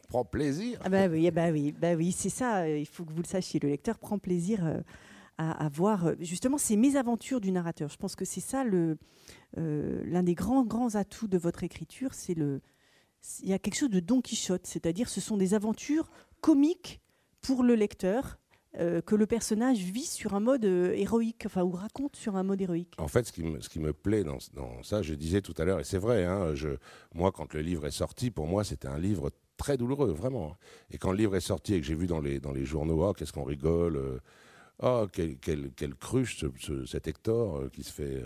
prend 0.06 0.24
plaisir. 0.24 0.80
Ah 0.84 0.90
bah 0.90 1.08
oui, 1.08 1.30
bah 1.32 1.52
oui, 1.52 1.72
bah 1.72 1.96
oui 1.96 2.12
c'est 2.12 2.30
ça, 2.30 2.64
euh, 2.64 2.78
il 2.78 2.86
faut 2.86 3.04
que 3.06 3.12
vous 3.12 3.22
le 3.22 3.28
sachiez. 3.28 3.60
Le 3.60 3.70
lecteur 3.70 3.98
prend 3.98 4.18
plaisir 4.18 4.66
euh, 4.66 4.82
à, 5.38 5.70
voir 5.70 6.08
euh, 6.08 6.16
justement 6.20 6.58
ces 6.58 6.78
mésaventures 6.78 7.42
du 7.42 7.52
narrateur. 7.52 7.90
Je 7.90 7.98
pense 7.98 8.16
que 8.16 8.26
c'est 8.26 8.42
ça 8.42 8.64
l'un 8.64 10.24
des 10.24 10.36
grands, 10.36 10.64
grands 10.64 10.96
atouts 10.96 11.28
de 11.28 11.38
votre 11.38 11.64
écriture. 11.64 12.14
C'est 12.14 12.36
le, 12.36 12.62
il 13.42 13.50
y 13.50 13.54
a 13.54 13.60
quelque 13.60 13.76
chose 13.78 13.90
de 13.90 14.00
Don 14.00 14.22
Quichotte, 14.22 14.66
c'est-à-dire 14.66 15.10
ce 15.10 15.22
sont 15.22 15.38
des 15.38 15.54
aventures 15.54 16.10
comiques 16.42 17.02
pour 17.42 17.64
le 17.64 17.76
lecteur. 17.76 18.40
que 18.78 19.16
le 19.16 19.26
personnage 19.26 19.78
vit 19.78 20.06
sur 20.06 20.34
un 20.34 20.42
mode 20.42 20.66
héroïque, 20.66 21.44
enfin, 21.46 21.64
ou 21.64 21.72
raconte 21.72 22.18
sur 22.18 22.36
un 22.36 22.44
mode 22.44 22.62
héroïque. 22.62 22.94
En 22.98 23.08
fait, 23.08 23.26
ce 23.26 23.32
qui 23.32 23.42
me, 23.42 23.62
ce 23.62 23.70
qui 23.70 23.80
me 23.80 23.94
plaît 23.94 24.26
dans, 24.26 24.38
dans, 24.54 24.84
ça, 24.84 25.02
je 25.02 25.14
disais 25.14 25.42
tout 25.42 25.54
à 25.58 25.64
l'heure, 25.64 25.80
et 25.80 25.86
c'est 25.86 25.98
vrai, 25.98 26.26
hein, 26.26 26.54
je, 26.56 26.78
moi, 27.14 27.32
quand 27.32 27.54
le 27.54 27.62
livre 27.62 27.86
est 27.86 27.92
sorti, 27.92 28.32
pour 28.32 28.48
moi, 28.48 28.66
c'était 28.66 28.90
un 28.90 29.00
livre 29.00 29.32
très 29.58 29.78
douloureux, 29.78 30.12
vraiment. 30.12 30.58
Et 30.92 30.98
quand 30.98 31.12
le 31.12 31.18
livre 31.18 31.36
est 31.36 31.42
sorti 31.42 31.74
et 31.74 31.82
que 31.82 31.86
j'ai 31.86 31.96
vu 31.96 32.08
dans 32.08 32.20
les, 32.20 32.40
dans 32.40 32.52
les 32.52 32.66
journaux, 32.66 33.08
oh, 33.08 33.14
qu'est-ce 33.14 33.34
qu'on 33.34 33.44
rigole, 33.44 33.96
euh, 33.98 34.20
oh, 34.80 35.08
quelle, 35.12 35.38
quelle, 35.38 35.96
cruche 35.96 36.44
cet 36.86 37.08
Hector 37.08 37.58
euh, 37.58 37.70
qui 37.70 37.84
se 37.84 37.92
fait. 37.92 38.24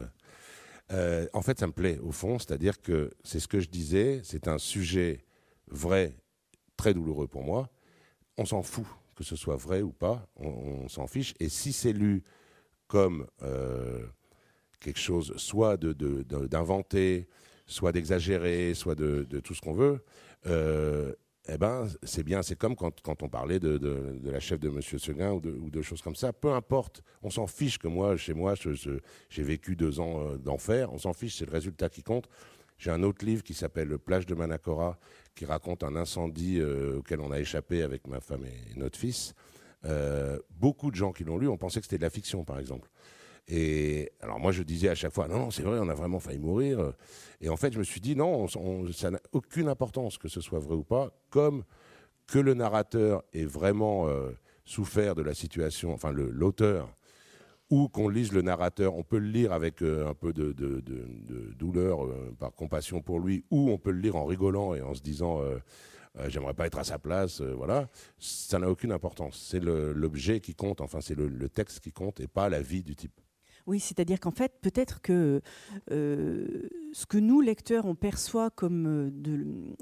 Euh, 0.92 1.28
en 1.34 1.42
fait, 1.42 1.60
ça 1.60 1.68
me 1.68 1.72
plaît, 1.72 2.00
au 2.00 2.12
fond, 2.12 2.40
c'est-à-dire 2.40 2.82
que 2.82 3.12
c'est 3.24 3.40
ce 3.40 3.48
que 3.48 3.60
je 3.60 3.70
disais, 3.70 4.22
c'est 4.24 4.48
un 4.48 4.58
sujet 4.58 5.26
vrai, 5.68 6.16
très 6.78 6.94
douloureux 6.94 7.28
pour 7.28 7.44
moi. 7.44 7.70
On 8.38 8.46
s'en 8.46 8.64
fout, 8.64 8.86
que 9.16 9.24
ce 9.24 9.36
soit 9.36 9.56
vrai 9.56 9.82
ou 9.82 9.92
pas, 9.92 10.28
on, 10.38 10.88
s'en 10.88 11.06
fiche. 11.06 11.36
Et 11.40 11.50
si 11.50 11.74
c'est 11.74 11.94
lu 11.94 12.24
comme 12.88 13.28
quelque 14.80 15.00
chose 15.00 15.34
soit 15.38 15.78
d'inventer, 15.78 17.20
de, 17.22 17.28
soit 17.70 17.92
d'exagérer, 17.92 18.74
soit 18.74 18.96
de, 18.96 19.24
tout 19.44 19.54
ce 19.54 19.62
qu'on 19.62 19.74
veut, 19.74 20.04
euh, 20.48 21.14
eh 21.48 21.58
ben, 21.58 21.88
c'est 22.04 22.24
bien, 22.24 22.44
c'est 22.44 22.56
comme 22.56 22.76
quand, 22.76 23.24
on 23.24 23.30
parlait 23.30 23.60
de, 23.60 24.20
la 24.24 24.40
chef 24.40 24.60
de 24.60 24.70
Monsieur 24.70 25.00
Seguin 25.00 25.32
ou 25.32 25.70
de, 25.70 25.82
choses 25.82 26.02
comme 26.02 26.16
ça. 26.16 26.32
Peu 26.32 26.52
importe, 26.52 27.02
on 27.24 27.30
s'en 27.30 27.48
fiche 27.48 27.80
que 27.80 27.88
moi, 27.88 28.18
chez 28.18 28.34
moi, 28.34 28.54
j'ai 29.30 29.44
vécu 29.44 29.76
deux 29.76 30.00
ans 30.00 30.22
euh, 30.22 30.38
d'enfer. 30.38 30.94
On 30.94 31.00
s'en 31.00 31.14
fiche, 31.14 31.38
c'est 31.38 31.46
le 31.46 31.52
résultat 31.52 31.90
qui 31.90 32.04
compte. 32.04 32.30
J'ai 32.78 32.92
un 32.92 33.04
autre 33.04 33.26
livre 33.26 33.44
qui 33.44 33.54
s'appelle 33.54 33.98
Plage 33.98 34.26
de 34.26 34.36
Manacora, 34.36 35.00
qui 35.36 35.46
raconte 35.46 35.84
un 35.84 35.96
incendie 35.96 36.60
euh, 36.60 37.00
auquel 37.00 37.20
on 37.20 37.32
a 37.32 37.40
échappé 37.40 37.82
avec 37.82 38.08
ma 38.08 38.22
femme 38.22 38.46
et, 38.46 38.78
notre 38.78 39.00
fils. 39.00 39.34
beaucoup 40.52 40.92
de 40.92 40.96
gens 40.96 41.12
qui 41.12 41.24
l'ont 41.24 41.38
lu 41.38 41.48
ont 41.48 41.58
pensé 41.58 41.80
que 41.80 41.86
c'était 41.86 41.98
de 41.98 42.04
la 42.04 42.10
fiction, 42.10 42.44
par 42.44 42.60
exemple. 42.60 42.90
Et 43.52 44.12
alors 44.22 44.40
moi 44.40 44.52
je 44.52 44.62
disais 44.62 44.90
à 44.90 44.96
chaque 44.96 45.12
fois, 45.12 45.28
non, 45.28 45.40
non 45.40 45.52
c'est 45.52 45.64
vrai, 45.64 45.80
on 45.82 45.90
a 45.90 45.96
vraiment 45.96 46.20
failli 46.20 46.40
mourir. 46.40 46.94
Et 47.42 47.50
en 47.50 47.58
fait 47.58 47.74
je 47.74 47.80
me 47.80 47.84
suis 47.84 48.00
dit, 48.00 48.16
non, 48.16 48.48
ça 48.48 49.10
n'a 49.10 49.20
aucune 49.32 49.68
importance 49.68 50.18
que 50.20 50.28
ce 50.28 50.40
soit 50.40 50.60
vrai 50.60 50.76
ou 50.76 50.84
pas, 50.84 51.12
comme 51.32 51.64
que 52.30 52.40
le 52.40 52.54
narrateur 52.54 53.24
ait 53.34 53.46
vraiment 53.46 54.08
euh, 54.08 54.32
souffert 54.66 55.16
de 55.16 55.22
la 55.22 55.34
situation, 55.34 55.94
enfin 55.94 56.12
l'auteur, 56.12 56.96
ou 57.70 57.88
qu'on 57.88 58.08
lise 58.08 58.32
le 58.32 58.42
narrateur, 58.42 58.96
on 58.96 59.04
peut 59.04 59.18
le 59.18 59.28
lire 59.30 59.52
avec 59.52 59.82
euh, 59.82 60.08
un 60.08 60.14
peu 60.14 60.34
de, 60.34 60.54
douleur, 61.58 62.06
euh, 62.06 62.36
par 62.40 62.54
compassion 62.54 63.02
pour 63.02 63.20
lui, 63.20 63.44
ou 63.52 63.70
on 63.70 63.78
peut 63.78 63.92
le 63.92 64.00
lire 64.00 64.16
en 64.16 64.26
rigolant 64.26 64.76
et 64.76 64.82
en 64.82 64.94
se 64.94 65.02
disant... 65.02 65.42
j'aimerais 66.28 66.54
pas 66.54 66.68
être 66.68 66.80
à 66.80 66.84
sa 66.84 67.00
place, 67.00 67.42
voilà, 67.42 67.88
ça 68.18 68.60
n'a 68.60 68.70
aucune 68.70 68.92
importance. 68.92 69.48
C'est 69.50 69.64
l'objet 69.64 70.40
qui 70.42 70.54
compte, 70.54 70.82
enfin 70.82 71.02
c'est 71.02 71.16
le, 71.16 71.50
texte 71.50 71.80
qui 71.80 71.92
compte 71.92 72.20
et 72.20 72.28
pas 72.28 72.50
la 72.50 72.62
vie 72.62 72.84
du 72.84 72.96
type. 72.96 73.22
Oui, 73.70 73.80
c'est-à-dire 73.80 74.20
qu'en 74.20 74.32
fait, 74.32 74.54
peut-être 74.64 75.00
que 75.00 75.42
euh, 75.92 76.68
ce 76.92 77.06
que 77.06 77.20
nous, 77.20 77.40
lecteurs, 77.40 77.86
on 77.86 77.94
perçoit 77.94 78.50
comme 78.50 78.88
euh, 78.88 79.12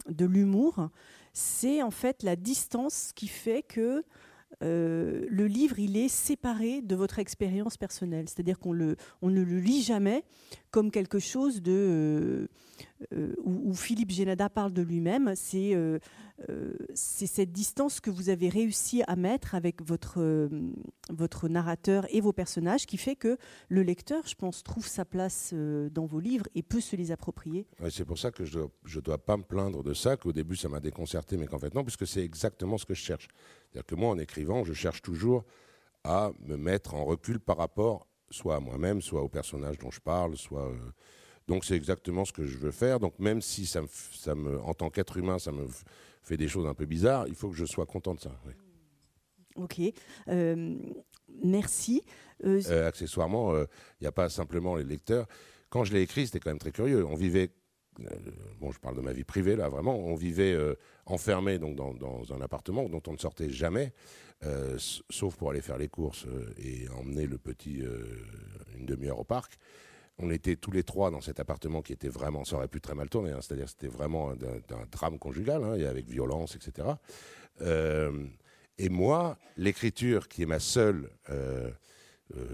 de, 0.10 0.26
l'humour, 0.26 0.90
c'est 1.32 1.82
en 1.82 1.90
fait 1.90 2.22
la 2.22 2.36
distance 2.36 3.14
qui 3.16 3.30
fait 3.30 3.64
que 3.64 4.04
euh, 4.62 5.26
le 5.30 5.48
livre, 5.48 5.80
il 5.80 5.96
est 5.96 6.10
séparé 6.10 6.82
de 6.82 6.96
votre 6.98 7.18
expérience 7.18 7.78
personnelle. 7.78 8.28
C'est-à-dire 8.28 8.60
qu'on 8.60 8.74
ne 8.74 8.96
le 9.22 9.60
lit 9.62 9.82
jamais 9.82 10.26
comme 10.70 10.92
quelque 10.92 11.20
chose 11.20 11.62
de 11.62 12.50
où, 13.44 13.74
Philippe 13.74 14.12
Génada 14.12 14.50
parle 14.50 14.74
de 14.74 14.82
lui-même, 14.82 15.34
c'est 15.36 15.76
cette 16.94 17.52
distance 17.52 18.00
que 18.00 18.10
vous 18.10 18.30
avez 18.30 18.50
réussi 18.50 19.04
à 19.08 19.16
mettre 19.16 19.56
avec 19.56 19.82
votre, 19.82 20.20
narrateur 21.48 22.06
et 22.14 22.22
vos 22.22 22.34
personnages 22.34 22.86
qui 22.86 22.98
fait 22.98 23.16
que 23.16 23.38
le 23.70 23.84
lecteur, 23.84 24.26
je 24.28 24.36
pense, 24.36 24.64
trouve 24.64 24.88
sa 24.88 25.06
place 25.06 25.54
dans 25.54 26.06
vos 26.06 26.20
livres 26.20 26.46
et 26.56 26.64
peut 26.64 26.82
se 26.82 26.96
les 26.96 27.12
approprier. 27.12 27.68
c'est 27.90 28.06
pour 28.06 28.18
ça 28.18 28.32
que 28.32 28.46
je 28.46 28.60
ne 28.60 29.02
dois, 29.02 29.18
pas 29.18 29.38
me 29.38 29.44
plaindre 29.44 29.84
de 29.84 29.94
ça, 29.94 30.18
qu'au 30.18 30.34
début 30.34 30.56
ça 30.56 30.70
m'a 30.70 30.80
déconcerté, 30.80 31.38
mais 31.38 31.48
qu'en 31.48 31.60
fait 31.60 31.74
non, 31.74 31.84
puisque 31.84 32.08
c'est 32.08 32.24
exactement 32.24 32.78
ce 32.78 32.86
que 32.86 32.94
je 32.94 33.02
cherche. 33.02 33.28
C'est-à-dire 33.70 33.86
que 33.86 33.96
moi, 33.96 34.10
en 34.10 34.18
écrivant, 34.18 34.64
je 34.64 34.74
cherche 34.74 35.02
toujours 35.02 35.44
à 36.04 36.32
me 36.40 36.56
mettre 36.56 36.96
en 36.96 37.06
recul 37.06 37.40
par 37.40 37.58
rapport 37.58 38.08
soit 38.30 38.56
à 38.56 38.60
moi-même, 38.60 39.02
soit 39.02 39.22
au 39.22 39.30
personnage 39.30 39.78
dont 39.78 39.92
je 39.92 40.02
parle, 40.02 40.36
soit. 40.38 40.68
Euh, 40.68 40.92
donc 41.48 41.66
c'est 41.66 41.76
exactement 41.76 42.26
ce 42.26 42.34
que 42.34 42.46
je 42.46 42.58
veux 42.58 42.72
faire. 42.72 43.00
Donc 43.00 43.20
même 43.20 43.42
si 43.42 43.66
ça 43.66 43.82
me, 43.82 43.88
ça 44.14 44.36
me 44.36 44.60
en 44.62 44.74
tant 44.74 44.90
qu'être 44.90 45.18
humain, 45.18 45.40
ça 45.40 45.52
me 45.52 45.68
fait 46.24 46.38
des 46.38 46.48
choses 46.48 46.68
un 46.68 46.74
peu 46.74 46.86
bizarres, 46.86 47.28
il 47.28 47.36
faut 47.36 47.50
que 47.50 47.56
je 47.56 47.66
sois 47.66 47.86
content 47.86 48.14
de 48.14 48.20
ça. 48.20 48.32
Ok, 49.56 49.80
euh, 50.28 50.76
merci. 51.44 52.04
Euh, 52.44 52.88
accessoirement, 52.88 53.58
il 53.58 53.68
n'y 54.02 54.08
a 54.08 54.12
pas 54.12 54.30
simplement 54.30 54.76
les 54.76 54.84
lecteurs. 54.84 55.26
Quand 55.70 55.84
je 55.84 55.94
l'ai 55.94 56.02
écrit, 56.02 56.28
c'était 56.28 56.40
quand 56.40 56.52
même 56.52 56.60
très 56.60 56.72
curieux. 56.72 57.06
On 57.06 57.16
vivait 57.16 57.52
bon, 58.60 58.72
je 58.72 58.80
parle 58.80 58.96
de 58.96 59.02
ma 59.02 59.12
vie 59.12 59.24
privée 59.24 59.56
là, 59.56 59.70
vraiment, 59.70 59.98
on 59.98 60.14
vivait 60.14 60.56
enfermé 61.08 61.58
donc 61.58 61.76
dans, 61.76 61.96
dans, 61.96 62.32
un 62.32 62.42
appartement 62.42 62.88
dont 62.90 63.02
on 63.08 63.14
ne 63.14 63.18
sortait 63.18 63.50
jamais. 63.50 63.92
Euh, 64.44 64.78
sauf 65.10 65.36
pour 65.36 65.50
aller 65.50 65.62
faire 65.62 65.80
les 65.80 65.88
courses 65.88 66.26
euh, 66.28 66.54
et 66.58 66.88
emmener 66.90 67.26
le 67.26 67.40
petit 67.40 67.82
euh, 67.82 68.06
une 68.78 68.86
demi-heure 68.86 69.20
au 69.20 69.24
parc. 69.24 69.58
On 70.20 70.32
était 70.32 70.56
tous 70.56 70.72
les 70.72 70.84
trois 70.84 71.12
dans 71.12 71.22
cet 71.22 71.40
appartement 71.40 71.82
qui 71.82 71.94
était 71.94 72.10
vraiment, 72.10 72.44
ça 72.44 72.56
aurait 72.56 72.68
pu 72.68 72.82
très 72.82 72.96
mal 72.96 73.10
tourner, 73.10 73.32
hein. 73.32 73.40
c'est-à-dire 73.42 73.70
c'était 73.70 73.88
vraiment 73.88 74.32
un, 74.32 74.36
drame 74.92 75.20
conjugal, 75.20 75.64
hein, 75.64 75.74
avec 75.88 76.08
violence, 76.08 76.56
etc. 76.56 76.88
et 78.80 78.90
moi, 78.90 79.38
l'écriture 79.58 80.28
qui 80.28 80.44
est 80.44 80.48
ma 80.48 80.60
seule 80.60 81.10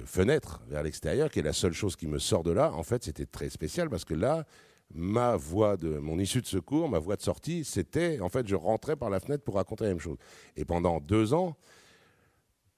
fenêtre 0.05 0.61
vers 0.67 0.83
l'extérieur, 0.83 1.29
qui 1.29 1.39
est 1.39 1.43
la 1.43 1.53
seule 1.53 1.73
chose 1.73 1.95
qui 1.95 2.07
me 2.07 2.19
sort 2.19 2.43
de 2.43 2.51
là, 2.51 2.73
en 2.73 2.83
fait, 2.83 3.03
c'était 3.03 3.25
très 3.25 3.49
spécial 3.49 3.89
parce 3.89 4.05
que 4.05 4.13
là, 4.13 4.45
ma 4.93 5.35
voie 5.35 5.77
de 5.77 5.97
mon 5.97 6.19
issue 6.19 6.41
de 6.41 6.47
secours, 6.47 6.89
ma 6.89 6.99
voie 6.99 7.15
de 7.15 7.21
sortie, 7.21 7.63
c'était 7.63 8.19
en 8.21 8.29
fait 8.29 8.47
je 8.47 8.55
rentrais 8.55 8.95
par 8.95 9.09
la 9.09 9.19
fenêtre 9.19 9.43
pour 9.43 9.55
raconter 9.55 9.85
la 9.85 9.91
même 9.91 9.99
chose. 9.99 10.17
Et 10.55 10.65
pendant 10.65 10.99
deux 10.99 11.33
ans, 11.33 11.57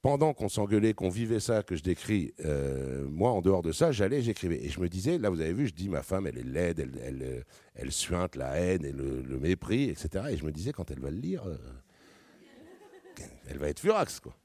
pendant 0.06 0.36
qu'on 0.36 0.50
s'engueulait, 0.50 0.94
qu'on 0.94 1.10
vivait 1.10 1.40
ça, 1.40 1.64
que 1.64 1.76
je 1.76 1.82
décris, 1.82 2.32
euh, 2.46 3.08
moi 3.10 3.32
en 3.32 3.42
dehors 3.42 3.64
de 3.64 3.72
ça, 3.72 3.92
j'allais, 3.92 4.22
j'écrivais. 4.22 4.64
Et 4.64 4.70
je 4.70 4.80
me 4.80 4.88
disais, 4.88 5.18
là 5.18 5.32
vous 5.32 5.42
avez 5.42 5.52
vu, 5.52 5.66
je 5.66 5.74
dis 5.74 5.90
ma 5.90 6.04
femme, 6.04 6.28
elle 6.28 6.38
est 6.38 6.44
laide, 6.44 6.80
elle, 6.80 7.02
elle, 7.04 7.24
euh, 7.24 7.42
elle 7.74 7.92
suinte 7.92 8.36
la 8.36 8.56
haine 8.56 8.86
et 8.86 8.92
le, 8.92 9.40
mépris, 9.40 9.90
etc. 9.90 10.26
Et 10.30 10.38
je 10.38 10.46
me 10.46 10.52
disais, 10.52 10.74
quand 10.74 10.92
elle 10.92 11.00
va 11.00 11.10
le 11.10 11.18
lire, 11.18 11.44
euh, 11.48 11.58
elle 13.48 13.58
va 13.58 13.68
être 13.68 13.80
furax, 13.80 14.20
quoi. 14.20 14.36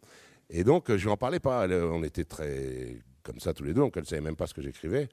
Et 0.48 0.64
donc 0.64 0.88
je 0.88 1.02
lui 1.04 1.10
en 1.10 1.18
parlais 1.18 1.40
pas. 1.40 1.68
on 1.68 2.02
était 2.04 2.24
très 2.24 2.96
comme 3.22 3.38
ça 3.38 3.52
tous 3.52 3.64
les 3.64 3.74
deux, 3.74 3.82
donc 3.82 3.94
elle 3.98 4.06
savait 4.06 4.22
même 4.22 4.36
pas 4.36 4.46
ce 4.46 4.54
que 4.54 4.62
j'écrivais. 4.62 5.10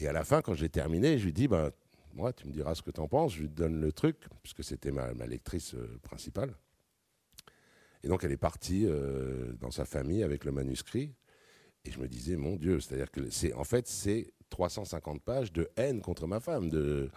Et 0.00 0.06
à 0.06 0.12
la 0.12 0.22
fin, 0.22 0.42
quand 0.42 0.52
j'ai 0.52 0.68
terminé, 0.68 1.16
je 1.16 1.24
lui 1.24 1.32
dis, 1.32 1.48
ben, 1.48 1.70
moi, 2.12 2.34
tu 2.34 2.46
me 2.46 2.52
diras 2.52 2.74
ce 2.74 2.82
que 2.82 2.90
tu 2.90 3.00
en 3.00 3.08
penses, 3.08 3.36
je 3.36 3.40
lui 3.40 3.48
donne 3.48 3.80
le 3.80 3.90
truc, 3.90 4.18
puisque 4.42 4.64
c'était 4.64 4.92
ma, 4.92 5.14
lectrice 5.26 5.74
principale. 6.02 6.52
Et 8.04 8.08
donc, 8.08 8.24
elle 8.24 8.32
est 8.32 8.36
partie 8.36 8.86
euh, 8.86 9.52
dans 9.60 9.70
sa 9.70 9.84
famille 9.84 10.22
avec 10.22 10.44
le 10.44 10.52
manuscrit. 10.52 11.14
Et 11.84 11.90
je 11.90 11.98
me 11.98 12.08
disais, 12.08 12.36
mon 12.36 12.56
Dieu, 12.56 12.80
c'est-à-dire 12.80 13.10
que 13.10 13.30
c'est, 13.30 13.52
en 13.54 13.64
fait, 13.64 13.86
c'est 13.88 14.32
350 14.50 15.22
pages 15.22 15.52
de 15.52 15.68
haine 15.76 16.00
contre 16.00 16.26
ma 16.26 16.40
femme. 16.40 16.68
De, 16.68 17.10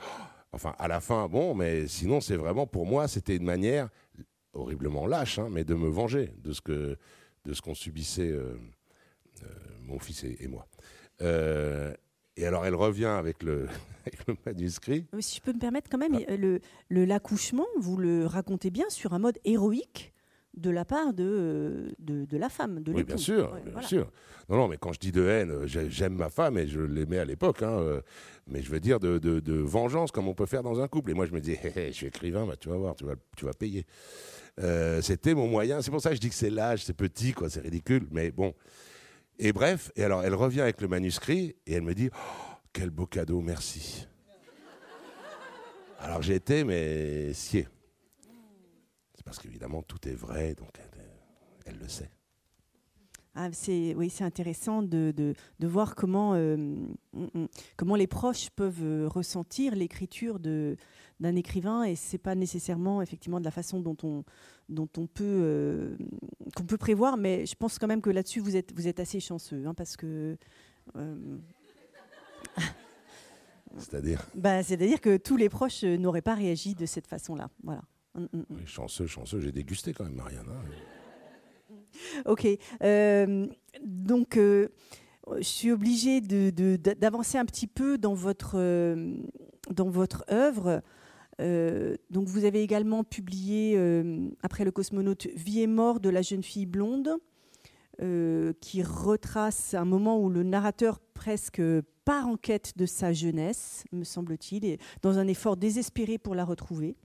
enfin, 0.51 0.75
à 0.79 0.87
la 0.87 0.99
fin, 0.99 1.27
bon, 1.27 1.53
mais 1.53 1.87
sinon, 1.87 2.21
c'est 2.21 2.37
vraiment, 2.37 2.67
pour 2.67 2.85
moi, 2.85 3.07
c'était 3.07 3.35
une 3.35 3.45
manière 3.45 3.89
horriblement 4.53 5.05
lâche, 5.05 5.39
hein, 5.39 5.49
mais 5.51 5.63
de 5.63 5.75
me 5.75 5.89
venger 5.89 6.33
de 6.37 6.53
ce 6.53 6.61
que, 6.61 6.97
de 7.45 7.53
ce 7.53 7.61
qu'on 7.61 7.75
subissait, 7.75 8.31
euh, 8.31 8.55
mon 9.81 9.99
fils 9.99 10.23
et, 10.23 10.37
et 10.39 10.47
moi. 10.47 10.67
Et 12.37 12.45
alors, 12.45 12.65
elle 12.65 12.75
revient 12.75 13.05
avec 13.05 13.43
le, 13.43 13.67
manuscrit. 14.45 15.05
Si 15.19 15.37
je 15.37 15.41
peux 15.41 15.53
me 15.53 15.59
permettre, 15.59 15.89
quand 15.89 15.97
même, 15.97 16.19
ah. 16.27 16.35
le, 16.35 16.59
l'accouchement, 16.89 17.65
vous 17.79 17.97
le 17.97 18.25
racontez 18.25 18.71
bien 18.71 18.89
sur 18.89 19.13
un 19.13 19.19
mode 19.19 19.39
héroïque 19.45 20.13
de 20.57 20.69
la 20.69 20.85
part 20.85 21.13
de, 21.13 21.95
de, 21.99 22.37
la 22.37 22.49
femme, 22.49 22.81
de 22.81 22.91
Oui, 22.93 23.03
bien 23.03 23.17
sûr, 23.17 23.53
bien 23.65 23.81
sûr. 23.81 24.11
Non, 24.49 24.57
non, 24.57 24.67
mais 24.67 24.77
quand 24.77 24.93
je 24.93 24.99
dis 24.99 25.11
de 25.11 25.25
haine, 25.25 25.65
j'aime 25.65 26.15
ma 26.15 26.29
femme 26.29 26.57
et 26.57 26.67
je 26.67 26.79
l'aimais 26.79 27.19
à 27.19 27.25
l'époque, 27.25 27.63
hein, 27.63 27.79
euh, 27.79 28.01
mais 28.47 28.61
je 28.61 28.69
veux 28.69 28.79
dire 28.79 28.99
de, 28.99 29.17
de, 29.17 29.53
vengeance 29.53 30.11
comme 30.11 30.27
on 30.27 30.33
peut 30.33 30.45
faire 30.45 30.63
dans 30.63 30.79
un 30.79 30.87
couple. 30.87 31.11
Et 31.11 31.13
moi, 31.13 31.25
je 31.25 31.33
me 31.33 31.41
dis, 31.41 31.55
je 31.75 31.91
suis 31.91 32.07
écrivain, 32.07 32.45
bah, 32.45 32.55
tu 32.57 32.69
vas 32.69 32.77
voir, 32.77 32.95
tu 32.95 33.05
vas, 33.05 33.15
tu 33.35 33.45
vas 33.45 33.53
payer. 33.53 33.85
Euh, 34.61 35.01
c'était 35.01 35.33
mon 35.33 35.47
moyen. 35.47 35.81
C'est 35.81 35.91
pour 35.91 36.01
ça 36.01 36.09
que 36.09 36.15
je 36.15 36.21
dis 36.21 36.29
que 36.29 36.35
c'est 36.35 36.49
l'âge, 36.49 36.85
c'est 36.85 36.93
petit, 36.93 37.33
quoi, 37.33 37.49
c'est 37.49 37.61
ridicule, 37.61 38.07
mais 38.11 38.31
bon. 38.31 38.53
Et 39.37 39.51
bref, 39.51 39.91
et 39.95 40.03
alors 40.03 40.23
elle 40.23 40.35
revient 40.35 40.61
avec 40.61 40.79
le 40.79 40.87
manuscrit 40.87 41.55
et 41.65 41.73
elle 41.73 41.81
me 41.81 41.93
dit 41.93 42.09
oh, 42.13 42.53
Quel 42.71 42.89
beau 42.89 43.05
cadeau, 43.05 43.41
merci. 43.41 44.07
alors 45.99 46.21
j'ai 46.21 46.35
été, 46.35 46.63
mais 46.63 47.33
scié. 47.33 47.67
Parce 49.25 49.39
qu'évidemment 49.39 49.81
tout 49.81 50.07
est 50.07 50.15
vrai, 50.15 50.53
donc 50.55 50.79
elle, 51.65 51.77
le 51.77 51.87
sait. 51.87 52.09
Ah, 53.33 53.49
c'est 53.51 53.93
oui, 53.95 54.09
c'est 54.09 54.23
intéressant 54.23 54.81
de, 54.81 55.11
de, 55.11 55.33
de, 55.59 55.67
voir 55.67 55.95
comment, 55.95 56.35
euh, 56.35 56.55
mm, 56.55 56.95
mm, 57.33 57.47
comment 57.75 57.95
les 57.95 58.07
proches 58.07 58.49
peuvent 58.51 58.83
euh, 58.83 59.09
ressentir 59.09 59.75
l'écriture 59.75 60.39
de, 60.39 60.77
d'un 61.19 61.35
écrivain. 61.35 61.83
Et 61.83 61.95
c'est 61.95 62.17
pas 62.17 62.35
nécessairement 62.35 63.01
effectivement 63.01 63.39
de 63.39 63.45
la 63.45 63.51
façon 63.51 63.81
dont 63.81 63.97
on 64.03 64.23
dont 64.69 64.89
on 64.97 65.05
peut 65.05 65.23
euh, 65.23 65.97
qu'on 66.55 66.63
peut 66.63 66.77
prévoir. 66.77 67.17
Mais 67.17 67.45
je 67.45 67.55
pense 67.55 67.77
quand 67.77 67.87
même 67.87 68.01
que 68.01 68.09
là-dessus 68.09 68.39
vous 68.39 68.55
êtes 68.55 68.73
vous 68.73 68.87
êtes 68.87 69.01
assez 69.01 69.19
chanceux 69.19 69.65
hein, 69.67 69.73
parce 69.73 69.97
que 69.97 70.37
euh, 70.95 71.37
c'est-à-dire? 73.77 74.25
Bah, 74.35 74.63
c'est-à-dire 74.63 75.01
que 75.01 75.17
tous 75.17 75.37
les 75.37 75.49
proches 75.49 75.83
euh, 75.83 75.97
n'auraient 75.97 76.21
pas 76.21 76.35
réagi 76.35 76.75
de 76.75 76.85
cette 76.85 77.07
façon-là. 77.07 77.49
Voilà 77.63 77.81
chanceux 78.65 79.07
chanceux 79.07 79.39
j'ai 79.39 79.51
dégusté 79.51 79.93
quand 79.93 80.05
même 80.05 80.15
Mariana 80.15 80.53
ok 82.25 82.47
donc 83.83 84.37
je 84.37 85.41
suis 85.41 85.71
obligée 85.71 86.21
d'avancer 86.21 87.37
un 87.37 87.45
petit 87.45 87.67
peu 87.67 87.97
dans 87.97 88.13
votre, 88.13 88.57
dans 89.71 89.89
votre 89.89 90.23
œuvre. 90.29 90.81
Euh, 91.41 91.95
donc 92.09 92.27
vous 92.27 92.45
avez 92.45 92.61
également 92.61 93.03
publié, 93.03 93.73
euh, 93.77 94.29
après 94.41 94.63
le 94.63 94.71
cosmonaute, 94.71 95.27
Vie 95.35 95.61
et 95.61 95.67
mort 95.67 95.99
de 95.99 96.09
la 96.09 96.21
jeune 96.21 96.43
fille 96.43 96.65
blonde, 96.65 97.09
euh, 98.01 98.53
qui 98.61 98.83
retrace 98.83 99.73
un 99.73 99.85
moment 99.85 100.19
où 100.19 100.29
le 100.29 100.43
narrateur 100.43 100.99
presque 101.13 101.61
part 102.05 102.27
en 102.27 102.37
quête 102.37 102.77
de 102.77 102.85
sa 102.85 103.13
jeunesse, 103.13 103.83
me 103.91 104.03
semble-t-il, 104.03 104.65
et 104.65 104.79
dans 105.01 105.17
un 105.17 105.27
effort 105.27 105.57
désespéré 105.57 106.17
pour 106.17 106.35
la 106.35 106.45
retrouver. 106.45 106.95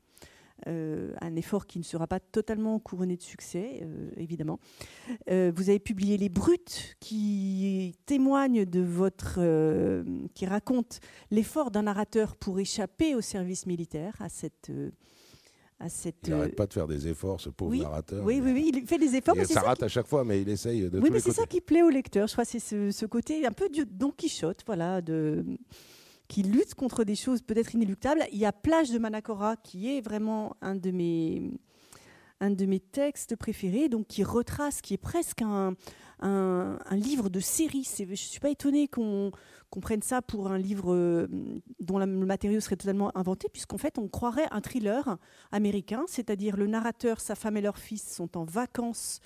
Euh, 0.66 1.12
un 1.20 1.37
effort 1.37 1.66
qui 1.66 1.78
ne 1.78 1.84
sera 1.84 2.07
pas 2.07 2.20
totalement 2.20 2.78
couronné 2.78 3.16
de 3.16 3.22
succès, 3.22 3.80
euh, 3.82 4.11
évidemment. 4.16 4.58
Euh, 5.30 5.53
vous 5.54 5.70
avez 5.70 5.78
publié 5.78 6.16
Les 6.18 6.28
Brutes, 6.28 6.96
qui 7.00 7.96
témoignent 8.07 8.64
de 8.64 8.80
votre, 8.80 9.41
qui 10.34 10.46
raconte 10.46 11.00
l'effort 11.30 11.70
d'un 11.70 11.82
narrateur 11.82 12.37
pour 12.37 12.61
échapper 12.61 13.14
au 13.14 13.20
service 13.20 13.66
militaire, 13.66 14.14
à 14.20 14.28
cette 14.28 14.70
à 15.82 15.88
cette... 15.88 16.26
Il 16.26 16.30
n'arrête 16.30 16.57
pas 16.57 16.66
de 16.66 16.74
faire 16.74 16.87
des 16.87 17.08
efforts, 17.08 17.41
ce 17.41 17.49
pauvre 17.49 17.74
narrateur. 17.74 18.22
Oui, 18.22 18.38
oui, 18.45 18.53
oui, 18.53 18.70
il 18.74 18.87
fait 18.87 18.99
des 18.99 19.16
efforts. 19.16 19.34
ça 19.46 19.62
rate 19.62 19.82
à 19.82 19.88
chaque 19.88 20.07
fois, 20.07 20.24
mais 20.24 20.42
il 20.42 20.49
essaye 20.50 20.91
de. 20.91 21.00
Oui, 21.00 21.08
mais 21.11 21.20
c'est 21.20 21.32
ça 21.32 21.46
qui 21.46 21.62
plaît 21.62 21.82
au 21.82 21.88
lecteur. 21.88 22.26
Je 22.26 22.32
crois 22.34 22.45
c'est 22.45 22.58
ce, 22.58 22.91
ce, 22.91 23.07
côté 23.07 23.46
un 23.46 23.53
peu 23.53 23.70
du 23.70 23.87
Don 23.87 24.11
Quichotte, 24.11 24.62
voilà, 24.66 25.00
de 25.00 25.42
qui 26.30 26.44
lutte 26.44 26.76
contre 26.76 27.02
des 27.02 27.16
choses 27.16 27.42
peut-être 27.42 27.74
inéluctables. 27.74 28.24
Il 28.30 28.38
y 28.38 28.46
a 28.46 28.52
Plage 28.52 28.90
de 28.90 28.98
Manacora, 28.98 29.57
qui 29.57 29.96
est 29.96 30.00
vraiment 30.00 30.57
un 30.62 30.76
de 30.76 30.92
mes, 30.92 31.50
un 32.38 32.50
de 32.50 32.66
mes 32.66 32.78
textes 32.78 33.34
préférés, 33.34 33.88
donc 33.88 34.07
qui 34.07 34.22
retrace, 34.22 34.80
qui 34.80 34.94
est 34.94 35.02
presque 35.02 35.42
un, 35.42 35.74
un, 36.20 36.78
livre 36.92 37.30
de 37.30 37.40
série. 37.40 37.82
Je 37.98 38.04
ne 38.04 38.14
suis 38.14 38.38
pas 38.38 38.50
étonnée 38.50 38.86
qu'on 38.86 39.32
prenne 39.82 40.02
ça 40.02 40.22
pour 40.22 40.52
un 40.52 40.57
livre 40.57 40.94
euh, 40.94 41.26
dont 41.80 41.98
le 41.98 42.07
matériau 42.07 42.61
serait 42.61 42.76
totalement 42.76 43.11
inventé, 43.18 43.48
puisqu'en 43.52 43.78
fait, 43.78 43.98
on 43.98 44.07
croirait 44.07 44.46
un 44.52 44.61
thriller 44.61 45.18
américain, 45.50 46.04
c'est-à-dire 46.07 46.57
le 46.57 46.68
narrateur, 46.68 47.20
sa 47.20 47.34
femme 47.34 47.57
et 47.57 47.61
leur 47.61 47.76
fils 47.76 48.08
sont 48.08 48.38
en 48.38 48.44
vacances 48.44 49.18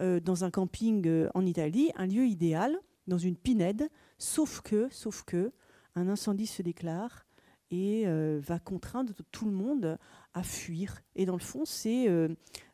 euh, 0.00 0.20
dans 0.20 0.42
un 0.44 0.50
camping 0.50 1.06
euh, 1.06 1.28
en 1.34 1.44
Italie, 1.44 1.90
un 1.96 2.06
lieu 2.06 2.24
idéal, 2.24 2.80
dans 3.08 3.18
une 3.18 3.36
pinède, 3.36 3.90
sauf 4.16 4.62
que, 4.62 4.88
sauf 4.90 5.22
que, 5.22 5.52
un 5.96 6.08
incendie 6.08 6.46
se 6.46 6.62
déclare 6.62 7.26
et 7.70 8.04
euh, 8.06 8.40
va 8.40 8.58
contraindre 8.58 9.12
tout 9.32 9.46
le 9.46 9.52
monde 9.52 9.98
à 10.34 10.42
fuir. 10.42 11.00
Et 11.16 11.26
dans 11.26 11.34
le 11.34 11.40
fond, 11.40 11.64
c'est 11.64 12.08
euh, 12.08 12.28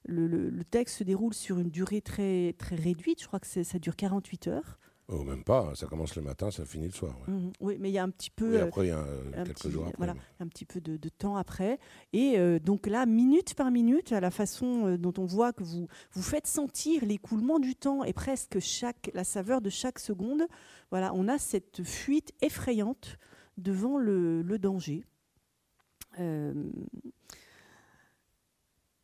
le, 0.05 0.65
texte 0.65 0.99
se 0.99 1.05
déroule 1.05 1.33
sur 1.33 1.59
une 1.59 1.71
durée 1.71 2.03
très 2.03 2.55
très 2.59 2.77
réduite. 2.77 3.23
Je 3.23 3.27
crois 3.27 3.41
que 3.41 3.47
ça 3.47 3.79
dure 3.79 3.97
48 3.97 4.49
heures. 4.49 4.79
Oh, 5.15 5.25
même 5.25 5.45
pas, 5.45 5.75
ça 5.75 5.87
commence 5.87 6.17
le 6.17 6.23
matin, 6.23 6.51
ça 6.51 6.65
finit 6.65 6.87
le 6.87 6.93
soir. 6.93 7.15
Mhm. 7.29 7.53
Oui, 7.61 7.77
mais 7.79 7.91
il 7.91 7.93
y 7.93 7.99
a 7.99 8.03
un 8.03 8.09
petit 8.09 8.31
peu. 8.31 8.55
Oui, 8.55 8.61
après, 8.61 8.87
il 8.87 8.89
y 8.89 8.93
a 8.93 8.99
euh, 8.99 9.45
quelques 9.45 9.69
jours 9.69 9.83
après. 9.83 9.97
Voilà, 9.99 10.15
un 10.41 10.49
petit 10.49 10.65
peu 10.65 10.81
de, 10.81 11.09
temps 11.11 11.37
après. 11.37 11.79
Et 12.15 12.39
euh, 12.39 12.59
donc 12.59 12.87
là, 12.87 13.05
minute 13.05 13.55
par 13.55 13.71
minute, 13.71 14.13
à 14.13 14.21
la 14.21 14.31
façon 14.31 14.87
euh, 14.87 14.97
dont 14.97 15.13
on 15.19 15.27
voit 15.27 15.53
que 15.53 15.63
vous, 15.63 15.87
vous 16.13 16.23
faites 16.23 16.47
sentir 16.47 17.05
l'écoulement 17.05 17.59
du 17.59 17.75
temps 17.75 18.05
et 18.05 18.15
presque 18.15 18.59
chaque, 18.59 19.11
la 19.13 19.25
saveur 19.25 19.61
de 19.61 19.69
chaque 19.69 19.99
seconde, 19.99 20.47
voilà, 20.91 21.13
on 21.15 21.29
a 21.29 21.37
cette 21.37 21.83
fuite 21.83 22.33
effrayante 22.41 23.19
devant 23.59 23.99
le, 23.99 24.41
le 24.41 24.59
danger. 24.59 25.05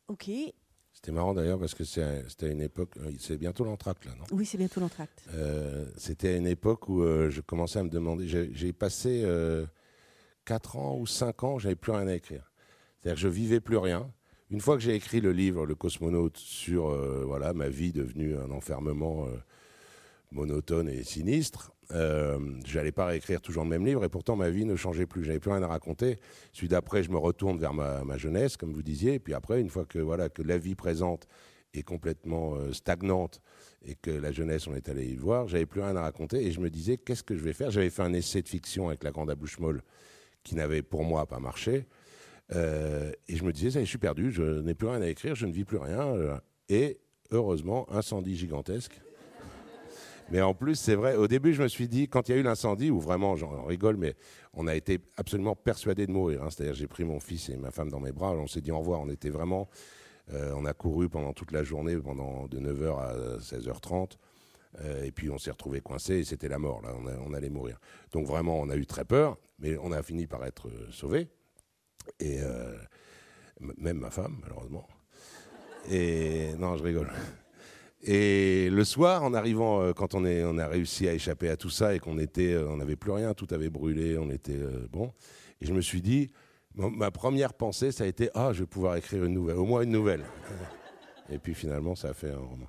ok, 0.07 0.31
c'était 0.99 1.13
marrant 1.13 1.33
d'ailleurs 1.33 1.59
parce 1.59 1.75
que 1.75 1.85
c'était 1.85 2.51
une 2.51 2.59
époque, 2.59 2.89
euh, 2.97 3.09
c'est 3.19 3.37
bientôt 3.37 3.63
l'entracte 3.63 4.03
là, 4.03 4.11
non? 4.19 4.25
Oui, 4.33 4.45
c'est 4.45 4.57
bientôt 4.57 4.81
l'entracte. 4.81 5.23
Euh, 5.33 5.85
c'était 5.95 6.37
une 6.37 6.45
époque 6.45 6.89
où 6.89 7.03
euh, 7.03 7.29
je 7.29 7.39
commençais 7.39 7.79
à 7.79 7.83
me 7.83 7.89
demander, 7.89 8.27
j'ai 8.27 8.73
passé 8.73 9.25
4 10.43 10.75
ans 10.75 10.97
ou 10.97 11.07
5 11.07 11.43
ans, 11.45 11.57
j'avais 11.57 11.77
plus 11.77 11.93
rien 11.93 12.07
à 12.07 12.15
écrire. 12.15 12.51
C'est-à-dire 12.99 13.15
que 13.15 13.21
je 13.21 13.29
vivais 13.29 13.61
plus 13.61 13.77
rien. 13.77 14.11
Une 14.49 14.59
fois 14.59 14.75
que 14.75 14.81
j'ai 14.81 14.93
écrit 14.93 15.21
le 15.21 15.31
livre 15.31 15.65
Le 15.65 15.75
cosmonaute 15.75 16.35
sur 16.35 16.89
voilà 17.25 17.53
ma 17.53 17.69
vie 17.69 17.93
devenue 17.93 18.35
un 18.35 18.51
enfermement 18.51 19.25
monotone 20.33 20.89
et 20.89 21.05
sinistre, 21.05 21.71
euh, 21.91 22.37
je 22.65 22.77
n'allais 22.77 22.91
pas 22.91 23.05
réécrire 23.05 23.41
toujours 23.41 23.63
le 23.63 23.69
même 23.69 23.85
livre 23.85 24.03
et 24.03 24.09
pourtant 24.09 24.35
ma 24.35 24.49
vie 24.49 24.65
ne 24.65 24.75
changeait 24.75 25.05
plus. 25.05 25.23
J'avais 25.23 25.39
plus 25.39 25.51
rien 25.51 25.63
à 25.63 25.67
raconter. 25.67 26.19
Celui 26.53 26.67
d'après, 26.67 27.03
je 27.03 27.09
me 27.09 27.17
retourne 27.17 27.57
vers 27.57 27.73
ma, 27.73 28.17
jeunesse, 28.17 28.57
comme 28.57 28.73
vous 28.73 28.83
disiez. 28.83 29.15
Et 29.15 29.19
puis 29.19 29.33
après, 29.33 29.59
une 29.59 29.69
fois 29.69 29.85
que 29.85 29.99
voilà 29.99 30.29
que 30.29 30.41
la 30.41 30.57
vie 30.57 30.75
présente 30.75 31.27
est 31.73 31.83
complètement 31.83 32.55
euh, 32.55 32.73
stagnante 32.73 33.41
et 33.83 33.95
que 33.95 34.11
la 34.11 34.31
jeunesse, 34.31 34.67
on 34.67 34.75
est 34.75 34.89
allé 34.89 35.05
y 35.05 35.15
voir, 35.15 35.47
j'avais 35.47 35.65
plus 35.65 35.81
rien 35.81 35.95
à 35.95 36.01
raconter 36.01 36.45
et 36.45 36.51
je 36.51 36.59
me 36.59 36.69
disais 36.69 36.97
qu'est-ce 36.97 37.23
que 37.23 37.35
je 37.35 37.43
vais 37.43 37.53
faire? 37.53 37.71
J'avais 37.71 37.91
fait 37.91 38.01
un 38.01 38.13
essai 38.13 38.41
de 38.41 38.49
fiction 38.49 38.89
avec 38.89 39.03
la 39.03 39.11
grande 39.11 39.29
abouche 39.29 39.59
molle 39.59 39.81
qui 40.43 40.55
n'avait 40.55 40.81
pour 40.81 41.03
moi 41.03 41.27
pas 41.27 41.39
marché. 41.39 41.85
Euh, 42.55 43.11
et 43.27 43.35
je 43.35 43.43
me 43.43 43.53
disais, 43.53 43.71
ça, 43.71 43.79
je 43.79 43.85
suis 43.85 43.99
perdu, 43.99 44.31
je 44.31 44.61
n'ai 44.61 44.73
plus 44.73 44.87
rien 44.87 45.01
à 45.01 45.07
écrire, 45.07 45.35
je 45.35 45.45
ne 45.45 45.51
vis 45.51 45.65
plus 45.65 45.77
rien. 45.77 46.39
Et 46.69 46.99
heureusement, 47.31 47.91
incendie 47.91 48.35
gigantesque. 48.35 48.99
Mais 50.31 50.41
en 50.41 50.53
plus, 50.53 50.75
c'est 50.75 50.95
vrai, 50.95 51.15
au 51.15 51.27
début, 51.27 51.53
je 51.53 51.63
me 51.63 51.67
suis 51.67 51.87
dit, 51.87 52.07
quand 52.07 52.29
il 52.29 52.33
y 52.33 52.35
a 52.35 52.37
eu 52.37 52.43
l'incendie, 52.43 52.91
où 52.91 52.99
vraiment, 52.99 53.35
j'en 53.35 53.63
rigole, 53.65 53.97
mais 53.97 54.15
on 54.53 54.67
a 54.67 54.75
été 54.75 54.99
absolument 55.17 55.55
persuadés 55.55 56.05
de 56.05 56.11
mourir. 56.11 56.43
Hein. 56.43 56.49
C'est-à-dire, 56.51 56.75
j'ai 56.75 56.87
pris 56.87 57.03
mon 57.03 57.19
fils 57.19 57.49
et 57.49 57.57
ma 57.57 57.71
femme 57.71 57.89
dans 57.89 57.99
mes 57.99 58.11
bras, 58.11 58.31
on 58.31 58.45
s'est 58.45 58.61
dit 58.61 58.71
au 58.71 58.79
revoir. 58.79 59.01
On 59.01 59.09
était 59.09 59.29
vraiment. 59.29 59.69
Euh, 60.33 60.53
on 60.55 60.65
a 60.65 60.73
couru 60.73 61.09
pendant 61.09 61.33
toute 61.33 61.51
la 61.51 61.63
journée, 61.63 61.97
pendant 61.97 62.47
de 62.47 62.59
9h 62.59 62.99
à 62.99 63.37
16h30. 63.39 64.17
Euh, 64.81 65.03
et 65.03 65.11
puis 65.11 65.31
on 65.31 65.39
s'est 65.39 65.49
retrouvé 65.49 65.81
coincé 65.81 66.17
et 66.17 66.23
c'était 66.23 66.47
la 66.47 66.59
mort. 66.59 66.81
Là, 66.83 66.93
on, 67.25 67.33
allait 67.33 67.49
mourir. 67.49 67.79
Donc 68.11 68.27
vraiment, 68.27 68.59
on 68.59 68.69
a 68.69 68.75
eu 68.75 68.85
très 68.85 69.05
peur, 69.05 69.37
mais 69.57 69.77
on 69.81 69.91
a 69.91 70.03
fini 70.03 70.27
par 70.27 70.45
être 70.45 70.67
euh, 70.67 70.87
sauvés. 70.91 71.27
Et 72.19 72.39
même 73.77 73.99
ma 73.99 74.09
femme, 74.09 74.37
malheureusement. 74.41 74.87
Et 75.91 76.53
non, 76.57 76.75
je 76.75 76.83
rigole. 76.83 77.11
Et 78.01 78.69
le 78.69 78.83
soir, 78.85 79.23
en 79.23 79.33
arrivant, 79.33 79.81
euh, 79.81 79.93
quand 79.93 80.15
on, 80.15 80.23
a 80.23 80.67
réussi 80.67 81.07
à 81.07 81.13
échapper 81.13 81.49
à 81.49 81.57
tout 81.57 81.69
ça 81.69 81.93
et 81.93 81.99
qu'on 81.99 82.17
était, 82.17 82.53
euh, 82.53 82.69
on 82.69 82.77
n'avait 82.77 82.95
plus 82.95 83.11
rien, 83.11 83.33
tout 83.33 83.47
avait 83.51 83.69
brûlé, 83.69 84.17
on 84.17 84.29
était 84.29 84.55
euh, 84.55 84.87
bon. 84.89 85.11
Et 85.59 85.65
je 85.65 85.73
me 85.73 85.81
suis 85.81 86.01
dit, 86.01 86.29
ma 86.75 87.11
première 87.11 87.53
pensée, 87.53 87.91
ça 87.91 88.05
a 88.05 88.07
été, 88.07 88.29
ah, 88.33 88.53
je 88.53 88.61
vais 88.61 88.67
pouvoir 88.67 88.95
écrire 88.95 89.25
une 89.25 89.33
nouvelle, 89.33 89.57
au 89.57 89.65
moins 89.65 89.81
une 89.81 89.91
nouvelle. 89.91 90.23
et 91.29 91.39
puis 91.39 91.53
finalement, 91.53 91.95
ça 91.95 92.09
a 92.09 92.13
fait 92.13 92.31
un 92.31 92.37
roman. 92.37 92.67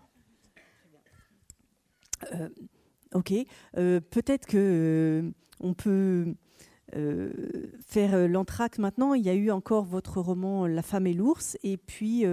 ok, 3.15 3.33
peut-être 3.73 4.47
que 4.47 5.33
on 5.61 5.75
peut 5.75 6.35
faire 7.87 8.29
l'entracte 8.29 8.79
maintenant. 8.79 9.15
Il 9.15 9.25
y 9.25 9.31
a 9.31 9.35
eu 9.35 9.53
encore 9.53 9.85
votre 9.85 10.21
roman 10.21 10.67
La 10.67 10.83
femme 10.83 11.07
et 11.07 11.15
l'ours, 11.15 11.57
et 11.63 11.77
puis 11.77 12.25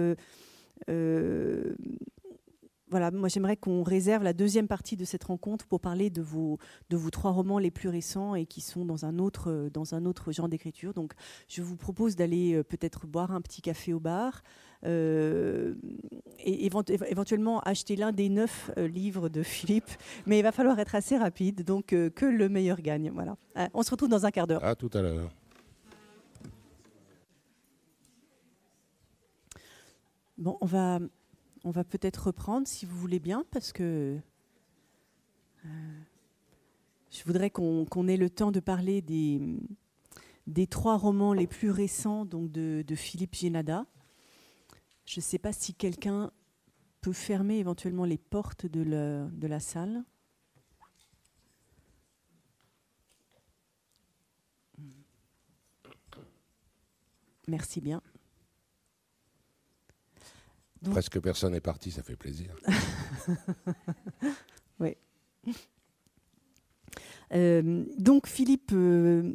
voilà, 2.90 3.10
moi 3.10 3.28
j'aimerais 3.28 3.56
qu'on 3.56 3.82
réserve 3.82 4.22
la 4.22 4.32
deuxième 4.32 4.68
partie 4.68 4.96
de 4.96 5.04
cette 5.04 5.24
rencontre 5.24 5.66
pour 5.66 5.80
parler 5.80 6.10
de 6.10 6.22
vos, 6.22 6.58
de 6.90 6.96
vos 6.96 7.10
trois 7.10 7.30
romans 7.30 7.58
les 7.58 7.70
plus 7.70 7.88
récents 7.88 8.34
et 8.34 8.46
qui 8.46 8.60
sont 8.60 8.84
dans 8.84 9.04
un 9.04 9.18
autre, 9.18 9.68
dans 9.72 9.94
un 9.94 10.04
autre 10.04 10.32
genre 10.32 10.48
d'écriture. 10.48 10.94
Donc 10.94 11.12
je 11.48 11.62
vous 11.62 11.76
propose 11.76 12.16
d'aller 12.16 12.54
euh, 12.54 12.62
peut-être 12.62 13.06
boire 13.06 13.32
un 13.32 13.40
petit 13.40 13.62
café 13.62 13.92
au 13.92 14.00
bar 14.00 14.42
euh, 14.84 15.74
et 16.38 16.66
éventuellement 16.66 17.60
acheter 17.60 17.96
l'un 17.96 18.12
des 18.12 18.28
neuf 18.28 18.70
euh, 18.78 18.86
livres 18.86 19.28
de 19.28 19.42
Philippe. 19.42 19.90
Mais 20.26 20.38
il 20.38 20.42
va 20.42 20.52
falloir 20.52 20.78
être 20.78 20.94
assez 20.94 21.16
rapide, 21.16 21.64
donc 21.64 21.86
que 21.86 22.24
le 22.24 22.48
meilleur 22.48 22.80
gagne. 22.80 23.10
Voilà. 23.12 23.36
on 23.74 23.82
se 23.82 23.90
retrouve 23.90 24.08
dans 24.08 24.24
un 24.26 24.30
quart 24.30 24.46
d'heure. 24.46 24.64
À 24.64 24.74
tout 24.74 24.90
à 24.94 25.02
l'heure. 25.02 25.30
Bon, 30.38 30.56
on 30.60 30.66
va 30.66 31.00
on 31.64 31.70
va 31.70 31.84
peut-être 31.84 32.28
reprendre 32.28 32.66
si 32.66 32.86
vous 32.86 32.96
voulez 32.96 33.18
bien, 33.18 33.44
parce 33.50 33.72
que 33.72 34.18
euh, 35.64 35.68
je 37.10 37.24
voudrais 37.24 37.50
qu'on 37.50 38.08
ait 38.08 38.16
le 38.16 38.30
temps 38.30 38.52
de 38.52 38.60
parler 38.60 39.02
des, 39.02 40.66
trois 40.66 40.96
romans 40.96 41.32
les 41.32 41.46
plus 41.46 41.70
récents 41.70 42.24
donc 42.24 42.50
de, 42.50 42.84
Philippe 42.94 43.34
Génada. 43.34 43.86
Je 45.04 45.20
ne 45.20 45.22
sais 45.22 45.38
pas 45.38 45.52
si 45.52 45.74
quelqu'un 45.74 46.30
peut 47.00 47.12
fermer 47.12 47.58
éventuellement 47.58 48.04
les 48.04 48.18
portes 48.18 48.66
de 48.66 49.46
la 49.46 49.60
salle. 49.60 50.04
Merci 57.48 57.80
bien. 57.80 58.02
Presque 60.90 61.20
personne 61.20 61.52
n'est 61.52 61.60
parti, 61.60 61.90
ça 61.90 62.02
fait 62.02 62.16
plaisir. 62.16 62.54
oui. 64.80 64.96
Euh, 67.34 67.84
donc 67.98 68.26
Philippe, 68.26 68.70
euh, 68.72 69.34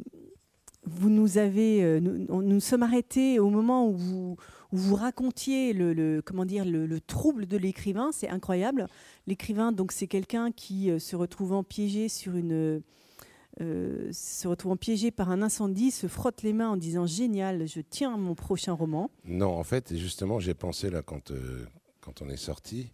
vous 0.84 1.10
nous 1.10 1.38
avez, 1.38 1.84
euh, 1.84 2.00
nous, 2.00 2.42
nous, 2.42 2.60
sommes 2.60 2.82
arrêtés 2.82 3.38
au 3.38 3.50
moment 3.50 3.88
où 3.88 3.96
vous, 3.96 4.36
vous 4.72 4.94
racontiez 4.94 5.72
le, 5.72 6.20
comment 6.24 6.44
dire 6.44 6.64
le, 6.64 7.00
trouble 7.00 7.46
de 7.46 7.56
l'écrivain. 7.56 8.10
C'est 8.12 8.28
incroyable. 8.28 8.88
L'écrivain, 9.26 9.72
donc 9.72 9.92
c'est 9.92 10.08
quelqu'un 10.08 10.50
qui 10.50 10.90
se 10.98 11.16
retrouvant 11.16 11.62
piégé 11.62 12.08
sur 12.08 12.36
une 12.36 12.82
euh, 13.60 14.08
se 14.12 14.48
retrouvant 14.48 14.76
piégé 14.76 15.10
par 15.10 15.30
un 15.30 15.42
incendie, 15.42 15.90
se 15.90 16.08
frotte 16.08 16.42
les 16.42 16.52
mains 16.52 16.70
en 16.70 16.76
disant 16.76 17.06
génial, 17.06 17.68
je 17.68 17.80
tiens 17.80 18.16
mon 18.16 18.34
prochain 18.34 18.72
roman 18.72 19.10
Non, 19.24 19.56
en 19.56 19.64
fait, 19.64 19.96
justement, 19.96 20.40
j'ai 20.40 20.54
pensé 20.54 20.90
là 20.90 21.02
quand, 21.02 21.30
euh, 21.30 21.64
quand 22.00 22.20
on 22.22 22.28
est 22.28 22.36
sorti, 22.36 22.90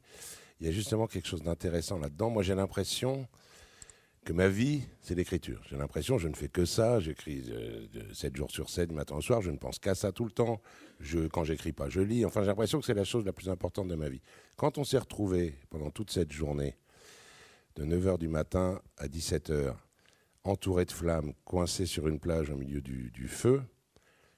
il 0.61 0.67
y 0.67 0.69
a 0.69 0.73
justement 0.73 1.07
quelque 1.07 1.27
chose 1.27 1.43
d'intéressant 1.43 1.99
là-dedans. 1.99 2.31
Moi, 2.31 2.43
j'ai 2.43 2.55
l'impression 2.55 3.27
que 4.25 4.35
ma 4.35 4.49
vie, 4.49 4.83
c'est 5.01 5.15
l'écriture. 5.15 5.63
J'ai 5.71 5.79
l'impression 5.79 6.19
je 6.19 6.29
ne 6.29 6.35
fais 6.35 6.49
que 6.49 6.67
ça. 6.67 7.01
J'écris 7.01 7.43
7 8.13 8.33
euh, 8.33 8.37
jours 8.37 8.51
sur 8.51 8.69
7, 8.69 8.91
du 8.91 8.95
matin 8.95 9.17
au 9.17 9.23
soir. 9.23 9.41
Je 9.41 9.51
ne 9.51 9.57
pense 9.57 9.79
qu'à 9.79 9.95
ça 9.95 10.13
tout 10.13 10.25
le 10.25 10.31
temps. 10.31 10.61
Je, 10.99 11.27
quand 11.27 11.45
j'écris 11.45 11.73
pas, 11.73 11.89
je 11.89 12.01
lis. 12.01 12.27
Enfin, 12.27 12.43
j'ai 12.43 12.49
l'impression 12.49 12.81
que 12.81 12.85
c'est 12.85 12.95
la 12.95 13.05
chose 13.05 13.25
la 13.25 13.33
plus 13.33 13.49
importante 13.49 13.89
de 13.89 13.95
ma 13.95 14.11
vie. 14.11 14.21
Quand 14.57 14.77
on 14.77 14.85
s'est 14.85 14.99
retrouvé 14.99 15.59
pendant 15.71 15.91
toute 15.91 16.11
cette 16.11 16.33
journée, 16.33 16.77
de 17.77 17.85
9h 17.85 18.19
du 18.19 18.29
matin 18.29 18.81
à 18.99 19.07
17h, 19.07 19.75
entouré 20.45 20.85
de 20.85 20.93
flammes, 20.93 21.33
coincé 21.45 21.87
sur 21.87 22.09
une 22.09 22.19
plage 22.19 22.51
au 22.51 22.57
milieu 22.57 22.81
du, 22.81 23.29
feu, 23.29 23.63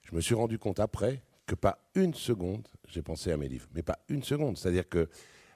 je 0.03 0.15
me 0.15 0.20
suis 0.20 0.35
rendu 0.35 0.59
compte 0.59 0.81
après 0.81 1.23
que 1.47 1.55
pas 1.55 1.79
une 1.95 2.15
seconde, 2.15 2.66
j'ai 2.89 3.03
pensé 3.03 3.33
à 3.33 3.37
mes 3.37 3.49
livres. 3.49 3.69
Mais 3.74 3.83
pas 3.83 3.99
une 4.09 4.23
seconde. 4.23 4.57
C'est-à-dire 4.57 4.89
que 4.89 5.09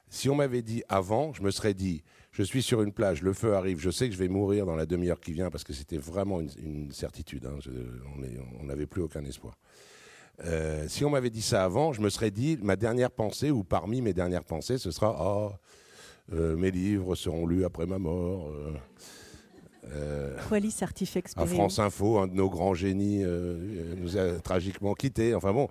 si 0.08 0.28
on 0.28 0.34
m'avait 0.34 0.62
dit 0.62 0.82
avant, 0.88 1.32
je 1.32 1.42
me 1.42 1.50
serais 1.50 1.74
dit, 1.74 2.02
je 2.32 2.42
suis 2.42 2.62
sur 2.62 2.82
une 2.82 2.92
plage, 2.92 3.22
le 3.22 3.32
feu 3.32 3.54
arrive, 3.54 3.80
je 3.80 3.90
sais 3.90 4.06
que 4.08 4.14
je 4.14 4.18
vais 4.18 4.28
mourir 4.28 4.66
dans 4.66 4.76
la 4.76 4.86
demi-heure 4.86 5.20
qui 5.20 5.32
vient, 5.32 5.50
parce 5.50 5.64
que 5.64 5.72
c'était 5.72 5.98
vraiment 5.98 6.40
une, 6.40 6.92
certitude. 6.92 7.46
Hein. 7.46 7.58
on 8.60 8.64
n'avait 8.64 8.86
plus 8.86 9.02
aucun 9.02 9.24
espoir. 9.24 9.56
Euh, 10.44 10.86
si 10.88 11.04
on 11.04 11.10
m'avait 11.10 11.30
dit 11.30 11.42
ça 11.42 11.64
avant, 11.64 11.92
je 11.92 12.00
me 12.00 12.10
serais 12.10 12.30
dit, 12.30 12.58
ma 12.62 12.76
dernière 12.76 13.10
pensée, 13.10 13.50
ou 13.50 13.64
parmi 13.64 14.02
mes 14.02 14.12
dernières 14.12 14.44
pensées, 14.44 14.78
ce 14.78 14.90
sera, 14.90 15.16
oh, 15.18 15.52
euh, 16.34 16.56
mes 16.56 16.70
livres 16.70 17.14
seront 17.14 17.46
lus 17.46 17.64
après 17.64 17.86
ma 17.86 17.98
mort. 17.98 18.50
Euh. 18.50 18.72
Euh, 19.92 20.36
à 21.36 21.46
France 21.46 21.78
Info, 21.78 22.18
un 22.18 22.26
de 22.26 22.34
nos 22.34 22.50
grands 22.50 22.74
génies 22.74 23.22
euh, 23.22 23.94
nous 23.96 24.16
a 24.16 24.38
tragiquement 24.40 24.94
quittés. 24.94 25.34
Enfin 25.34 25.52
bon. 25.52 25.68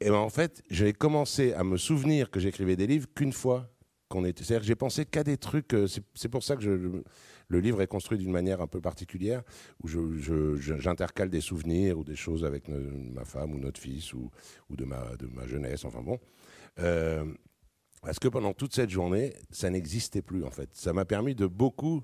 Et 0.00 0.08
ben 0.08 0.16
en 0.16 0.30
fait, 0.30 0.62
j'ai 0.70 0.92
commencé 0.92 1.52
à 1.52 1.62
me 1.62 1.76
souvenir 1.76 2.30
que 2.30 2.40
j'écrivais 2.40 2.76
des 2.76 2.86
livres 2.86 3.06
qu'une 3.14 3.32
fois 3.32 3.68
qu'on 4.08 4.24
était. 4.24 4.42
C'est-à-dire 4.42 4.62
que 4.62 4.66
j'ai 4.66 4.74
pensé 4.74 5.04
qu'à 5.04 5.22
des 5.22 5.36
trucs. 5.36 5.74
Euh, 5.74 5.86
c'est 6.14 6.28
pour 6.28 6.42
ça 6.42 6.56
que 6.56 6.62
je, 6.62 6.70
le 7.48 7.60
livre 7.60 7.82
est 7.82 7.86
construit 7.86 8.16
d'une 8.16 8.32
manière 8.32 8.62
un 8.62 8.66
peu 8.66 8.80
particulière, 8.80 9.42
où 9.82 9.88
j'intercale 9.88 11.28
je, 11.28 11.32
des 11.32 11.40
souvenirs 11.40 11.98
ou 11.98 12.04
des 12.04 12.16
choses 12.16 12.44
avec 12.44 12.68
ma 12.68 13.24
femme 13.24 13.52
ou 13.52 13.58
notre 13.58 13.80
fils 13.80 14.14
ou, 14.14 14.30
ou 14.70 14.76
de, 14.76 14.84
ma, 14.84 15.16
de 15.18 15.26
ma 15.26 15.46
jeunesse. 15.46 15.84
Enfin 15.84 16.00
bon. 16.00 16.18
Parce 18.02 18.18
que 18.18 18.28
pendant 18.28 18.54
toute 18.54 18.74
cette 18.74 18.88
journée, 18.88 19.34
ça 19.50 19.68
n'existait 19.68 20.22
plus 20.22 20.44
en 20.44 20.50
fait. 20.50 20.70
Ça 20.72 20.92
m'a 20.92 21.04
permis 21.04 21.34
de 21.34 21.46
beaucoup 21.46 22.02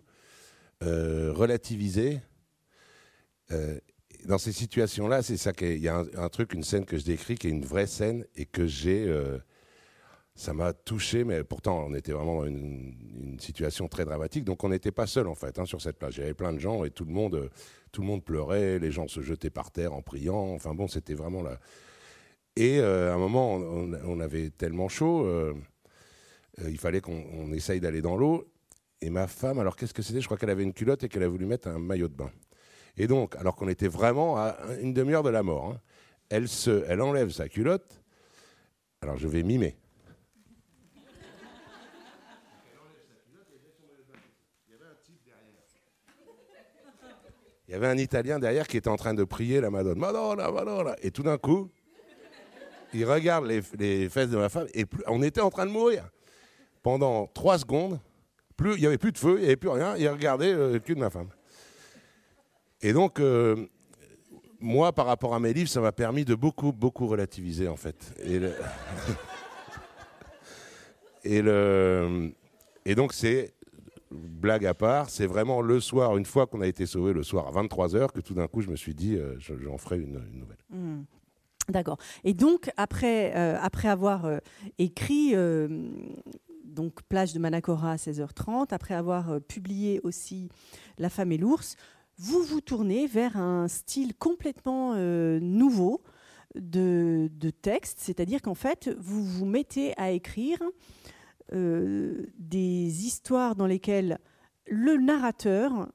euh, 0.82 1.32
relativiser. 1.32 2.20
Euh, 3.50 3.78
dans 4.24 4.38
ces 4.38 4.52
situations-là, 4.52 5.22
c'est 5.22 5.36
ça 5.36 5.52
qu'il 5.52 5.78
y 5.78 5.88
a 5.88 6.04
un, 6.16 6.28
truc, 6.28 6.52
une 6.52 6.64
scène 6.64 6.84
que 6.84 6.98
je 6.98 7.04
décris 7.04 7.36
qui 7.36 7.46
est 7.46 7.50
une 7.50 7.64
vraie 7.64 7.86
scène 7.86 8.26
et 8.34 8.46
que 8.46 8.66
j'ai. 8.66 9.06
Euh, 9.06 9.38
ça 10.34 10.52
m'a 10.52 10.74
touché, 10.74 11.24
mais 11.24 11.44
pourtant 11.44 11.86
on 11.86 11.94
était 11.94 12.12
vraiment 12.12 12.40
dans 12.40 12.46
une, 12.46 13.38
situation 13.40 13.88
très 13.88 14.04
dramatique. 14.04 14.44
Donc 14.44 14.64
on 14.64 14.68
n'était 14.68 14.92
pas 14.92 15.06
seul 15.06 15.28
en 15.28 15.34
fait 15.34 15.58
hein, 15.58 15.64
sur 15.64 15.80
cette 15.80 15.98
plage. 15.98 16.16
Il 16.16 16.20
y 16.20 16.24
avait 16.24 16.34
plein 16.34 16.52
de 16.52 16.58
gens 16.58 16.84
et 16.84 16.90
tout 16.90 17.04
le 17.04 17.12
monde, 17.12 17.50
tout 17.92 18.02
le 18.02 18.06
monde 18.06 18.22
pleurait, 18.22 18.78
les 18.78 18.90
gens 18.90 19.08
se 19.08 19.22
jetaient 19.22 19.50
par 19.50 19.70
terre 19.70 19.94
en 19.94 20.02
priant. 20.02 20.52
Enfin 20.54 20.74
bon, 20.74 20.88
c'était 20.88 21.14
vraiment 21.14 21.42
là. 21.42 21.58
Et 22.56 22.80
à 22.80 23.14
un 23.14 23.18
moment, 23.18 23.54
on, 23.56 24.20
avait 24.20 24.50
tellement 24.50 24.88
chaud 24.88 25.26
euh, 26.60 26.70
il 26.70 26.78
fallait 26.78 27.00
qu'on 27.00 27.52
essaye 27.52 27.80
d'aller 27.80 28.02
dans 28.02 28.16
l'eau. 28.16 28.48
Et 29.00 29.10
ma 29.10 29.26
femme, 29.26 29.58
alors 29.58 29.76
qu'est-ce 29.76 29.92
que 29.92 30.02
c'était? 30.02 30.20
Je 30.20 30.26
crois 30.26 30.38
qu'elle 30.38 30.50
avait 30.50 30.62
une 30.62 30.72
culotte 30.72 31.04
et 31.04 31.08
qu'elle 31.08 31.22
a 31.22 31.28
voulu 31.28 31.46
mettre 31.46 31.68
un 31.68 31.78
maillot 31.78 32.08
de 32.08 32.14
bain. 32.14 32.30
Et 32.96 33.06
donc, 33.06 33.36
alors 33.36 33.54
qu'on 33.56 33.68
était 33.68 33.88
vraiment 33.88 34.38
à 34.38 34.56
une 34.80 34.94
demi-heure 34.94 35.22
de 35.22 35.28
la 35.28 35.42
mort, 35.42 35.72
hein, 35.72 35.80
elle, 36.30 36.48
se, 36.48 36.84
elle 36.88 37.02
enlève 37.02 37.30
sa 37.30 37.48
culotte. 37.48 38.02
Alors 39.02 39.18
je 39.18 39.28
vais 39.28 39.42
mimer. 39.42 39.76
Il 47.68 47.72
y 47.72 47.74
avait 47.74 47.88
un 47.88 47.98
Italien 47.98 48.38
derrière 48.38 48.68
qui 48.68 48.76
était 48.76 48.88
en 48.88 48.96
train 48.96 49.12
de 49.12 49.24
prier 49.24 49.60
la 49.60 49.70
Madone. 49.70 49.98
Madonna, 49.98 50.50
Madonna. 50.52 50.94
Et 51.02 51.10
tout 51.10 51.24
d'un 51.24 51.36
coup, 51.36 51.68
il 52.94 53.04
regarde 53.04 53.44
les, 53.46 53.60
les, 53.76 54.08
fesses 54.08 54.30
de 54.30 54.36
ma 54.36 54.48
femme 54.48 54.68
et 54.72 54.86
on 55.08 55.20
était 55.20 55.40
en 55.40 55.50
train 55.50 55.66
de 55.66 55.72
mourir 55.72 56.08
pendant 56.82 57.26
trois 57.26 57.58
secondes. 57.58 58.00
Plus, 58.56 58.74
il 58.74 58.80
n'y 58.80 58.86
avait 58.86 58.98
plus 58.98 59.12
de 59.12 59.18
feu, 59.18 59.34
il 59.36 59.40
n'y 59.40 59.46
avait 59.46 59.56
plus 59.56 59.68
rien. 59.68 59.96
Il 59.96 60.08
regardait 60.08 60.52
euh, 60.52 60.72
le 60.72 60.78
cul 60.78 60.94
de 60.94 61.00
ma 61.00 61.10
femme. 61.10 61.28
Et 62.80 62.92
donc, 62.92 63.20
euh, 63.20 63.66
moi, 64.60 64.92
par 64.92 65.06
rapport 65.06 65.34
à 65.34 65.40
mes 65.40 65.52
livres, 65.52 65.68
ça 65.68 65.80
m'a 65.80 65.92
permis 65.92 66.24
de 66.24 66.34
beaucoup, 66.34 66.72
beaucoup 66.72 67.06
relativiser, 67.06 67.68
en 67.68 67.76
fait. 67.76 68.14
Et, 68.24 68.38
le... 68.38 68.52
et 72.86 72.94
donc, 72.94 73.12
c'est, 73.12 73.54
blague 74.10 74.64
à 74.64 74.72
part, 74.72 75.10
c'est 75.10 75.26
vraiment 75.26 75.60
le 75.60 75.80
soir, 75.80 76.16
une 76.16 76.24
fois 76.24 76.46
qu'on 76.46 76.62
a 76.62 76.66
été 76.66 76.86
sauvé, 76.86 77.12
le 77.12 77.22
soir 77.22 77.48
à 77.48 77.62
23h, 77.62 78.12
que 78.12 78.20
tout 78.20 78.34
d'un 78.34 78.46
coup, 78.46 78.62
je 78.62 78.70
me 78.70 78.76
suis 78.76 78.94
dit, 78.94 79.16
euh, 79.16 79.36
j'en 79.38 79.76
ferai 79.76 79.98
une, 79.98 80.22
nouvelle. 80.32 80.56
Mmh. 80.70 81.02
D'accord. 81.68 81.98
Et 82.24 82.32
donc, 82.32 82.70
après, 82.76 83.32
après 83.32 83.88
avoir 83.88 84.30
écrit 84.78 85.34
donc 86.76 87.02
plage 87.08 87.32
de 87.32 87.40
Manacora 87.40 87.92
à 87.92 87.96
16h30, 87.96 88.68
après 88.72 88.94
avoir 88.94 89.30
euh, 89.30 89.40
publié 89.40 90.00
aussi 90.04 90.48
La 90.98 91.10
femme 91.10 91.32
et 91.32 91.38
l'ours, 91.38 91.76
vous 92.18 92.42
vous 92.42 92.60
tournez 92.60 93.06
vers 93.06 93.36
un 93.36 93.66
style 93.66 94.14
complètement 94.14 94.92
euh, 94.94 95.40
nouveau 95.40 96.02
de, 96.54 97.28
texte, 97.62 97.98
c'est-à-dire 98.00 98.40
qu'en 98.40 98.54
fait, 98.54 98.90
vous 98.98 99.24
vous 99.24 99.44
mettez 99.44 99.98
à 99.98 100.10
écrire 100.10 100.62
euh, 101.52 102.26
des 102.38 103.06
histoires 103.06 103.56
dans 103.56 103.66
lesquelles 103.66 104.18
le 104.68 104.96
narrateur 104.96 105.88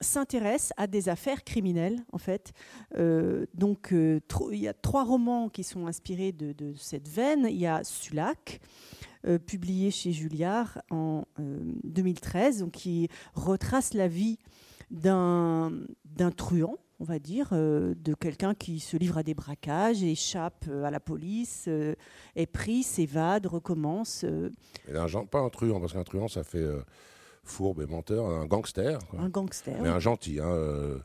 s'intéresse 0.00 0.72
à 0.78 0.86
des 0.86 1.08
affaires 1.10 1.44
criminelles, 1.44 2.02
en 2.12 2.18
fait. 2.18 2.52
donc, 3.54 3.92
il 3.92 4.58
y 4.58 4.68
a 4.68 4.72
trois 4.72 5.04
romans 5.04 5.48
qui 5.50 5.62
sont 5.62 5.86
inspirés 5.86 6.32
de, 6.32 6.52
de 6.52 6.72
cette 6.74 7.06
veine. 7.06 7.46
Il 7.48 7.58
y 7.58 7.66
a 7.66 7.84
Sulac, 7.84 8.60
publié 9.46 9.90
chez 9.90 10.12
Julliard 10.12 10.80
en 10.90 11.24
2013, 11.84 12.62
euh, 12.62 12.70
qui 12.70 13.08
retrace 13.34 13.94
la 13.94 14.08
vie 14.08 14.38
d'un 14.90 15.70
truand, 16.36 16.76
on 17.00 17.04
va 17.04 17.18
dire, 17.18 17.48
euh, 17.52 17.94
de 17.96 18.14
quelqu'un 18.14 18.54
qui 18.54 18.80
se 18.80 18.96
livre 18.96 19.18
à 19.18 19.22
des 19.22 19.34
braquages, 19.34 20.02
échappe 20.02 20.66
à 20.84 20.90
la 20.90 21.00
police, 21.00 21.68
est 22.36 22.46
pris, 22.46 22.82
s'évade, 22.82 23.46
recommence. 23.46 24.24
un, 24.24 25.24
pas 25.24 25.40
un 25.40 25.48
truand, 25.48 25.80
parce 25.80 25.92
qu'un 25.92 26.04
truand, 26.04 26.28
ça 26.28 26.44
fait 26.44 26.66
fourbe 27.42 27.82
et 27.82 27.86
menteur, 27.86 28.26
un 28.26 28.46
gangster. 28.46 28.98
Un 29.18 29.28
gangster. 29.28 29.80
Mais 29.82 29.88
un 29.88 30.00
gentil. 30.00 30.40
Hein, 30.40 31.00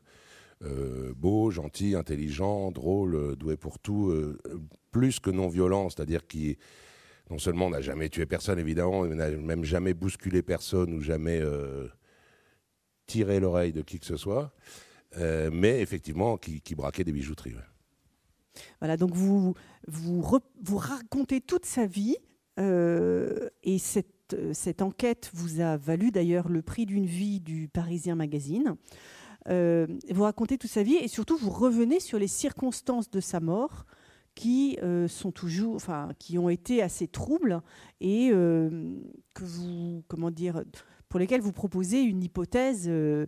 beau, 1.15 1.49
gentil, 1.49 1.95
intelligent, 1.95 2.71
drôle, 2.71 3.35
doué 3.35 3.57
pour 3.57 3.79
tout, 3.79 4.13
plus 4.91 5.19
que 5.19 5.31
non 5.31 5.47
violent, 5.47 5.89
c'est-à-dire 5.89 6.27
qui 6.27 6.57
non 7.31 7.39
seulement 7.39 7.69
n'a 7.69 7.79
jamais 7.79 8.09
tué 8.09 8.25
personne, 8.25 8.59
évidemment, 8.59 9.03
mais 9.03 9.15
n'a 9.15 9.31
même 9.31 9.63
jamais 9.63 9.93
bousculé 9.93 10.41
personne 10.41 10.93
ou 10.93 10.99
jamais 10.99 11.39
euh, 11.39 11.87
tiré 13.07 13.39
l'oreille 13.39 13.71
de 13.71 13.81
qui 13.81 13.99
que 13.99 14.05
ce 14.05 14.17
soit, 14.17 14.53
euh, 15.17 15.49
mais 15.51 15.81
effectivement 15.81 16.37
qui, 16.37 16.75
braquait 16.75 17.05
des 17.05 17.13
bijouteries. 17.13 17.55
Voilà, 18.79 18.97
donc 18.97 19.13
vous, 19.13 19.53
vous, 19.87 20.21
racontez 20.77 21.39
toute 21.39 21.65
sa 21.65 21.85
vie, 21.85 22.17
euh, 22.59 23.49
et 23.63 23.79
cette, 23.79 24.81
enquête 24.81 25.31
vous 25.33 25.61
a 25.61 25.77
valu 25.77 26.11
d'ailleurs 26.11 26.49
le 26.49 26.61
prix 26.61 26.85
d'une 26.85 27.05
vie 27.05 27.39
du 27.39 27.69
Parisien 27.69 28.15
Magazine. 28.15 28.75
vous 29.47 30.23
racontez 30.23 30.57
toute 30.57 30.69
sa 30.69 30.83
vie, 30.83 30.95
et 30.95 31.07
surtout 31.07 31.37
vous 31.37 31.49
revenez 31.49 32.01
sur 32.01 32.19
les 32.19 32.27
circonstances 32.27 33.09
de 33.09 33.21
sa 33.21 33.39
mort, 33.39 33.85
qui 34.35 34.77
euh, 34.81 35.07
sont 35.07 35.31
toujours, 35.31 35.75
enfin, 35.75 36.09
qui 36.19 36.37
ont 36.37 36.49
été 36.49 36.81
assez 36.81 37.07
troubles 37.07 37.61
et 37.99 38.29
euh, 38.31 38.95
que 39.33 39.43
vous, 39.43 40.03
comment 40.07 40.31
dire, 40.31 40.63
pour 41.09 41.19
lesquels 41.19 41.41
vous 41.41 41.51
proposez 41.51 42.01
une 42.01 42.23
hypothèse, 42.23 42.87
euh, 42.87 43.25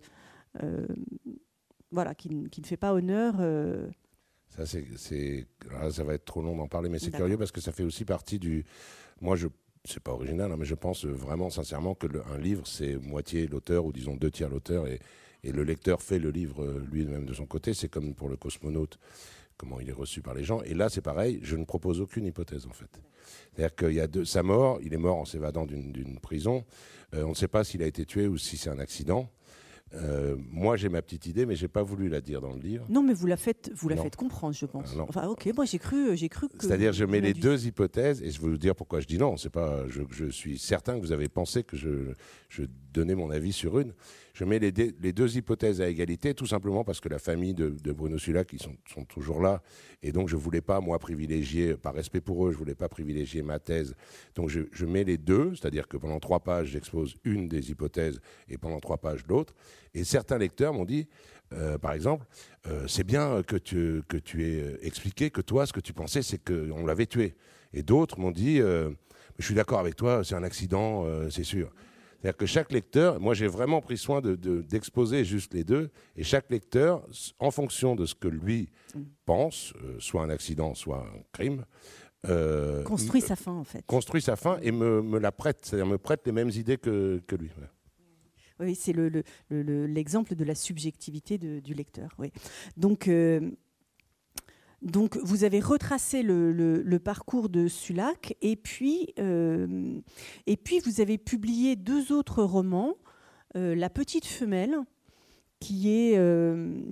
voilà, 1.91 2.15
qui, 2.15 2.30
qui, 2.49 2.61
ne 2.61 2.65
fait 2.65 2.77
pas 2.77 2.93
honneur. 2.93 3.35
Ça, 4.49 4.65
c'est, 4.65 5.47
ah, 5.80 5.91
ça 5.91 6.03
va 6.03 6.13
être 6.13 6.25
trop 6.25 6.41
long 6.41 6.55
d'en 6.55 6.67
parler, 6.67 6.89
mais 6.89 6.99
c'est 6.99 7.11
curieux 7.11 7.38
parce 7.38 7.51
que 7.51 7.61
ça 7.61 7.71
fait 7.71 7.84
aussi 7.84 8.05
partie 8.05 8.39
du. 8.39 8.65
Moi, 9.21 9.35
je 9.35 9.47
c'est 9.85 10.01
pas 10.01 10.13
original, 10.13 10.49
hein, 10.49 10.55
mais 10.57 10.63
je 10.63 10.75
pense 10.75 11.03
vraiment 11.03 11.49
sincèrement 11.49 11.93
que 11.93 12.07
un 12.34 12.38
livre, 12.38 12.65
c'est 12.65 12.95
moitié 12.95 13.47
l'auteur, 13.47 13.84
ou 13.84 13.91
disons 13.91 14.15
deux 14.15 14.31
tiers 14.31 14.47
l'auteur, 14.47 14.88
et, 14.88 15.01
et, 15.43 15.51
le 15.51 15.65
lecteur 15.65 16.01
fait 16.01 16.19
le 16.19 16.30
livre 16.30 16.81
lui-même 16.89 17.25
de 17.25 17.34
son 17.34 17.45
côté. 17.45 17.73
C'est 17.73 17.89
comme 17.89 18.15
pour 18.15 18.30
le 18.30 18.38
cosmonaute 18.38 18.97
comment 19.64 19.80
il 19.80 19.90
est 19.90 19.94
reçu 19.94 20.22
par 20.22 20.34
les 20.34 20.44
gens. 20.44 20.61
Et 20.64 20.73
là, 20.73 20.90
c'est 20.90 21.02
pareil, 21.02 21.40
je 21.41 21.56
ne 21.56 21.64
propose 21.64 22.02
aucune 22.02 22.26
hypothèse, 22.26 22.65
en 22.65 22.73
fait. 22.73 23.02
C'est-à-dire 23.56 23.76
qu'il 23.76 23.94
y 23.94 24.02
a 24.02 24.07
de, 24.07 24.26
sa 24.26 24.44
mort, 24.44 24.80
il 24.84 24.94
est 24.94 24.98
mort 24.98 25.18
en 25.18 25.26
s'évadant 25.26 25.65
d'une 25.65 26.19
prison. 26.19 26.65
Euh, 27.14 27.23
on 27.23 27.30
ne 27.30 27.34
sait 27.34 27.48
pas 27.48 27.64
s'il 27.64 27.81
a 27.81 27.85
été 27.85 28.06
tué 28.06 28.27
ou 28.27 28.38
si 28.38 28.57
c'est 28.57 28.69
un 28.69 28.80
accident. 28.80 29.30
Euh, 29.94 30.35
moi, 30.49 30.76
j'ai 30.76 30.90
ma 30.90 31.02
petite 31.02 31.27
idée, 31.27 31.45
mais 31.45 31.56
j'ai 31.56 31.69
pas 31.69 31.84
voulu 31.84 32.10
la 32.10 32.19
dire 32.19 32.41
dans 32.41 32.52
le 32.52 32.60
livre. 32.60 32.85
Non, 32.90 33.03
mais 33.03 33.14
vous 33.14 33.27
la 33.27 33.38
faites, 33.38 33.72
vous 33.73 33.88
la 33.88 33.95
faites 33.95 34.18
comprendre, 34.18 34.53
je 34.53 34.65
pense. 34.65 34.95
Ah, 34.98 35.06
enfin, 35.07 35.27
ok, 35.27 35.49
moi 35.56 35.65
j'ai 35.65 35.77
cru, 35.77 36.18
j'ai 36.18 36.30
cru 36.30 36.49
que. 36.49 36.56
C'est-à-dire, 36.60 36.94
je 36.94 37.06
mets 37.06 37.22
les 37.22 37.34
deux 37.34 37.68
hypothèses, 37.68 38.22
et 38.22 38.31
je 38.31 38.41
vais 38.41 38.49
vous 38.49 38.57
dire 38.57 38.76
pourquoi 38.76 38.99
je 38.99 39.07
dis 39.07 39.19
non. 39.19 39.38
C'est 39.38 39.52
pas, 39.52 39.88
je, 39.88 40.02
je, 40.10 40.26
suis 40.26 40.57
certain 40.57 40.95
que 40.95 41.06
vous 41.06 41.11
avez 41.11 41.30
pensé 41.30 41.64
que 41.64 41.77
je, 41.77 42.14
je 42.49 42.64
donnais 42.91 43.15
mon 43.15 43.30
avis 43.30 43.53
sur 43.53 43.80
une. 43.80 43.94
Je 44.34 44.45
mets 44.45 44.57
les, 44.57 44.72
deux 44.72 45.38
hypothèses 45.38 45.80
à 45.80 45.88
égalité, 45.88 46.34
tout 46.34 46.47
simplement 46.47 46.84
parce 46.84 46.99
que 46.99 47.07
la 47.07 47.19
famille 47.19 47.53
de, 47.53 47.91
Bruno 47.91 48.18
Sulac, 48.18 48.51
ils 48.51 48.61
sont, 48.61 49.05
toujours 49.05 49.39
là, 49.39 49.61
et 50.01 50.11
donc 50.11 50.27
je 50.27 50.35
voulais 50.35 50.61
pas 50.61 50.81
moi 50.81 50.97
privilégier, 50.97 51.76
par 51.76 51.93
respect 51.93 52.19
pour 52.19 52.47
eux, 52.47 52.51
je 52.51 52.57
voulais 52.57 52.73
pas 52.73 52.89
privilégier 52.89 53.43
ma 53.43 53.60
thèse. 53.60 53.93
Donc 54.34 54.49
je, 54.49 54.61
je 54.72 54.85
mets 54.88 55.03
les 55.03 55.19
deux, 55.19 55.53
c'est-à-dire 55.53 55.88
que 55.88 55.97
pendant 55.97 56.19
trois 56.19 56.39
pages, 56.39 56.69
j'expose 56.69 57.15
une 57.23 57.47
des 57.47 57.69
hypothèses 57.69 58.19
et 58.49 58.57
pendant 58.57 58.80
trois 58.80 58.97
pages 58.97 59.23
l'autre. 59.27 59.53
Et 59.93 60.03
certains 60.03 60.39
lecteurs 60.39 60.73
m'ont 60.73 60.85
dit, 60.85 61.07
euh, 61.53 61.77
par 61.77 61.93
exemple, 61.93 62.26
euh, 62.68 62.88
c'est 62.88 63.03
bien 63.03 63.43
que 63.43 63.55
tu, 63.55 64.01
que 64.07 64.18
tu 64.18 64.43
aies 64.43 64.61
euh, 64.61 64.77
expliqué 64.81 65.30
que 65.30 65.41
toi, 65.41 65.65
ce 65.65 65.73
que 65.73 65.80
tu 65.80 65.93
pensais, 65.93 66.22
c'est 66.22 66.39
qu'on 66.43 66.85
l'avait 66.85 67.05
tué. 67.05 67.35
Et 67.73 67.84
d'autres 67.84 68.19
m'ont 68.19 68.31
dit, 68.31 68.57
je 68.60 68.93
suis 69.43 69.55
d'accord 69.55 69.80
avec 69.80 69.95
toi, 69.95 70.23
c'est 70.23 70.35
un 70.35 70.43
accident, 70.43 71.07
c'est 71.31 71.43
sûr. 71.43 71.72
C'est-à-dire 72.24 72.38
que 72.38 72.45
chaque 72.45 72.72
lecteur, 72.72 73.20
moi 73.20 73.34
j'ai 73.34 73.48
vraiment 73.48 73.82
pris 73.82 73.98
soin 73.98 74.22
d'exposer 74.22 75.20
de, 75.20 75.24
juste 75.26 75.54
les 75.54 75.66
deux, 75.66 75.91
et 76.16 76.24
chaque 76.24 76.50
lecteur, 76.50 77.06
en 77.38 77.52
fonction 77.52 77.98
de 77.98 78.06
ce 78.06 78.16
que 78.16 78.30
lui 78.30 78.70
pense, 79.26 79.74
soit 80.00 80.24
un 80.24 80.30
accident, 80.30 80.74
soit 80.74 81.00
un 81.00 81.22
crime, 81.34 81.66
construit 82.86 83.20
sa 83.20 83.36
fin 83.36 83.52
en 83.52 83.66
fait. 83.66 83.86
Construit 83.86 84.22
sa 84.22 84.38
fin 84.38 84.58
et 84.62 84.72
me, 84.72 85.02
me 85.02 85.20
la 85.20 85.34
prête, 85.34 85.60
c'est-à-dire 85.64 85.86
me 85.86 85.98
prête 85.98 86.22
les 86.26 86.32
mêmes 86.32 86.52
idées 86.52 86.78
que, 86.78 87.22
que 87.28 87.36
lui. 87.36 87.50
Oui, 88.60 88.76
c'est 88.76 88.94
l'exemple 88.94 90.32
le, 90.32 90.38
de 90.38 90.44
la 90.45 90.56
subjectivité 90.56 91.38
du 91.38 91.74
lecteur. 91.74 92.10
Oui. 92.20 92.32
Donc, 92.78 93.08
euh, 93.08 93.52
donc, 94.84 95.18
vous 95.23 95.45
avez 95.45 95.61
retracé 95.61 96.23
le, 96.23 96.97
parcours 96.99 97.49
de 97.49 97.68
Sulac 97.68 98.35
et 98.41 98.55
puis, 98.55 99.14
euh, 99.18 99.99
et 100.45 100.57
puis 100.57 100.80
vous 100.80 101.01
avez 101.01 101.18
publié 101.18 101.76
deux 101.76 102.11
autres 102.11 102.43
romans, 102.43 102.95
euh, 103.55 103.76
La 103.76 103.89
petite 103.89 104.26
femelle, 104.26 104.77
qui, 105.60 105.89
est, 105.89 106.19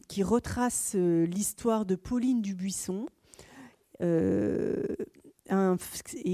qui 0.08 0.24
retrace 0.24 0.96
l'histoire 0.96 1.86
de 1.86 1.96
Pauline 1.96 2.42
Dubuisson. 2.42 3.06
et 4.00 4.06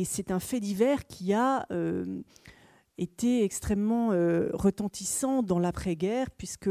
c'est 0.05 0.31
un 0.31 0.39
fait 0.39 0.59
divers 0.59 1.07
qui 1.07 1.33
a 1.33 1.65
été 2.97 3.43
extrêmement 3.43 4.09
retentissant 4.53 5.43
dans 5.43 5.59
l'après-guerre, 5.59 6.29
puisque 6.31 6.69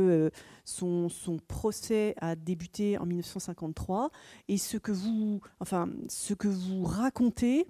son, 0.65 1.09
son, 1.09 1.39
procès 1.39 2.15
a 2.21 2.37
débuté 2.37 2.99
en 2.99 3.07
1953. 3.07 4.11
Et 4.49 4.59
ce 4.59 4.77
que 4.77 4.93
vous, 4.93 5.41
enfin, 5.61 5.89
ce 6.09 6.35
que 6.35 6.49
vous 6.49 6.85
racontez, 6.85 7.67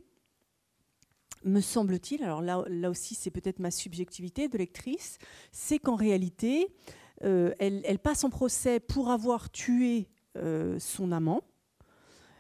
me 1.45 1.61
semble-t-il, 1.61 2.25
alors 2.25 2.43
là, 2.43 2.65
là 2.69 2.91
aussi 2.91 3.15
c'est 3.15 3.31
peut-être 3.31 3.61
ma 3.61 3.71
subjectivité 3.71 4.49
de 4.49 4.59
lectrice, 4.59 5.19
c'est 5.53 5.79
qu'en 5.79 5.95
réalité, 5.95 6.69
elle, 7.21 7.83
elle, 7.85 7.99
passe 7.99 8.25
en 8.25 8.31
procès 8.31 8.81
pour 8.81 9.11
avoir 9.11 9.51
tué 9.51 10.09
son 10.79 11.13
amant 11.13 11.43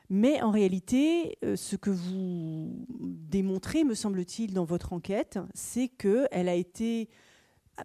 mais 0.09 0.41
en 0.41 0.51
réalité, 0.51 1.37
euh, 1.45 1.57
ce 1.57 1.77
que 1.77 1.91
vous 1.91 2.87
démontrez, 2.89 3.85
me 3.85 3.95
semble-t-il, 3.95 4.55
dans 4.55 4.65
votre 4.65 4.93
enquête, 4.93 5.39
c'est 5.55 5.89
qu'elle 5.89 6.49
a 6.49 6.55
été 6.55 7.09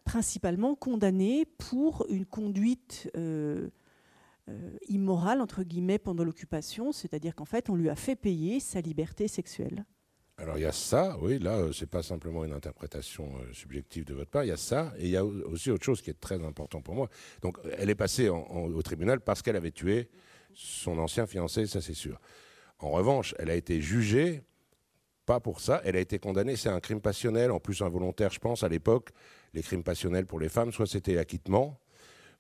principalement 0.06 0.76
condamnée 0.76 1.45
pour 1.57 2.06
une 2.10 2.26
conduite 2.26 3.10
euh, 3.18 3.69
euh, 4.49 4.77
immorale, 4.88 5.41
entre 5.41 5.64
guillemets, 5.64 5.99
pendant 5.99 6.23
l'occupation, 6.23 6.91
c'est-à-dire 6.91 7.35
qu'en 7.35 7.45
fait, 7.45 7.69
on 7.69 7.76
lui 7.76 7.89
a 7.89 7.95
fait 7.95 8.15
payer 8.15 8.60
sa 8.60 8.81
liberté 8.81 9.27
sexuelle. 9.27 9.85
Alors 10.38 10.57
il 10.57 10.61
y 10.61 10.65
a 10.65 10.72
ça, 10.72 11.18
oui, 11.22 11.38
là, 11.38 11.68
c'est 11.72 11.89
pas 11.89 12.02
simplement 12.02 12.43
une 12.43 12.53
interprétation 12.53 13.31
subjective 13.53 14.06
de 14.06 14.15
votre 14.15 14.31
part, 14.31 14.43
il 14.43 14.48
y 14.48 14.52
a 14.52 14.57
ça, 14.57 14.91
et 14.98 15.03
il 15.03 15.11
y 15.11 15.18
a 15.18 15.23
aussi 15.23 15.69
autre 15.69 15.84
chose 15.84 16.02
qui 16.02 16.10
est 16.10 16.19
très 16.19 16.43
important 16.43 16.81
pour 16.81 16.95
moi. 16.95 17.10
Donc 17.43 17.60
elle 17.77 17.91
est 17.91 17.95
passée 17.95 18.27
au 18.27 18.81
tribunal 18.81 19.19
parce 19.19 19.43
qu'elle 19.43 19.56
avait 19.56 19.72
tué 19.72 20.10
son 20.53 20.98
ancien 20.98 21.26
fiancé, 21.28 21.65
ça 21.68 21.82
c'est 21.82 21.94
sûr. 21.94 22.19
En 22.80 22.90
revanche, 22.91 23.36
elle 23.38 23.49
a 23.49 23.56
été 23.56 23.82
jugée, 23.82 24.44
pas 25.26 25.40
pour 25.40 25.61
ça, 25.61 25.82
elle 25.86 25.95
a 25.95 25.99
été 25.99 26.19
condamnée, 26.19 26.56
c'est 26.56 26.69
un 26.69 26.80
crime 26.80 27.02
passionnel, 27.02 27.52
en 27.52 27.60
plus 27.60 27.82
involontaire, 27.82 28.32
je 28.32 28.40
pense, 28.40 28.64
à 28.64 28.68
l'époque, 28.68 29.10
les 29.53 29.61
crimes 29.61 29.84
passionnels 29.84 30.26
pour 30.26 30.40
les 30.40 30.49
femmes, 30.49 30.72
soit 30.72 30.88
c'était 30.88 31.18
acquittement, 31.18 31.80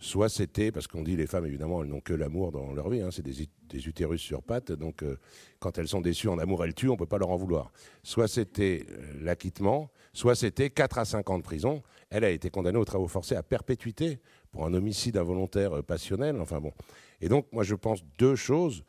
soit 0.01 0.29
c'était, 0.29 0.71
parce 0.71 0.87
qu'on 0.87 1.03
dit 1.03 1.15
les 1.15 1.27
femmes, 1.27 1.45
évidemment, 1.45 1.83
elles 1.83 1.89
n'ont 1.89 2.01
que 2.01 2.13
l'amour 2.13 2.51
dans 2.51 2.73
leur 2.73 2.89
vie, 2.89 3.01
hein, 3.01 3.09
c'est 3.11 3.21
des, 3.21 3.87
utérus 3.87 4.19
sur 4.19 4.41
pattes, 4.41 4.71
donc 4.71 5.03
euh, 5.03 5.17
quand 5.59 5.77
elles 5.77 5.87
sont 5.87 6.01
déçues 6.01 6.27
en 6.27 6.39
amour, 6.39 6.65
elles 6.65 6.73
tuent, 6.73 6.89
on 6.89 6.93
ne 6.93 6.97
peut 6.97 7.05
pas 7.05 7.19
leur 7.19 7.29
en 7.29 7.37
vouloir. 7.37 7.71
Soit 8.03 8.27
c'était 8.27 8.85
euh, 8.89 9.13
l'acquittement, 9.21 9.91
soit 10.11 10.35
c'était 10.35 10.71
4 10.71 10.97
à 10.97 11.05
5 11.05 11.29
ans 11.29 11.37
de 11.37 11.43
prison. 11.43 11.83
Elle 12.09 12.25
a 12.25 12.29
été 12.31 12.49
condamnée 12.49 12.79
aux 12.79 12.85
travaux 12.85 13.07
forcés 13.07 13.35
à 13.35 13.43
perpétuité 13.43 14.19
pour 14.51 14.65
un 14.65 14.73
homicide 14.73 15.17
involontaire 15.17 15.77
euh, 15.77 15.81
passionnel, 15.83 16.41
enfin 16.41 16.59
bon. 16.59 16.73
Et 17.21 17.29
donc, 17.29 17.47
moi, 17.51 17.63
je 17.63 17.75
pense 17.75 18.03
deux 18.17 18.35
choses. 18.35 18.83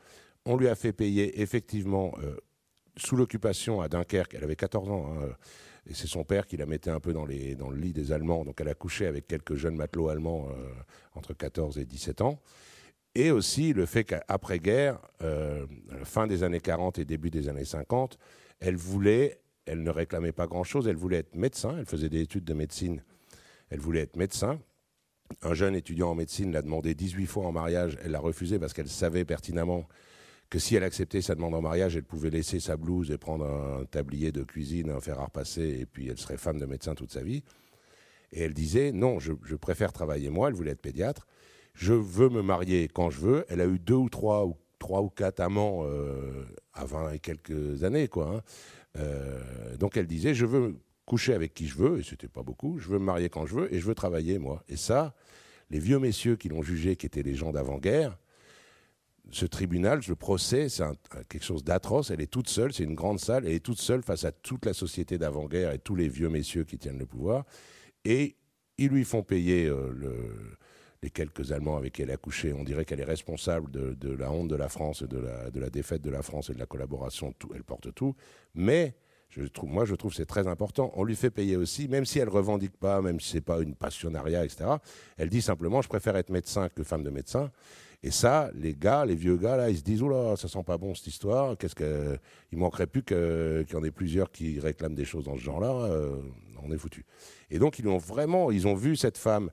On 0.45 0.57
lui 0.57 0.69
a 0.69 0.75
fait 0.75 0.93
payer, 0.93 1.41
effectivement, 1.41 2.15
euh, 2.23 2.37
sous 2.97 3.17
l'occupation 3.17 3.81
à 3.81 3.89
Dunkerque, 3.89 4.35
elle 4.35 4.45
avait 4.45 4.57
14 4.57 4.91
ans, 4.91 5.15
hein, 5.15 5.29
et 5.89 5.95
c'est 5.95 6.07
son 6.07 6.25
père 6.25 6.47
qui 6.47 6.57
la 6.57 6.67
mettait 6.67 6.91
un 6.91 7.01
peu 7.01 7.13
dans, 7.13 7.25
le 7.25 7.77
lit 7.77 7.93
des 7.93 8.13
Allemands, 8.13 8.45
donc 8.45 8.61
elle 8.61 8.69
a 8.69 8.75
couché 8.75 9.07
avec 9.07 9.27
quelques 9.27 9.55
jeunes 9.55 9.75
matelots 9.75 10.09
allemands 10.09 10.49
euh, 10.51 10.73
entre 11.15 11.35
14 11.35 11.79
et 11.79 11.85
17 11.85 12.21
ans. 12.21 12.41
Et 13.15 13.31
aussi 13.31 13.73
le 13.73 13.85
fait 13.85 14.05
qu'après-guerre, 14.05 14.99
euh, 15.23 15.67
fin 16.05 16.27
des 16.27 16.45
années 16.45 16.61
40 16.61 16.99
et 16.99 17.05
début 17.05 17.31
des 17.31 17.49
années 17.49 17.65
50, 17.65 18.19
elle 18.61 18.77
voulait, 18.77 19.41
elle 19.67 19.83
ne 19.83 19.91
réclamait 19.91 20.33
pas 20.33 20.47
grand-chose, 20.47 20.87
elle 20.87 20.97
voulait 20.97 21.19
être 21.19 21.35
médecin, 21.35 21.77
elle 21.79 21.87
faisait 21.87 22.09
des 22.09 22.21
études 22.21 22.45
de 22.45 22.55
médecine, 22.55 23.03
elle 23.71 23.81
voulait 23.81 24.03
être 24.03 24.17
médecin, 24.17 24.61
un 25.43 25.55
jeune 25.55 25.75
étudiant 25.75 26.11
en 26.11 26.15
médecine 26.15 26.53
l'a 26.53 26.63
demandé 26.63 26.95
18 26.95 27.27
fois 27.27 27.47
en 27.47 27.53
mariage. 27.53 27.99
Elle 28.05 28.13
l'a 28.13 28.21
refusé 28.21 28.59
parce 28.59 28.73
qu'elle 28.73 28.89
savait 28.89 29.25
pertinemment 29.25 29.89
que 30.51 30.59
si 30.59 30.77
elle 30.77 30.85
acceptait 30.85 31.23
sa 31.23 31.35
demande 31.35 31.55
en 31.55 31.63
mariage, 31.63 31.97
elle 31.97 32.05
pouvait 32.05 32.29
laisser 32.29 32.61
sa 32.61 32.77
blouse 32.77 33.11
et 33.11 33.17
prendre 33.17 33.47
un 33.47 33.87
tablier 33.87 34.33
de 34.33 34.43
cuisine, 34.43 34.91
un 34.91 35.01
fer 35.01 35.19
à 35.19 35.25
repasser, 35.25 35.79
et 35.81 35.87
puis 35.87 36.09
elle 36.09 36.19
serait 36.19 36.37
femme 36.37 36.59
de 36.59 36.67
médecin 36.67 36.95
toute 36.95 37.11
sa 37.11 37.23
vie. 37.23 37.43
Et 38.33 38.43
elle 38.43 38.53
disait 38.53 38.93
non, 38.93 39.19
je, 39.19 39.33
préfère 39.55 39.93
travailler 39.93 40.29
moi. 40.29 40.49
Elle 40.49 40.55
voulait 40.55 40.73
être 40.73 40.83
pédiatre. 40.83 41.27
Je 41.75 41.95
veux 41.95 42.29
me 42.29 42.43
marier 42.43 42.89
quand 42.93 43.09
je 43.09 43.21
veux. 43.21 43.45
Elle 43.49 43.63
a 43.63 43.67
eu 43.67 43.79
deux 43.79 43.95
ou 43.95 44.11
trois 44.11 44.45
ou 44.45 44.57
trois 44.79 45.01
ou 45.01 45.09
quatre 45.09 45.41
amants 45.41 45.85
euh, 45.85 46.45
à 46.75 46.85
20 46.85 47.13
et 47.13 47.19
quelques 47.19 47.85
années, 47.85 48.09
quoi. 48.09 48.37
Hein. 48.37 48.43
Euh, 48.99 49.77
donc 49.79 49.97
elle 49.97 50.07
disait 50.07 50.35
je 50.35 50.45
veux 50.45 50.77
coucher 51.07 51.35
avec 51.35 51.55
qui 51.55 51.67
je 51.67 51.77
veux, 51.77 51.99
et 51.99 52.03
c'était 52.03 52.29
pas 52.29 52.43
beaucoup, 52.43 52.79
je 52.79 52.89
veux 52.89 52.99
me 52.99 53.05
marier 53.05 53.29
quand 53.29 53.47
je 53.47 53.55
veux, 53.55 53.75
et 53.75 53.81
je 53.81 53.87
veux 53.87 53.95
travailler, 53.95 54.39
moi. 54.39 54.63
Et 54.69 54.77
ça, 54.77 55.15
les 55.71 55.79
vieux 55.79 55.99
messieurs 55.99 56.37
qui 56.37 56.49
l'ont 56.49 56.63
jugé, 56.63 56.97
qui 56.97 57.07
étaient 57.07 57.23
les 57.23 57.35
gens 57.35 57.53
d'avant-guerre, 57.53 58.19
ce 59.31 59.47
tribunal, 59.47 60.03
ce 60.03 60.13
procès, 60.13 60.69
c'est 60.69 60.85
quelque 61.29 61.45
chose 61.45 61.65
d'atroce. 61.65 62.11
Elle 62.11 62.21
est 62.21 62.31
toute 62.31 62.49
seule, 62.49 62.73
c'est 62.73 62.85
une 62.85 62.95
grande 62.95 63.21
salle, 63.21 63.47
elle 63.47 63.55
est 63.55 63.65
toute 63.65 63.81
seule 63.81 64.03
face 64.03 64.25
à 64.25 64.33
toute 64.33 64.67
la 64.67 64.75
société 64.75 65.17
d'avant-guerre 65.17 65.73
et 65.73 65.79
tous 65.79 65.95
les 65.95 66.09
vieux 66.09 66.29
messieurs 66.29 66.65
qui 66.65 66.77
tiennent 66.77 66.99
le 66.99 67.07
pouvoir. 67.07 67.45
Et 68.05 68.37
ils 68.79 68.89
lui 68.89 69.05
font 69.05 69.23
payer 69.23 69.67
euh, 69.67 69.93
les 71.03 71.11
quelques 71.11 71.53
Allemands 71.53 71.77
avec 71.77 71.95
qui 71.95 72.03
elle 72.03 72.11
a 72.11 72.17
couché. 72.17 72.53
On 72.53 72.65
dirait 72.65 72.85
qu'elle 72.85 73.01
est 73.01 73.05
responsable 73.05 73.71
de, 73.71 74.11
la 74.11 74.31
honte 74.31 74.49
de 74.49 74.57
la 74.57 74.69
France, 74.69 75.03
de 75.03 75.19
la, 75.19 75.51
de 75.51 75.61
la 75.61 75.71
défaite 75.71 76.03
de 76.03 76.11
la 76.11 76.23
France 76.23 76.51
et 76.51 76.55
de 76.55 76.59
la 76.59 76.67
collaboration. 76.67 77.33
Tout, 77.39 77.51
elle 77.55 77.65
porte 77.65 77.95
tout. 77.95 78.15
Mais 78.55 78.95
moi, 79.63 79.85
je 79.85 79.95
trouve 79.95 80.11
que 80.11 80.17
c'est 80.17 80.27
très 80.27 80.47
important. 80.47 80.93
On 80.95 81.05
lui 81.05 81.17
fait 81.17 81.31
payer 81.31 81.57
aussi, 81.57 81.89
même 81.89 82.05
si 82.05 82.19
elle 82.19 82.29
revendique 82.29 82.77
pas, 82.77 83.01
même 83.01 83.21
si 83.21 83.31
c'est 83.31 83.41
pas 83.41 83.61
une 83.61 83.75
passionnariat, 83.75 84.45
etc. 84.45 84.65
Elle 85.17 85.29
dit 85.29 85.43
simplement, 85.43 85.83
je 85.83 85.89
préfère 85.89 86.17
être 86.17 86.31
médecin 86.31 86.69
que 86.69 86.83
femme 86.83 87.03
de 87.03 87.11
médecin. 87.11 87.51
Et 88.05 88.11
ça, 88.11 88.51
les 88.55 88.75
gars, 88.75 89.05
les 89.05 89.15
vieux 89.15 89.37
gars, 89.37 89.57
là, 89.57 89.71
ils 89.71 89.79
se 89.79 89.83
disent, 89.83 90.03
oula, 90.03 90.37
ça 90.37 90.49
sent 90.49 90.63
pas 90.67 90.77
bon 90.77 90.95
cette 90.95 91.07
histoire. 91.07 91.57
Qu'est-ce 91.57 91.77
que, 91.77 92.19
il 92.51 92.59
manquerait 92.59 92.89
plus 92.89 93.05
qu'il 93.05 93.67
y 93.73 93.77
en 93.77 93.85
ait 93.85 93.93
plusieurs 93.93 94.33
qui 94.33 94.59
réclament 94.59 94.97
des 94.97 95.05
choses 95.05 95.25
dans 95.25 95.37
ce 95.37 95.43
genre-là. 95.43 95.71
Euh, 95.71 96.17
on 96.65 96.73
est 96.73 96.79
foutu. 96.79 97.05
Et 97.51 97.59
donc, 97.59 97.79
ils 97.79 97.87
ont 97.87 97.99
vraiment, 97.99 98.51
ils 98.51 98.67
ont 98.67 98.75
vu 98.75 98.97
cette 98.97 99.19
femme 99.19 99.51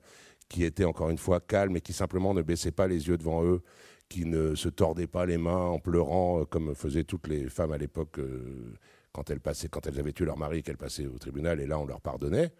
qui 0.48 0.64
était 0.64 0.84
encore 0.84 1.10
une 1.10 1.18
fois 1.18 1.40
calme 1.40 1.76
et 1.76 1.80
qui 1.80 1.92
simplement 1.92 2.34
ne 2.34 2.42
baissait 2.42 2.72
pas 2.72 2.88
les 2.88 3.06
yeux 3.06 3.16
devant 3.16 3.44
eux, 3.44 3.62
qui 4.08 4.24
ne 4.24 4.56
se 4.56 4.68
tordait 4.68 5.06
pas 5.06 5.26
les 5.26 5.38
mains 5.38 5.66
en 5.66 5.78
pleurant 5.78 6.40
euh, 6.40 6.44
comme 6.44 6.74
faisaient 6.74 7.04
toutes 7.04 7.28
les 7.28 7.48
femmes 7.48 7.72
à 7.72 7.78
l'époque. 7.78 8.18
Euh, 8.18 8.74
quand 9.12 9.30
elles, 9.30 9.40
passaient, 9.40 9.68
quand 9.68 9.86
elles 9.86 9.98
avaient 9.98 10.12
tué 10.12 10.24
leur 10.24 10.38
mari, 10.38 10.62
qu'elles 10.62 10.76
passaient 10.76 11.06
au 11.06 11.18
tribunal, 11.18 11.60
et 11.60 11.66
là, 11.66 11.78
on 11.78 11.86
leur 11.86 12.00
pardonnait. 12.00 12.52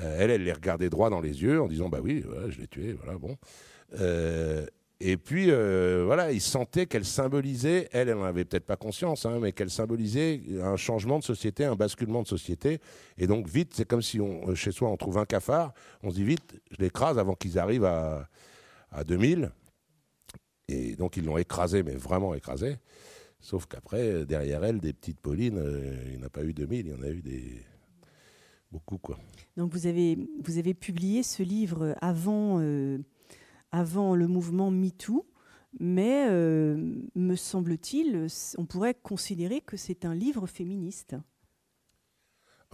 Euh, 0.00 0.16
elle, 0.18 0.30
elle 0.30 0.44
les 0.44 0.52
regardait 0.52 0.90
droit 0.90 1.10
dans 1.10 1.20
les 1.20 1.42
yeux 1.42 1.60
en 1.60 1.68
disant 1.68 1.88
Bah 1.88 1.98
oui, 2.02 2.24
je 2.48 2.60
l'ai 2.60 2.68
tué, 2.68 2.92
voilà, 2.92 3.18
bon. 3.18 3.36
Euh, 3.98 4.66
et 5.02 5.16
puis, 5.16 5.46
euh, 5.50 6.02
voilà, 6.04 6.30
ils 6.30 6.42
sentaient 6.42 6.84
qu'elle 6.84 7.06
symbolisait, 7.06 7.88
elle, 7.92 8.10
elle 8.10 8.18
n'en 8.18 8.24
avait 8.24 8.44
peut-être 8.44 8.66
pas 8.66 8.76
conscience, 8.76 9.24
hein, 9.24 9.38
mais 9.40 9.52
qu'elle 9.52 9.70
symbolisait 9.70 10.42
un 10.62 10.76
changement 10.76 11.18
de 11.18 11.24
société, 11.24 11.64
un 11.64 11.74
basculement 11.74 12.22
de 12.22 12.28
société. 12.28 12.80
Et 13.16 13.26
donc, 13.26 13.48
vite, 13.48 13.72
c'est 13.74 13.86
comme 13.86 14.02
si 14.02 14.20
on, 14.20 14.54
chez 14.54 14.72
soi, 14.72 14.90
on 14.90 14.98
trouve 14.98 15.16
un 15.16 15.24
cafard, 15.24 15.72
on 16.02 16.10
se 16.10 16.16
dit 16.16 16.24
vite, 16.24 16.60
je 16.70 16.76
l'écrase 16.82 17.18
avant 17.18 17.34
qu'ils 17.34 17.58
arrivent 17.58 17.86
à, 17.86 18.28
à 18.92 19.02
2000. 19.02 19.50
Et 20.68 20.96
donc, 20.96 21.16
ils 21.16 21.24
l'ont 21.24 21.38
écrasé, 21.38 21.82
mais 21.82 21.94
vraiment 21.94 22.34
écrasé. 22.34 22.76
Sauf 23.40 23.66
qu'après, 23.66 24.26
derrière 24.26 24.64
elle, 24.64 24.80
des 24.80 24.92
petites 24.92 25.18
Paulines, 25.18 25.58
euh, 25.58 25.96
il 26.06 26.16
n'y 26.16 26.22
en 26.22 26.26
a 26.26 26.28
pas 26.28 26.44
eu 26.44 26.52
2000, 26.52 26.86
il 26.86 26.92
y 26.92 26.94
en 26.94 27.02
a 27.02 27.08
eu 27.08 27.22
des... 27.22 27.62
beaucoup. 28.70 28.98
Quoi. 28.98 29.18
Donc 29.56 29.72
vous 29.72 29.86
avez, 29.86 30.18
vous 30.44 30.58
avez 30.58 30.74
publié 30.74 31.22
ce 31.22 31.42
livre 31.42 31.96
avant, 32.02 32.60
euh, 32.60 32.98
avant 33.72 34.14
le 34.14 34.26
mouvement 34.26 34.70
MeToo, 34.70 35.26
mais 35.78 36.26
euh, 36.28 36.76
me 37.14 37.34
semble-t-il, 37.34 38.26
on 38.58 38.66
pourrait 38.66 38.94
considérer 38.94 39.62
que 39.62 39.76
c'est 39.78 40.04
un 40.04 40.14
livre 40.14 40.46
féministe. 40.46 41.16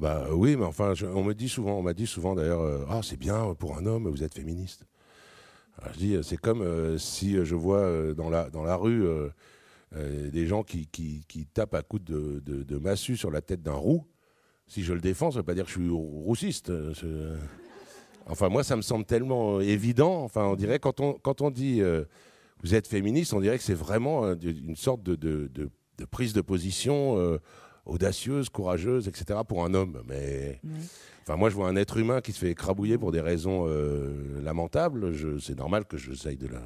Bah 0.00 0.28
oui, 0.32 0.56
mais 0.56 0.64
enfin, 0.64 0.92
on 1.14 1.22
me 1.22 1.32
dit 1.32 1.48
souvent, 1.48 1.78
on 1.78 1.82
m'a 1.82 1.94
dit 1.94 2.06
souvent 2.06 2.34
d'ailleurs, 2.34 2.86
ah 2.90 3.00
c'est 3.02 3.16
bien 3.16 3.54
pour 3.54 3.78
un 3.78 3.86
homme, 3.86 4.08
vous 4.08 4.24
êtes 4.24 4.34
féministe. 4.34 4.84
je 5.92 5.98
dis, 5.98 6.16
c'est 6.22 6.36
comme 6.36 6.98
si 6.98 7.42
je 7.42 7.54
vois 7.54 8.12
dans 8.12 8.28
la 8.28 8.50
dans 8.50 8.62
la 8.62 8.76
rue 8.76 9.06
euh, 9.94 10.30
des 10.30 10.46
gens 10.46 10.62
qui, 10.62 10.86
qui, 10.88 11.46
tapent 11.46 11.74
à 11.74 11.82
coups 11.82 12.04
de, 12.04 12.40
de, 12.44 12.78
massue 12.78 13.16
sur 13.16 13.30
la 13.30 13.40
tête 13.40 13.62
d'un 13.62 13.74
roux, 13.74 14.04
si 14.66 14.82
je 14.82 14.92
le 14.92 15.00
défends, 15.00 15.30
ça 15.30 15.36
ne 15.36 15.40
veut 15.40 15.46
pas 15.46 15.54
dire 15.54 15.64
que 15.64 15.70
je 15.70 15.78
suis 15.78 15.88
roussiste. 15.88 16.70
Euh, 16.70 17.36
enfin, 18.26 18.48
moi, 18.48 18.64
ça 18.64 18.74
me 18.74 18.82
semble 18.82 19.04
tellement 19.04 19.58
euh, 19.58 19.60
évident. 19.60 20.24
Enfin, 20.24 20.44
on 20.46 20.56
dirait, 20.56 20.80
quand 20.80 21.00
on, 21.00 21.12
quand 21.14 21.40
on 21.40 21.50
dit 21.50 21.80
vous 22.62 22.74
êtes 22.74 22.88
féministe, 22.88 23.32
on 23.32 23.40
dirait 23.40 23.58
que 23.58 23.64
c'est 23.64 23.74
vraiment 23.74 24.32
une 24.32 24.76
sorte 24.76 25.02
de, 25.02 25.14
de, 25.14 25.70
prise 26.10 26.32
de 26.32 26.40
position 26.40 27.38
audacieuse, 27.86 28.48
courageuse, 28.48 29.08
etc. 29.08 29.40
pour 29.46 29.64
un 29.64 29.74
homme. 29.74 30.02
Mais. 30.06 30.60
Enfin, 31.22 31.36
moi, 31.36 31.50
je 31.50 31.56
vois 31.56 31.66
un 31.66 31.74
être 31.74 31.96
humain 31.96 32.20
qui 32.20 32.32
se 32.32 32.38
fait 32.38 32.50
écrabouiller 32.50 32.98
pour 32.98 33.10
des 33.10 33.20
raisons 33.20 33.66
euh, 33.66 34.40
lamentables. 34.42 35.12
C'est 35.40 35.58
normal 35.58 35.84
que 35.84 35.96
j'essaye 35.96 36.36
de 36.36 36.46
la. 36.46 36.62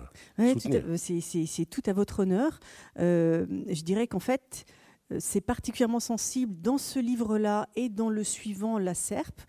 C'est 0.97 1.70
tout 1.70 1.82
à 1.86 1.92
votre 1.94 2.20
honneur. 2.20 2.60
Euh, 2.98 3.47
je 3.68 3.82
dirais 3.82 4.06
qu'en 4.06 4.20
fait, 4.20 4.66
euh, 5.12 5.16
c'est 5.18 5.40
particulièrement 5.40 6.01
sensible 6.01 6.60
dans 6.60 6.76
ce 6.76 6.98
livre-là 6.98 7.70
et 7.74 7.88
dans 7.88 8.10
le 8.10 8.22
suivant, 8.22 8.78
La 8.78 8.94
Serpe, 8.94 9.40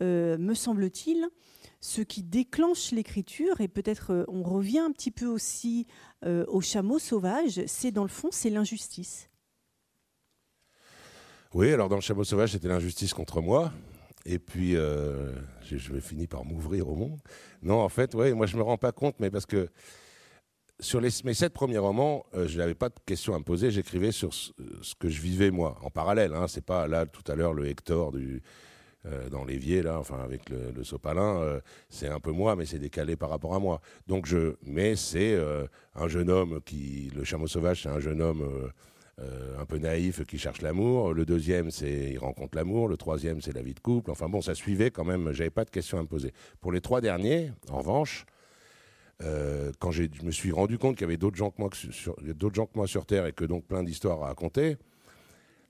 me 0.00 0.54
semble-t-il. 0.54 1.28
Ce 1.80 2.02
qui 2.02 2.24
déclenche 2.24 2.90
l'écriture, 2.90 3.60
et 3.60 3.68
peut-être 3.68 4.26
on 4.26 4.42
revient 4.42 4.80
un 4.80 4.90
petit 4.90 5.12
peu 5.12 5.26
aussi 5.26 5.86
au 6.26 6.60
chameau 6.60 6.98
sauvage, 6.98 7.62
c'est 7.66 7.92
dans 7.92 8.02
le 8.02 8.08
fond, 8.08 8.30
c'est 8.32 8.50
l'injustice. 8.50 9.28
Oui, 11.54 11.72
alors 11.72 11.88
dans 11.88 11.96
le 11.96 12.02
chameau 12.02 12.24
sauvage, 12.24 12.52
c'était 12.52 12.68
l'injustice 12.68 13.14
contre 13.14 13.40
moi. 13.40 13.72
Et 14.26 14.38
puis, 14.38 14.76
euh, 14.76 15.32
je, 15.62 15.78
je 15.78 15.98
fini 15.98 16.26
par 16.26 16.44
m'ouvrir 16.44 16.88
au 16.88 16.94
monde. 16.94 17.18
Non, 17.62 17.80
en 17.80 17.88
fait, 17.88 18.14
ouais, 18.14 18.34
moi, 18.34 18.44
je 18.44 18.58
me 18.58 18.62
rends 18.62 18.76
pas 18.76 18.92
compte, 18.92 19.14
mais 19.18 19.30
parce 19.30 19.46
que 19.46 19.70
sur 20.78 21.00
les, 21.00 21.08
mes 21.24 21.32
sept 21.32 21.54
premiers 21.54 21.78
romans, 21.78 22.26
euh, 22.34 22.46
je 22.46 22.58
n'avais 22.58 22.74
pas 22.74 22.90
de 22.90 22.94
questions 23.06 23.34
à 23.34 23.38
me 23.38 23.44
poser. 23.44 23.70
J'écrivais 23.70 24.12
sur 24.12 24.34
ce, 24.34 24.52
que 24.98 25.08
je 25.08 25.22
vivais 25.22 25.50
moi, 25.50 25.78
en 25.82 25.88
parallèle. 25.88 26.34
Hein, 26.34 26.48
c'est 26.48 26.64
pas 26.64 26.86
là 26.86 27.06
tout 27.06 27.24
à 27.32 27.34
l'heure 27.34 27.54
le 27.54 27.66
Hector 27.66 28.12
du 28.12 28.42
euh, 29.06 29.30
dans 29.30 29.46
l'évier 29.46 29.80
là, 29.80 29.98
enfin 29.98 30.18
avec 30.22 30.50
le, 30.50 30.70
le 30.70 30.84
sopalin, 30.84 31.60
c'est 31.88 32.08
un 32.08 32.20
peu 32.20 32.32
moi, 32.32 32.56
mais 32.56 32.66
c'est 32.66 32.80
décalé 32.80 33.16
par 33.16 33.30
rapport 33.30 33.54
à 33.54 33.58
moi. 33.58 33.80
Donc 34.06 34.26
je, 34.26 34.56
mais 34.62 34.96
c'est 34.96 35.38
un 35.94 36.08
jeune 36.08 36.28
homme 36.28 36.60
qui, 36.66 37.10
le 37.16 37.24
chameau 37.24 37.46
sauvage, 37.46 37.84
c'est 37.84 37.88
un 37.88 38.00
jeune 38.00 38.20
homme. 38.20 38.70
Euh, 39.20 39.58
un 39.58 39.66
peu 39.66 39.78
naïf 39.78 40.24
qui 40.24 40.38
cherche 40.38 40.62
l'amour. 40.62 41.12
Le 41.12 41.24
deuxième, 41.24 41.72
c'est 41.72 42.10
il 42.12 42.18
rencontre 42.18 42.56
l'amour. 42.56 42.86
Le 42.86 42.96
troisième, 42.96 43.40
c'est 43.40 43.52
la 43.52 43.62
vie 43.62 43.74
de 43.74 43.80
couple. 43.80 44.12
Enfin 44.12 44.28
bon, 44.28 44.40
ça 44.40 44.54
suivait 44.54 44.92
quand 44.92 45.04
même. 45.04 45.32
J'avais 45.32 45.50
pas 45.50 45.64
de 45.64 45.70
questions 45.70 45.98
à 45.98 46.02
me 46.02 46.06
poser. 46.06 46.32
Pour 46.60 46.70
les 46.70 46.80
trois 46.80 47.00
derniers, 47.00 47.50
en 47.68 47.78
revanche, 47.78 48.26
euh, 49.22 49.72
quand 49.80 49.90
je 49.90 50.04
me 50.22 50.30
suis 50.30 50.52
rendu 50.52 50.78
compte 50.78 50.94
qu'il 50.94 51.04
y 51.04 51.08
avait 51.08 51.16
d'autres 51.16 51.36
gens, 51.36 51.50
que 51.50 51.60
moi 51.60 51.70
sur, 51.72 52.14
gens 52.54 52.66
que 52.66 52.76
moi 52.76 52.86
sur 52.86 53.06
Terre 53.06 53.26
et 53.26 53.32
que 53.32 53.44
donc 53.44 53.66
plein 53.66 53.82
d'histoires 53.82 54.22
à 54.22 54.26
raconter, 54.28 54.76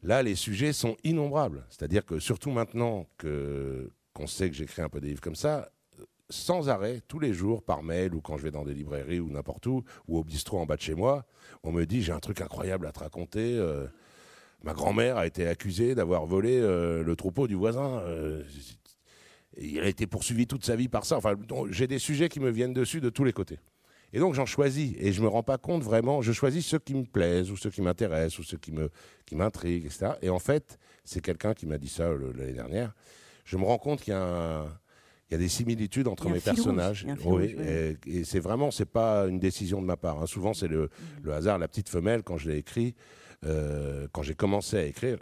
là, 0.03 0.23
les 0.23 0.35
sujets 0.35 0.75
sont 0.75 0.99
innombrables. 1.03 1.65
C'est-à-dire 1.71 2.05
que 2.05 2.19
surtout 2.19 2.51
maintenant 2.51 3.07
que, 3.17 3.91
qu'on 4.13 4.27
sait 4.27 4.51
que 4.51 4.57
j'écris 4.57 4.83
un 4.83 4.91
peu 4.91 5.01
des 5.01 5.09
livres 5.09 5.23
comme 5.23 5.37
ça, 5.37 5.71
sans 6.31 6.69
arrêt, 6.69 7.01
tous 7.09 7.19
les 7.19 7.33
jours, 7.33 7.63
par 7.63 7.83
mail 7.83 8.15
ou 8.15 8.21
quand 8.21 8.37
je 8.37 8.43
vais 8.43 8.51
dans 8.51 8.65
des 8.65 8.75
librairies 8.75 9.21
ou 9.21 9.31
n'importe 9.31 9.67
où, 9.67 9.83
ou 10.07 10.19
au 10.19 10.25
bistrot 10.25 10.59
en 10.59 10.67
bas 10.67 10.77
de 10.77 10.83
chez 10.83 10.95
moi, 10.95 11.25
on 11.63 11.73
me 11.73 11.87
dit 11.87 12.03
j'ai 12.03 12.13
un 12.13 12.21
truc 12.21 12.41
incroyable 12.41 12.87
à 12.87 12.93
te 12.93 13.01
raconter. 13.01 13.57
Euh, 13.57 13.87
ma 14.63 14.75
grand-mère 14.75 15.17
a 15.17 15.27
été 15.27 15.47
accusée 15.47 15.95
d'avoir 15.95 16.27
volé 16.27 16.59
euh, 16.59 17.03
le 17.03 17.17
troupeau 17.17 17.47
du 17.47 17.55
voisin. 17.55 18.01
Euh, 18.01 18.43
il 19.57 19.81
a 19.81 19.89
été 19.89 20.07
poursuivi 20.07 20.47
toute 20.47 20.65
sa 20.65 20.77
vie 20.77 20.89
par 20.89 21.05
ça. 21.05 21.17
Enfin, 21.17 21.35
j'ai 21.71 21.87
des 21.87 21.99
sujets 21.99 22.29
qui 22.29 22.41
me 22.41 22.51
viennent 22.51 22.75
dessus 22.75 23.01
de 23.01 23.11
tous 23.11 23.25
les 23.25 23.33
côtés. 23.33 23.59
Et 24.13 24.21
donc 24.21 24.35
j'en 24.35 24.47
choisis 24.47 24.95
et 24.99 25.13
je 25.13 25.21
me 25.21 25.29
rends 25.29 25.43
pas 25.43 25.59
compte 25.59 25.83
vraiment. 25.83 26.23
Je 26.23 26.33
choisis 26.33 26.65
ceux 26.65 26.79
qui 26.79 26.95
me 26.95 27.05
plaisent 27.05 27.51
ou 27.51 27.57
ceux 27.57 27.71
qui 27.71 27.83
m'intéressent 27.83 28.39
ou 28.39 28.43
ceux 28.43 28.57
qui 28.57 28.73
me 28.73 28.91
qui 29.27 29.35
m'intriguent, 29.37 29.85
etc. 29.85 30.13
Et 30.23 30.31
en 30.31 30.39
fait, 30.39 30.79
c'est 31.05 31.21
quelqu'un 31.21 31.53
qui 31.53 31.67
m'a 31.67 31.77
dit 31.77 31.89
ça 31.89 32.11
l'année 32.37 32.53
dernière. 32.53 32.95
Je 33.45 33.57
me 33.57 33.65
rends 33.65 33.79
compte 33.79 34.01
qu'il 34.01 34.13
y 34.13 34.17
a 34.17 34.23
un, 34.23 34.67
il 35.29 35.35
y 35.35 35.35
a 35.35 35.39
des 35.39 35.49
similitudes 35.49 36.09
entre 36.09 36.31
mes 36.31 36.41
personnages. 36.41 37.07
oui, 37.25 37.55
et, 37.61 37.97
et 38.07 38.25
c'est 38.25 38.41
vraiment, 38.41 38.71
c'est 38.71 38.87
pas 38.87 39.27
une 39.27 39.39
décision 39.39 39.81
de 39.83 39.87
ma 39.87 39.97
part. 39.97 40.23
Hein. 40.23 40.27
Souvent, 40.27 40.55
c'est 40.55 40.69
le, 40.69 40.85
mmh. 40.85 40.89
le, 41.25 41.33
hasard. 41.33 41.59
La 41.59 41.69
petite 41.69 41.89
femelle, 41.89 42.23
quand 42.23 42.39
je 42.39 42.51
l'ai 42.51 42.57
écrit, 42.57 42.95
euh, 43.45 44.09
quand 44.13 44.23
j'ai 44.23 44.35
commencé 44.35 44.79
à 44.79 44.85
écrire, 44.85 45.19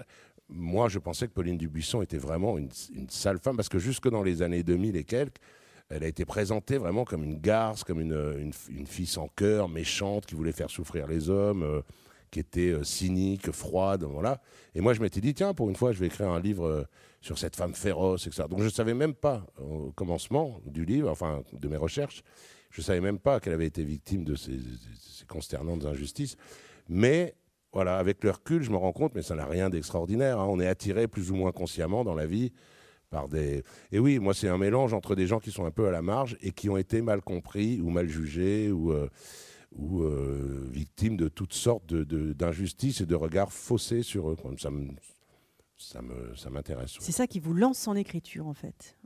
moi, 0.48 0.88
je 0.88 1.00
pensais 1.00 1.26
que 1.26 1.32
Pauline 1.32 1.58
Dubuisson 1.58 2.02
était 2.02 2.18
vraiment 2.18 2.56
une, 2.56 2.70
une, 2.94 3.10
sale 3.10 3.38
femme, 3.38 3.56
parce 3.56 3.68
que 3.68 3.80
jusque 3.80 4.08
dans 4.08 4.22
les 4.22 4.42
années 4.42 4.62
2000 4.62 4.96
et 4.96 5.02
quelques, 5.02 5.38
elle 5.88 6.04
a 6.04 6.06
été 6.06 6.24
présentée 6.24 6.78
vraiment 6.78 7.04
comme 7.04 7.24
une 7.24 7.40
garce, 7.40 7.82
comme 7.82 8.00
une, 8.00 8.12
une, 8.38 8.52
une 8.70 8.86
fille 8.86 9.06
sans 9.06 9.28
cœur, 9.28 9.68
méchante, 9.68 10.26
qui 10.26 10.36
voulait 10.36 10.52
faire 10.52 10.70
souffrir 10.70 11.08
les 11.08 11.30
hommes, 11.30 11.64
euh, 11.64 11.80
qui 12.30 12.38
était 12.38 12.70
euh, 12.70 12.84
cynique, 12.84 13.50
froide, 13.50 14.04
voilà. 14.04 14.40
Et 14.76 14.80
moi, 14.80 14.94
je 14.94 15.00
m'étais 15.00 15.20
dit, 15.20 15.34
tiens, 15.34 15.52
pour 15.52 15.68
une 15.68 15.76
fois, 15.76 15.90
je 15.90 15.98
vais 15.98 16.06
écrire 16.06 16.30
un 16.30 16.40
livre 16.40 16.86
sur 17.26 17.38
cette 17.38 17.56
femme 17.56 17.74
féroce, 17.74 18.28
etc. 18.28 18.44
Donc, 18.48 18.60
je 18.60 18.66
ne 18.66 18.70
savais 18.70 18.94
même 18.94 19.14
pas, 19.14 19.44
au 19.58 19.90
commencement 19.90 20.60
du 20.64 20.84
livre, 20.84 21.10
enfin, 21.10 21.42
de 21.52 21.66
mes 21.66 21.76
recherches, 21.76 22.22
je 22.70 22.80
ne 22.80 22.84
savais 22.84 23.00
même 23.00 23.18
pas 23.18 23.40
qu'elle 23.40 23.52
avait 23.52 23.66
été 23.66 23.82
victime 23.82 24.24
de 24.24 24.36
ces, 24.36 24.60
consternantes 25.26 25.84
injustices. 25.86 26.36
Mais 26.88 27.34
voilà, 27.72 27.98
avec 27.98 28.22
le 28.22 28.30
recul, 28.30 28.62
je 28.62 28.70
me 28.70 28.76
rends 28.76 28.92
compte, 28.92 29.16
mais 29.16 29.22
ça 29.22 29.34
n'a 29.34 29.44
rien 29.44 29.70
d'extraordinaire. 29.70 30.38
Hein. 30.38 30.46
On 30.48 30.60
est 30.60 30.68
attiré 30.68 31.08
plus 31.08 31.32
ou 31.32 31.34
moins 31.34 31.50
consciemment 31.50 32.04
dans 32.04 32.14
la 32.14 32.26
vie 32.26 32.52
par 33.10 33.28
des. 33.28 33.64
Et 33.90 33.98
oui, 33.98 34.20
moi, 34.20 34.32
c'est 34.32 34.48
un 34.48 34.58
mélange 34.58 34.94
entre 34.94 35.16
des 35.16 35.26
gens 35.26 35.40
qui 35.40 35.50
sont 35.50 35.64
un 35.64 35.72
peu 35.72 35.88
à 35.88 35.90
la 35.90 36.02
marge 36.02 36.36
et 36.42 36.52
qui 36.52 36.70
ont 36.70 36.76
été 36.76 37.02
mal 37.02 37.22
compris 37.22 37.80
ou 37.80 37.90
mal 37.90 38.08
jugés 38.08 38.70
ou, 38.70 38.92
euh, 38.92 39.08
ou 39.72 40.02
euh, 40.02 40.64
victimes 40.70 41.16
de 41.16 41.26
toutes 41.26 41.54
sortes 41.54 41.92
d'injustices 41.92 42.98
de, 42.98 43.02
et 43.02 43.06
de 43.06 43.16
regards 43.16 43.52
faussés 43.52 44.04
sur 44.04 44.30
eux. 44.30 44.36
Ça 44.58 44.70
me, 44.70 44.90
ça 45.76 46.00
m'intéresse. 46.50 46.96
C'est 47.00 47.12
ça 47.12 47.26
qui 47.26 47.40
vous 47.40 47.54
lance 47.54 47.86
en 47.88 47.94
écriture, 47.94 48.46
en 48.46 48.54
fait. 48.54 48.96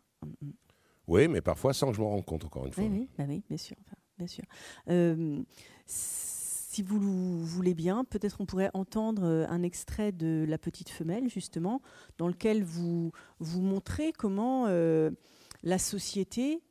Oui, 1.07 1.27
mais 1.29 1.41
parfois 1.41 1.73
sans 1.73 1.91
que 1.91 1.97
je 1.97 2.01
me 2.01 2.07
rende 2.07 2.25
compte, 2.25 2.45
encore 2.45 2.67
une 2.67 2.73
fois. 2.73 2.85
Oui, 2.85 2.91
oui, 2.91 3.09
bah 3.19 3.25
oui 3.29 3.43
bien 3.49 3.59
sûr. 3.59 3.77
Enfin, 3.85 3.97
bien 4.17 4.27
sûr. 4.27 4.45
Euh, 4.89 5.43
si 6.71 6.83
vous 6.83 7.45
voulez 7.45 7.75
bien, 7.75 8.05
peut-être 8.05 8.41
on 8.41 8.47
pourrait 8.47 8.71
entendre 8.75 9.25
euh, 9.25 9.45
un 9.49 9.65
extrait 9.65 10.13
de 10.13 10.45
La 10.49 10.57
Petite 10.57 10.89
Femelle, 10.89 11.29
justement, 11.29 11.83
dans 12.17 12.29
lequel 12.29 12.63
vous, 12.63 13.11
vous 13.41 13.61
montrez 13.61 14.13
comment 14.13 14.67
euh, 14.69 15.11
la 15.65 15.79
société 15.79 16.63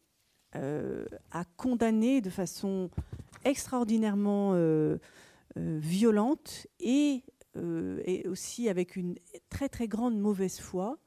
euh, 0.56 1.06
a 1.32 1.44
condamné 1.58 2.22
de 2.22 2.30
façon 2.30 2.90
extraordinairement 3.44 4.54
violente 5.56 6.68
et, 6.80 7.24
et, 8.06 8.28
aussi 8.28 8.70
avec 8.70 8.96
une 8.96 9.16
très 9.50 9.70
très 9.70 9.88
grande 9.88 10.20
mauvaise 10.20 10.60
foi 10.60 10.98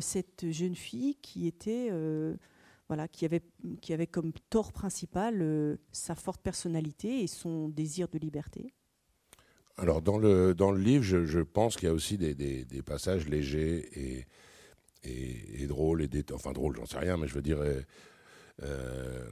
cette 0.00 0.50
jeune 0.50 0.74
fille 0.74 1.16
qui 1.16 1.46
était 1.46 1.90
voilà, 2.90 3.06
qui 3.06 3.24
avait, 3.24 3.42
qui 3.80 3.92
avait 3.92 4.08
comme 4.08 4.32
tort 4.50 4.72
principal 4.72 5.42
euh, 5.42 5.76
sa 5.92 6.16
forte 6.16 6.42
personnalité 6.42 7.22
et 7.22 7.28
son 7.28 7.68
désir 7.68 8.08
de 8.08 8.18
liberté. 8.18 8.74
Alors, 9.76 10.02
dans 10.02 10.18
le, 10.18 10.56
dans 10.56 10.72
le 10.72 10.80
livre, 10.80 11.04
je, 11.04 11.38
pense 11.38 11.76
qu'il 11.76 11.86
y 11.86 11.88
a 11.88 11.94
aussi 11.94 12.18
des, 12.18 12.66
passages 12.84 13.28
légers 13.28 13.88
et, 13.94 14.26
et, 15.04 15.68
drôles, 15.68 16.02
et 16.02 16.08
des, 16.08 16.24
enfin 16.32 16.50
drôles, 16.50 16.74
j'en 16.74 16.84
sais 16.84 16.98
rien, 16.98 17.16
mais 17.16 17.28
je 17.28 17.34
veux 17.34 17.42
dire 17.42 17.60
euh, 17.60 17.80
euh, 18.64 19.24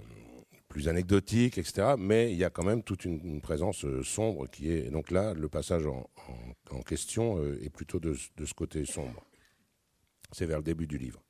plus 0.68 0.88
anecdotiques, 0.88 1.58
etc. 1.58 1.94
Mais 1.98 2.32
il 2.32 2.38
y 2.38 2.44
a 2.44 2.50
quand 2.50 2.64
même 2.64 2.82
toute 2.82 3.04
une, 3.04 3.40
présence 3.40 3.84
euh, 3.84 4.02
sombre 4.02 4.46
qui 4.48 4.70
est. 4.70 4.90
Donc 4.90 5.10
là, 5.10 5.34
le 5.34 5.48
passage 5.48 5.86
en, 5.86 6.82
question 6.82 7.38
euh, 7.38 7.58
est 7.62 7.70
plutôt 7.70 7.98
de 7.98 8.14
ce 8.14 8.54
côté 8.54 8.84
sombre. 8.84 9.24
C'est 10.32 10.46
vers 10.46 10.58
le 10.58 10.64
début 10.64 10.86
du 10.86 10.98
livre. 10.98 11.22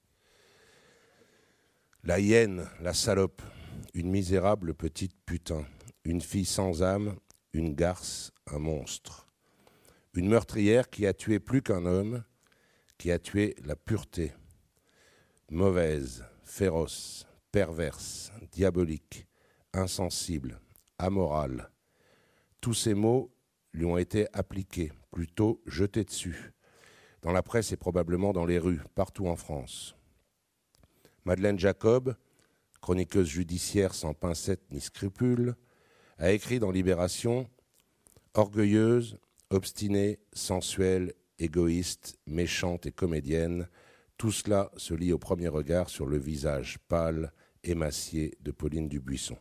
La 2.04 2.20
hyène, 2.20 2.68
la 2.80 2.94
salope, 2.94 3.42
une 3.94 4.10
misérable 4.10 4.74
petite 4.74 5.14
putain, 5.24 5.66
une 6.04 6.20
fille 6.20 6.44
sans 6.44 6.82
âme, 6.82 7.16
une 7.52 7.74
garce, 7.74 8.32
un 8.46 8.58
monstre. 8.58 9.28
Une 10.14 10.28
meurtrière 10.28 10.90
qui 10.90 11.06
a 11.06 11.12
tué 11.12 11.38
plus 11.38 11.62
qu'un 11.62 11.86
homme, 11.86 12.24
qui 12.98 13.12
a 13.12 13.18
tué 13.18 13.54
la 13.64 13.76
pureté. 13.76 14.32
Mauvaise, 15.50 16.24
féroce, 16.42 17.26
perverse, 17.52 18.32
diabolique, 18.50 19.27
insensible, 19.78 20.60
amorale. 20.98 21.70
Tous 22.60 22.74
ces 22.74 22.94
mots 22.94 23.30
lui 23.72 23.84
ont 23.84 23.96
été 23.96 24.26
appliqués, 24.32 24.92
plutôt 25.10 25.62
jetés 25.66 26.04
dessus, 26.04 26.52
dans 27.22 27.32
la 27.32 27.42
presse 27.42 27.72
et 27.72 27.76
probablement 27.76 28.32
dans 28.32 28.44
les 28.44 28.58
rues, 28.58 28.80
partout 28.94 29.28
en 29.28 29.36
France. 29.36 29.94
Madeleine 31.24 31.58
Jacob, 31.58 32.14
chroniqueuse 32.80 33.28
judiciaire 33.28 33.94
sans 33.94 34.14
pincette 34.14 34.62
ni 34.70 34.80
scrupule, 34.80 35.54
a 36.18 36.32
écrit 36.32 36.58
dans 36.58 36.70
Libération 36.70 37.48
Orgueilleuse, 38.34 39.18
obstinée, 39.50 40.20
sensuelle, 40.32 41.14
égoïste, 41.38 42.18
méchante 42.26 42.86
et 42.86 42.92
comédienne, 42.92 43.68
tout 44.16 44.32
cela 44.32 44.70
se 44.76 44.94
lit 44.94 45.12
au 45.12 45.18
premier 45.18 45.48
regard 45.48 45.88
sur 45.88 46.06
le 46.06 46.18
visage 46.18 46.78
pâle, 46.88 47.32
émacié 47.62 48.36
de 48.40 48.50
Pauline 48.50 48.88
Dubuisson. 48.88 49.36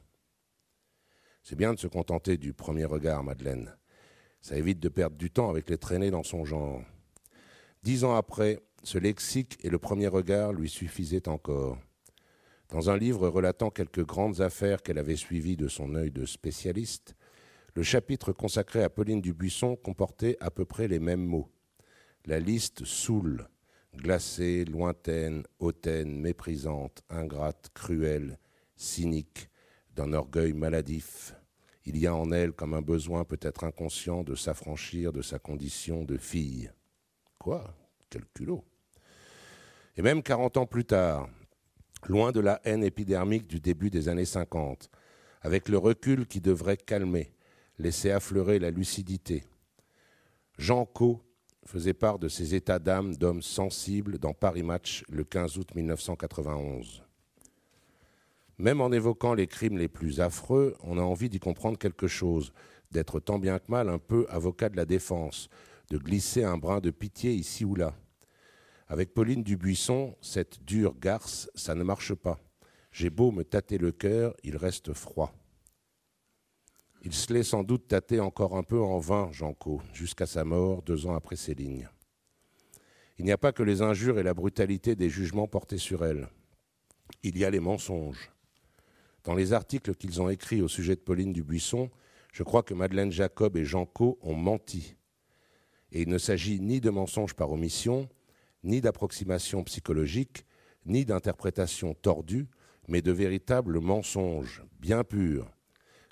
C'est 1.50 1.56
bien 1.56 1.74
de 1.74 1.80
se 1.80 1.88
contenter 1.88 2.36
du 2.36 2.52
premier 2.52 2.84
regard, 2.84 3.24
Madeleine. 3.24 3.74
Ça 4.42 4.58
évite 4.58 4.82
de 4.82 4.90
perdre 4.90 5.16
du 5.16 5.32
temps 5.32 5.50
avec 5.50 5.70
les 5.70 5.78
traînées 5.78 6.12
dans 6.12 6.22
son 6.24 6.44
genre. 6.44 6.82
Dix 7.84 8.04
ans 8.04 8.16
après, 8.16 8.60
ce 8.84 8.98
lexique 8.98 9.58
et 9.64 9.70
le 9.70 9.80
premier 9.80 10.08
regard 10.08 10.52
lui 10.52 10.68
suffisaient 10.68 11.30
encore. 11.30 11.78
Dans 12.68 12.90
un 12.90 12.98
livre 12.98 13.30
relatant 13.30 13.70
quelques 13.70 14.06
grandes 14.06 14.42
affaires 14.42 14.84
qu'elle 14.84 14.98
avait 14.98 15.16
suivies 15.16 15.56
de 15.56 15.70
son 15.70 15.96
œil 15.96 16.12
de 16.12 16.26
spécialiste, 16.26 17.16
le 17.76 17.82
chapitre 17.84 18.34
consacré 18.34 18.84
à 18.84 18.90
Pauline 18.90 19.22
Dubuisson 19.22 19.78
comportait 19.78 20.36
à 20.42 20.52
peu 20.52 20.66
près 20.66 20.90
les 20.90 21.00
mêmes 21.00 21.24
mots. 21.24 21.48
La 22.26 22.42
liste 22.42 22.84
saoule, 22.84 23.48
glacée, 23.96 24.66
lointaine, 24.66 25.44
hautaine, 25.60 26.20
méprisante, 26.20 27.04
ingrate, 27.10 27.70
cruelle, 27.74 28.38
cynique, 28.76 29.50
d'un 29.96 30.12
orgueil 30.12 30.52
maladif. 30.52 31.37
Il 31.90 31.98
y 31.98 32.06
a 32.06 32.14
en 32.14 32.34
elle 32.34 32.52
comme 32.52 32.74
un 32.74 32.82
besoin 32.82 33.24
peut-être 33.24 33.64
inconscient 33.64 34.22
de 34.22 34.36
s'affranchir 34.36 35.14
de 35.14 35.22
sa 35.22 35.40
condition 35.40 36.04
de 36.04 36.18
fille. 36.18 36.70
Quoi? 37.40 37.74
Quel 38.10 38.26
culot 38.34 38.66
Et 39.96 40.02
même 40.02 40.22
quarante 40.22 40.58
ans 40.58 40.66
plus 40.66 40.84
tard, 40.84 41.30
loin 42.06 42.34
de 42.34 42.42
la 42.42 42.60
haine 42.66 42.84
épidermique 42.84 43.48
du 43.48 43.62
début 43.62 43.90
des 43.90 44.10
années 44.10 44.26
50, 44.26 44.90
avec 45.40 45.70
le 45.70 45.78
recul 45.78 46.28
qui 46.28 46.42
devrait 46.42 46.76
calmer, 46.76 47.32
laisser 47.80 48.12
affleurer 48.12 48.60
la 48.60 48.70
lucidité, 48.70 49.46
Jean 50.58 50.86
Co 50.86 51.24
faisait 51.66 51.94
part 51.94 52.20
de 52.20 52.28
ses 52.28 52.54
états 52.54 52.80
d'âme 52.80 53.16
d'homme 53.16 53.42
sensible 53.42 54.20
dans 54.20 54.34
Paris 54.34 54.64
Match 54.64 55.06
le 55.08 55.24
15 55.24 55.58
août 55.58 55.74
1991. 55.74 57.07
Même 58.60 58.82
en 58.82 58.92
évoquant 58.92 59.36
les 59.36 59.48
crimes 59.48 59.78
les 59.78 59.88
plus 59.88 60.20
affreux, 60.20 60.76
on 60.82 60.98
a 60.98 61.02
envie 61.02 61.30
d'y 61.30 61.40
comprendre 61.40 61.78
quelque 61.78 62.08
chose, 62.08 62.54
d'être 62.92 63.20
tant 63.20 63.38
bien 63.38 63.60
que 63.60 63.70
mal 63.70 63.90
un 63.90 64.00
peu 64.00 64.26
avocat 64.30 64.70
de 64.70 64.78
la 64.78 64.86
défense, 64.86 65.50
de 65.92 65.98
glisser 65.98 66.44
un 66.44 66.58
brin 66.58 66.80
de 66.80 66.90
pitié 66.90 67.34
ici 67.34 67.66
ou 67.66 67.76
là. 67.76 67.94
Avec 68.88 69.14
Pauline 69.14 69.44
Dubuisson, 69.44 70.16
cette 70.22 70.64
dure 70.64 70.96
garce, 71.00 71.52
ça 71.56 71.76
ne 71.76 71.84
marche 71.84 72.16
pas. 72.16 72.40
J'ai 72.92 73.10
beau 73.10 73.32
me 73.32 73.44
tâter 73.44 73.78
le 73.78 73.92
cœur, 73.92 74.34
il 74.44 74.58
reste 74.58 74.94
froid. 74.94 75.34
Il 77.04 77.14
se 77.14 77.32
l'est 77.32 77.44
sans 77.44 77.64
doute 77.64 77.88
tâté 77.88 78.20
encore 78.20 78.58
un 78.58 78.64
peu 78.64 78.82
en 78.82 78.98
vain, 78.98 79.30
Janco, 79.32 79.82
jusqu'à 79.94 80.26
sa 80.26 80.44
mort, 80.44 80.82
deux 80.82 81.06
ans 81.06 81.16
après 81.16 81.36
ces 81.36 81.54
lignes. 81.54 81.88
Il 83.20 83.26
n'y 83.26 83.32
a 83.32 83.38
pas 83.38 83.52
que 83.52 83.64
les 83.64 83.82
injures 83.82 84.18
et 84.20 84.24
la 84.24 84.34
brutalité 84.34 84.96
des 84.96 85.10
jugements 85.10 85.48
portés 85.48 85.78
sur 85.78 86.04
elle. 86.04 86.28
Il 87.24 87.38
y 87.38 87.46
a 87.46 87.50
les 87.50 87.60
mensonges. 87.60 88.32
Dans 89.28 89.36
les 89.36 89.52
articles 89.52 89.94
qu'ils 89.94 90.22
ont 90.22 90.30
écrits 90.30 90.62
au 90.62 90.70
sujet 90.70 90.96
de 90.96 91.02
Pauline 91.02 91.34
Dubuisson, 91.34 91.92
je 92.32 92.44
crois 92.44 92.64
que 92.64 92.74
Madeleine 92.74 93.12
Jacob 93.12 93.58
et 93.58 93.66
Janco 93.66 94.18
ont 94.22 94.36
menti. 94.36 94.96
Et 95.92 96.04
il 96.04 96.08
ne 96.08 96.18
s'agit 96.18 96.62
ni 96.62 96.80
de 96.80 96.90
mensonges 96.90 97.34
par 97.34 97.52
omission, 97.52 98.08
ni 98.64 98.80
d'approximation 98.80 99.66
psychologique, 99.66 100.46
ni 100.86 101.04
d'interprétation 101.04 101.94
tordue, 101.94 102.48
mais 102.88 103.02
de 103.02 103.12
véritables 103.12 103.82
mensonges, 103.82 104.64
bien 104.80 105.04
purs, 105.04 105.52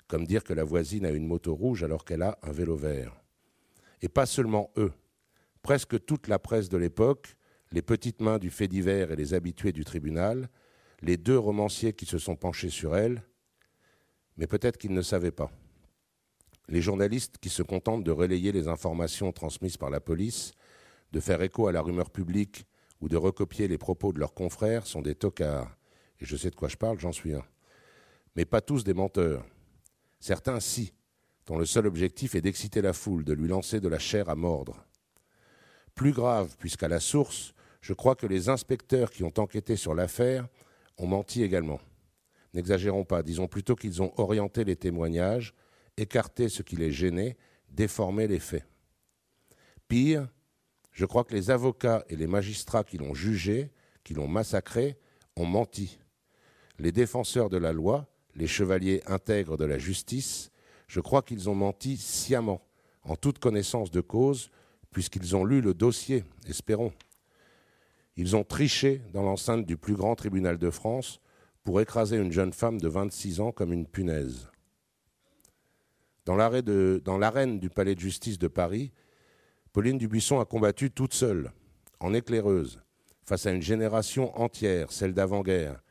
comme 0.08 0.26
dire 0.26 0.44
que 0.44 0.52
la 0.52 0.64
voisine 0.64 1.06
a 1.06 1.10
une 1.10 1.26
moto 1.26 1.54
rouge 1.54 1.82
alors 1.82 2.04
qu'elle 2.04 2.20
a 2.20 2.38
un 2.42 2.52
vélo 2.52 2.76
vert. 2.76 3.18
Et 4.02 4.10
pas 4.10 4.26
seulement 4.26 4.70
eux. 4.76 4.92
Presque 5.62 6.04
toute 6.04 6.28
la 6.28 6.38
presse 6.38 6.68
de 6.68 6.76
l'époque, 6.76 7.34
les 7.72 7.80
petites 7.80 8.20
mains 8.20 8.38
du 8.38 8.50
fait 8.50 8.68
divers 8.68 9.10
et 9.10 9.16
les 9.16 9.32
habitués 9.32 9.72
du 9.72 9.86
tribunal, 9.86 10.50
les 11.02 11.16
deux 11.16 11.38
romanciers 11.38 11.92
qui 11.92 12.06
se 12.06 12.18
sont 12.18 12.36
penchés 12.36 12.70
sur 12.70 12.96
elle, 12.96 13.22
mais 14.36 14.46
peut-être 14.46 14.78
qu'ils 14.78 14.94
ne 14.94 15.02
savaient 15.02 15.30
pas. 15.30 15.50
Les 16.68 16.80
journalistes 16.82 17.38
qui 17.38 17.48
se 17.48 17.62
contentent 17.62 18.04
de 18.04 18.10
relayer 18.10 18.52
les 18.52 18.68
informations 18.68 19.32
transmises 19.32 19.76
par 19.76 19.90
la 19.90 20.00
police, 20.00 20.52
de 21.12 21.20
faire 21.20 21.42
écho 21.42 21.68
à 21.68 21.72
la 21.72 21.80
rumeur 21.80 22.10
publique 22.10 22.66
ou 23.00 23.08
de 23.08 23.16
recopier 23.16 23.68
les 23.68 23.78
propos 23.78 24.12
de 24.12 24.18
leurs 24.18 24.34
confrères 24.34 24.86
sont 24.86 25.02
des 25.02 25.14
tocards. 25.14 25.76
Et 26.20 26.24
je 26.24 26.36
sais 26.36 26.50
de 26.50 26.56
quoi 26.56 26.68
je 26.68 26.76
parle, 26.76 26.98
j'en 26.98 27.12
suis 27.12 27.34
un. 27.34 27.44
Mais 28.34 28.44
pas 28.44 28.60
tous 28.60 28.84
des 28.84 28.94
menteurs. 28.94 29.44
Certains, 30.18 30.60
si, 30.60 30.92
dont 31.46 31.58
le 31.58 31.66
seul 31.66 31.86
objectif 31.86 32.34
est 32.34 32.40
d'exciter 32.40 32.82
la 32.82 32.92
foule, 32.92 33.24
de 33.24 33.32
lui 33.32 33.48
lancer 33.48 33.80
de 33.80 33.88
la 33.88 33.98
chair 33.98 34.28
à 34.28 34.34
mordre. 34.34 34.84
Plus 35.94 36.12
grave, 36.12 36.56
puisqu'à 36.58 36.88
la 36.88 37.00
source, 37.00 37.54
je 37.80 37.92
crois 37.92 38.16
que 38.16 38.26
les 38.26 38.48
inspecteurs 38.48 39.10
qui 39.10 39.22
ont 39.22 39.32
enquêté 39.38 39.76
sur 39.76 39.94
l'affaire 39.94 40.48
ont 40.98 41.06
menti 41.06 41.42
également. 41.42 41.80
N'exagérons 42.54 43.04
pas, 43.04 43.22
disons 43.22 43.48
plutôt 43.48 43.76
qu'ils 43.76 44.02
ont 44.02 44.12
orienté 44.16 44.64
les 44.64 44.76
témoignages, 44.76 45.54
écarté 45.96 46.48
ce 46.48 46.62
qui 46.62 46.76
les 46.76 46.92
gênait, 46.92 47.36
déformé 47.70 48.26
les 48.26 48.40
faits. 48.40 48.66
Pire, 49.88 50.28
je 50.92 51.04
crois 51.04 51.24
que 51.24 51.34
les 51.34 51.50
avocats 51.50 52.04
et 52.08 52.16
les 52.16 52.26
magistrats 52.26 52.84
qui 52.84 52.96
l'ont 52.98 53.14
jugé, 53.14 53.70
qui 54.02 54.14
l'ont 54.14 54.28
massacré, 54.28 54.96
ont 55.36 55.44
menti. 55.44 55.98
Les 56.78 56.92
défenseurs 56.92 57.50
de 57.50 57.58
la 57.58 57.72
loi, 57.72 58.08
les 58.34 58.46
chevaliers 58.46 59.02
intègres 59.06 59.56
de 59.56 59.64
la 59.64 59.78
justice, 59.78 60.50
je 60.88 61.00
crois 61.00 61.22
qu'ils 61.22 61.50
ont 61.50 61.54
menti 61.54 61.96
sciemment, 61.96 62.62
en 63.02 63.16
toute 63.16 63.38
connaissance 63.38 63.90
de 63.90 64.00
cause, 64.00 64.50
puisqu'ils 64.90 65.36
ont 65.36 65.44
lu 65.44 65.60
le 65.60 65.74
dossier, 65.74 66.24
espérons. 66.48 66.92
Ils 68.16 68.34
ont 68.34 68.44
triché 68.44 69.02
dans 69.12 69.22
l'enceinte 69.22 69.66
du 69.66 69.76
plus 69.76 69.94
grand 69.94 70.14
tribunal 70.14 70.58
de 70.58 70.70
France 70.70 71.20
pour 71.64 71.80
écraser 71.80 72.16
une 72.16 72.32
jeune 72.32 72.52
femme 72.52 72.80
de 72.80 72.88
26 72.88 73.40
ans 73.40 73.52
comme 73.52 73.72
une 73.72 73.86
punaise. 73.86 74.48
Dans 76.24 76.36
l'arène 76.36 77.60
du 77.60 77.70
palais 77.70 77.94
de 77.94 78.00
justice 78.00 78.38
de 78.38 78.48
Paris, 78.48 78.92
Pauline 79.72 79.98
Dubuisson 79.98 80.40
a 80.40 80.44
combattu 80.44 80.90
toute 80.90 81.12
seule, 81.12 81.52
en 82.00 82.14
éclaireuse, 82.14 82.80
face 83.24 83.46
à 83.46 83.52
une 83.52 83.62
génération 83.62 84.36
entière, 84.40 84.90
celle 84.90 85.12
d'avant-guerre, 85.12 85.82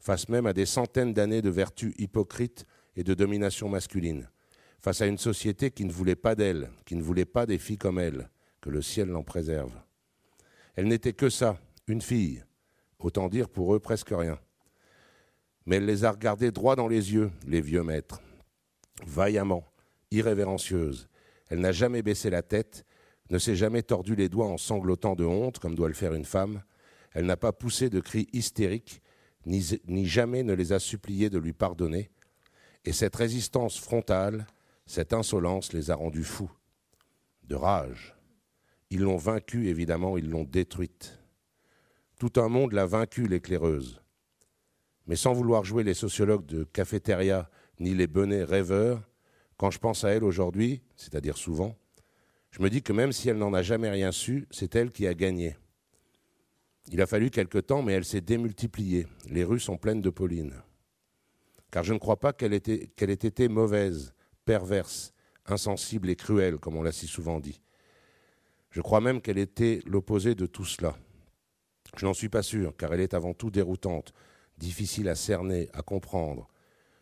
face 0.00 0.28
même 0.28 0.46
à 0.46 0.52
des 0.52 0.66
centaines 0.66 1.12
d'années 1.12 1.42
de 1.42 1.50
vertus 1.50 1.94
hypocrites 1.98 2.64
et 2.96 3.04
de 3.04 3.14
domination 3.14 3.68
masculine, 3.68 4.28
face 4.80 5.00
à 5.00 5.06
une 5.06 5.18
société 5.18 5.70
qui 5.70 5.84
ne 5.84 5.92
voulait 5.92 6.16
pas 6.16 6.34
d'elle, 6.34 6.70
qui 6.86 6.96
ne 6.96 7.02
voulait 7.02 7.24
pas 7.24 7.46
des 7.46 7.58
filles 7.58 7.78
comme 7.78 7.98
elle, 7.98 8.30
que 8.60 8.70
le 8.70 8.82
ciel 8.82 9.08
l'en 9.08 9.22
préserve. 9.22 9.72
Elle 10.76 10.88
n'était 10.88 11.12
que 11.12 11.28
ça, 11.28 11.58
une 11.86 12.00
fille, 12.00 12.44
autant 12.98 13.28
dire 13.28 13.48
pour 13.48 13.74
eux 13.74 13.80
presque 13.80 14.10
rien. 14.10 14.38
Mais 15.66 15.76
elle 15.76 15.86
les 15.86 16.04
a 16.04 16.10
regardés 16.10 16.50
droit 16.50 16.76
dans 16.76 16.88
les 16.88 17.12
yeux, 17.12 17.30
les 17.46 17.60
vieux 17.60 17.82
maîtres, 17.82 18.20
vaillamment, 19.06 19.64
irrévérencieuse. 20.10 21.08
Elle 21.48 21.60
n'a 21.60 21.72
jamais 21.72 22.02
baissé 22.02 22.30
la 22.30 22.42
tête, 22.42 22.84
ne 23.30 23.38
s'est 23.38 23.56
jamais 23.56 23.82
tordu 23.82 24.14
les 24.14 24.28
doigts 24.28 24.48
en 24.48 24.58
sanglotant 24.58 25.14
de 25.14 25.24
honte, 25.24 25.58
comme 25.58 25.74
doit 25.74 25.88
le 25.88 25.94
faire 25.94 26.14
une 26.14 26.24
femme. 26.24 26.62
Elle 27.12 27.26
n'a 27.26 27.36
pas 27.36 27.52
poussé 27.52 27.90
de 27.90 28.00
cris 28.00 28.28
hystériques, 28.32 29.00
ni, 29.46 29.64
ni 29.86 30.06
jamais 30.06 30.42
ne 30.42 30.54
les 30.54 30.72
a 30.72 30.78
suppliés 30.78 31.30
de 31.30 31.38
lui 31.38 31.52
pardonner. 31.52 32.10
Et 32.84 32.92
cette 32.92 33.16
résistance 33.16 33.78
frontale, 33.78 34.46
cette 34.86 35.12
insolence 35.12 35.72
les 35.72 35.90
a 35.90 35.94
rendus 35.94 36.24
fous. 36.24 36.50
De 37.44 37.54
rage. 37.54 38.14
Ils 38.90 39.00
l'ont 39.00 39.16
vaincue, 39.16 39.68
évidemment, 39.68 40.16
ils 40.16 40.28
l'ont 40.28 40.44
détruite. 40.44 41.18
Tout 42.18 42.32
un 42.36 42.48
monde 42.48 42.72
l'a 42.72 42.86
vaincue, 42.86 43.26
l'éclaireuse. 43.26 44.00
Mais 45.06 45.16
sans 45.16 45.32
vouloir 45.32 45.64
jouer 45.64 45.82
les 45.82 45.94
sociologues 45.94 46.46
de 46.46 46.64
cafétéria 46.64 47.50
ni 47.78 47.94
les 47.94 48.06
bonnets 48.06 48.44
rêveurs, 48.44 49.02
quand 49.56 49.70
je 49.70 49.78
pense 49.78 50.04
à 50.04 50.10
elle 50.10 50.24
aujourd'hui, 50.24 50.82
c'est-à-dire 50.96 51.36
souvent, 51.36 51.76
je 52.50 52.62
me 52.62 52.70
dis 52.70 52.82
que 52.82 52.92
même 52.92 53.12
si 53.12 53.28
elle 53.28 53.38
n'en 53.38 53.52
a 53.52 53.62
jamais 53.62 53.90
rien 53.90 54.12
su, 54.12 54.46
c'est 54.50 54.76
elle 54.76 54.90
qui 54.90 55.06
a 55.06 55.14
gagné. 55.14 55.56
Il 56.88 57.00
a 57.02 57.06
fallu 57.06 57.30
quelque 57.30 57.58
temps, 57.58 57.82
mais 57.82 57.94
elle 57.94 58.04
s'est 58.04 58.20
démultipliée. 58.20 59.06
Les 59.28 59.42
rues 59.42 59.60
sont 59.60 59.76
pleines 59.76 60.02
de 60.02 60.10
Pauline. 60.10 60.54
Car 61.70 61.82
je 61.82 61.94
ne 61.94 61.98
crois 61.98 62.20
pas 62.20 62.32
qu'elle 62.32 62.52
ait 62.52 63.12
été 63.12 63.48
mauvaise, 63.48 64.14
perverse, 64.44 65.12
insensible 65.46 66.10
et 66.10 66.16
cruelle, 66.16 66.58
comme 66.58 66.76
on 66.76 66.82
l'a 66.82 66.92
si 66.92 67.08
souvent 67.08 67.40
dit. 67.40 67.60
Je 68.70 68.80
crois 68.80 69.00
même 69.00 69.20
qu'elle 69.20 69.38
était 69.38 69.80
l'opposé 69.86 70.34
de 70.34 70.46
tout 70.46 70.64
cela. 70.64 70.96
Je 71.96 72.06
n'en 72.06 72.14
suis 72.14 72.28
pas 72.28 72.42
sûr, 72.42 72.76
car 72.76 72.92
elle 72.92 73.00
est 73.00 73.14
avant 73.14 73.34
tout 73.34 73.50
déroutante, 73.50 74.12
difficile 74.58 75.08
à 75.08 75.14
cerner, 75.14 75.68
à 75.72 75.82
comprendre, 75.82 76.48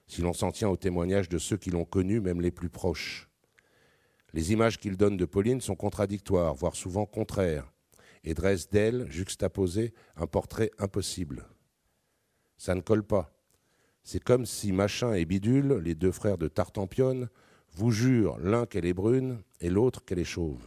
si 0.06 0.20
l'on 0.22 0.32
s'en 0.32 0.52
tient 0.52 0.68
aux 0.68 0.76
témoignages 0.76 1.28
de 1.28 1.38
ceux 1.38 1.56
qui 1.56 1.70
l'ont 1.70 1.84
connue, 1.84 2.20
même 2.20 2.40
les 2.40 2.50
plus 2.50 2.68
proches. 2.68 3.28
Les 4.34 4.52
images 4.52 4.78
qu'il 4.78 4.96
donne 4.96 5.16
de 5.16 5.24
Pauline 5.24 5.60
sont 5.60 5.76
contradictoires, 5.76 6.54
voire 6.54 6.76
souvent 6.76 7.06
contraires, 7.06 7.72
et 8.24 8.34
dressent 8.34 8.68
d'elle, 8.68 9.10
juxtaposé, 9.10 9.92
un 10.16 10.26
portrait 10.26 10.70
impossible. 10.78 11.46
Ça 12.56 12.74
ne 12.74 12.80
colle 12.80 13.04
pas. 13.04 13.34
C'est 14.04 14.22
comme 14.22 14.46
si 14.46 14.72
Machin 14.72 15.14
et 15.14 15.24
Bidule, 15.24 15.80
les 15.82 15.94
deux 15.94 16.12
frères 16.12 16.38
de 16.38 16.48
Tartampion, 16.48 17.28
vous 17.74 17.90
jurent 17.90 18.38
l'un 18.38 18.66
qu'elle 18.66 18.86
est 18.86 18.94
brune 18.94 19.42
et 19.60 19.70
l'autre 19.70 20.04
qu'elle 20.04 20.18
est 20.18 20.24
chauve. 20.24 20.62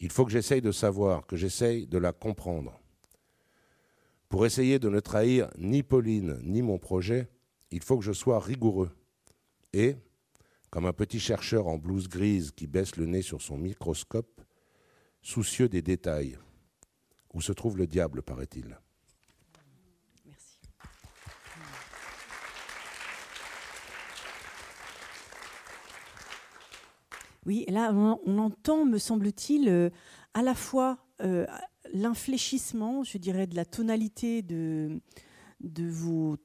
Il 0.00 0.10
faut 0.10 0.24
que 0.24 0.32
j'essaye 0.32 0.62
de 0.62 0.72
savoir, 0.72 1.26
que 1.26 1.36
j'essaye 1.36 1.86
de 1.86 1.98
la 1.98 2.12
comprendre. 2.12 2.79
Pour 4.30 4.46
essayer 4.46 4.78
de 4.78 4.88
ne 4.88 5.00
trahir 5.00 5.50
ni 5.58 5.82
Pauline 5.82 6.38
ni 6.44 6.62
mon 6.62 6.78
projet, 6.78 7.28
il 7.72 7.82
faut 7.82 7.98
que 7.98 8.04
je 8.04 8.12
sois 8.12 8.38
rigoureux. 8.38 8.92
Et, 9.72 9.96
comme 10.70 10.86
un 10.86 10.92
petit 10.92 11.18
chercheur 11.18 11.66
en 11.66 11.78
blouse 11.78 12.08
grise 12.08 12.52
qui 12.52 12.68
baisse 12.68 12.94
le 12.94 13.06
nez 13.06 13.22
sur 13.22 13.42
son 13.42 13.58
microscope, 13.58 14.40
soucieux 15.20 15.68
des 15.68 15.82
détails. 15.82 16.38
Où 17.34 17.40
se 17.40 17.52
trouve 17.52 17.76
le 17.76 17.88
diable, 17.88 18.22
paraît-il 18.22 18.78
Merci. 20.24 20.60
Oui, 27.46 27.64
là, 27.66 27.92
on 27.92 28.38
entend, 28.38 28.84
me 28.84 28.98
semble-t-il, 28.98 29.68
euh, 29.68 29.90
à 30.34 30.42
la 30.42 30.54
fois 30.54 30.98
euh, 31.20 31.46
l'infléchissement, 31.92 33.04
je 33.04 33.18
dirais, 33.18 33.46
de 33.46 33.56
la 33.56 33.64
tonalité 33.64 34.42
de, 34.42 35.00
vos 35.60 36.36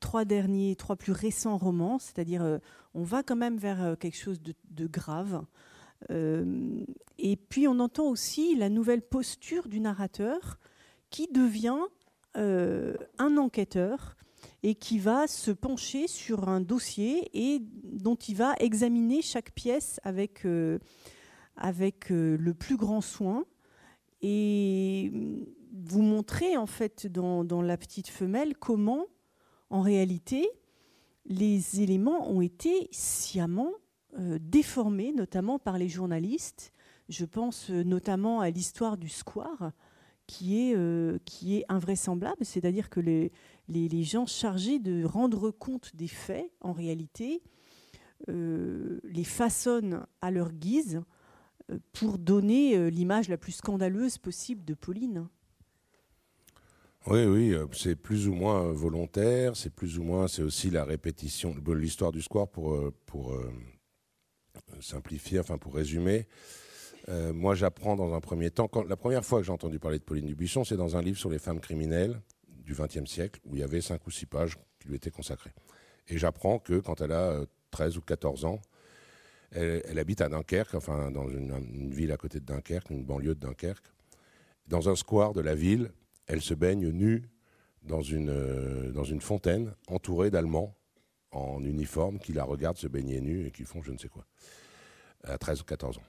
trois 0.00 0.24
derniers, 0.24 0.76
trois 0.76 0.96
plus 0.96 1.12
récents 1.12 1.58
romans, 1.58 1.98
c'est-à-dire 1.98 2.42
euh, 2.42 2.58
on 2.94 3.02
va 3.02 3.22
quand 3.22 3.36
même 3.36 3.56
vers 3.56 3.82
euh, 3.82 3.96
quelque 3.96 4.16
chose 4.16 4.40
de, 4.42 4.86
grave. 4.86 5.44
Euh, 6.10 6.84
et 7.18 7.36
puis 7.36 7.68
on 7.68 7.78
entend 7.80 8.08
aussi 8.08 8.56
la 8.56 8.68
nouvelle 8.68 9.02
posture 9.02 9.68
du 9.68 9.80
narrateur 9.80 10.58
qui 11.10 11.28
devient 11.28 11.80
un 12.36 13.36
enquêteur 13.36 14.16
et 14.64 14.74
qui 14.74 14.98
va 14.98 15.28
se 15.28 15.52
pencher 15.52 16.08
sur 16.08 16.48
un 16.48 16.60
dossier 16.60 17.30
et 17.32 17.60
dont 17.84 18.16
il 18.16 18.34
va 18.34 18.54
examiner 18.58 19.22
chaque 19.22 19.52
pièce 19.52 20.00
avec 20.02 20.42
le 20.42 20.80
plus 22.58 22.76
grand 22.76 23.00
soin 23.00 23.44
et 24.20 25.12
vous 25.72 26.02
montrez 26.02 26.56
en 26.56 26.66
fait 26.66 27.06
dans, 27.06 27.62
La 27.62 27.76
petite 27.76 28.08
femelle 28.08 28.56
comment 28.56 29.06
en 29.70 29.80
réalité 29.80 30.48
les 31.26 31.80
éléments 31.80 32.30
ont 32.30 32.40
été 32.40 32.88
sciemment 32.92 33.72
déformés, 34.40 35.12
notamment 35.12 35.58
par 35.58 35.78
les 35.78 35.88
journalistes. 35.88 36.72
Je 37.08 37.24
pense 37.24 37.70
notamment 37.70 38.40
à 38.40 38.50
l'histoire 38.50 38.96
du 38.96 39.08
square, 39.08 39.72
qui 40.26 40.70
est, 40.70 40.76
euh, 40.76 41.18
qui 41.24 41.56
est 41.56 41.64
invraisemblable, 41.68 42.44
c'est-à-dire 42.44 42.88
que 42.88 43.00
les, 43.00 43.32
les, 43.68 44.02
gens 44.02 44.26
chargés 44.26 44.78
de 44.78 45.04
rendre 45.04 45.50
compte 45.50 45.94
des 45.94 46.08
faits, 46.08 46.50
en 46.60 46.72
réalité, 46.72 47.42
euh, 48.28 49.00
les 49.04 49.24
façonnent 49.24 50.06
à 50.22 50.30
leur 50.30 50.52
guise 50.52 50.96
euh, 50.96 51.00
pour 51.92 52.18
donner 52.18 52.90
l'image 52.90 53.28
la 53.28 53.36
plus 53.36 53.52
scandaleuse 53.52 54.18
possible 54.18 54.64
de 54.64 54.74
Pauline. 54.74 55.28
Oui, 57.06 57.24
oui, 57.24 57.54
c'est 57.72 57.96
plus 57.96 58.28
ou 58.28 58.34
moins 58.34 58.72
volontaire, 58.72 59.56
c'est 59.56 59.74
plus 59.74 59.98
ou 59.98 60.02
moins, 60.02 60.26
c'est 60.26 60.42
aussi 60.42 60.70
la 60.70 60.84
répétition, 60.84 61.54
l'histoire 61.68 62.12
du 62.12 62.22
square 62.22 62.48
pour, 62.48 62.78
pour 63.06 63.38
simplifier, 64.80 65.40
enfin 65.40 65.58
pour 65.58 65.74
résumer. 65.74 66.26
Euh, 67.08 67.32
moi, 67.32 67.54
j'apprends 67.54 67.96
dans 67.96 68.14
un 68.14 68.20
premier 68.20 68.50
temps. 68.50 68.70
la 68.88 68.96
première 68.96 69.24
fois 69.24 69.40
que 69.40 69.46
j'ai 69.46 69.52
entendu 69.52 69.78
parler 69.78 69.98
de 69.98 70.04
Pauline 70.04 70.26
Dubuisson, 70.26 70.64
c'est 70.64 70.76
dans 70.76 70.96
un 70.96 71.02
livre 71.02 71.18
sur 71.18 71.30
les 71.30 71.38
femmes 71.38 71.60
criminelles 71.60 72.20
du 72.48 72.74
XXe 72.74 73.04
siècle, 73.04 73.40
où 73.44 73.56
il 73.56 73.60
y 73.60 73.62
avait 73.62 73.82
cinq 73.82 74.06
ou 74.06 74.10
six 74.10 74.26
pages 74.26 74.56
qui 74.80 74.88
lui 74.88 74.96
étaient 74.96 75.10
consacrées. 75.10 75.52
Et 76.08 76.18
j'apprends 76.18 76.58
que 76.58 76.78
quand 76.78 77.00
elle 77.00 77.12
a 77.12 77.44
13 77.70 77.96
euh, 77.96 77.98
ou 77.98 78.02
14 78.02 78.44
ans, 78.46 78.60
elle, 79.54 79.98
habite 79.98 80.20
à 80.20 80.28
Dunkerque, 80.28 80.74
enfin 80.74 81.10
dans 81.10 81.28
une, 81.28 81.90
ville 81.90 82.12
à 82.12 82.16
côté 82.16 82.40
de 82.40 82.44
Dunkerque, 82.44 82.90
une 82.90 83.04
banlieue 83.04 83.34
de 83.34 83.40
Dunkerque. 83.40 83.86
Dans 84.66 84.88
un 84.88 84.96
square 84.96 85.32
de 85.32 85.40
la 85.40 85.54
ville, 85.54 85.90
elle 86.26 86.40
se 86.40 86.54
baigne 86.54 86.88
nue 86.88 87.28
dans 87.82 88.00
une, 88.00 88.30
euh, 88.30 88.90
dans 88.92 89.04
une 89.04 89.20
fontaine, 89.20 89.74
entourée 89.88 90.30
d'Allemands 90.30 90.74
en 91.32 91.62
uniforme 91.62 92.18
qui 92.18 92.32
la 92.32 92.44
regardent 92.44 92.78
se 92.78 92.88
baigner 92.88 93.20
nue 93.20 93.46
et 93.46 93.50
qui 93.50 93.64
font 93.64 93.82
je 93.82 93.92
ne 93.92 93.98
sais 93.98 94.08
quoi, 94.08 94.24
à 95.24 95.36
13 95.36 95.60
ou 95.60 95.64
14 95.64 95.98
ans. 95.98 96.02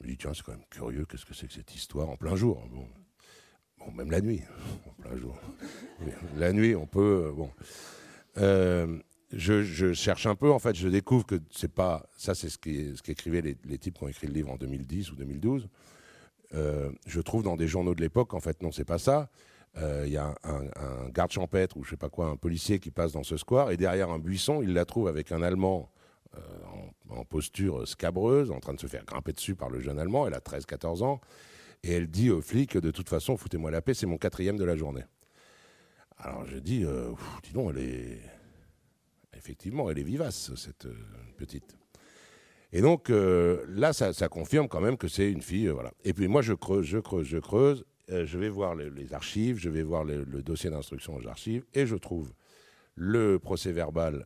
Je 0.00 0.04
me 0.04 0.10
dis, 0.10 0.18
tiens, 0.18 0.34
c'est 0.34 0.42
quand 0.42 0.52
même 0.52 0.64
curieux, 0.70 1.06
qu'est-ce 1.06 1.24
que 1.24 1.34
c'est 1.34 1.46
que 1.46 1.52
cette 1.54 1.74
histoire 1.74 2.10
en 2.10 2.16
plein 2.16 2.36
jour? 2.36 2.66
Bon. 2.70 3.92
même 3.92 4.10
la 4.10 4.20
nuit, 4.20 4.42
en 4.88 5.02
plein 5.02 5.16
jour. 5.16 5.36
La 6.36 6.52
nuit, 6.52 6.74
on 6.74 6.86
peut. 6.86 7.32
Bon. 7.34 7.50
Euh, 8.38 8.98
je, 9.32 9.92
cherche 9.92 10.26
un 10.26 10.34
peu, 10.34 10.50
en 10.50 10.58
fait, 10.58 10.74
je 10.76 10.88
découvre 10.88 11.26
que 11.26 11.40
c'est 11.50 11.72
pas. 11.72 12.06
Ça, 12.16 12.34
c'est 12.34 12.48
ce 12.48 12.58
qu'écrivaient 13.02 13.42
les, 13.42 13.78
types 13.78 13.98
qui 13.98 14.04
ont 14.04 14.08
écrit 14.08 14.26
le 14.26 14.32
livre 14.32 14.50
en 14.50 14.56
2010 14.56 15.12
ou 15.12 15.16
2012. 15.16 15.68
Euh, 16.54 16.90
je 17.06 17.20
trouve 17.20 17.42
dans 17.42 17.56
des 17.56 17.66
journaux 17.66 17.94
de 17.94 18.00
l'époque, 18.00 18.34
en 18.34 18.40
fait, 18.40 18.62
non, 18.62 18.70
c'est 18.70 18.84
pas 18.84 18.98
ça. 18.98 19.30
Il 19.76 20.12
y 20.12 20.16
a 20.16 20.32
un, 20.44 21.08
garde 21.08 21.32
champêtre 21.32 21.76
ou 21.76 21.82
je 21.82 21.90
sais 21.90 21.96
pas 21.96 22.08
quoi, 22.08 22.26
un 22.26 22.36
policier 22.36 22.78
qui 22.78 22.92
passe 22.92 23.10
dans 23.10 23.24
ce 23.24 23.36
square 23.36 23.72
et 23.72 23.76
derrière 23.76 24.08
un 24.08 24.20
buisson, 24.20 24.62
il 24.62 24.72
la 24.72 24.84
trouve 24.84 25.08
avec 25.08 25.32
un 25.32 25.42
Allemand 25.42 25.90
en, 27.10 27.24
posture 27.24 27.88
scabreuse, 27.88 28.52
en 28.52 28.60
train 28.60 28.74
de 28.74 28.80
se 28.80 28.86
faire 28.86 29.04
grimper 29.04 29.32
dessus 29.32 29.56
par 29.56 29.70
le 29.70 29.80
jeune 29.80 29.98
Allemand. 29.98 30.28
Elle 30.28 30.34
a 30.34 30.38
13-14 30.38 31.02
ans. 31.02 31.20
Et 31.84 31.92
elle 31.92 32.06
dit 32.08 32.30
aux 32.30 32.40
flics, 32.40 32.78
de 32.78 32.90
toute 32.90 33.10
façon, 33.10 33.36
foutez-moi 33.36 33.70
la 33.70 33.82
paix, 33.82 33.92
c'est 33.92 34.06
mon 34.06 34.16
quatrième 34.16 34.56
de 34.56 34.64
la 34.64 34.74
journée. 34.74 35.04
Alors 36.16 36.46
je 36.46 36.56
dis, 36.56 36.82
euh, 36.84 37.10
dis 37.42 37.52
donc, 37.52 37.72
elle 37.74 37.82
est... 37.82 38.20
Effectivement, 39.44 39.90
elle 39.90 39.98
est 39.98 40.04
vivace, 40.04 40.54
cette 40.56 40.86
euh, 40.86 40.94
petite. 41.36 41.76
Et 42.72 42.80
donc 42.80 43.10
euh, 43.10 43.64
là, 43.68 43.92
ça, 43.92 44.28
confirme 44.28 44.68
quand 44.68 44.80
même 44.80 44.96
que 44.96 45.06
c'est 45.08 45.30
une 45.30 45.42
fille. 45.42 45.68
voilà. 45.68 45.92
Et 46.04 46.12
puis 46.12 46.28
moi, 46.28 46.42
je 46.42 46.54
creuse, 46.54 46.86
je 46.86 46.98
creuse, 46.98 47.26
je 47.26 47.38
creuse. 47.38 47.84
je 48.08 48.38
vais 48.38 48.48
voir 48.48 48.74
les, 48.74 49.14
archives, 49.14 49.58
je 49.58 49.70
vais 49.70 49.82
voir 49.82 50.04
le, 50.04 50.24
dossier 50.42 50.70
d'instruction 50.70 51.14
aux 51.14 51.28
archives, 51.28 51.64
et 51.74 51.86
je 51.86 51.96
trouve 51.96 52.32
le 52.96 53.38
procès 53.38 53.72
verbal 53.72 54.24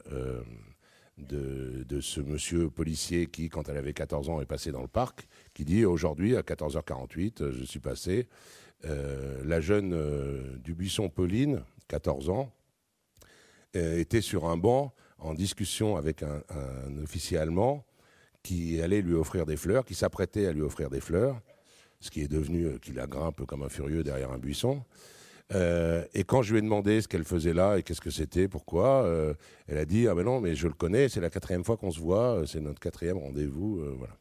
de, 1.19 2.01
ce 2.01 2.21
monsieur 2.21 2.71
policier 2.71 3.27
qui, 3.27 3.49
quand 3.49 3.69
elle 3.69 3.77
avait 3.77 3.93
14 3.93 4.29
ans, 4.31 4.41
est 4.41 4.47
passé 4.47 4.73
dans 4.73 4.83
le 4.83 4.89
parc, 4.89 5.29
qui 5.55 5.65
dit 5.65 5.85
aujourd'hui, 5.85 6.37
à 6.37 6.43
14h48, 6.43 7.43
euh, 7.43 7.53
je 7.53 7.65
suis 7.65 7.81
passé, 7.81 8.29
euh, 8.85 9.43
la 9.45 9.61
jeune 9.61 9.93
euh, 9.93 10.57
du 10.59 10.75
buisson 10.75 11.09
Pauline, 11.09 11.63
14 11.89 12.31
ans, 12.31 12.53
était 13.75 14.23
sur 14.23 14.47
un 14.47 14.57
banc 14.57 14.95
en 15.19 15.35
discussion 15.35 15.97
avec 15.97 16.23
un, 16.23 16.43
officier 17.03 17.39
allemand 17.39 17.85
qui 18.43 18.81
allait 18.81 19.03
lui 19.03 19.15
offrir 19.15 19.47
des 19.47 19.57
fleurs, 19.57 19.85
qui 19.85 19.95
s'apprêtait 19.95 20.47
à 20.47 20.53
lui 20.53 20.63
offrir 20.63 20.91
des 20.91 21.01
fleurs, 21.01 21.41
ce 22.01 22.11
qui 22.11 22.21
est 22.21 22.29
devenu 22.29 22.79
qu'il 22.81 22.95
la 22.95 23.07
grimpe 23.07 23.45
comme 23.45 23.63
un 23.63 23.69
furieux 23.69 24.05
derrière 24.05 24.31
un 24.31 24.39
buisson. 24.39 24.83
Euh, 25.55 26.05
et 26.13 26.25
quand 26.25 26.43
je 26.43 26.53
lui 26.53 26.59
ai 26.59 26.63
demandé 26.63 27.01
ce 27.01 27.09
qu'elle 27.09 27.25
faisait 27.25 27.55
là 27.55 27.79
et 27.79 27.83
qu'est-ce 27.83 28.01
que 28.01 28.11
c'était, 28.11 28.49
pourquoi, 28.49 29.05
euh, 29.05 29.33
elle 29.67 29.79
a 29.79 29.87
dit 29.87 30.07
ah 30.07 30.15
ben 30.15 30.25
non 30.25 30.41
mais 30.41 30.55
je 30.55 30.69
le 30.69 30.75
connais, 30.75 31.09
c'est 31.09 31.21
la 31.21 31.31
quatrième 31.31 31.65
fois 31.65 31.77
qu'on 31.77 31.91
se 31.91 32.01
voit, 32.01 32.41
euh, 32.41 32.47
c'est 32.47 32.61
notre 32.61 32.81
quatrième 32.81 33.17
rendez-vous, 33.17 33.83
voilà. 33.97 34.15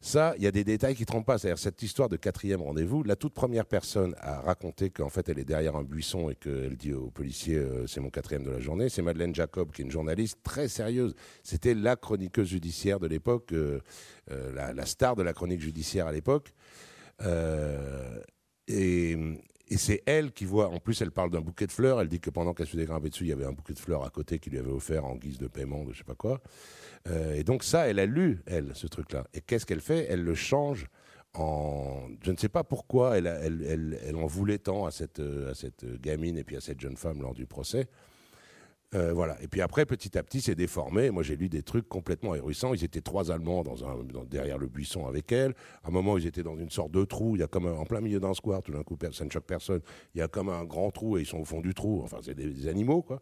Ça, 0.00 0.34
il 0.36 0.44
y 0.44 0.46
a 0.46 0.52
des 0.52 0.62
détails 0.62 0.94
qui 0.94 1.02
ne 1.02 1.06
trompent 1.06 1.26
pas. 1.26 1.38
C'est-à-dire 1.38 1.58
cette 1.58 1.82
histoire 1.82 2.08
de 2.08 2.16
quatrième 2.16 2.62
rendez-vous, 2.62 3.02
la 3.02 3.16
toute 3.16 3.34
première 3.34 3.66
personne 3.66 4.14
à 4.18 4.40
raconter 4.40 4.90
qu'en 4.90 5.08
fait 5.08 5.28
elle 5.28 5.40
est 5.40 5.44
derrière 5.44 5.74
un 5.74 5.82
buisson 5.82 6.30
et 6.30 6.36
qu'elle 6.36 6.76
dit 6.76 6.92
au 6.92 7.10
policier 7.10 7.60
c'est 7.86 8.00
mon 8.00 8.10
quatrième 8.10 8.44
de 8.44 8.50
la 8.50 8.60
journée, 8.60 8.88
c'est 8.88 9.02
Madeleine 9.02 9.34
Jacob 9.34 9.72
qui 9.72 9.82
est 9.82 9.84
une 9.84 9.90
journaliste 9.90 10.38
très 10.44 10.68
sérieuse. 10.68 11.14
C'était 11.42 11.74
la 11.74 11.96
chroniqueuse 11.96 12.48
judiciaire 12.48 13.00
de 13.00 13.08
l'époque, 13.08 13.52
la, 14.28 14.72
la, 14.72 14.86
star 14.86 15.16
de 15.16 15.22
la 15.22 15.32
chronique 15.32 15.60
judiciaire 15.60 16.06
à 16.06 16.12
l'époque. 16.12 16.54
et, 18.68 19.16
c'est 19.76 20.02
elle 20.06 20.32
qui 20.32 20.46
voit, 20.46 20.68
en 20.68 20.78
plus 20.78 21.02
elle 21.02 21.10
parle 21.10 21.30
d'un 21.30 21.42
bouquet 21.42 21.66
de 21.66 21.72
fleurs, 21.72 22.00
elle 22.00 22.08
dit 22.08 22.20
que 22.20 22.30
pendant 22.30 22.54
qu'elle 22.54 22.68
se 22.68 22.76
grimper 22.76 23.10
dessus, 23.10 23.24
il 23.24 23.30
y 23.30 23.32
avait 23.32 23.44
un 23.44 23.52
bouquet 23.52 23.74
de 23.74 23.78
fleurs 23.78 24.04
à 24.04 24.10
côté 24.10 24.38
qui 24.38 24.48
lui 24.48 24.58
avait 24.58 24.70
offert 24.70 25.04
en 25.04 25.16
guise 25.16 25.38
de 25.38 25.48
paiement 25.48 25.84
de 25.84 25.92
je 25.92 25.98
sais 25.98 26.04
pas 26.04 26.14
quoi. 26.14 26.40
Euh, 27.06 27.34
et 27.34 27.44
donc 27.44 27.62
ça, 27.62 27.88
elle 27.88 27.98
a 27.98 28.06
lu, 28.06 28.42
elle, 28.46 28.72
ce 28.74 28.86
truc-là. 28.86 29.26
Et 29.34 29.40
qu'est-ce 29.40 29.66
qu'elle 29.66 29.80
fait? 29.80 30.06
Elle 30.08 30.24
le 30.24 30.34
change 30.34 30.86
en... 31.34 32.08
Je 32.22 32.32
ne 32.32 32.36
sais 32.36 32.48
pas 32.48 32.64
pourquoi 32.64 33.16
elle, 33.16 33.26
elle, 33.26 33.98
elle, 34.04 34.16
en 34.16 34.26
voulait 34.26 34.58
tant 34.58 34.86
à 34.86 34.90
cette, 34.90 35.20
à 35.20 35.54
cette 35.54 35.84
gamine 36.00 36.36
et 36.36 36.44
puis 36.44 36.56
à 36.56 36.60
cette 36.60 36.80
jeune 36.80 36.96
femme 36.96 37.22
lors 37.22 37.34
du 37.34 37.46
procès. 37.46 37.88
Euh, 38.94 39.12
voilà. 39.12 39.36
Et 39.42 39.48
puis 39.48 39.60
après, 39.60 39.84
petit 39.84 40.16
à 40.16 40.22
petit, 40.22 40.40
c'est 40.40 40.54
déformé. 40.54 41.10
Moi, 41.10 41.22
j'ai 41.22 41.36
lu 41.36 41.48
des 41.48 41.62
trucs 41.62 41.88
complètement 41.88 42.34
hérissants. 42.34 42.72
Ils 42.72 42.84
étaient 42.84 43.02
trois 43.02 43.30
Allemands 43.30 43.62
dans 43.62 43.84
un, 43.84 43.98
derrière 44.24 44.56
le 44.56 44.66
buisson 44.66 45.06
avec 45.06 45.30
elle. 45.30 45.54
À 45.84 45.88
un 45.88 45.90
moment, 45.90 46.16
ils 46.16 46.26
étaient 46.26 46.42
dans 46.42 46.56
une 46.56 46.70
sorte 46.70 46.90
de 46.90 47.04
trou. 47.04 47.36
Il 47.36 47.40
y 47.40 47.42
a 47.42 47.48
comme 47.48 47.66
en 47.66 47.84
plein 47.84 48.00
milieu 48.00 48.20
d'un 48.20 48.34
square. 48.34 48.62
Tout 48.62 48.72
d'un 48.72 48.82
coup, 48.82 48.96
ça 49.12 49.24
ne 49.24 49.30
choque 49.30 49.44
personne. 49.44 49.80
Il 50.14 50.18
y 50.18 50.22
a 50.22 50.28
comme 50.28 50.48
un 50.48 50.64
grand 50.64 50.90
trou 50.90 51.18
et 51.18 51.20
ils 51.20 51.26
sont 51.26 51.38
au 51.38 51.44
fond 51.44 51.60
du 51.60 51.74
trou. 51.74 52.00
Enfin, 52.02 52.18
c'est 52.22 52.34
des, 52.34 52.66
animaux, 52.66 53.02
quoi. 53.02 53.20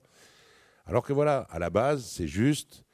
Alors 0.87 1.03
que 1.03 1.13
voilà, 1.13 1.41
à 1.51 1.59
la 1.59 1.71
base, 1.71 2.05
c'est 2.05 2.29
juste. 2.29 2.85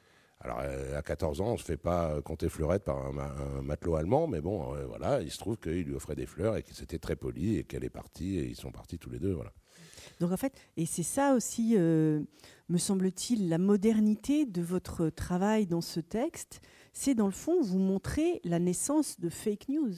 Alors, 0.43 0.59
euh, 0.61 0.97
à 0.97 1.01
14 1.01 1.39
ans, 1.39 1.53
on 1.53 1.57
se 1.57 1.63
fait 1.63 1.77
pas 1.77 2.21
compter 2.21 2.49
fleurette 2.49 2.83
par 2.83 2.97
un, 2.97 3.61
matelot 3.61 3.95
allemand, 3.95 4.27
mais 4.27 4.41
bon, 4.41 4.75
euh, 4.75 4.85
voilà, 4.85 5.21
il 5.21 5.31
se 5.31 5.37
trouve 5.37 5.57
qu'il 5.57 5.83
lui 5.83 5.95
offrait 5.95 6.15
des 6.15 6.25
fleurs 6.25 6.57
et 6.57 6.63
que 6.63 6.73
c'était 6.73 6.99
très 6.99 7.15
poli 7.15 7.57
et 7.57 7.63
qu'elle 7.63 7.85
est 7.85 7.89
partie 7.89 8.37
et 8.37 8.45
ils 8.45 8.55
sont 8.55 8.71
partis 8.71 8.99
tous 8.99 9.09
les 9.09 9.19
deux, 9.19 9.31
voilà. 9.31 9.53
Donc 10.19 10.31
en 10.31 10.37
fait, 10.37 10.53
et 10.77 10.85
c'est 10.85 11.03
ça 11.03 11.33
aussi, 11.33 11.75
euh, 11.77 12.21
me 12.69 12.77
semble-t-il, 12.77 13.49
la 13.49 13.57
modernité 13.57 14.45
de 14.45 14.61
votre 14.61 15.09
travail 15.09 15.65
dans 15.65 15.81
ce 15.81 15.99
texte, 15.99 16.61
c'est 16.91 17.15
dans 17.15 17.25
le 17.25 17.31
fond 17.31 17.61
vous 17.61 17.79
montrer 17.79 18.41
la 18.43 18.59
naissance 18.59 19.19
de 19.19 19.29
fake 19.29 19.69
news 19.69 19.93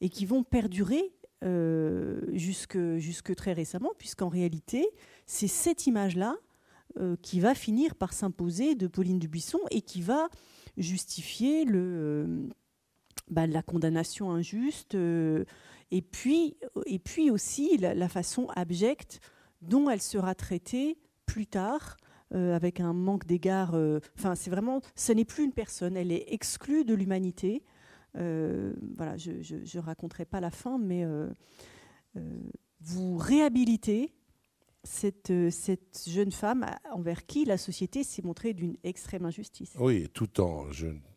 et 0.00 0.08
qui 0.08 0.26
vont 0.26 0.42
perdurer 0.42 1.12
euh, 1.44 2.20
jusque, 2.32 2.78
jusque 2.98 3.34
très 3.34 3.52
récemment, 3.52 3.92
puisqu'en 3.98 4.28
réalité, 4.28 4.86
c'est 5.26 5.48
cette 5.48 5.86
image-là 5.86 6.36
euh, 6.36 6.51
qui 7.22 7.40
va 7.40 7.54
finir 7.54 7.94
par 7.94 8.12
s'imposer 8.12 8.74
de 8.74 8.86
Pauline 8.86 9.18
Dubuisson 9.18 9.60
et 9.70 9.82
qui 9.82 10.02
va 10.02 10.28
justifier 10.76 11.64
le, 11.64 12.48
bah, 13.30 13.46
la 13.46 13.62
condamnation 13.62 14.30
injuste 14.30 14.96
et 15.92 16.00
puis, 16.00 16.56
et 16.86 16.98
puis 16.98 17.30
aussi 17.30 17.76
la, 17.76 18.08
façon 18.08 18.48
abjecte 18.56 19.20
dont 19.60 19.90
elle 19.90 20.00
sera 20.00 20.34
traitée 20.34 20.98
plus 21.26 21.46
tard, 21.46 21.98
euh, 22.34 22.56
avec 22.56 22.80
un 22.80 22.94
manque 22.94 23.26
d'égard. 23.26 23.74
Euh, 23.74 24.00
enfin, 24.18 24.34
c'est 24.34 24.48
vraiment, 24.48 24.80
ce 24.96 25.12
n'est 25.12 25.26
plus 25.26 25.44
une 25.44 25.52
personne, 25.52 25.96
elle 25.96 26.10
est 26.10 26.24
exclue 26.28 26.86
de 26.86 26.94
l'humanité. 26.94 27.62
Euh, 28.16 28.72
voilà, 28.96 29.18
je 29.18 29.32
ne 29.32 29.82
raconterai 29.82 30.24
pas 30.24 30.40
la 30.40 30.50
fin, 30.50 30.78
mais 30.78 31.06
vous 32.80 33.16
réhabilitez 33.18 34.14
cette, 34.84 35.32
cette, 35.50 36.02
jeune 36.08 36.32
femme 36.32 36.66
envers 36.92 37.26
qui 37.26 37.44
la 37.44 37.56
société 37.56 38.02
s'est 38.02 38.22
montrée 38.22 38.52
d'une 38.52 38.76
extrême 38.84 39.24
injustice. 39.24 39.72
Oui, 39.78 40.08
tout 40.12 40.40
en, 40.40 40.66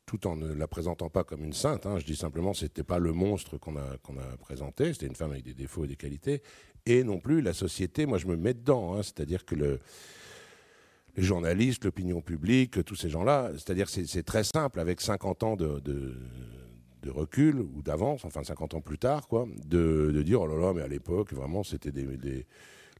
tout 0.05 0.27
en 0.27 0.35
ne 0.35 0.53
la 0.53 0.67
présentant 0.67 1.09
pas 1.09 1.23
comme 1.23 1.43
une 1.43 1.53
sainte. 1.53 1.85
Hein. 1.85 1.97
Je 1.99 2.05
dis 2.05 2.15
simplement 2.15 2.51
n'était 2.61 2.83
pas 2.83 2.99
le 2.99 3.11
monstre 3.11 3.57
qu'on 3.57 3.75
a, 3.75 3.97
qu'on 4.03 4.17
a 4.17 4.37
présenté, 4.37 4.93
c'était 4.93 5.07
une 5.07 5.15
femme 5.15 5.31
avec 5.31 5.43
des 5.43 5.53
défauts 5.53 5.85
et 5.85 5.87
des 5.87 5.95
qualités. 5.95 6.41
Et 6.85 7.03
non 7.03 7.19
plus 7.19 7.41
la 7.41 7.53
société, 7.53 8.05
moi 8.05 8.17
je 8.17 8.27
me 8.27 8.35
mets 8.35 8.53
dedans, 8.53 8.93
hein. 8.93 9.01
c'est-à-dire 9.01 9.45
que 9.45 9.55
le, 9.55 9.79
les 11.17 11.23
journalistes, 11.23 11.83
l'opinion 11.85 12.21
publique, 12.21 12.83
tous 12.85 12.95
ces 12.95 13.09
gens-là, 13.09 13.51
c'est-à-dire 13.53 13.89
c'est, 13.89 14.05
c'est 14.05 14.23
très 14.23 14.43
simple, 14.43 14.79
avec 14.79 15.01
50 15.01 15.43
ans 15.43 15.55
de, 15.55 15.79
de, 15.79 16.15
recul 17.07 17.59
ou 17.59 17.83
d'avance, 17.83 18.25
enfin 18.25 18.43
50 18.43 18.73
ans 18.73 18.81
plus 18.81 18.97
tard, 18.97 19.27
quoi, 19.27 19.47
de, 19.67 20.23
dire 20.23 20.41
oh 20.41 20.47
là 20.47 20.55
là, 20.55 20.73
mais 20.73 20.81
à 20.81 20.87
l'époque, 20.87 21.33
vraiment, 21.33 21.63
c'était 21.63 21.91
des, 21.91 22.47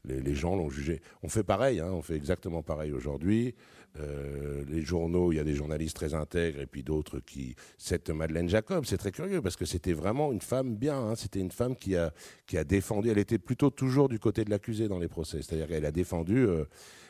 les, 0.06 0.34
gens 0.34 0.56
l'ont 0.56 0.70
jugé. 0.70 1.00
On 1.22 1.28
fait 1.28 1.42
pareil, 1.42 1.80
hein, 1.80 1.90
on 1.92 2.02
fait 2.02 2.14
exactement 2.14 2.62
pareil 2.62 2.92
aujourd'hui. 2.92 3.54
Euh, 3.98 4.62
les 4.68 4.82
journaux, 4.82 5.32
il 5.32 5.36
y 5.36 5.38
a 5.38 5.44
des 5.44 5.54
journalistes 5.54 5.96
très 5.96 6.14
intègres 6.14 6.60
et 6.60 6.66
puis 6.66 6.82
d'autres 6.82 7.18
qui. 7.20 7.56
Cette 7.78 8.10
Madeleine 8.10 8.48
Jacob, 8.48 8.84
c'est 8.84 8.98
très 8.98 9.12
curieux 9.12 9.40
parce 9.40 9.56
que 9.56 9.64
c'était 9.64 9.92
vraiment 9.92 10.32
une 10.32 10.40
femme 10.40 10.76
bien. 10.76 10.98
Hein. 10.98 11.14
c'était 11.16 11.40
une 11.40 11.50
femme 11.50 11.76
qui 11.76 11.96
a, 11.96 12.12
qui 12.46 12.58
a 12.58 12.64
défendu. 12.64 13.10
Elle 13.10 13.18
était 13.18 13.38
plutôt 13.38 13.70
toujours 13.70 14.08
du 14.08 14.18
côté 14.18 14.44
de 14.44 14.50
l'accusé 14.50 14.88
dans 14.88 14.98
les 14.98 15.08
procès. 15.08 15.40
C'est-à-dire 15.42 15.66
qu'elle 15.68 15.86
a 15.86 15.92
défendu. 15.92 16.46
Euh, 16.46 16.64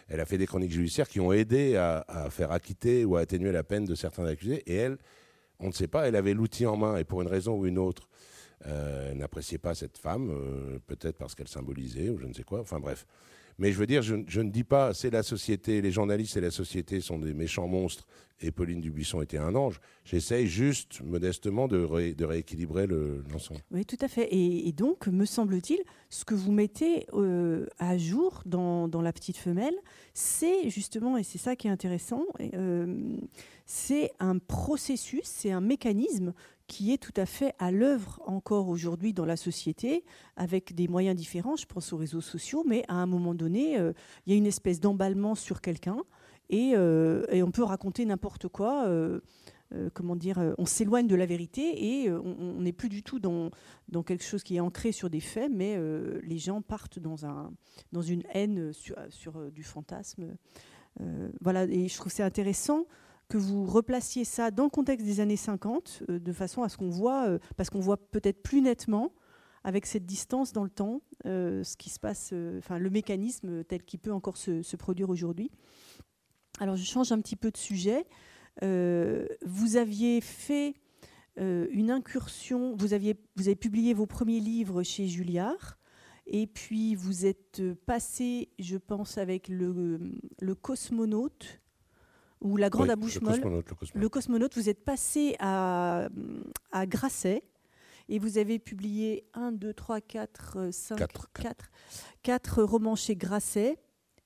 elle 0.08 0.20
a 0.20 0.24
fait 0.24 0.38
des 0.38 0.46
chroniques 0.46 0.70
judiciaires 0.70 1.08
qui 1.08 1.18
ont 1.18 1.32
aidé 1.32 1.74
à, 1.74 2.04
à, 2.06 2.30
faire 2.30 2.52
acquitter 2.52 3.04
ou 3.04 3.16
à 3.16 3.20
atténuer 3.20 3.50
la 3.50 3.64
peine 3.64 3.84
de 3.84 3.96
certains 3.96 4.24
accusés. 4.24 4.62
Et 4.66 4.76
elle, 4.76 4.98
on 5.58 5.68
ne 5.68 5.72
sait 5.72 5.88
pas, 5.88 6.06
elle 6.06 6.16
avait 6.16 6.34
l'outil 6.34 6.66
en 6.66 6.76
main 6.76 6.96
et 6.96 7.04
pour 7.04 7.22
une 7.22 7.28
raison 7.28 7.58
ou 7.58 7.66
une 7.66 7.78
autre, 7.78 8.08
euh, 8.64 9.12
n'appréciait 9.14 9.58
pas 9.58 9.74
cette 9.74 9.98
femme, 9.98 10.30
euh, 10.30 10.78
peut-être 10.86 11.18
parce 11.18 11.34
qu'elle 11.34 11.48
symbolisait 11.48 12.08
ou 12.08 12.18
je 12.18 12.26
ne 12.26 12.32
sais 12.32 12.42
quoi. 12.42 12.60
Enfin 12.60 12.80
bref. 12.80 13.06
Mais 13.58 13.72
je 13.72 13.78
veux 13.78 13.86
dire, 13.86 14.02
je, 14.02 14.14
ne 14.14 14.50
dis 14.50 14.64
pas 14.64 14.92
c'est 14.92 15.10
la 15.10 15.22
société, 15.22 15.80
les 15.80 15.90
journalistes 15.90 16.36
et 16.36 16.42
la 16.42 16.50
société 16.50 17.00
sont 17.00 17.18
des 17.18 17.32
méchants 17.32 17.66
monstres 17.66 18.06
et 18.40 18.50
Pauline 18.50 18.82
Dubuisson 18.82 19.22
était 19.22 19.38
un 19.38 19.54
ange. 19.54 19.80
J'essaye 20.04 20.46
juste, 20.46 21.00
modestement, 21.02 21.66
de, 21.66 21.78
rééquilibrer 21.78 22.86
l'ensemble. 22.86 23.60
oui, 23.70 23.86
tout 23.86 23.96
à 24.02 24.08
fait. 24.08 24.28
Et, 24.30 24.72
donc, 24.72 25.06
me 25.06 25.24
semble-t-il, 25.24 25.78
ce 26.10 26.26
que 26.26 26.34
vous 26.34 26.52
mettez 26.52 27.06
euh, 27.14 27.66
à 27.78 27.96
jour 27.96 28.42
dans, 28.44 28.90
La 29.00 29.12
Petite 29.14 29.38
Femelle, 29.38 29.74
c'est 30.12 30.68
justement, 30.68 31.16
et 31.16 31.22
c'est 31.22 31.38
ça 31.38 31.56
qui 31.56 31.66
est 31.66 31.70
intéressant, 31.70 32.26
c'est 33.64 34.12
un 34.20 34.38
processus, 34.38 35.24
c'est 35.24 35.50
un 35.50 35.62
mécanisme 35.62 36.34
qui 36.66 36.92
est 36.92 36.98
tout 36.98 37.12
à 37.16 37.26
fait 37.26 37.54
à 37.58 37.70
l'œuvre 37.70 38.20
encore 38.26 38.68
aujourd'hui 38.68 39.12
dans 39.12 39.24
la 39.24 39.36
société, 39.36 40.04
avec 40.36 40.74
des 40.74 40.88
moyens 40.88 41.16
différents, 41.16 41.56
je 41.56 41.66
pense 41.66 41.92
aux 41.92 41.96
réseaux 41.96 42.20
sociaux, 42.20 42.64
mais 42.66 42.84
à 42.88 42.94
un 42.94 43.06
moment 43.06 43.34
donné, 43.34 43.78
euh, 43.78 43.92
il 44.26 44.32
y 44.32 44.34
a 44.34 44.38
une 44.38 44.46
espèce 44.46 44.80
d'emballement 44.80 45.34
sur 45.34 45.60
quelqu'un, 45.60 45.98
et, 46.50 46.72
euh, 46.74 47.24
on 47.32 47.50
peut 47.50 47.62
raconter 47.62 48.04
n'importe 48.04 48.48
quoi. 48.48 48.86
Euh, 48.86 49.20
comment 49.94 50.14
dire, 50.14 50.54
on 50.58 50.64
s'éloigne 50.64 51.08
de 51.08 51.16
la 51.16 51.26
vérité 51.26 52.02
et 52.04 52.10
on 52.12 52.60
n'est 52.60 52.72
plus 52.72 52.88
du 52.88 53.02
tout 53.02 53.18
dans, 53.18 53.50
quelque 54.04 54.22
chose 54.22 54.44
qui 54.44 54.54
est 54.54 54.60
ancré 54.60 54.92
sur 54.92 55.10
des 55.10 55.18
faits, 55.18 55.50
mais 55.52 55.76
les 56.22 56.38
gens 56.38 56.62
partent 56.62 57.00
dans, 57.00 57.26
un, 57.26 57.52
dans 57.90 58.00
une 58.00 58.22
haine 58.32 58.72
sur, 58.72 58.94
sur 59.10 59.50
du 59.50 59.64
fantasme. 59.64 60.36
voilà, 61.40 61.64
et 61.64 61.88
je 61.88 61.96
trouve 61.96 62.12
c'est 62.12 62.22
intéressant 62.22 62.86
que 63.28 63.36
vous 63.36 63.64
replaciez 63.64 64.24
ça 64.24 64.50
dans 64.50 64.64
le 64.64 64.70
contexte 64.70 65.04
des 65.04 65.20
années 65.20 65.36
50, 65.36 66.04
euh, 66.08 66.18
de 66.18 66.32
façon 66.32 66.62
à 66.62 66.68
ce 66.68 66.76
qu'on 66.76 66.90
voit, 66.90 67.26
euh, 67.26 67.38
parce 67.56 67.70
qu'on 67.70 67.80
voit 67.80 67.96
peut-être 67.96 68.42
plus 68.42 68.60
nettement, 68.60 69.12
avec 69.64 69.86
cette 69.86 70.06
distance 70.06 70.52
dans 70.52 70.62
le 70.62 70.70
temps, 70.70 71.02
euh, 71.26 71.64
ce 71.64 71.76
qui 71.76 71.90
se 71.90 71.98
passe, 71.98 72.32
enfin 72.58 72.78
le 72.78 72.88
mécanisme 72.88 73.64
tel 73.64 73.82
qu'il 73.82 73.98
peut 73.98 74.12
encore 74.12 74.36
se, 74.36 74.76
produire 74.76 75.10
aujourd'hui. 75.10 75.50
Alors 76.60 76.76
je 76.76 76.84
change 76.84 77.10
un 77.10 77.20
petit 77.20 77.34
peu 77.34 77.50
de 77.50 77.56
sujet. 77.56 78.06
vous 78.62 79.76
aviez 79.76 80.20
fait 80.20 80.74
une 81.36 81.90
incursion, 81.90 82.76
vous, 82.76 82.92
avez 82.94 83.14
publié 83.56 83.92
vos 83.92 84.06
premiers 84.06 84.40
livres 84.40 84.84
chez 84.84 85.08
Julliard. 85.08 85.78
Et 86.28 86.46
puis 86.46 86.94
vous 86.94 87.26
êtes 87.26 87.60
passé, 87.86 88.50
je 88.60 88.76
pense, 88.76 89.18
avec 89.18 89.48
le, 89.48 89.98
le 90.40 90.54
cosmonaute 90.54 91.60
ou 92.40 92.56
la 92.56 92.70
grande 92.70 92.92
oui, 93.00 93.12
le, 93.94 94.08
cosmonaute, 94.08 94.54
vous 94.56 94.68
êtes 94.68 94.84
passé 94.84 95.36
à, 95.38 96.08
à 96.70 96.86
Grasset 96.86 97.42
et 98.08 98.18
vous 98.18 98.38
avez 98.38 98.58
publié 98.58 99.24
1, 99.34 99.52
2, 99.52 99.72
3, 99.72 100.00
4, 100.00 100.70
5, 100.70 100.98
4, 101.34 101.70
4, 102.22 102.62
romans 102.62 102.94
chez 102.94 103.16
Grasset. 103.16 103.78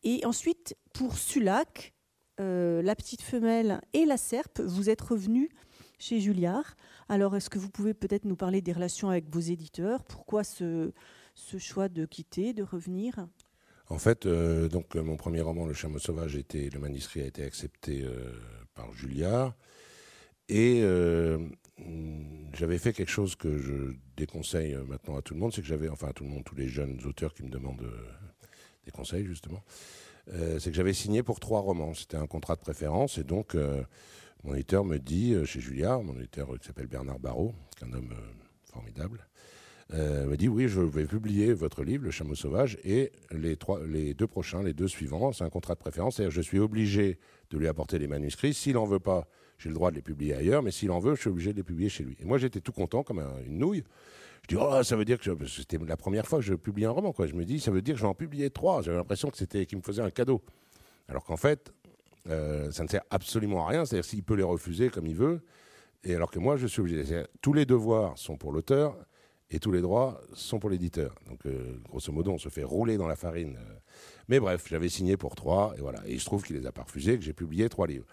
Et 0.03 0.25
ensuite, 0.25 0.77
pour 0.93 1.17
Sulac, 1.17 1.95
euh, 2.41 2.83
La 2.83 2.95
Petite 2.95 3.23
Femelle 3.23 3.81
et 3.93 4.05
La 4.05 4.17
Serpe, 4.17 4.61
vous 4.61 4.91
êtes 4.91 5.01
revenu 5.01 5.51
chez 5.99 6.21
Julliard. 6.21 6.77
Alors, 7.09 7.37
est-ce 7.37 7.51
que 7.51 7.59
vous 7.59 7.71
pouvez 7.71 7.95
peut-être 7.95 8.25
nous 8.25 8.37
parler 8.37 8.63
des 8.63 8.73
relations 8.73 9.11
avec 9.11 9.29
vos 9.33 9.41
éditeurs? 9.41 10.05
Pourquoi 10.05 10.45
ce, 10.45 10.93
ce 11.35 11.59
choix 11.59 11.89
de 11.89 12.07
quitter, 12.07 12.53
de 12.53 12.63
revenir? 12.63 13.27
En 13.91 13.99
fait, 13.99 14.25
euh, 14.25 14.69
donc 14.69 14.97
euh, 14.97 15.03
mon 15.03 15.17
premier 15.17 15.41
roman, 15.41 15.67
Le 15.67 15.75
Chameau 15.75 15.99
sauvage, 15.99 16.37
était, 16.37 16.71
le 16.71 16.79
manuscrit 16.79 17.23
a 17.23 17.27
été 17.27 17.43
accepté 17.43 18.03
euh, 18.03 18.33
par 18.75 18.93
Julliard. 18.93 19.55
Et 20.49 20.83
j'avais 22.55 22.79
fait 22.79 22.93
quelque 22.93 23.11
chose 23.11 23.37
que 23.37 23.57
je 23.57 23.95
déconseille 24.17 24.77
maintenant 24.89 25.17
à 25.17 25.23
tout 25.23 25.35
le 25.35 25.39
monde, 25.39 25.53
c'est 25.53 25.61
que 25.61 25.67
j'avais, 25.69 25.89
enfin 25.89 26.09
à 26.09 26.13
tout 26.13 26.25
le 26.25 26.31
monde, 26.31 26.43
tous 26.43 26.57
les 26.57 26.67
jeunes 26.67 27.01
auteurs 27.07 27.35
qui 27.35 27.45
me 27.45 27.51
demandent 27.51 27.89
des 28.85 28.91
conseils 28.91 29.25
justement, 29.25 29.63
c'est 30.27 30.71
que 30.71 30.73
j'avais 30.73 30.93
signé 30.93 31.23
pour 31.23 31.39
trois 31.39 31.61
romans. 31.61 31.95
C'était 31.95 32.17
un 32.17 32.27
contrat 32.27 32.57
de 32.57 32.61
préférence 32.63 33.17
et 33.17 33.23
donc 33.23 33.57
mon 34.43 34.55
éditeur 34.55 34.85
me 34.85 34.99
dit 34.99 35.37
chez 35.47 35.61
Julliard, 35.61 36.03
mon 36.03 36.17
éditeur 36.17 36.49
qui 36.59 36.67
s'appelle 36.67 36.89
Bernard 36.89 37.21
Barrault, 37.21 37.55
qui 37.79 37.85
un 37.85 37.93
homme 37.93 38.13
formidable, 38.65 39.25
euh, 39.93 40.27
m'a 40.27 40.37
dit 40.37 40.49
oui, 40.49 40.69
je 40.69 40.81
vais 40.81 41.05
publier 41.05 41.53
votre 41.53 41.83
livre, 41.83 42.05
Le 42.05 42.11
Chameau 42.11 42.35
Sauvage, 42.35 42.79
et 42.85 43.11
les, 43.33 43.57
trois, 43.57 43.85
les 43.85 44.15
deux 44.15 44.27
prochains, 44.27 44.63
les 44.63 44.73
deux 44.73 44.89
suivants, 44.89 45.33
c'est 45.33 45.45
un 45.45 45.51
contrat 45.51 45.75
de 45.75 45.81
préférence, 45.81 46.17
c'est-à-dire 46.17 46.31
je 46.31 46.41
suis 46.41 46.59
obligé 46.59 47.19
de 47.51 47.59
lui 47.59 47.67
apporter 47.67 47.99
les 47.99 48.07
manuscrits. 48.07 48.55
S'il 48.55 48.75
n'en 48.75 48.87
veut 48.87 49.01
pas, 49.01 49.27
j'ai 49.59 49.69
le 49.69 49.75
droit 49.75 49.91
de 49.91 49.97
les 49.97 50.03
publier 50.03 50.35
ailleurs, 50.35 50.63
mais 50.63 50.71
s'il 50.71 50.91
en 50.91 51.01
veut, 51.01 51.17
je 51.17 51.21
suis 51.23 51.31
obligé 51.31 51.53
de 51.53 51.57
les 51.57 51.65
publier 51.65 51.89
chez 51.89 52.05
lui. 52.05 52.17
Et 52.21 52.25
moi, 52.25 52.39
j'étais 52.39 52.61
tout 52.61 52.73
content, 52.73 53.03
comme 53.03 53.23
une 53.47 53.59
nouille. 53.59 53.83
Je 54.43 54.57
dis, 54.57 54.63
oh, 54.63 54.83
ça 54.83 54.97
veut 54.97 55.05
dire 55.05 55.19
que 55.19 55.47
c'était 55.47 55.79
la 55.79 55.97
première 55.97 56.27
fois 56.27 56.39
que 56.39 56.45
je 56.45 56.55
publie 56.55 56.85
un 56.85 56.91
roman. 56.91 57.13
Quoi. 57.13 57.27
Je 57.27 57.35
me 57.35 57.45
dis, 57.45 57.61
ça 57.61 57.71
veut 57.71 57.83
dire 57.83 57.95
que 57.95 57.99
je 57.99 58.05
vais 58.05 58.09
en 58.09 58.15
publier 58.15 58.51
trois. 58.51 58.83
J'avais 58.83 58.97
l'impression 58.97 59.29
que 59.29 59.37
c'était 59.37 59.67
qu'il 59.67 59.79
me 59.79 59.83
faisait 59.83 60.03
un 60.03 60.11
cadeau. 60.11 60.41
Alors 61.09 61.25
qu'en 61.25 61.37
fait, 61.37 61.73
euh, 62.29 62.71
ça 62.71 62.85
ne 62.85 62.89
sert 62.89 63.03
absolument 63.11 63.67
à 63.67 63.71
rien. 63.71 63.85
C'est-à-dire 63.85 64.05
s'il 64.05 64.23
peut 64.23 64.35
les 64.35 64.43
refuser 64.43 64.89
comme 64.89 65.07
il 65.07 65.17
veut, 65.17 65.43
et 66.05 66.15
alors 66.15 66.31
que 66.31 66.39
moi, 66.39 66.57
je 66.57 66.67
suis 66.67 66.81
obligé. 66.81 67.25
Tous 67.43 67.53
les 67.53 67.67
devoirs 67.67 68.17
sont 68.17 68.37
pour 68.37 68.53
l'auteur 68.53 68.97
et 69.51 69.59
tous 69.59 69.73
les 69.73 69.81
droits 69.81 70.21
sont 70.33 70.59
pour 70.59 70.71
l'éditeur. 70.71 71.15
Donc, 71.29 71.45
euh, 71.47 71.77
grosso 71.89 72.13
modo, 72.13 72.33
on 72.33 72.39
se 72.39 72.49
fait 72.49 72.63
rouler 72.63 72.97
dans 72.97 73.09
la 73.09 73.17
farine. 73.17 73.57
Euh. 73.57 73.75
Mais 74.29 74.39
bref, 74.39 74.67
j'avais 74.69 74.89
signé 74.89 75.17
pour 75.17 75.35
trois, 75.35 75.75
et 75.77 75.81
voilà. 75.81 76.01
Et 76.07 76.15
il 76.15 76.21
se 76.21 76.27
trouve 76.27 76.43
qu'il 76.45 76.57
les 76.57 76.67
a 76.67 76.73
pas 76.73 76.83
refusés, 76.83 77.19
que 77.19 77.25
j'ai 77.25 77.33
publié 77.33 77.69
trois 77.69 77.87
livres. 77.87 78.07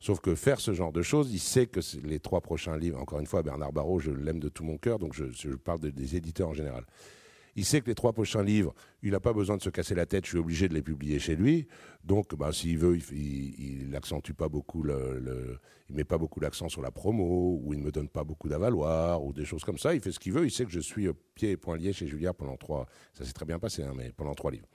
Sauf 0.00 0.20
que 0.20 0.34
faire 0.34 0.60
ce 0.60 0.74
genre 0.74 0.92
de 0.92 1.02
choses, 1.02 1.32
il 1.32 1.38
sait 1.38 1.66
que 1.66 1.80
les 2.02 2.18
trois 2.18 2.40
prochains 2.40 2.76
livres, 2.76 3.00
encore 3.00 3.20
une 3.20 3.26
fois, 3.26 3.42
Bernard 3.42 3.72
Barrault, 3.72 4.00
je 4.00 4.10
l'aime 4.10 4.40
de 4.40 4.48
tout 4.48 4.64
mon 4.64 4.76
cœur, 4.76 4.98
donc 4.98 5.14
je, 5.14 5.48
parle 5.54 5.80
des 5.80 6.16
éditeurs 6.16 6.48
en 6.48 6.54
général. 6.54 6.84
Il 7.56 7.64
sait 7.64 7.80
que 7.80 7.86
les 7.86 7.94
trois 7.94 8.12
prochains 8.12 8.42
livres, 8.42 8.74
il 9.02 9.12
n'a 9.12 9.20
pas 9.20 9.32
besoin 9.32 9.56
de 9.56 9.62
se 9.62 9.70
casser 9.70 9.94
la 9.94 10.06
tête, 10.06 10.24
je 10.24 10.30
suis 10.30 10.38
obligé 10.38 10.68
de 10.68 10.74
les 10.74 10.82
publier 10.82 11.18
chez 11.18 11.36
lui. 11.36 11.68
Donc, 12.02 12.34
bah, 12.34 12.52
s'il 12.52 12.78
veut, 12.78 12.98
il 13.12 13.90
n'accentue 13.90 14.32
pas 14.32 14.48
beaucoup, 14.48 14.84
il 14.86 15.94
met 15.94 16.04
pas 16.04 16.18
beaucoup 16.18 16.40
l'accent 16.40 16.68
sur 16.68 16.82
la 16.82 16.90
promo, 16.90 17.60
ou 17.62 17.72
il 17.72 17.80
ne 17.80 17.84
me 17.84 17.92
donne 17.92 18.08
pas 18.08 18.24
beaucoup 18.24 18.48
d'avaloir, 18.48 19.22
ou 19.22 19.32
des 19.32 19.44
choses 19.44 19.64
comme 19.64 19.78
ça. 19.78 19.94
Il 19.94 20.00
fait 20.00 20.12
ce 20.12 20.18
qu'il 20.18 20.32
veut. 20.32 20.44
Il 20.44 20.50
sait 20.50 20.64
que 20.64 20.72
je 20.72 20.80
suis 20.80 21.08
pied 21.34 21.52
et 21.52 21.56
poing 21.56 21.76
lié 21.76 21.92
chez 21.92 22.06
Julliard 22.06 22.34
pendant 22.34 22.56
trois. 22.56 22.86
Ça 23.12 23.24
s'est 23.24 23.32
très 23.32 23.46
bien 23.46 23.58
passé, 23.58 23.82
hein, 23.82 23.92
mais 23.96 24.12
pendant 24.12 24.34
trois 24.34 24.50
livres. 24.50 24.68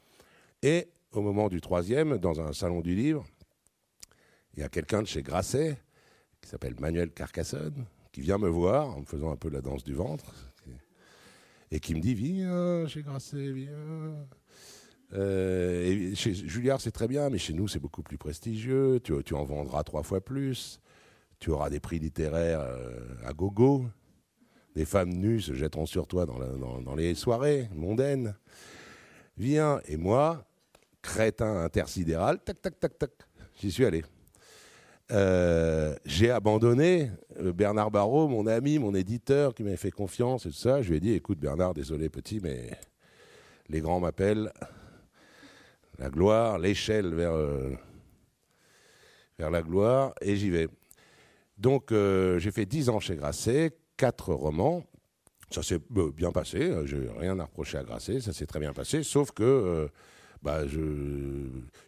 Et 0.61 0.87
au 1.11 1.21
moment 1.21 1.49
du 1.49 1.61
troisième, 1.61 2.17
dans 2.17 2.39
un 2.39 2.53
salon 2.53 2.81
du 2.81 2.95
livre, 2.95 3.25
il 4.53 4.61
y 4.61 4.63
a 4.63 4.69
quelqu'un 4.69 5.01
de 5.01 5.07
chez 5.07 5.21
Grasset 5.21 5.77
qui 6.41 6.49
s'appelle 6.49 6.75
Manuel 6.79 7.11
Carcassonne 7.11 7.85
qui 8.11 8.21
vient 8.21 8.37
me 8.37 8.49
voir 8.49 8.95
en 8.95 9.01
me 9.01 9.05
faisant 9.05 9.31
un 9.31 9.35
peu 9.35 9.49
la 9.49 9.61
danse 9.61 9.83
du 9.83 9.93
ventre 9.93 10.33
et 11.71 11.79
qui 11.79 11.95
me 11.95 11.99
dit 11.99 12.15
Viens 12.15 12.87
chez 12.87 13.01
Grasset, 13.01 13.51
viens. 13.51 14.27
Euh, 15.13 16.13
chez 16.15 16.33
Julliard, 16.33 16.81
c'est 16.81 16.91
très 16.91 17.07
bien, 17.07 17.29
mais 17.29 17.37
chez 17.37 17.53
nous, 17.53 17.67
c'est 17.67 17.79
beaucoup 17.79 18.03
plus 18.03 18.17
prestigieux. 18.17 18.99
Tu, 19.03 19.13
tu, 19.23 19.33
en 19.33 19.43
vendras 19.43 19.83
trois 19.83 20.03
fois 20.03 20.21
plus. 20.21 20.79
Tu 21.39 21.49
auras 21.49 21.69
des 21.69 21.79
prix 21.79 21.99
littéraires 21.99 22.61
euh, 22.61 22.99
à 23.25 23.33
gogo. 23.33 23.85
Des 24.75 24.85
femmes 24.85 25.13
nues 25.13 25.41
se 25.41 25.53
jetteront 25.53 25.85
sur 25.85 26.07
toi 26.07 26.25
dans, 26.25 26.37
dans, 26.81 26.95
les 26.95 27.15
soirées 27.15 27.69
mondaines. 27.73 28.35
Viens. 29.37 29.81
Et 29.87 29.97
moi, 29.97 30.45
crétin 31.01 31.63
intersidéral, 31.63 32.39
tac, 32.43 32.61
tac, 32.61 32.79
tac, 32.79 32.97
tac, 32.97 33.11
j'y 33.55 33.71
suis 33.71 33.85
allé. 33.85 34.03
Euh, 35.11 35.95
j'ai 36.05 36.29
abandonné 36.29 37.11
euh, 37.39 37.51
Bernard 37.51 37.89
Barrault, 37.89 38.27
mon 38.27 38.45
ami, 38.45 38.77
mon 38.77 38.93
éditeur, 38.93 39.55
qui 39.55 39.63
m'avait 39.63 39.77
fait 39.77 39.91
confiance 39.91 40.45
et 40.45 40.49
tout 40.49 40.55
ça. 40.55 40.81
Je 40.81 40.89
lui 40.89 40.97
ai 40.97 40.99
dit, 40.99 41.13
écoute 41.13 41.39
Bernard, 41.39 41.73
désolé 41.73 42.09
petit, 42.09 42.39
mais 42.41 42.69
les 43.69 43.81
grands 43.81 43.99
m'appellent. 43.99 44.51
La 45.97 46.09
gloire, 46.09 46.59
l'échelle 46.59 47.13
vers, 47.13 47.33
euh, 47.33 47.71
vers 49.37 49.49
la 49.49 49.61
gloire, 49.61 50.13
et 50.21 50.35
j'y 50.35 50.49
vais. 50.49 50.67
Donc 51.57 51.91
j'ai 51.91 52.51
fait 52.51 52.65
dix 52.65 52.87
ans 52.87 53.01
chez 53.01 53.17
Grasset, 53.17 53.75
quatre 53.97 54.33
romans. 54.33 54.85
Ça 55.51 55.61
s'est 55.61 55.79
bien 55.89 56.31
passé, 56.31 56.71
j'ai 56.85 57.09
rien 57.17 57.37
à 57.39 57.43
reprocher 57.43 57.79
à 57.79 57.83
Grasset, 57.83 58.21
ça 58.21 58.31
s'est 58.31 58.45
très 58.45 58.59
bien 58.59 58.71
passé, 58.71 59.03
sauf 59.03 59.31
que 59.31 59.89
bah, 60.41 60.67
je 60.67 60.79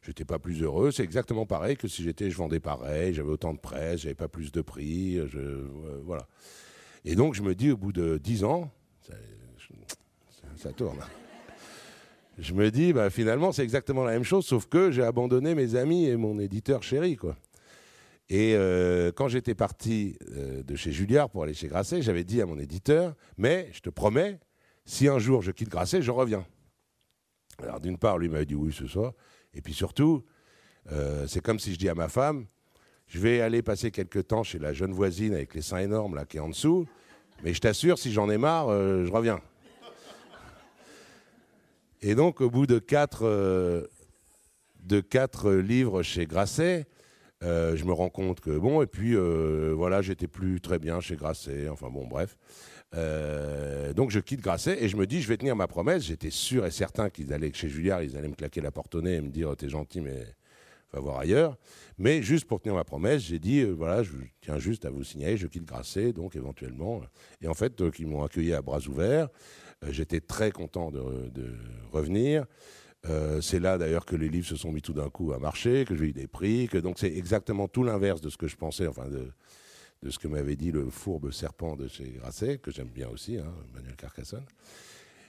n'étais 0.07 0.25
pas 0.25 0.39
plus 0.39 0.61
heureux. 0.61 0.91
C'est 0.91 1.03
exactement 1.03 1.45
pareil 1.45 1.77
que 1.77 1.87
si 1.87 2.03
j'étais, 2.03 2.29
je 2.29 2.37
vendais 2.37 2.59
pareil, 2.59 3.13
j'avais 3.13 3.29
autant 3.29 3.53
de 3.53 3.59
presse, 3.59 4.01
j'avais 4.01 4.15
pas 4.15 4.27
plus 4.27 4.51
de 4.51 4.61
prix, 4.61 5.19
je, 5.27 5.65
voilà. 6.03 6.27
Et 7.05 7.15
donc 7.15 7.33
je 7.33 7.41
me 7.41 7.55
dis, 7.55 7.71
au 7.71 7.77
bout 7.77 7.93
de 7.93 8.17
dix 8.17 8.43
ans, 8.43 8.71
ça, 9.01 9.13
ça 10.57 10.71
tourne. 10.71 10.99
Je 12.37 12.53
me 12.53 12.71
dis, 12.71 12.93
bah, 12.93 13.09
finalement, 13.09 13.51
c'est 13.51 13.63
exactement 13.63 14.03
la 14.03 14.13
même 14.13 14.23
chose, 14.23 14.45
sauf 14.45 14.65
que 14.65 14.89
j'ai 14.89 15.03
abandonné 15.03 15.53
mes 15.53 15.75
amis 15.75 16.05
et 16.05 16.15
mon 16.15 16.39
éditeur 16.39 16.81
chéri. 16.81 17.15
Quoi. 17.15 17.35
Et 18.29 18.55
euh, 18.55 19.11
quand 19.11 19.27
j'étais 19.27 19.55
parti 19.55 20.17
euh, 20.37 20.63
de 20.63 20.75
chez 20.75 20.91
Julliard 20.91 21.29
pour 21.29 21.43
aller 21.43 21.53
chez 21.53 21.67
Grasset, 21.67 22.01
j'avais 22.01 22.23
dit 22.23 22.41
à 22.41 22.45
mon 22.45 22.57
éditeur, 22.57 23.13
mais 23.37 23.69
je 23.73 23.81
te 23.81 23.89
promets, 23.89 24.39
si 24.85 25.07
un 25.07 25.19
jour 25.19 25.41
je 25.41 25.51
quitte 25.51 25.69
Grasset, 25.69 26.01
je 26.01 26.11
reviens. 26.11 26.45
Alors 27.63 27.79
d'une 27.79 27.97
part, 27.97 28.17
lui 28.17 28.29
m'avait 28.29 28.45
dit 28.45 28.55
oui 28.55 28.73
ce 28.73 28.87
soir, 28.87 29.13
et 29.53 29.61
puis 29.61 29.73
surtout, 29.73 30.23
euh, 30.91 31.25
c'est 31.27 31.41
comme 31.41 31.59
si 31.59 31.73
je 31.73 31.79
dis 31.79 31.89
à 31.89 31.95
ma 31.95 32.09
femme, 32.09 32.45
je 33.07 33.19
vais 33.19 33.41
aller 33.41 33.61
passer 33.61 33.91
quelques 33.91 34.27
temps 34.27 34.43
chez 34.43 34.59
la 34.59 34.73
jeune 34.73 34.93
voisine 34.93 35.33
avec 35.33 35.53
les 35.53 35.61
seins 35.61 35.79
énormes 35.79 36.15
là 36.15 36.25
qui 36.25 36.37
est 36.37 36.41
en 36.41 36.49
dessous, 36.49 36.87
mais 37.43 37.53
je 37.53 37.59
t'assure, 37.59 37.97
si 37.97 38.11
j'en 38.11 38.29
ai 38.29 38.37
marre, 38.37 38.69
je 38.69 39.11
reviens. 39.11 39.41
Et 42.03 42.15
donc, 42.15 42.41
au 42.41 42.49
bout 42.49 42.65
de 42.65 42.79
quatre, 42.79 43.27
euh, 43.27 43.85
de 44.83 45.01
quatre 45.01 45.51
livres 45.51 46.01
chez 46.01 46.25
Grasset, 46.25 46.87
euh, 47.43 47.75
je 47.75 47.85
me 47.85 47.93
rends 47.93 48.09
compte 48.09 48.39
que 48.39 48.57
bon, 48.57 48.81
et 48.81 48.87
puis 48.87 49.15
euh, 49.15 49.71
voilà, 49.75 50.01
j'étais 50.01 50.27
plus 50.27 50.61
très 50.61 50.79
bien 50.79 50.99
chez 50.99 51.15
Grasset, 51.15 51.69
enfin 51.69 51.89
bon, 51.91 52.07
bref. 52.07 52.37
Donc 52.93 54.11
je 54.11 54.19
quitte 54.19 54.41
Grasset 54.41 54.83
et 54.83 54.89
je 54.89 54.97
me 54.97 55.05
dis, 55.05 55.21
je 55.21 55.27
vais 55.27 55.37
tenir 55.37 55.55
ma 55.55 55.67
promesse. 55.67 56.03
J'étais 56.03 56.29
sûr 56.29 56.65
et 56.65 56.71
certain 56.71 57.09
qu'ils 57.09 57.33
allaient, 57.33 57.51
chez 57.53 57.69
Julliard, 57.69 58.03
ils 58.03 58.17
allaient 58.17 58.27
me 58.27 58.35
claquer 58.35 58.61
la 58.61 58.71
porte 58.71 58.95
au 58.95 59.01
nez 59.01 59.15
et 59.15 59.21
me 59.21 59.29
dire, 59.29 59.55
t'es 59.55 59.69
gentil, 59.69 60.01
mais 60.01 60.25
va 60.93 60.99
voir 60.99 61.19
ailleurs. 61.19 61.57
Mais 61.97 62.21
juste 62.21 62.45
pour 62.45 62.59
tenir 62.59 62.75
ma 62.75 62.83
promesse, 62.83 63.23
j'ai 63.23 63.39
dit, 63.39 63.63
voilà, 63.63 64.03
je 64.03 64.11
tiens 64.41 64.57
juste 64.57 64.85
à 64.85 64.89
vous 64.89 65.03
signaler, 65.03 65.37
je 65.37 65.47
quitte 65.47 65.65
Grasset, 65.65 66.13
donc 66.13 66.35
éventuellement. 66.35 67.01
Et 67.41 67.47
en 67.47 67.53
fait, 67.53 67.81
ils 67.99 68.07
m'ont 68.07 68.23
accueilli 68.23 68.53
à 68.53 68.61
bras 68.61 68.79
ouverts. 68.87 69.29
Euh, 69.83 69.91
j'étais 69.91 70.19
très 70.19 70.51
content 70.51 70.91
de, 70.91 71.01
revenir. 71.91 72.45
Euh, 73.09 73.41
c'est 73.41 73.59
là 73.59 73.79
d'ailleurs 73.79 74.05
que 74.05 74.15
les 74.15 74.29
livres 74.29 74.47
se 74.47 74.55
sont 74.55 74.71
mis 74.71 74.81
tout 74.81 74.93
d'un 74.93 75.09
coup 75.09 75.33
à 75.33 75.39
marcher, 75.39 75.85
que 75.85 75.95
j'ai 75.95 76.05
eu 76.05 76.13
des 76.13 76.27
prix, 76.27 76.67
que 76.67 76.77
donc 76.77 76.99
c'est 76.99 77.11
exactement 77.11 77.67
tout 77.67 77.83
l'inverse 77.83 78.21
de 78.21 78.29
ce 78.29 78.37
que 78.37 78.47
je 78.47 78.55
pensais, 78.55 78.85
enfin 78.85 79.07
de, 79.07 79.31
de 80.01 80.09
ce 80.09 80.19
que 80.19 80.27
m'avait 80.27 80.55
dit 80.55 80.71
le 80.71 80.89
fourbe 80.89 81.31
serpent 81.31 81.75
de 81.75 81.87
chez 81.87 82.09
Grasset, 82.09 82.57
que 82.57 82.71
j'aime 82.71 82.89
bien 82.89 83.07
aussi, 83.09 83.37
hein, 83.37 83.53
Manuel 83.73 83.95
Carcassonne. 83.95 84.45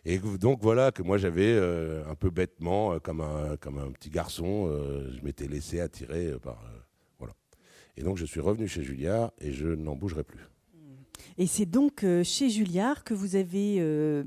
Et 0.05 0.19
donc 0.19 0.61
voilà 0.62 0.90
que 0.90 1.03
moi 1.03 1.16
j'avais 1.19 1.53
euh, 1.53 2.05
un 2.09 2.15
peu 2.15 2.31
bêtement, 2.31 2.99
comme, 2.99 3.20
un, 3.20 3.57
comme 3.57 3.78
un 3.78 3.93
petit 3.93 4.11
garçon, 4.11 4.66
je 5.12 5.23
m'étais 5.23 5.47
laissé 5.47 5.81
attirer 5.81 6.32
par... 6.43 6.61
voilà. 7.19 7.35
Et 7.97 8.03
donc 8.03 8.16
je 8.16 8.24
suis 8.24 8.40
revenu 8.40 8.66
chez 8.66 8.82
Julliard 8.82 9.32
et 9.39 9.53
je 9.53 9.69
n'en 9.69 9.94
bougerai 9.94 10.24
plus. 10.24 10.40
Et 11.39 11.47
c'est 11.47 11.66
donc 11.66 12.05
chez 12.24 12.51
Julliard 12.51 13.05
que 13.05 13.15
vous 13.15 13.36
avez 13.36 14.24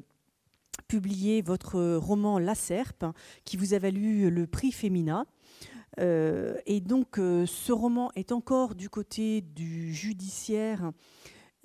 publié 0.87 1.41
votre 1.41 1.95
roman 1.95 2.39
La 2.39 2.55
Serpe, 2.55 3.05
qui 3.43 3.57
vous 3.57 3.73
a 3.73 3.79
valu 3.79 4.29
le 4.29 4.47
prix 4.47 4.71
Femina. 4.71 5.25
Euh, 5.99 6.57
et 6.65 6.81
donc, 6.81 7.19
euh, 7.19 7.45
ce 7.45 7.71
roman 7.71 8.11
est 8.15 8.31
encore 8.31 8.75
du 8.75 8.89
côté 8.89 9.41
du 9.41 9.93
judiciaire 9.93 10.91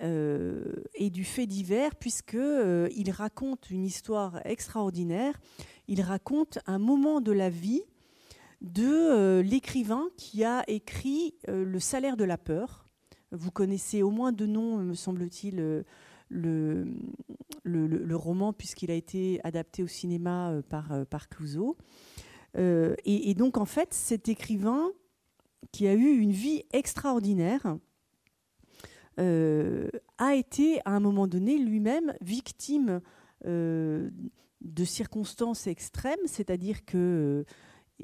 euh, 0.01 0.73
et 0.95 1.09
du 1.09 1.23
fait 1.23 1.47
divers, 1.47 1.95
puisqu'il 1.95 2.89
il 2.95 3.11
raconte 3.11 3.69
une 3.69 3.83
histoire 3.83 4.41
extraordinaire. 4.45 5.39
Il 5.87 6.01
raconte 6.01 6.59
un 6.65 6.79
moment 6.79 7.21
de 7.21 7.31
la 7.31 7.49
vie 7.49 7.83
de 8.61 9.41
l'écrivain 9.41 10.07
qui 10.17 10.43
a 10.43 10.63
écrit 10.67 11.33
Le 11.47 11.79
salaire 11.79 12.15
de 12.15 12.23
la 12.23 12.37
peur. 12.37 12.87
Vous 13.31 13.49
connaissez 13.49 14.03
au 14.03 14.11
moins 14.11 14.31
deux 14.31 14.45
noms, 14.45 14.77
me 14.77 14.93
semble-t-il 14.93 15.83
le, 16.29 16.85
roman, 18.15 18.53
puisqu'il 18.53 18.91
a 18.91 18.93
été 18.93 19.41
adapté 19.43 19.81
au 19.81 19.87
cinéma 19.87 20.53
par, 20.69 21.05
par 21.07 21.27
Clouseau. 21.27 21.75
Euh, 22.57 22.95
et, 23.05 23.33
donc, 23.33 23.57
en 23.57 23.65
fait, 23.65 23.93
cet 23.93 24.29
écrivain 24.29 24.91
qui 25.71 25.87
a 25.87 25.93
eu 25.93 26.17
une 26.17 26.31
vie 26.31 26.63
extraordinaire 26.73 27.77
a 29.17 30.35
été, 30.35 30.79
à 30.83 30.91
un 30.95 30.99
moment 30.99 31.27
donné, 31.27 31.59
lui-même 31.59 32.15
victime 32.21 33.01
de 33.45 34.83
circonstances 34.83 35.67
extrêmes, 35.67 36.19
c'est-à-dire 36.25 36.85
que 36.85 37.45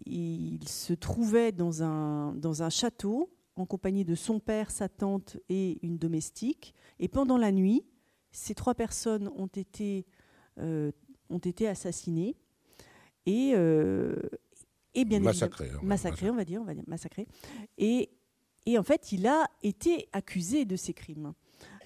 il 0.06 0.68
se 0.68 0.94
trouvait 0.94 1.52
dans 1.52 1.84
un, 1.84 2.70
château 2.70 3.32
en 3.56 3.66
compagnie 3.66 4.06
de 4.06 4.16
son 4.16 4.40
père, 4.40 4.70
sa 4.70 4.90
tante 4.90 5.38
et 5.50 5.80
une 5.82 5.98
domestique. 5.98 6.74
Et 7.00 7.08
pendant 7.08 7.38
la 7.38 7.52
nuit, 7.52 7.86
ces 8.32 8.54
trois 8.54 8.76
personnes 8.76 9.30
euh, 10.60 10.92
ont 11.30 11.38
été 11.38 11.68
assassinées 11.68 12.36
et, 13.28 13.52
euh, 13.54 14.16
et 14.96 15.06
bien 15.06 15.20
massacrées, 15.20 15.70
hein, 15.70 15.80
massacrées, 15.84 16.32
on 16.32 16.36
va 16.36 16.46
dire, 16.46 16.62
on 16.62 16.66
va 16.66 16.74
dire 16.74 16.86
massacrées. 16.88 17.28
Et, 17.78 18.10
et 18.66 18.80
en 18.80 18.84
fait, 18.84 19.12
il 19.12 19.28
a 19.28 19.46
été 19.62 20.10
accusé 20.14 20.66
de 20.66 20.76
ces 20.76 20.94
crimes. 20.94 21.34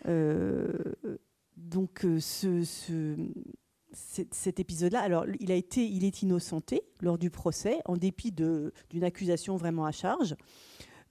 Euh, 0.08 0.72
donc, 1.58 2.06
ce, 2.20 2.64
ce 2.64 3.16
cet 3.94 4.62
épisode-là, 4.62 5.02
alors 5.02 5.26
il 5.42 5.52
a 5.52 5.56
été, 5.56 5.86
il 5.86 6.06
est 6.06 6.22
innocenté 6.22 6.84
lors 7.02 7.18
du 7.18 7.30
procès, 7.30 7.80
en 7.84 7.98
dépit 7.98 8.32
d'une 8.32 9.04
accusation 9.04 9.58
vraiment 9.58 9.86
à 9.86 9.92
charge. 9.92 10.38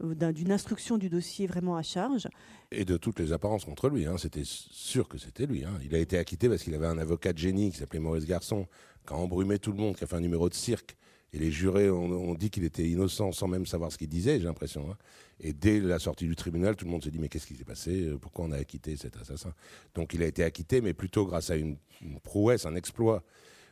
Euh, 0.02 0.32
d'une 0.32 0.50
instruction 0.50 0.96
du 0.96 1.10
dossier 1.10 1.46
vraiment 1.46 1.76
à 1.76 1.82
charge. 1.82 2.26
Et 2.70 2.84
de 2.84 2.96
toutes 2.96 3.18
les 3.18 3.32
apparences 3.32 3.64
contre 3.64 3.90
lui. 3.90 4.06
Hein. 4.06 4.16
C'était 4.16 4.44
sûr 4.44 5.08
que 5.08 5.18
c'était 5.18 5.46
lui. 5.46 5.64
Hein. 5.64 5.78
Il 5.84 5.94
a 5.94 5.98
été 5.98 6.16
acquitté 6.16 6.48
parce 6.48 6.62
qu'il 6.62 6.74
avait 6.74 6.86
un 6.86 6.98
avocat 6.98 7.32
de 7.32 7.38
génie 7.38 7.70
qui 7.70 7.78
s'appelait 7.78 7.98
Maurice 7.98 8.24
Garçon, 8.24 8.66
qui 9.06 9.12
a 9.12 9.16
embrumé 9.16 9.58
tout 9.58 9.72
le 9.72 9.78
monde, 9.78 9.96
qui 9.96 10.04
a 10.04 10.06
fait 10.06 10.16
un 10.16 10.20
numéro 10.20 10.48
de 10.48 10.54
cirque. 10.54 10.96
Et 11.32 11.38
les 11.38 11.52
jurés 11.52 11.88
ont, 11.90 12.34
dit 12.34 12.50
qu'il 12.50 12.64
était 12.64 12.88
innocent 12.88 13.30
sans 13.30 13.46
même 13.46 13.64
savoir 13.64 13.92
ce 13.92 13.98
qu'il 13.98 14.08
disait, 14.08 14.40
j'ai 14.40 14.46
l'impression. 14.46 14.90
Hein. 14.90 14.96
Et 15.38 15.52
dès 15.52 15.78
la 15.78 16.00
sortie 16.00 16.26
du 16.26 16.34
tribunal, 16.34 16.74
tout 16.74 16.84
le 16.84 16.90
monde 16.90 17.04
s'est 17.04 17.10
dit 17.10 17.20
mais 17.20 17.28
qu'est-ce 17.28 17.46
qui 17.46 17.54
s'est 17.54 17.64
passé 17.64 18.02
euh, 18.02 18.18
Pourquoi 18.18 18.46
on 18.46 18.52
a 18.52 18.56
acquitté 18.56 18.96
cet 18.96 19.16
assassin? 19.16 19.54
Donc 19.94 20.12
il 20.12 20.22
a 20.24 20.26
été 20.26 20.42
acquitté, 20.42 20.80
mais 20.80 20.92
plutôt 20.92 21.26
grâce 21.26 21.50
à 21.50 21.56
une 21.56 21.76
prouesse, 22.24 22.66
un 22.66 22.74
exploit 22.74 23.22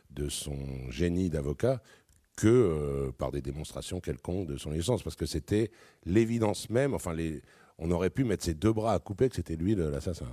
de 0.09 0.29
son 0.29 0.57
génie 0.89 1.29
d'avocat 1.29 1.81
que 2.37 2.47
euh, 2.47 3.11
par 3.11 3.31
des 3.31 3.41
démonstrations 3.41 3.99
quelconques 3.99 4.47
de 4.47 4.55
son 4.55 4.71
innocence, 4.71 5.03
parce 5.03 5.17
que 5.17 5.25
c'était 5.25 5.69
l'évidence 6.05 6.69
même, 6.69 6.93
enfin, 6.93 7.13
on 7.77 7.91
aurait 7.91 8.09
pu 8.09 8.23
mettre 8.23 8.45
ses 8.45 8.53
deux 8.53 8.71
bras 8.71 8.93
à 8.93 8.99
couper 8.99 9.27
que 9.27 9.35
c'était 9.35 9.57
lui 9.57 9.75
l'assassin. 9.75 10.27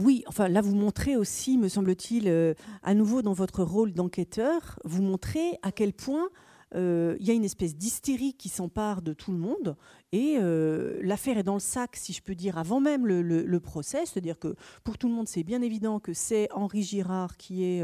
Oui, 0.00 0.24
enfin 0.26 0.48
là 0.48 0.60
vous 0.60 0.74
montrez 0.74 1.16
aussi, 1.16 1.58
me 1.58 1.68
semble-t-il, 1.68 2.28
euh, 2.28 2.54
à 2.82 2.94
nouveau 2.94 3.22
dans 3.22 3.32
votre 3.32 3.62
rôle 3.62 3.92
d'enquêteur, 3.92 4.78
vous 4.84 5.02
montrez 5.02 5.58
à 5.62 5.72
quel 5.72 5.92
point 5.92 6.28
euh, 6.74 7.16
il 7.18 7.26
y 7.26 7.30
a 7.30 7.34
une 7.34 7.44
espèce 7.44 7.74
d'hystérie 7.74 8.34
qui 8.34 8.48
s'empare 8.48 9.02
de 9.02 9.12
tout 9.12 9.32
le 9.32 9.38
monde 9.38 9.76
et 10.12 10.38
l'affaire 11.02 11.38
est 11.38 11.42
dans 11.42 11.54
le 11.54 11.60
sac, 11.60 11.96
si 11.96 12.12
je 12.12 12.22
peux 12.22 12.34
dire, 12.34 12.58
avant 12.58 12.80
même 12.80 13.06
le, 13.06 13.60
procès. 13.60 14.06
C'est-à-dire 14.06 14.38
que 14.38 14.54
pour 14.84 14.96
tout 14.98 15.08
le 15.08 15.14
monde, 15.14 15.28
c'est 15.28 15.42
bien 15.42 15.62
évident 15.62 15.98
que 16.00 16.12
c'est 16.12 16.48
Henri 16.52 16.82
Girard 16.82 17.36
qui 17.36 17.64
est 17.64 17.82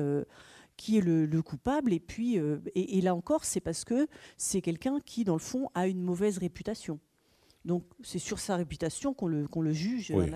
qui 0.77 0.99
est 0.99 1.01
le, 1.01 1.43
coupable. 1.43 1.93
Et 1.93 2.01
puis, 2.01 2.39
euh, 2.39 2.59
et, 2.74 3.01
là 3.01 3.15
encore, 3.15 3.45
c'est 3.45 3.61
parce 3.61 3.85
que 3.85 4.07
c'est 4.36 4.61
quelqu'un 4.61 4.99
qui, 5.05 5.24
dans 5.24 5.35
le 5.35 5.41
fond, 5.41 5.69
a 5.74 5.86
une 5.86 6.03
mauvaise 6.03 6.39
réputation. 6.39 6.99
Donc, 7.65 7.85
c'est 8.03 8.19
sur 8.19 8.39
sa 8.39 8.57
réputation 8.57 9.15
qu'on 9.15 9.27
le, 9.27 9.49
qu'on 9.49 9.62
le 9.62 9.73
juge 9.73 10.12
oui. 10.15 10.31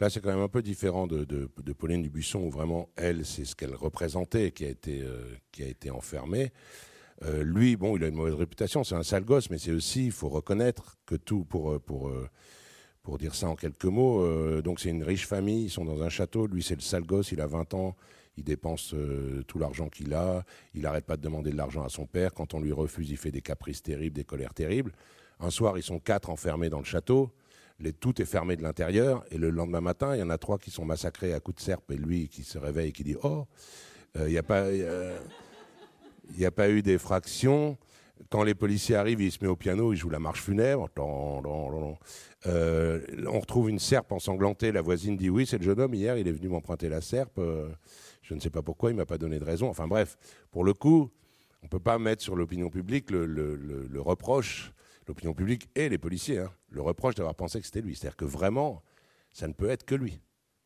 Là, 0.00 0.10
c'est 0.10 0.20
quand 0.20 0.30
même 0.30 0.38
un 0.38 0.48
peu 0.48 0.62
différent 0.62 1.06
de, 1.06 1.24
de, 1.24 1.72
Pauline 1.72 2.02
Dubuisson, 2.02 2.40
où 2.40 2.50
vraiment, 2.50 2.88
elle, 2.96 3.26
c'est 3.26 3.44
ce 3.44 3.56
qu'elle 3.56 3.74
représentait 3.74 4.52
qui 4.52 4.64
a 4.64 4.68
été, 4.68 5.02
euh, 5.02 5.34
qui 5.50 5.64
a 5.64 5.66
été 5.66 5.90
enfermée. 5.90 6.52
Euh, 7.24 7.42
lui, 7.42 7.76
bon, 7.76 7.96
il 7.96 8.04
a 8.04 8.08
une 8.08 8.14
mauvaise 8.14 8.34
réputation, 8.34 8.84
c'est 8.84 8.94
un 8.94 9.02
sale 9.02 9.24
gosse, 9.24 9.50
mais 9.50 9.58
c'est 9.58 9.72
aussi, 9.72 10.06
il 10.06 10.12
faut 10.12 10.28
reconnaître 10.28 10.98
que 11.04 11.16
tout, 11.16 11.44
pour, 11.44 11.80
pour, 11.80 12.12
pour 13.02 13.18
dire 13.18 13.34
ça 13.34 13.48
en 13.48 13.56
quelques 13.56 13.84
mots, 13.86 14.60
donc 14.62 14.78
c'est 14.78 14.90
une 14.90 15.02
riche 15.02 15.26
famille, 15.26 15.64
ils 15.64 15.70
sont 15.70 15.84
dans 15.84 16.00
un 16.02 16.08
château, 16.08 16.46
lui 16.46 16.62
c'est 16.62 16.76
le 16.76 16.80
sale 16.80 17.02
gosse, 17.02 17.32
il 17.32 17.40
a 17.40 17.48
20 17.48 17.74
ans, 17.74 17.96
il 18.38 18.44
dépense 18.44 18.94
euh, 18.94 19.42
tout 19.46 19.58
l'argent 19.58 19.88
qu'il 19.88 20.14
a, 20.14 20.44
il 20.72 20.82
n'arrête 20.82 21.04
pas 21.04 21.16
de 21.16 21.22
demander 21.22 21.50
de 21.50 21.56
l'argent 21.56 21.84
à 21.84 21.88
son 21.88 22.06
père, 22.06 22.32
quand 22.32 22.54
on 22.54 22.60
lui 22.60 22.72
refuse, 22.72 23.10
il 23.10 23.16
fait 23.16 23.32
des 23.32 23.42
caprices 23.42 23.82
terribles, 23.82 24.14
des 24.14 24.24
colères 24.24 24.54
terribles. 24.54 24.92
Un 25.40 25.50
soir, 25.50 25.78
ils 25.78 25.82
sont 25.82 25.98
quatre 25.98 26.30
enfermés 26.30 26.68
dans 26.68 26.78
le 26.78 26.84
château, 26.84 27.30
tout 28.00 28.20
est 28.20 28.24
fermé 28.24 28.56
de 28.56 28.62
l'intérieur, 28.62 29.24
et 29.30 29.38
le 29.38 29.50
lendemain 29.50 29.80
matin, 29.80 30.16
il 30.16 30.18
y 30.18 30.22
en 30.22 30.30
a 30.30 30.38
trois 30.38 30.58
qui 30.58 30.70
sont 30.70 30.84
massacrés 30.84 31.32
à 31.32 31.40
coups 31.40 31.58
de 31.58 31.62
serpe, 31.62 31.90
et 31.92 31.96
lui 31.96 32.28
qui 32.28 32.42
se 32.42 32.58
réveille 32.58 32.88
et 32.88 32.92
qui 32.92 33.04
dit 33.04 33.16
Oh, 33.22 33.46
euh, 34.16 34.28
il 34.28 34.32
n'y 34.32 34.38
a, 34.38 34.42
pas, 36.50 36.70
eu 36.70 36.82
d'effraction. 36.82 37.78
Quand 38.30 38.42
les 38.42 38.54
policiers 38.54 38.96
arrivent, 38.96 39.20
il 39.20 39.30
se 39.30 39.38
met 39.40 39.48
au 39.48 39.54
piano, 39.54 39.92
il 39.92 39.96
joue 39.96 40.10
la 40.10 40.18
marche 40.18 40.42
funèbre. 40.42 40.88
Euh, 42.46 43.00
on 43.26 43.40
retrouve 43.40 43.70
une 43.70 43.78
serpe 43.78 44.10
ensanglantée. 44.10 44.72
La 44.72 44.82
voisine 44.82 45.16
dit 45.16 45.30
oui, 45.30 45.46
c'est 45.46 45.58
le 45.58 45.64
jeune 45.64 45.80
homme. 45.80 45.94
Hier, 45.94 46.18
il 46.18 46.26
est 46.26 46.32
venu 46.32 46.48
m'emprunter 46.48 46.88
la 46.88 47.00
serpe. 47.00 47.40
Je 48.22 48.34
ne 48.34 48.40
sais 48.40 48.50
pas 48.50 48.62
pourquoi, 48.62 48.90
il 48.90 48.94
ne 48.94 48.98
m'a 48.98 49.06
pas 49.06 49.18
donné 49.18 49.38
de 49.38 49.44
raison. 49.44 49.68
Enfin 49.68 49.86
bref, 49.86 50.18
pour 50.50 50.64
le 50.64 50.74
coup, 50.74 51.12
on 51.62 51.66
ne 51.66 51.70
peut 51.70 51.80
pas 51.80 51.98
mettre 51.98 52.22
sur 52.22 52.36
l'opinion 52.36 52.70
publique 52.70 53.10
le, 53.10 54.00
reproche, 54.00 54.72
l'opinion 55.08 55.34
publique 55.34 55.68
et 55.74 55.88
les 55.88 55.98
policiers, 55.98 56.38
hein, 56.38 56.52
le 56.70 56.82
reproche 56.82 57.14
d'avoir 57.14 57.34
pensé 57.34 57.60
que 57.60 57.66
c'était 57.66 57.80
lui. 57.80 57.96
C'est-à-dire 57.96 58.16
que 58.16 58.24
vraiment, 58.24 58.82
ça 59.32 59.48
ne 59.48 59.52
peut 59.52 59.70
être 59.70 59.84
que 59.84 59.94
lui. 59.94 60.20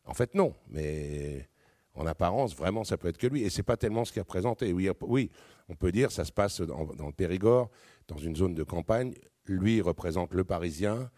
En 0.05 0.15
fait, 0.15 0.35
non, 0.35 0.55
mais 0.69 1.49
en 1.95 2.07
apparence, 2.07 2.57
vraiment, 2.57 2.85
ça 2.85 2.97
peut 2.97 3.09
être 3.09 3.19
que 3.19 3.27
lui. 3.27 3.43
Et 3.43 3.51
c'est 3.51 3.63
pas 3.63 3.77
tellement 3.77 4.05
ce 4.05 4.13
qu'il 4.13 4.21
a 4.21 4.25
présenté. 4.25 4.73
Oui, 4.73 4.91
oui, 5.03 5.31
on 5.69 5.75
peut 5.75 5.93
dire, 5.93 6.11
ça 6.11 6.25
se 6.25 6.33
passe 6.33 6.61
dans, 6.61 7.07
le 7.07 7.13
Périgord, 7.13 7.71
dans 8.09 8.19
une 8.19 8.37
zone 8.37 8.55
de 8.55 8.63
campagne. 8.63 9.15
Lui 9.47 9.81
représente 9.81 10.35
le 10.35 10.45
Parisien. 10.45 11.11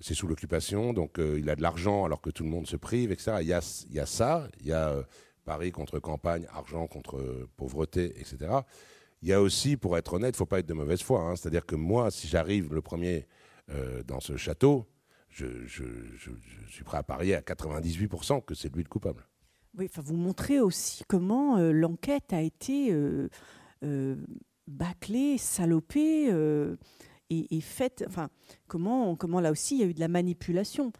C'est 0.00 0.14
sous 0.14 0.26
l'occupation, 0.26 0.92
donc 0.92 1.18
euh, 1.18 1.38
il 1.38 1.48
a 1.48 1.56
de 1.56 1.62
l'argent 1.62 2.04
alors 2.04 2.20
que 2.20 2.28
tout 2.28 2.44
le 2.44 2.50
monde 2.50 2.66
se 2.66 2.76
prive, 2.76 3.12
etc. 3.12 3.38
Il 3.40 3.46
y 3.46 3.54
a, 3.54 3.62
ça, 4.06 4.46
il 4.60 4.66
y 4.66 4.72
a 4.72 4.90
euh, 4.90 5.02
Paris 5.46 5.72
contre 5.72 5.98
campagne, 6.00 6.46
argent 6.52 6.86
contre 6.86 7.16
euh, 7.16 7.48
pauvreté, 7.56 8.12
etc. 8.20 8.58
Il 9.22 9.28
y 9.28 9.32
a 9.32 9.40
aussi, 9.40 9.76
pour 9.76 9.96
être 9.96 10.14
honnête, 10.14 10.30
il 10.30 10.36
ne 10.36 10.38
faut 10.38 10.46
pas 10.46 10.58
être 10.58 10.66
de 10.66 10.74
mauvaise 10.74 11.02
foi. 11.02 11.20
Hein. 11.20 11.36
C'est-à-dire 11.36 11.66
que 11.66 11.74
moi, 11.74 12.10
si 12.10 12.28
j'arrive 12.28 12.72
le 12.74 12.82
premier 12.82 13.26
dans 14.06 14.20
ce 14.20 14.36
château, 14.36 14.86
je, 15.28 15.66
je, 15.66 15.82
suis 16.68 16.84
prêt 16.84 16.98
à 16.98 17.02
parier 17.02 17.34
à 17.34 17.40
98% 17.40 18.44
que 18.44 18.54
c'est 18.54 18.72
lui 18.72 18.84
le 18.84 18.88
coupable. 18.88 19.26
Oui, 19.76 19.88
enfin, 19.90 20.02
vous 20.02 20.14
montrez 20.14 20.60
aussi 20.60 21.02
comment 21.08 21.58
l'enquête 21.58 22.32
a 22.32 22.42
été 22.42 22.92
euh, 23.84 24.16
bâclée, 24.66 25.38
salopée 25.38 26.32
euh, 26.32 26.76
et, 27.30 27.60
faite. 27.60 28.04
Enfin, 28.08 28.30
comment, 28.66 29.14
comment 29.14 29.40
là 29.40 29.52
aussi 29.52 29.76
il 29.76 29.80
y 29.80 29.84
a 29.84 29.86
eu 29.86 29.94
de 29.94 30.00
la 30.00 30.08
manipulation 30.08 30.92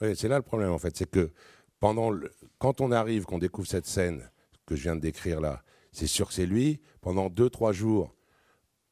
Oui, 0.00 0.14
c'est 0.14 0.28
là 0.28 0.36
le 0.36 0.42
problème 0.42 0.70
en 0.70 0.78
fait, 0.78 0.96
c'est 0.96 1.10
que 1.10 1.32
pendant 1.80 2.10
le, 2.10 2.30
quand 2.58 2.80
on 2.80 2.92
arrive, 2.92 3.24
qu'on 3.24 3.38
découvre 3.38 3.66
cette 3.66 3.86
scène 3.86 4.30
que 4.66 4.76
je 4.76 4.82
viens 4.82 4.94
de 4.94 5.00
décrire 5.00 5.40
là, 5.40 5.64
c'est 5.92 6.06
sûr 6.06 6.28
que 6.28 6.34
c'est 6.34 6.46
lui. 6.46 6.80
Pendant 7.00 7.30
deux, 7.30 7.50
trois 7.50 7.72
jours, 7.72 8.14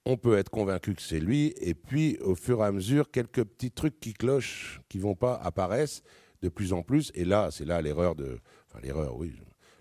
on 0.07 0.17
peut 0.17 0.39
être 0.39 0.51
convaincu 0.51 0.95
que 0.95 1.03
c'est 1.03 1.21
lui, 1.21 1.55
et 1.61 1.75
puis 1.75 2.17
au 2.19 2.35
fur 2.35 2.61
et 2.61 2.67
à 2.67 2.73
mesure, 2.73 3.11
quelques 3.11 3.45
petits 3.45 3.71
trucs 3.71 4.01
qui 4.01 4.15
clochent, 4.15 4.81
qui 4.89 4.99
vont 4.99 5.15
pas, 5.15 5.35
apparaissent 5.37 6.03
de 6.43 6.49
plus 6.49 6.73
en 6.73 6.83
plus. 6.83 7.11
Et 7.15 7.25
là, 7.25 7.51
c'est 7.51 7.65
là 7.65 7.83
l'erreur 7.83 8.15
de, 8.15 8.39
enfin 8.69 8.81
l'erreur, 8.83 9.17
oui, 9.17 9.33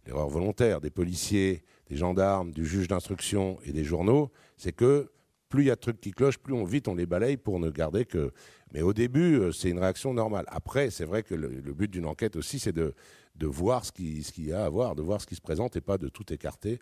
l'erreur 0.05 0.27
volontaire 0.27 0.81
des 0.81 0.89
policiers, 0.89 1.63
des 1.87 1.95
gendarmes, 1.95 2.51
du 2.51 2.65
juge 2.65 2.87
d'instruction 2.87 3.59
et 3.63 3.71
des 3.71 3.83
journaux, 3.83 4.31
c'est 4.57 4.73
que 4.73 5.09
plus 5.47 5.63
il 5.63 5.67
y 5.67 5.71
a 5.71 5.75
de 5.75 5.79
trucs 5.79 5.99
qui 5.99 6.11
clochent, 6.11 6.37
plus 6.37 6.53
on 6.53 6.63
vite 6.63 6.87
on 6.87 6.95
les 6.95 7.07
balaye 7.07 7.37
pour 7.37 7.59
ne 7.59 7.69
garder 7.71 8.05
que. 8.05 8.31
Mais 8.71 8.83
au 8.83 8.93
début, 8.93 9.39
euh, 9.39 9.51
c'est 9.51 9.69
une 9.69 9.79
réaction 9.79 10.13
normale. 10.13 10.45
Après, 10.47 10.91
c'est 10.91 11.05
vrai 11.05 11.23
que 11.23 11.33
le, 11.33 11.49
but 11.73 11.89
d'une 11.89 12.05
enquête 12.05 12.35
aussi, 12.35 12.59
c'est 12.59 12.71
de, 12.71 12.93
de 13.35 13.47
voir 13.47 13.83
ce 13.83 13.91
qu'il 13.91 14.23
ce 14.23 14.39
y 14.41 14.53
a 14.53 14.63
à 14.63 14.69
voir, 14.69 14.95
de 14.95 15.01
voir 15.01 15.21
ce 15.21 15.25
qui 15.25 15.35
se 15.35 15.41
présente 15.41 15.75
et 15.75 15.81
pas 15.81 15.97
de 15.97 16.07
tout 16.07 16.31
écarter. 16.31 16.79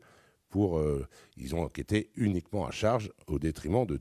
Pour, 0.49 0.77
euh, 0.77 1.05
ils 1.35 1.55
ont 1.55 1.63
enquêté 1.63 2.09
uniquement 2.15 2.65
à 2.65 2.71
charge 2.71 3.11
au 3.27 3.39
détriment 3.39 3.85
de, 3.85 3.99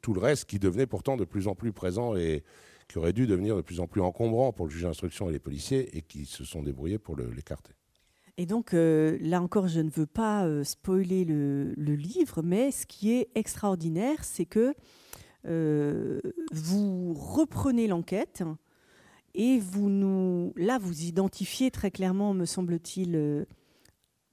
tout 0.00 0.14
le 0.14 0.20
reste 0.20 0.46
qui 0.46 0.58
devenait 0.58 0.86
pourtant 0.86 1.16
de 1.16 1.24
plus 1.24 1.48
en 1.48 1.54
plus 1.54 1.72
présent 1.72 2.16
et 2.16 2.44
qui 2.88 2.98
aurait 2.98 3.12
dû 3.12 3.26
devenir 3.26 3.56
de 3.56 3.62
plus 3.62 3.80
en 3.80 3.86
plus 3.86 4.00
encombrant 4.00 4.52
pour 4.52 4.66
le 4.66 4.70
juge 4.70 4.82
d'instruction 4.82 5.28
et 5.28 5.32
les 5.32 5.38
policiers 5.38 5.96
et 5.96 6.02
qui 6.02 6.24
se 6.24 6.44
sont 6.44 6.62
débrouillés 6.62 6.98
pour 6.98 7.16
l'écarter. 7.16 7.72
Et 8.38 8.46
donc, 8.46 8.74
euh, 8.74 9.18
là 9.20 9.42
encore, 9.42 9.68
je 9.68 9.80
ne 9.80 9.90
veux 9.90 10.06
pas 10.06 10.46
euh, 10.46 10.64
spoiler 10.64 11.24
le, 11.24 11.74
livre, 11.76 12.42
mais 12.42 12.70
ce 12.70 12.86
qui 12.86 13.12
est 13.12 13.28
extraordinaire, 13.34 14.24
c'est 14.24 14.46
que 14.46 14.74
vous 16.52 17.14
reprenez 17.14 17.86
l'enquête 17.86 18.42
et 19.34 19.58
vous 19.58 19.88
nous, 19.88 20.52
là, 20.56 20.78
vous 20.78 21.04
identifiez 21.04 21.70
très 21.70 21.92
clairement, 21.92 22.34
me 22.34 22.46
semble-t-il, 22.46 23.46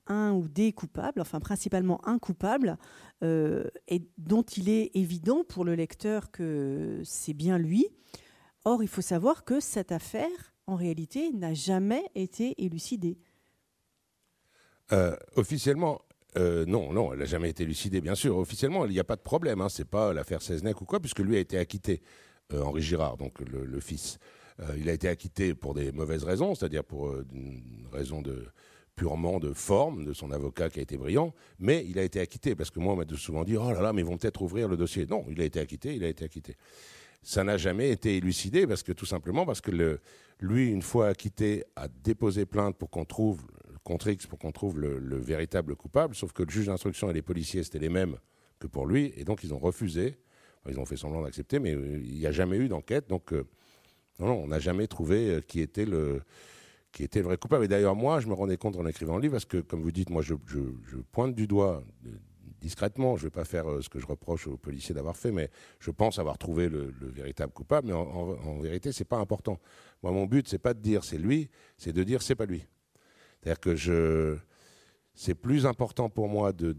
un 0.07 0.33
ou 0.33 0.47
des 0.47 0.73
coupables, 0.73 1.21
enfin 1.21 1.39
principalement 1.39 2.05
un 2.07 2.19
coupable, 2.19 2.77
et 3.21 4.01
dont 4.17 4.41
il 4.41 4.67
est 4.67 4.91
évident 4.95 5.45
pour 5.47 5.63
le 5.63 5.75
lecteur 5.75 6.29
que 6.31 7.01
c'est 7.05 7.33
bien 7.33 7.57
lui. 7.57 7.87
Or, 8.65 8.81
il 8.81 8.87
faut 8.87 9.01
savoir 9.01 9.43
que 9.43 9.59
cette 9.59 9.91
affaire, 9.91 10.53
en 10.67 10.75
réalité, 10.75 11.31
n'a 11.33 11.53
jamais 11.53 12.03
été 12.15 12.53
élucidée. 12.63 13.17
Euh, 14.93 15.15
officiellement, 15.35 16.01
euh, 16.37 16.65
non, 16.65 16.93
non, 16.93 17.11
elle 17.11 17.19
n'a 17.19 17.25
jamais 17.25 17.49
été 17.49 17.63
élucidée, 17.63 17.99
bien 17.99 18.15
sûr. 18.15 18.37
Officiellement, 18.37 18.85
il 18.85 18.91
n'y 18.91 18.99
a 18.99 19.03
pas 19.03 19.17
de 19.17 19.21
problème. 19.21 19.59
Hein, 19.59 19.69
c'est 19.69 19.87
pas 19.87 20.13
l'affaire 20.13 20.41
Seznec 20.41 20.79
ou 20.81 20.85
quoi, 20.85 21.01
puisque 21.01 21.19
lui 21.19 21.35
a 21.35 21.39
été 21.39 21.57
acquitté, 21.57 22.01
euh, 22.53 22.61
Henri 22.61 22.81
Girard, 22.81 23.17
donc 23.17 23.39
le, 23.41 23.79
fils. 23.79 24.17
il 24.77 24.87
a 24.87 24.93
été 24.93 25.09
acquitté 25.09 25.53
pour 25.55 25.73
des 25.73 25.91
mauvaises 25.91 26.23
raisons, 26.23 26.55
c'est-à-dire 26.55 26.83
pour 26.83 27.13
une 27.33 27.87
raison 27.91 28.21
de 28.21 28.45
purement 28.95 29.39
de 29.39 29.53
forme 29.53 30.05
de 30.05 30.13
son 30.13 30.31
avocat 30.31 30.69
qui 30.69 30.79
a 30.79 30.81
été 30.83 30.97
brillant, 30.97 31.33
mais 31.59 31.85
il 31.87 31.97
a 31.97 32.03
été 32.03 32.19
acquitté 32.19 32.55
parce 32.55 32.69
que 32.69 32.79
moi 32.79 32.93
on 32.93 32.97
m'a 32.97 33.05
souvent 33.17 33.43
dit 33.43 33.57
oh 33.57 33.71
là 33.71 33.81
là 33.81 33.93
mais 33.93 34.01
ils 34.01 34.05
vont 34.07 34.17
peut-être 34.17 34.41
ouvrir 34.41 34.67
le 34.67 34.77
dossier. 34.77 35.05
Non, 35.05 35.25
il 35.29 35.41
a 35.41 35.45
été 35.45 35.59
acquitté, 35.59 35.95
il 35.95 36.03
a 36.03 36.07
été 36.07 36.25
acquitté. 36.25 36.55
Ça 37.21 37.43
n'a 37.43 37.57
jamais 37.57 37.89
été 37.89 38.17
élucidé 38.17 38.67
parce 38.67 38.83
que 38.83 38.91
tout 38.91 39.05
simplement 39.05 39.45
parce 39.45 39.61
que 39.61 39.71
le, 39.71 40.01
lui 40.39 40.69
une 40.69 40.81
fois 40.81 41.07
acquitté 41.07 41.63
a 41.75 41.87
déposé 41.87 42.45
plainte 42.45 42.77
pour 42.77 42.89
qu'on 42.89 43.05
trouve 43.05 43.41
contre 43.83 44.07
X 44.07 44.27
pour 44.27 44.39
qu'on 44.39 44.51
trouve 44.51 44.79
le, 44.79 45.17
véritable 45.17 45.75
coupable, 45.75 46.15
sauf 46.15 46.31
que 46.31 46.43
le 46.43 46.49
juge 46.49 46.67
d'instruction 46.67 47.09
et 47.09 47.13
les 47.13 47.21
policiers, 47.21 47.63
c'était 47.63 47.79
les 47.79 47.89
mêmes 47.89 48.17
que 48.59 48.67
pour 48.67 48.85
lui, 48.85 49.13
et 49.17 49.25
donc 49.25 49.43
ils 49.43 49.53
ont 49.53 49.59
refusé. 49.59 50.17
ils 50.69 50.79
ont 50.79 50.85
fait 50.85 50.97
semblant 50.97 51.21
d'accepter, 51.21 51.59
mais 51.59 51.75
euh, 51.75 51.99
il 52.01 52.17
n'y 52.17 52.25
a 52.25 52.31
jamais 52.31 52.57
eu 52.57 52.69
d'enquête, 52.69 53.09
donc 53.09 53.33
euh, 53.33 53.45
non, 54.19 54.43
on 54.43 54.47
n'a 54.47 54.59
jamais 54.59 54.87
trouvé 54.87 55.29
euh, 55.29 55.41
qui 55.41 55.59
était 55.59 55.85
le 55.85 56.21
qui 56.93 57.03
était 57.03 57.19
le 57.19 57.25
vrai 57.25 57.37
coupable. 57.37 57.65
Et 57.65 57.67
d'ailleurs, 57.67 57.95
moi, 57.95 58.21
je 58.21 58.27
me 58.27 58.33
rendais 58.33 58.55
compte 58.55 58.77
en 58.77 58.85
écrivant 58.85 59.17
le 59.17 59.23
livre, 59.23 59.33
parce 59.33 59.45
que, 59.45 59.57
comme 59.57 59.81
vous 59.81 59.91
dites, 59.91 60.09
moi, 60.09 60.21
je, 60.21 60.35
pointe 61.11 61.35
du 61.35 61.47
doigt 61.47 61.83
discrètement, 62.61 63.17
je 63.17 63.23
ne 63.23 63.27
vais 63.27 63.31
pas 63.31 63.43
faire 63.43 63.65
ce 63.81 63.89
que 63.89 63.99
je 63.99 64.05
reproche 64.05 64.47
aux 64.47 64.55
policiers 64.55 64.95
d'avoir 64.95 65.17
fait, 65.17 65.31
mais 65.31 65.49
je 65.79 65.91
pense 65.91 66.17
avoir 66.17 66.37
trouvé 66.37 66.69
le, 66.69 66.93
véritable 67.01 67.51
coupable, 67.51 67.87
mais 67.87 67.93
en, 67.93 68.59
vérité, 68.59 68.93
ce 68.93 69.01
n'est 69.01 69.07
pas 69.07 69.17
important. 69.17 69.59
Moi, 70.01 70.13
mon 70.13 70.25
but, 70.25 70.47
c'est 70.47 70.59
pas 70.59 70.73
de 70.73 70.79
dire 70.79 71.03
c'est 71.03 71.17
lui, 71.17 71.49
c'est 71.77 71.91
de 71.91 72.03
dire 72.03 72.21
c'est 72.21 72.35
pas 72.35 72.45
lui. 72.45 72.65
C'est-à-dire 73.41 73.59
que 73.59 73.75
je, 73.75 74.37
c'est 75.13 75.35
plus 75.35 75.65
important 75.65 76.09
pour 76.09 76.29
moi 76.29 76.53
de, 76.53 76.73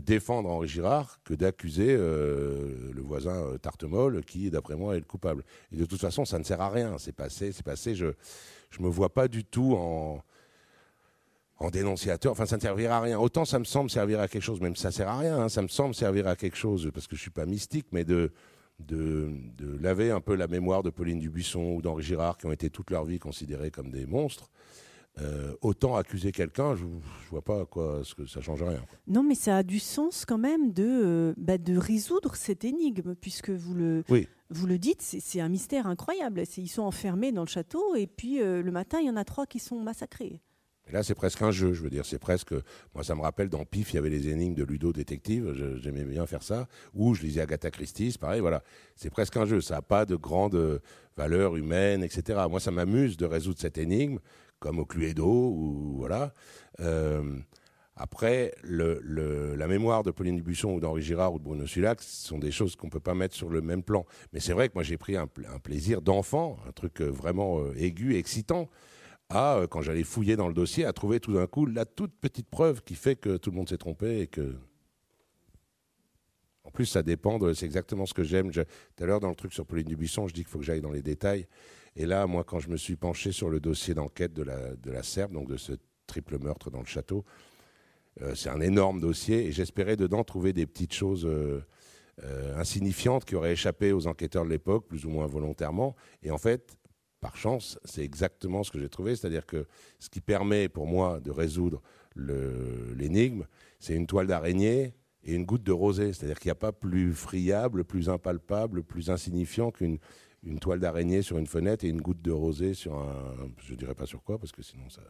défendre 0.00 0.48
Henri 0.50 0.68
Girard 0.68 1.20
que 1.24 1.34
d'accuser 1.34 1.94
euh, 1.96 2.90
le 2.92 3.02
voisin 3.02 3.34
euh, 3.34 3.58
Tartemol 3.58 4.24
qui, 4.24 4.50
d'après 4.50 4.76
moi, 4.76 4.96
est 4.96 5.00
le 5.00 5.04
coupable. 5.04 5.44
Et 5.72 5.76
de 5.76 5.84
toute 5.84 6.00
façon, 6.00 6.24
ça 6.24 6.38
ne 6.38 6.44
sert 6.44 6.60
à 6.60 6.70
rien. 6.70 6.96
C'est 6.98 7.12
passé, 7.12 7.52
c'est 7.52 7.64
passé. 7.64 7.94
Je 7.94 8.06
ne 8.06 8.84
me 8.84 8.88
vois 8.88 9.12
pas 9.12 9.28
du 9.28 9.44
tout 9.44 9.74
en, 9.74 10.22
en 11.58 11.70
dénonciateur. 11.70 12.32
Enfin, 12.32 12.46
ça 12.46 12.56
ne 12.56 12.62
servira 12.62 12.98
à 12.98 13.00
rien. 13.00 13.18
Autant 13.18 13.44
ça 13.44 13.58
me 13.58 13.64
semble 13.64 13.90
servir 13.90 14.20
à 14.20 14.28
quelque 14.28 14.42
chose, 14.42 14.60
même 14.60 14.76
ça 14.76 14.88
ne 14.88 14.92
sert 14.92 15.08
à 15.08 15.18
rien. 15.18 15.38
Hein. 15.38 15.48
Ça 15.48 15.62
me 15.62 15.68
semble 15.68 15.94
servir 15.94 16.26
à 16.26 16.36
quelque 16.36 16.56
chose, 16.56 16.90
parce 16.92 17.06
que 17.06 17.16
je 17.16 17.20
ne 17.20 17.22
suis 17.22 17.30
pas 17.30 17.46
mystique, 17.46 17.86
mais 17.92 18.04
de, 18.04 18.32
de, 18.80 19.30
de, 19.56 19.78
laver 19.78 20.10
un 20.10 20.20
peu 20.20 20.34
la 20.34 20.46
mémoire 20.46 20.82
de 20.82 20.90
Pauline 20.90 21.18
Dubuisson 21.18 21.74
ou 21.76 21.82
d'Henri 21.82 22.02
Girard, 22.02 22.38
qui 22.38 22.46
ont 22.46 22.52
été 22.52 22.70
toute 22.70 22.90
leur 22.90 23.04
vie 23.04 23.18
considérés 23.18 23.70
comme 23.70 23.90
des 23.90 24.06
monstres. 24.06 24.50
Euh, 25.20 25.54
autant 25.60 25.94
accuser 25.94 26.32
quelqu'un, 26.32 26.74
je, 26.74 26.84
ne 26.84 26.90
vois 27.30 27.42
pas 27.42 27.64
quoi, 27.66 28.00
ce 28.02 28.16
que 28.16 28.26
ça 28.26 28.40
change 28.40 28.64
rien. 28.64 28.82
Non, 29.06 29.22
mais 29.22 29.36
ça 29.36 29.58
a 29.58 29.62
du 29.62 29.78
sens 29.78 30.24
quand 30.26 30.38
même 30.38 30.72
de, 30.72 30.84
euh, 30.84 31.34
bah, 31.36 31.56
de 31.56 31.76
résoudre 31.76 32.34
cette 32.34 32.64
énigme, 32.64 33.14
puisque 33.14 33.50
vous 33.50 33.74
le, 33.74 34.02
vous 34.50 34.66
le 34.66 34.76
dites, 34.76 35.02
c'est 35.02 35.40
un 35.40 35.48
mystère 35.48 35.86
incroyable. 35.86 36.42
Ils 36.56 36.68
sont 36.68 36.82
enfermés 36.82 37.30
dans 37.30 37.42
le 37.42 37.48
château 37.48 37.94
et 37.94 38.08
puis 38.08 38.42
euh, 38.42 38.60
le 38.60 38.72
matin, 38.72 38.98
il 39.00 39.06
y 39.06 39.10
en 39.10 39.16
a 39.16 39.24
trois 39.24 39.46
qui 39.46 39.60
sont 39.60 39.78
massacrés. 39.78 40.40
Et 40.88 40.92
là, 40.92 41.04
c'est 41.04 41.14
presque 41.14 41.40
un 41.42 41.52
jeu, 41.52 41.72
je 41.72 41.82
veux 41.82 41.90
dire. 41.90 42.04
C'est 42.04 42.18
presque. 42.18 42.52
Moi, 42.92 43.04
ça 43.04 43.14
me 43.14 43.22
rappelle 43.22 43.48
dans 43.48 43.64
Pif, 43.64 43.92
il 43.92 43.96
y 43.96 43.98
avait 43.98 44.10
les 44.10 44.28
énigmes 44.28 44.54
de 44.54 44.64
Ludo 44.64 44.92
Détective. 44.92 45.54
J'aimais 45.80 46.04
bien 46.04 46.26
faire 46.26 46.42
ça. 46.42 46.66
Ou 46.92 47.14
je 47.14 47.22
lisais 47.22 47.40
Agatha 47.40 47.70
Christie, 47.70 48.14
pareil. 48.20 48.40
Voilà. 48.40 48.62
C'est 48.94 49.08
presque 49.08 49.36
un 49.38 49.46
jeu. 49.46 49.62
Ça 49.62 49.76
n'a 49.76 49.82
pas 49.82 50.04
de 50.04 50.14
grande 50.14 50.82
valeur 51.16 51.56
humaine, 51.56 52.02
etc. 52.02 52.40
Moi, 52.50 52.60
ça 52.60 52.70
m'amuse 52.70 53.16
de 53.16 53.24
résoudre 53.24 53.58
cette 53.60 53.78
énigme 53.78 54.18
comme 54.64 54.78
au 54.78 54.86
Cluedo, 54.86 55.26
ou 55.26 55.96
voilà. 55.98 56.32
Euh, 56.80 57.38
après, 57.96 58.54
la 58.64 59.68
mémoire 59.68 60.02
de 60.02 60.10
Pauline 60.10 60.36
Dubuisson 60.36 60.70
ou 60.70 60.80
d'Henri 60.80 61.02
Girard 61.02 61.34
ou 61.34 61.38
de 61.38 61.44
Bruno 61.44 61.66
Sulac, 61.66 62.00
ce 62.00 62.28
sont 62.28 62.38
des 62.38 62.50
choses 62.50 62.74
qu'on 62.74 62.86
ne 62.86 62.90
peut 62.90 62.98
pas 62.98 63.14
mettre 63.14 63.34
sur 63.34 63.50
le 63.50 63.60
même 63.60 63.82
plan. 63.82 64.06
Mais 64.32 64.40
c'est 64.40 64.54
vrai 64.54 64.70
que 64.70 64.74
moi, 64.74 64.82
j'ai 64.82 64.96
pris 64.96 65.16
un, 65.16 65.26
plaisir 65.26 66.00
d'enfant, 66.00 66.56
un 66.66 66.72
truc 66.72 67.02
euh, 67.02 67.10
vraiment 67.10 67.60
euh, 67.60 67.74
aigu 67.76 68.16
excitant, 68.16 68.70
à, 69.28 69.60
quand 69.68 69.82
j'allais 69.82 70.02
fouiller 70.02 70.34
dans 70.34 70.48
le 70.48 70.54
dossier, 70.54 70.86
à 70.86 70.94
trouver 70.94 71.20
tout 71.20 71.34
d'un 71.34 71.46
coup 71.46 71.66
la 71.66 71.84
toute 71.84 72.14
petite 72.18 72.48
preuve 72.48 72.82
qui 72.82 72.94
fait 72.94 73.16
que 73.16 73.36
tout 73.36 73.50
le 73.50 73.56
monde 73.56 73.68
s'est 73.68 73.76
trompé 73.76 74.20
et 74.20 74.28
que. 74.28 74.56
En 76.64 76.70
plus, 76.70 76.86
ça 76.86 77.02
dépend, 77.02 77.38
c'est 77.52 77.66
exactement 77.66 78.06
ce 78.06 78.14
que 78.14 78.24
j'aime. 78.24 78.50
Tout 78.50 78.62
à 78.98 79.04
l'heure, 79.04 79.20
dans 79.20 79.28
le 79.28 79.34
truc 79.34 79.52
sur 79.52 79.66
Pauline 79.66 79.86
Dubuisson, 79.86 80.26
je 80.26 80.32
dis 80.32 80.40
qu'il 80.40 80.50
faut 80.50 80.58
que 80.58 80.64
j'aille 80.64 80.80
dans 80.80 80.90
les 80.90 81.02
détails. 81.02 81.46
Et 81.96 82.06
là, 82.06 82.26
moi, 82.26 82.44
quand 82.44 82.58
je 82.58 82.68
me 82.68 82.76
suis 82.76 82.96
penché 82.96 83.32
sur 83.32 83.48
le 83.48 83.60
dossier 83.60 83.94
d'enquête 83.94 84.32
de 84.32 84.42
la, 84.42 84.74
de 84.76 84.90
la 84.90 85.02
Serbe, 85.02 85.32
donc 85.32 85.48
de 85.48 85.56
ce 85.56 85.72
triple 86.06 86.38
meurtre 86.38 86.70
dans 86.70 86.80
le 86.80 86.86
château, 86.86 87.24
euh, 88.22 88.34
c'est 88.34 88.48
un 88.48 88.60
énorme 88.60 89.00
dossier 89.00 89.46
et 89.46 89.52
j'espérais 89.52 89.96
dedans 89.96 90.22
trouver 90.24 90.52
des 90.52 90.66
petites 90.66 90.92
choses 90.92 91.26
euh, 91.26 91.64
euh, 92.22 92.56
insignifiantes 92.56 93.24
qui 93.24 93.34
auraient 93.34 93.52
échappé 93.52 93.92
aux 93.92 94.06
enquêteurs 94.06 94.44
de 94.44 94.50
l'époque, 94.50 94.86
plus 94.86 95.04
ou 95.04 95.10
moins 95.10 95.26
volontairement. 95.26 95.96
Et 96.22 96.30
en 96.30 96.38
fait, 96.38 96.76
par 97.20 97.36
chance, 97.36 97.78
c'est 97.84 98.02
exactement 98.02 98.62
ce 98.62 98.70
que 98.70 98.78
j'ai 98.78 98.88
trouvé, 98.88 99.16
c'est-à-dire 99.16 99.46
que 99.46 99.66
ce 99.98 100.10
qui 100.10 100.20
permet 100.20 100.68
pour 100.68 100.86
moi 100.86 101.20
de 101.20 101.30
résoudre 101.30 101.80
l'énigme, 102.16 103.46
c'est 103.80 103.94
une 103.94 104.06
toile 104.06 104.26
d'araignée 104.26 104.94
et 105.24 105.34
une 105.34 105.44
goutte 105.44 105.64
de 105.64 105.72
rosée. 105.72 106.12
C'est-à-dire 106.12 106.38
qu'il 106.38 106.50
n'y 106.50 106.52
a 106.52 106.56
pas 106.56 106.72
plus 106.72 107.14
friable, 107.14 107.82
plus 107.82 108.08
impalpable, 108.10 108.84
plus 108.84 109.10
insignifiant 109.10 109.70
qu'une 109.70 109.98
une 110.44 110.58
toile 110.58 110.80
d'araignée 110.80 111.22
sur 111.22 111.38
une 111.38 111.46
fenêtre 111.46 111.84
et 111.84 111.88
une 111.88 112.00
goutte 112.00 112.22
de 112.22 112.30
rosée 112.30 112.74
sur 112.74 112.94
un. 112.94 113.34
Je 113.66 113.74
dirais 113.74 113.94
pas 113.94 114.06
sur 114.06 114.22
quoi, 114.22 114.38
parce 114.38 114.52
que 114.52 114.62
sinon 114.62 114.88
ça. 114.88 115.02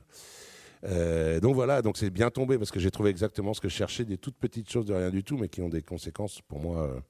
Euh, 0.85 1.40
donc 1.40 1.55
voilà, 1.55 1.82
donc 1.82 1.97
c'est 1.97 2.11
bien 2.11 2.31
tombé 2.31 2.59
parce 2.59 2.70
que 2.70 2.81
j'ai 2.81 2.90
trouvé 2.90 3.11
exactement 3.11 3.55
ce 3.55 3.61
que 3.61 3.69
je 3.69 3.74
cherchais, 3.74 4.05
des 4.05 4.19
toutes 4.19 4.36
petites 4.36 4.70
choses 4.70 4.86
de 4.86 4.94
rien 4.94 5.11
du 5.11 5.24
tout, 5.24 5.39
mais 5.39 5.48
qui 5.48 5.62
ont 5.62 5.69
des 5.69 5.82
conséquences 5.82 6.40
pour 6.43 6.61
moi 6.61 7.02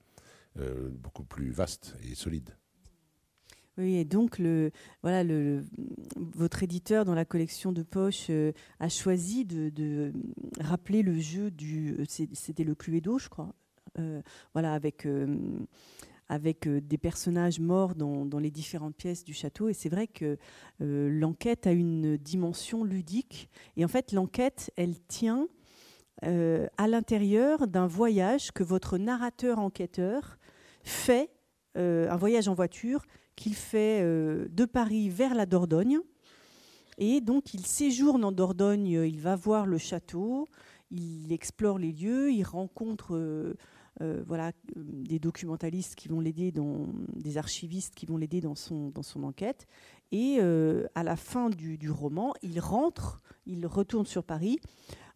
euh, 0.59 0.91
beaucoup 0.91 1.25
plus 1.25 1.51
vastes 1.51 1.97
et 2.09 2.15
solides. 2.15 2.51
Oui, 3.77 3.97
et 3.97 4.05
donc 4.05 4.39
le, 4.39 4.71
voilà, 5.03 5.25
le, 5.25 5.65
votre 6.17 6.63
éditeur 6.63 7.05
dans 7.05 7.17
la 7.17 7.25
collection 7.25 7.73
de 7.73 7.83
poche 7.83 8.29
euh, 8.31 8.53
a 8.79 8.89
choisi 8.89 9.45
de, 9.45 10.13
rappeler 10.61 11.03
le 11.03 11.19
jeu 11.19 11.51
du. 11.51 11.97
C'était 12.09 12.63
le 12.63 12.77
Cluedo, 12.77 13.19
je 13.19 13.29
crois. 13.29 13.53
voilà, 14.53 14.75
avec 14.75 15.09
avec 16.29 16.67
euh, 16.67 16.81
des 16.81 16.99
personnages 16.99 17.61
morts 17.61 17.95
dans, 17.95 18.39
les 18.39 18.51
différentes 18.51 18.97
pièces 18.97 19.25
du 19.25 19.35
château. 19.35 19.69
Et 19.69 19.75
c'est 19.75 19.89
vrai 19.89 20.07
que 20.07 20.39
euh, 20.81 21.09
l'enquête 21.11 21.67
a 21.67 21.73
une 21.73 22.17
dimension 22.17 22.85
ludique. 22.85 23.49
Et 23.77 23.85
en 23.85 23.89
fait, 23.89 24.13
l'enquête, 24.13 24.71
elle 24.77 24.99
tient 25.07 25.49
euh, 26.25 26.67
à 26.79 26.89
l'intérieur 26.89 27.67
d'un 27.67 27.87
voyage 27.87 28.53
que 28.53 28.63
votre 28.63 28.99
narrateur 28.99 29.59
enquêteur 29.59 30.39
fait, 30.83 31.31
un 31.77 32.17
voyage 32.17 32.47
en 32.47 32.55
voiture 32.55 33.05
qu'il 33.35 33.57
fait 33.57 34.01
de 34.01 34.65
Paris 34.65 35.09
vers 35.09 35.35
la 35.35 35.45
Dordogne. 35.45 35.99
Et 36.99 37.21
donc, 37.21 37.53
il 37.53 37.67
séjourne 37.67 38.25
en 38.25 38.31
Dordogne, 38.31 38.87
il 38.87 39.19
va 39.19 39.35
voir 39.35 39.67
le 39.67 39.79
château, 39.79 40.47
il 40.93 41.33
explore 41.33 41.79
les 41.79 41.91
lieux, 41.91 42.31
il 42.31 42.45
rencontre 42.45 43.57
voilà, 44.01 44.53
des 44.77 45.19
documentalistes 45.19 45.95
qui 45.95 46.09
vont 46.09 46.21
l'aider, 46.21 46.53
des 47.15 47.39
archivistes 47.39 47.95
qui 47.95 48.07
vont 48.07 48.17
l'aider 48.17 48.41
dans 48.41 48.55
son, 48.55 48.91
dans 48.91 49.03
son 49.03 49.23
enquête. 49.23 49.67
Et 50.13 50.39
euh, 50.41 50.87
à 50.95 51.03
la 51.03 51.17
fin 51.17 51.51
du, 51.51 51.91
roman, 51.91 52.35
il 52.43 52.61
rentre, 52.61 53.23
il 53.47 53.67
retourne 53.67 54.07
sur 54.07 54.25
Paris 54.25 54.61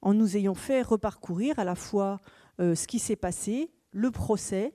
en 0.03 0.15
nous 0.15 0.37
ayant 0.37 0.55
fait 0.55 0.83
reparcourir 0.83 1.59
à 1.59 1.65
la 1.65 1.75
fois 1.75 2.21
euh, 2.61 2.75
ce 2.75 2.87
qui 2.87 2.99
s'est 2.99 3.17
passé, 3.17 3.71
le 3.93 4.11
procès, 4.11 4.75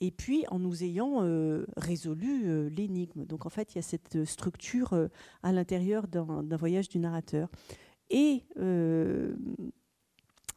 et 0.00 0.10
puis 0.10 0.44
en 0.48 0.58
nous 0.58 0.82
ayant 0.82 1.20
résolu 1.76 2.68
l'énigme. 2.70 3.24
Donc 3.24 3.46
en 3.46 3.50
fait, 3.50 3.72
il 3.72 3.76
y 3.76 3.78
a 3.78 3.82
cette 3.82 4.24
structure 4.24 5.08
à 5.44 5.52
l'intérieur 5.52 6.08
d'un 6.08 6.56
voyage 6.56 6.88
du 6.88 6.98
narrateur. 6.98 7.48
Et 8.10 8.42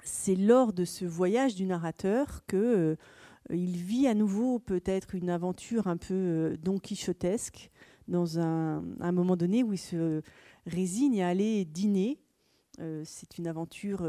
c'est 0.06 0.36
lors 0.36 0.72
de 0.72 0.86
ce 0.86 1.04
voyage 1.06 1.56
du 1.56 1.66
narrateur 1.66 2.46
que 2.48 2.58
euh, 2.58 2.96
il 3.56 3.78
vit 3.78 4.08
à 4.08 4.14
nouveau 4.14 4.60
peut-être 4.60 5.16
une 5.16 5.30
aventure 5.30 5.88
un 5.88 5.98
peu 5.98 6.14
euh, 6.14 6.58
don 6.62 6.78
quichotesque 6.78 7.72
dans 8.08 8.40
un, 8.40 8.82
moment 9.12 9.36
donné 9.36 9.64
où 9.64 9.74
il 9.74 9.80
se 9.80 10.22
résigne 10.68 11.24
à 11.24 11.30
aller 11.30 11.66
dîner. 11.66 12.20
Euh, 12.80 13.02
c'est 13.04 13.40
une 13.40 13.48
aventure. 13.48 14.08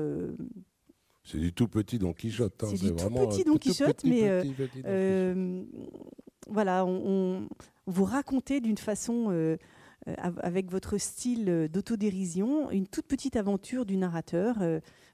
c'est 1.25 1.39
du 1.39 1.53
tout 1.55 1.67
petit 1.67 1.99
Don 1.99 2.13
Quichotte. 2.13 2.63
Hein, 2.63 2.69
c'est 2.71 2.83
du 2.83 2.95
tout 2.95 3.09
petit 3.09 3.45
Don 3.45 3.57
Quichotte, 3.57 4.05
mais 4.05 4.43
voilà, 6.49 6.85
on, 6.85 7.49
vous 7.87 8.05
racontez 8.05 8.61
d'une 8.61 8.77
façon 8.77 9.57
avec 10.07 10.71
votre 10.71 10.99
style 10.99 11.69
d'autodérision, 11.73 12.71
une 12.71 12.87
toute 12.87 13.07
petite 13.07 13.37
aventure 13.37 13.85
du 13.85 13.97
narrateur 13.97 14.59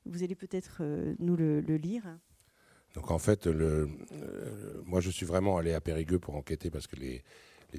vous 0.06 0.22
allez 0.22 0.34
peut-être 0.34 0.78
euh, 0.80 1.14
nous 1.18 1.36
le, 1.36 1.60
lire. 1.60 2.02
Donc 2.94 3.10
en 3.10 3.18
fait, 3.18 3.48
moi 4.84 5.00
je 5.00 5.10
suis 5.10 5.26
vraiment 5.26 5.56
allé 5.56 5.72
à 5.72 5.80
Périgueux 5.80 6.18
pour 6.18 6.34
enquêter 6.34 6.70
parce 6.70 6.86
que 6.86 6.96
les, 6.96 7.22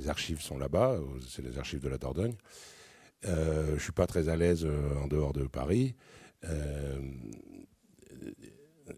archives 0.07 0.41
sont 0.41 0.57
là-bas, 0.57 0.99
c'est 1.30 1.44
les 1.44 1.60
archives 1.60 1.80
de 1.80 1.90
la 1.90 1.99
Dordogne. 1.99 2.35
Euh, 3.26 3.76
je 3.77 3.84
suis 3.84 3.91
pas 3.91 4.07
très 4.07 4.27
à 4.27 4.35
l'aise 4.35 4.65
euh, 4.65 4.95
en 4.98 5.07
dehors 5.07 5.34
de 5.34 5.44
Paris. 5.45 5.95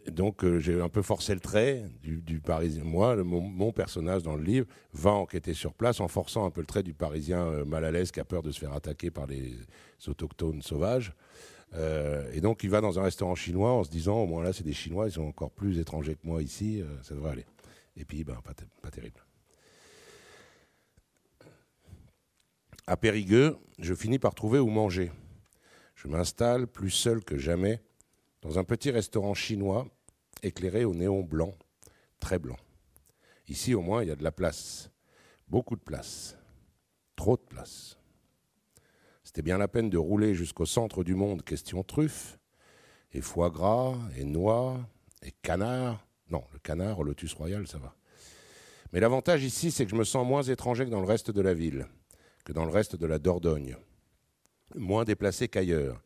Donc 0.07 0.45
j'ai 0.59 0.81
un 0.81 0.89
peu 0.89 1.01
forcé 1.01 1.33
le 1.33 1.39
trait 1.39 1.83
du, 2.01 2.39
Parisien. 2.39 2.83
Moi, 2.83 3.15
mon, 3.23 3.71
personnage 3.71 4.23
dans 4.23 4.35
le 4.35 4.43
livre 4.43 4.67
va 4.93 5.11
enquêter 5.11 5.53
sur 5.53 5.73
place 5.73 5.99
en 5.99 6.07
forçant 6.07 6.45
un 6.45 6.51
peu 6.51 6.61
le 6.61 6.67
trait 6.67 6.83
du 6.83 6.93
Parisien 6.93 7.63
mal 7.65 7.85
à 7.85 7.91
l'aise 7.91 8.11
qui 8.11 8.19
a 8.19 8.25
peur 8.25 8.41
de 8.43 8.51
se 8.51 8.59
faire 8.59 8.73
attaquer 8.73 9.11
par 9.11 9.27
les 9.27 9.53
autochtones 10.07 10.61
sauvages. 10.61 11.13
Euh, 11.73 12.29
et 12.31 12.41
donc 12.41 12.63
il 12.63 12.69
va 12.69 12.79
dans 12.79 12.99
un 12.99 13.03
restaurant 13.03 13.35
chinois 13.35 13.71
en 13.71 13.83
se 13.83 13.89
disant 13.89 14.19
au 14.19 14.25
moins 14.25 14.43
là 14.43 14.53
c'est 14.53 14.63
des 14.63 14.73
Chinois, 14.73 15.07
ils 15.07 15.11
sont 15.11 15.23
encore 15.23 15.51
plus 15.51 15.79
étrangers 15.79 16.15
que 16.15 16.25
moi 16.25 16.41
ici, 16.41 16.81
euh, 16.81 16.85
ça 17.01 17.15
devrait 17.15 17.31
aller. 17.31 17.45
Et 17.97 18.05
puis 18.05 18.23
ben, 18.23 18.37
pas, 18.81 18.91
terrible. 18.91 19.21
À 22.87 22.97
Périgueux, 22.97 23.57
je 23.79 23.93
finis 23.93 24.19
par 24.19 24.35
trouver 24.35 24.59
où 24.59 24.67
manger. 24.67 25.11
Je 25.95 26.07
m'installe 26.07 26.67
plus 26.67 26.91
seul 26.91 27.23
que 27.23 27.37
jamais 27.37 27.81
dans 28.45 28.59
un 28.59 28.63
petit 28.63 28.91
restaurant 28.91 29.33
chinois 29.33 29.87
éclairé 30.43 30.85
au 30.85 30.93
néon 30.93 31.23
blanc, 31.23 31.55
très 32.19 32.37
blanc. 32.37 32.57
Ici 33.47 33.73
au 33.73 33.81
moins 33.81 34.03
il 34.03 34.07
y 34.07 34.11
a 34.11 34.15
de 34.15 34.23
la 34.23 34.31
place, 34.31 34.91
beaucoup 35.47 35.75
de 35.75 35.81
place, 35.81 36.37
trop 37.15 37.37
de 37.37 37.41
place. 37.41 37.97
C'était 39.23 39.41
bien 39.41 39.57
la 39.57 39.67
peine 39.67 39.89
de 39.89 39.97
rouler 39.97 40.35
jusqu'au 40.35 40.67
centre 40.67 41.03
du 41.03 41.15
monde, 41.15 41.43
question 41.43 41.83
truffe, 41.83 42.37
et 43.13 43.21
foie 43.21 43.49
gras, 43.49 43.97
et 44.15 44.25
noix, 44.25 44.79
et 45.23 45.31
canard. 45.41 46.05
Non, 46.29 46.43
le 46.53 46.59
canard 46.59 46.99
au 46.99 47.03
Lotus 47.03 47.33
Royal, 47.33 47.67
ça 47.67 47.79
va. 47.79 47.95
Mais 48.93 48.99
l'avantage 48.99 49.43
ici, 49.43 49.71
c'est 49.71 49.85
que 49.85 49.91
je 49.91 49.95
me 49.95 50.03
sens 50.03 50.25
moins 50.25 50.43
étranger 50.43 50.85
que 50.85 50.91
dans 50.91 51.01
le 51.01 51.07
reste 51.07 51.31
de 51.31 51.41
la 51.41 51.55
ville, 51.55 51.87
que 52.43 52.53
dans 52.53 52.65
le 52.65 52.71
reste 52.71 52.95
de 52.95 53.07
la 53.07 53.17
Dordogne. 53.17 53.75
Moins 54.75 55.03
déplacé 55.03 55.47
qu'ailleurs. 55.47 56.04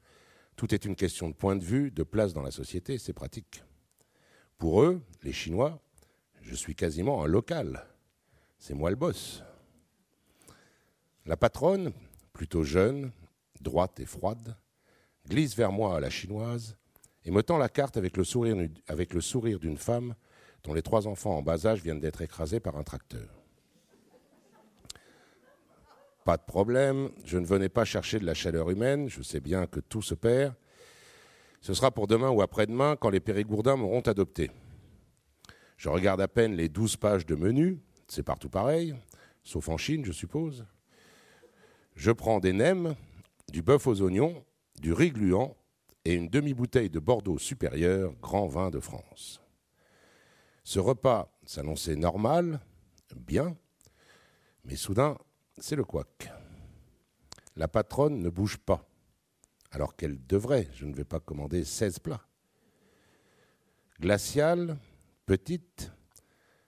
Tout 0.59 0.75
est 0.75 0.83
une 0.83 0.97
question 0.97 1.29
de 1.29 1.33
point 1.33 1.55
de 1.55 1.63
vue, 1.63 1.89
de 1.89 2.03
place 2.03 2.33
dans 2.33 2.41
la 2.41 2.51
société, 2.51 2.97
c'est 2.97 3.13
pratique. 3.13 3.63
Pour 4.57 4.83
eux, 4.83 5.01
les 5.23 5.31
Chinois, 5.31 5.81
je 6.41 6.53
suis 6.53 6.75
quasiment 6.75 7.23
un 7.23 7.27
local. 7.27 7.85
C'est 8.57 8.73
moi 8.73 8.89
le 8.89 8.97
boss. 8.97 9.41
La 11.25 11.37
patronne, 11.37 11.93
plutôt 12.33 12.65
jeune, 12.65 13.13
droite 13.61 14.01
et 14.01 14.05
froide, 14.05 14.57
glisse 15.29 15.55
vers 15.55 15.71
moi 15.71 15.95
à 15.95 16.01
la 16.01 16.09
chinoise 16.09 16.75
et 17.23 17.31
me 17.31 17.41
tend 17.41 17.57
la 17.57 17.69
carte 17.69 17.95
avec 17.95 18.17
le 18.17 18.25
sourire, 18.25 18.57
avec 18.87 19.13
le 19.13 19.21
sourire 19.21 19.59
d'une 19.59 19.77
femme 19.77 20.13
dont 20.65 20.73
les 20.73 20.81
trois 20.81 21.07
enfants 21.07 21.37
en 21.37 21.41
bas 21.41 21.67
âge 21.67 21.83
viennent 21.83 22.01
d'être 22.01 22.21
écrasés 22.21 22.59
par 22.59 22.75
un 22.75 22.83
tracteur. 22.83 23.38
Pas 26.25 26.37
de 26.37 26.43
problème, 26.43 27.09
je 27.25 27.37
ne 27.37 27.45
venais 27.45 27.69
pas 27.69 27.85
chercher 27.85 28.19
de 28.19 28.25
la 28.25 28.33
chaleur 28.33 28.69
humaine, 28.69 29.09
je 29.09 29.21
sais 29.21 29.39
bien 29.39 29.65
que 29.65 29.79
tout 29.79 30.01
se 30.01 30.13
perd. 30.13 30.53
Ce 31.61 31.73
sera 31.73 31.91
pour 31.91 32.07
demain 32.07 32.29
ou 32.29 32.41
après-demain 32.41 32.95
quand 32.95 33.09
les 33.09 33.19
périgourdins 33.19 33.75
m'auront 33.75 34.01
adopté. 34.01 34.51
Je 35.77 35.89
regarde 35.89 36.21
à 36.21 36.27
peine 36.27 36.55
les 36.55 36.69
douze 36.69 36.97
pages 36.97 37.25
de 37.25 37.35
menu, 37.35 37.79
c'est 38.07 38.23
partout 38.23 38.49
pareil, 38.49 38.95
sauf 39.43 39.69
en 39.69 39.77
Chine, 39.77 40.05
je 40.05 40.11
suppose. 40.11 40.65
Je 41.95 42.11
prends 42.11 42.39
des 42.39 42.53
nems, 42.53 42.95
du 43.51 43.61
bœuf 43.61 43.87
aux 43.87 44.01
oignons, 44.01 44.45
du 44.79 44.93
riz 44.93 45.11
gluant 45.11 45.55
et 46.05 46.13
une 46.13 46.29
demi-bouteille 46.29 46.89
de 46.89 46.99
Bordeaux 46.99 47.37
supérieur, 47.37 48.13
grand 48.21 48.47
vin 48.47 48.69
de 48.69 48.79
France. 48.79 49.41
Ce 50.63 50.79
repas 50.79 51.31
s'annonçait 51.45 51.95
normal, 51.95 52.59
bien, 53.15 53.57
mais 54.65 54.75
soudain, 54.75 55.17
c'est 55.61 55.75
le 55.75 55.83
couac. 55.83 56.31
La 57.55 57.67
patronne 57.67 58.19
ne 58.19 58.29
bouge 58.29 58.57
pas, 58.57 58.87
alors 59.71 59.95
qu'elle 59.95 60.25
devrait. 60.25 60.67
Je 60.73 60.85
ne 60.85 60.93
vais 60.93 61.03
pas 61.03 61.19
commander 61.19 61.65
16 61.65 61.99
plats. 61.99 62.25
Glaciale, 63.99 64.77
petite, 65.25 65.91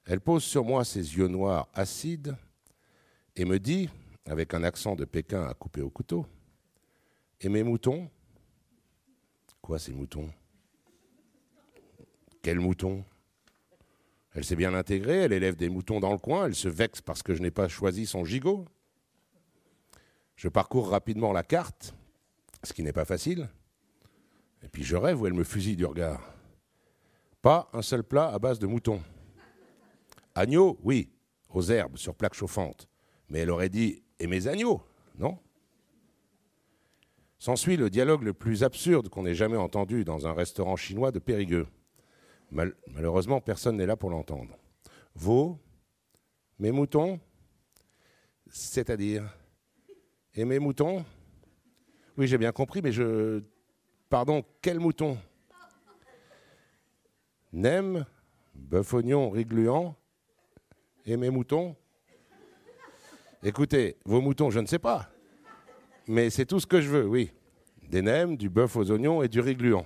elle 0.05 0.19
pose 0.19 0.43
sur 0.43 0.65
moi 0.65 0.84
ses 0.84 1.18
yeux 1.18 1.27
noirs 1.27 1.69
acides 1.73 2.35
et 3.35 3.45
me 3.45 3.59
dit 3.59 3.89
avec 4.26 4.53
un 4.53 4.63
accent 4.63 4.95
de 4.95 5.05
Pékin 5.05 5.43
à 5.43 5.53
couper 5.53 5.81
au 5.81 5.89
couteau. 5.89 6.26
Et 7.39 7.49
mes 7.49 7.63
moutons? 7.63 8.09
Quoi 9.61 9.80
ces 9.80 9.93
moutons? 9.93 10.30
Quels 12.41 12.59
moutons? 12.59 13.05
Elle 14.34 14.45
s'est 14.45 14.55
bien 14.55 14.73
intégrée, 14.73 15.19
elle 15.23 15.34
élève 15.34 15.55
des 15.55 15.69
moutons 15.69 15.99
dans 15.99 16.11
le 16.11 16.18
coin, 16.18 16.45
elle 16.45 16.55
se 16.55 16.68
vexe 16.68 17.01
parce 17.01 17.22
que 17.23 17.34
je 17.34 17.41
n'ai 17.41 17.51
pas 17.51 17.68
choisi 17.68 18.05
son 18.05 18.26
gigot. 18.26 18.65
Je 20.41 20.49
parcours 20.49 20.89
rapidement 20.89 21.34
la 21.34 21.43
carte, 21.43 21.93
ce 22.63 22.73
qui 22.73 22.81
n'est 22.81 22.91
pas 22.91 23.05
facile. 23.05 23.47
Et 24.63 24.69
puis 24.69 24.84
je 24.84 24.95
rêve 24.95 25.22
où 25.22 25.27
elle 25.27 25.35
me 25.35 25.43
fusille 25.43 25.76
du 25.76 25.85
regard. 25.85 26.34
Pas 27.43 27.69
un 27.73 27.84
seul 27.84 28.03
plat 28.03 28.34
à 28.34 28.39
base 28.39 28.57
de 28.57 28.65
moutons. 28.65 29.03
Agneau, 30.34 30.80
oui, 30.81 31.11
aux 31.51 31.61
herbes, 31.61 31.95
sur 31.95 32.15
plaque 32.15 32.34
chauffante. 32.34 32.89
Mais 33.30 33.41
elle 33.41 33.51
aurait 33.51 33.69
dit 33.69 34.01
et 34.18 34.26
mes 34.26 34.47
agneaux, 34.47 34.81
non? 35.19 35.38
S'ensuit 37.38 37.77
le 37.77 37.91
dialogue 37.91 38.23
le 38.23 38.34
plus 38.34 38.63
absurde 38.63 39.09
qu'on 39.09 39.27
ait 39.27 39.35
jamais 39.35 39.57
entendu 39.57 40.03
dans 40.03 40.26
un 40.26 40.34
restaurant 40.34 40.76
chinois 40.76 41.11
de 41.11 41.19
Périgueux. 41.19 41.68
malheureusement, 42.49 43.41
personne 43.41 43.77
n'est 43.77 43.85
là 43.85 43.95
pour 43.95 44.09
l'entendre. 44.09 44.57
Vos 45.13 45.59
Mes 46.57 46.72
moutons 46.72 47.19
C'est-à-dire? 48.49 49.38
Et 50.33 50.45
mes 50.45 50.59
moutons 50.59 51.05
Oui, 52.17 52.27
j'ai 52.27 52.37
bien 52.37 52.51
compris, 52.51 52.81
mais 52.81 52.91
je. 52.91 53.43
Pardon, 54.09 54.43
quel 54.61 54.79
mouton? 54.79 55.17
Nem, 57.53 58.05
bœuf 58.53 58.93
oignon, 58.93 59.29
rigluant 59.29 59.95
Et 61.05 61.17
mes 61.17 61.29
moutons? 61.29 61.75
Écoutez, 63.43 63.97
vos 64.05 64.21
moutons, 64.21 64.49
je 64.51 64.59
ne 64.59 64.67
sais 64.67 64.79
pas. 64.79 65.09
Mais 66.07 66.29
c'est 66.29 66.45
tout 66.45 66.59
ce 66.59 66.67
que 66.67 66.79
je 66.79 66.89
veux, 66.89 67.07
oui. 67.07 67.31
Des 67.89 68.01
nems, 68.01 68.37
du 68.37 68.49
bœuf 68.49 68.75
aux 68.75 68.89
oignons 68.91 69.23
et 69.23 69.27
du 69.27 69.39
riz 69.41 69.55
gluant. 69.55 69.85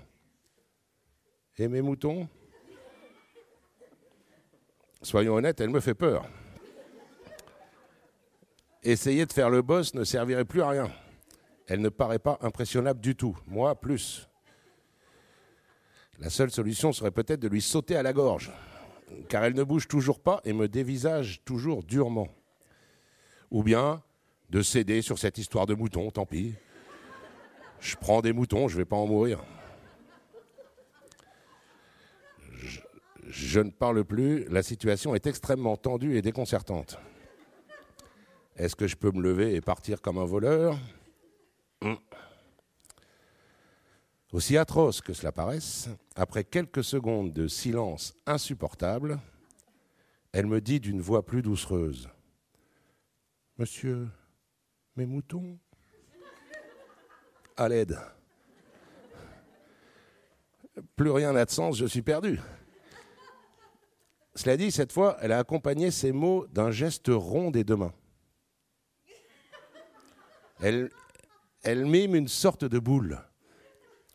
Et 1.58 1.68
mes 1.68 1.82
moutons? 1.82 2.28
Soyons 5.02 5.36
honnêtes, 5.36 5.62
elle 5.62 5.70
me 5.70 5.80
fait 5.80 5.94
peur. 5.94 6.28
Essayer 8.86 9.26
de 9.26 9.34
faire 9.34 9.50
le 9.50 9.64
boss 9.64 9.96
ne 9.96 10.04
servirait 10.04 10.46
plus 10.46 10.62
à 10.62 10.70
rien. 10.70 10.92
Elle 11.66 11.82
ne 11.82 11.90
paraît 11.90 12.20
pas 12.20 12.38
impressionnable 12.42 13.02
du 13.02 13.16
tout. 13.16 13.36
Moi, 13.48 13.74
plus. 13.74 14.30
La 16.20 16.30
seule 16.30 16.52
solution 16.52 16.94
serait 16.94 17.10
peut-être 17.10 17.40
de 17.40 17.48
lui 17.48 17.64
sauter 17.64 17.96
à 17.96 18.04
la 18.04 18.14
gorge, 18.14 18.52
car 19.28 19.44
elle 19.44 19.56
ne 19.56 19.64
bouge 19.64 19.88
toujours 19.88 20.20
pas 20.20 20.40
et 20.46 20.54
me 20.54 20.68
dévisage 20.68 21.42
toujours 21.46 21.82
durement. 21.82 22.28
Ou 23.50 23.64
bien 23.64 24.04
de 24.52 24.62
céder 24.62 25.02
sur 25.02 25.18
cette 25.18 25.40
histoire 25.40 25.66
de 25.66 25.74
moutons, 25.74 26.12
tant 26.12 26.28
pis. 26.28 26.54
Je 27.80 27.96
prends 27.96 28.22
des 28.22 28.34
moutons, 28.34 28.68
je 28.68 28.76
ne 28.76 28.82
vais 28.82 28.86
pas 28.86 28.98
en 28.98 29.08
mourir. 29.08 29.44
Je, 32.54 32.82
je, 33.28 33.60
ne 33.62 33.72
parle 33.72 34.06
plus, 34.06 34.46
la 34.48 34.62
situation 34.62 35.16
est 35.16 35.26
extrêmement 35.26 35.76
tendue 35.76 36.18
et 36.18 36.22
déconcertante. 36.22 37.00
Est-ce 38.56 38.76
que 38.76 38.88
je 38.88 38.96
peux 38.96 39.12
me 39.12 39.22
lever 39.22 39.56
et 39.56 39.62
partir 39.62 40.02
comme 40.02 40.18
un 40.18 40.26
voleur 40.26 40.78
hum. 41.82 41.98
Aussi 44.32 44.58
atroce 44.58 45.02
que 45.02 45.14
cela 45.14 45.32
paraisse, 45.32 45.90
après 46.16 46.44
quelques 46.44 46.84
secondes 46.84 47.32
de 47.32 47.48
silence 47.48 48.16
insupportable, 48.26 49.20
elle 50.32 50.46
me 50.46 50.60
dit 50.60 50.80
d'une 50.80 51.00
voix 51.00 51.26
plus 51.26 51.42
doucereuse 51.42 52.10
Monsieur, 53.58 54.10
mes 54.98 55.06
moutons 55.06 55.58
À 57.56 57.70
l'aide. 57.70 57.98
Plus 60.98 61.12
rien 61.12 61.32
n'a 61.32 61.46
de 61.46 61.52
sens, 61.52 61.78
je 61.78 61.86
suis 61.86 62.02
perdu. 62.02 62.40
Cela 64.36 64.58
dit, 64.58 64.72
cette 64.72 64.92
fois, 64.92 65.18
elle 65.22 65.32
a 65.32 65.40
accompagné 65.40 65.92
ces 65.92 66.12
mots 66.12 66.46
d'un 66.48 66.72
geste 66.72 67.08
rond 67.08 67.52
des 67.52 67.64
deux 67.64 67.78
mains. 67.78 67.94
Elle, 70.62 70.90
mime 71.66 72.16
une 72.16 72.28
sorte 72.28 72.66
de 72.66 72.80
boule. 72.80 73.20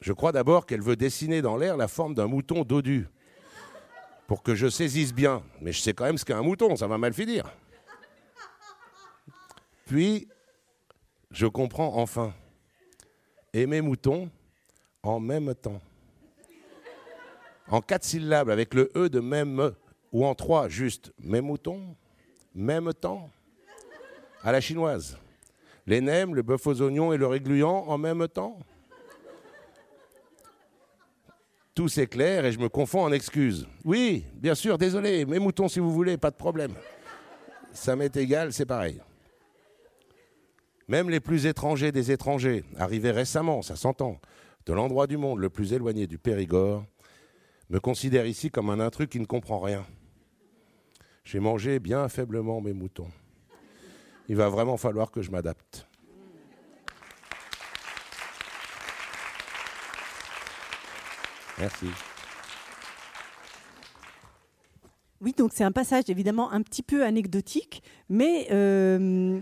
Je 0.01 0.12
crois 0.12 0.33
d'abord 0.33 0.67
qu'elle 0.67 0.81
veut 0.81 0.97
dessiner 0.97 1.43
dans 1.43 1.57
l'air 1.57 1.77
la 1.77 1.89
forme 1.89 2.15
d'un 2.15 2.27
mouton 2.27 2.62
dodu, 2.62 3.09
pour 4.27 4.43
que 4.43 4.55
je 4.55 4.69
saisisse 4.69 5.12
bien. 5.12 5.43
Mais 5.61 5.73
je 5.73 5.81
sais 5.81 5.93
quand 5.93 6.05
même 6.05 6.19
ce 6.19 6.25
qu'est 6.25 6.33
un 6.33 6.43
mouton, 6.43 6.77
ça 6.77 6.87
va 6.87 6.97
mal 6.97 7.12
finir. 7.12 7.51
Puis, 9.87 10.29
je 11.31 11.47
comprends 11.47 11.97
enfin. 11.97 12.33
Aimer 13.53 13.81
mouton 13.81 14.31
en 15.03 15.19
même 15.21 15.55
temps. 15.55 15.81
En 17.69 17.81
quatre 17.81 18.05
syllabes, 18.05 18.51
avec 18.51 18.75
le 18.75 18.91
E 18.97 19.09
de 19.09 19.21
même, 19.21 19.73
ou 20.12 20.25
en 20.25 20.35
trois, 20.35 20.69
juste 20.69 21.12
mes 21.19 21.41
moutons, 21.41 21.97
même 22.55 22.93
temps, 22.95 23.31
à 24.43 24.53
la 24.53 24.61
chinoise. 24.61 25.19
Les 25.86 26.01
nems, 26.01 26.35
le 26.35 26.43
bœuf 26.43 26.66
aux 26.66 26.82
oignons 26.82 27.12
et 27.12 27.16
le 27.16 27.27
régluant 27.27 27.85
en 27.89 27.98
même 27.98 28.27
temps. 28.28 28.59
Tout 31.74 31.89
s'éclaire 31.89 32.44
et 32.44 32.52
je 32.52 32.59
me 32.59 32.69
confonds 32.69 33.05
en 33.05 33.12
excuses. 33.12 33.66
Oui, 33.85 34.24
bien 34.35 34.55
sûr, 34.55 34.77
désolé, 34.77 35.24
mes 35.24 35.39
moutons 35.39 35.69
si 35.69 35.78
vous 35.78 35.93
voulez, 35.93 36.16
pas 36.16 36.31
de 36.31 36.36
problème. 36.36 36.74
Ça 37.73 37.97
m'est 37.97 38.16
égal, 38.16 38.52
c'est 38.52 38.66
pareil. 38.66 39.01
Même 40.89 41.09
les 41.09 41.20
plus 41.20 41.47
étrangers 41.47 41.93
des 41.93 42.11
étrangers, 42.11 42.65
arrivés 42.77 43.12
récemment, 43.12 43.62
ça 43.62 43.77
s'entend, 43.77 44.20
de 44.66 44.73
l'endroit 44.73 45.07
du 45.07 45.16
monde 45.16 45.39
le 45.39 45.48
plus 45.48 45.73
éloigné 45.73 46.07
du 46.09 46.19
Périgord, 46.19 46.85
me 47.70 47.78
considèrent 47.78 48.27
ici 48.27 48.51
comme 48.51 48.70
un 48.70 48.81
intrus 48.81 49.07
qui 49.07 49.20
ne 49.20 49.24
comprend 49.24 49.61
rien. 49.61 49.86
J'ai 51.24 51.39
mangé 51.39 51.78
bien 51.78 52.09
faiblement 52.09 52.61
mes 52.61 52.73
moutons. 52.73 53.09
Il 54.31 54.36
va 54.36 54.48
vraiment 54.48 54.77
falloir 54.77 55.11
que 55.11 55.23
je 55.23 55.31
m'adapte. 55.32 55.89
Merci. 61.59 61.86
Oui, 65.20 65.35
donc 65.36 65.51
c'est 65.52 65.65
un 65.65 65.73
passage 65.73 66.05
évidemment 66.07 66.52
un 66.52 66.62
petit 66.62 66.85
peu 66.85 67.05
anecdotique, 67.05 67.82
mais 68.09 68.47
euh, 68.52 69.40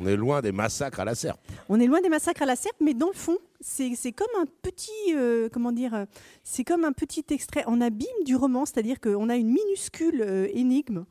on 0.00 0.06
est 0.06 0.16
loin 0.16 0.42
des 0.42 0.50
massacres 0.50 0.98
à 0.98 1.04
la 1.04 1.14
serpe. 1.14 1.40
On 1.68 1.78
est 1.78 1.86
loin 1.86 2.00
des 2.00 2.08
massacres 2.08 2.42
à 2.42 2.46
la 2.46 2.56
serpe, 2.56 2.76
mais 2.80 2.94
dans 2.94 3.06
le 3.06 3.14
fond, 3.14 3.38
c'est 3.60 3.94
comme 4.12 4.26
un 4.40 4.46
petit, 4.62 5.14
euh, 5.14 5.48
comment 5.48 5.70
dire, 5.70 5.94
euh, 5.94 6.06
c'est 6.42 6.64
comme 6.64 6.84
un 6.84 6.92
petit 6.92 7.24
extrait 7.30 7.64
en 7.66 7.80
abîme 7.80 8.08
du 8.24 8.34
roman, 8.34 8.66
c'est-à-dire 8.66 9.00
qu'on 9.00 9.28
a 9.28 9.36
une 9.36 9.48
minuscule 9.48 10.22
euh, 10.22 10.48
énigme. 10.52 11.04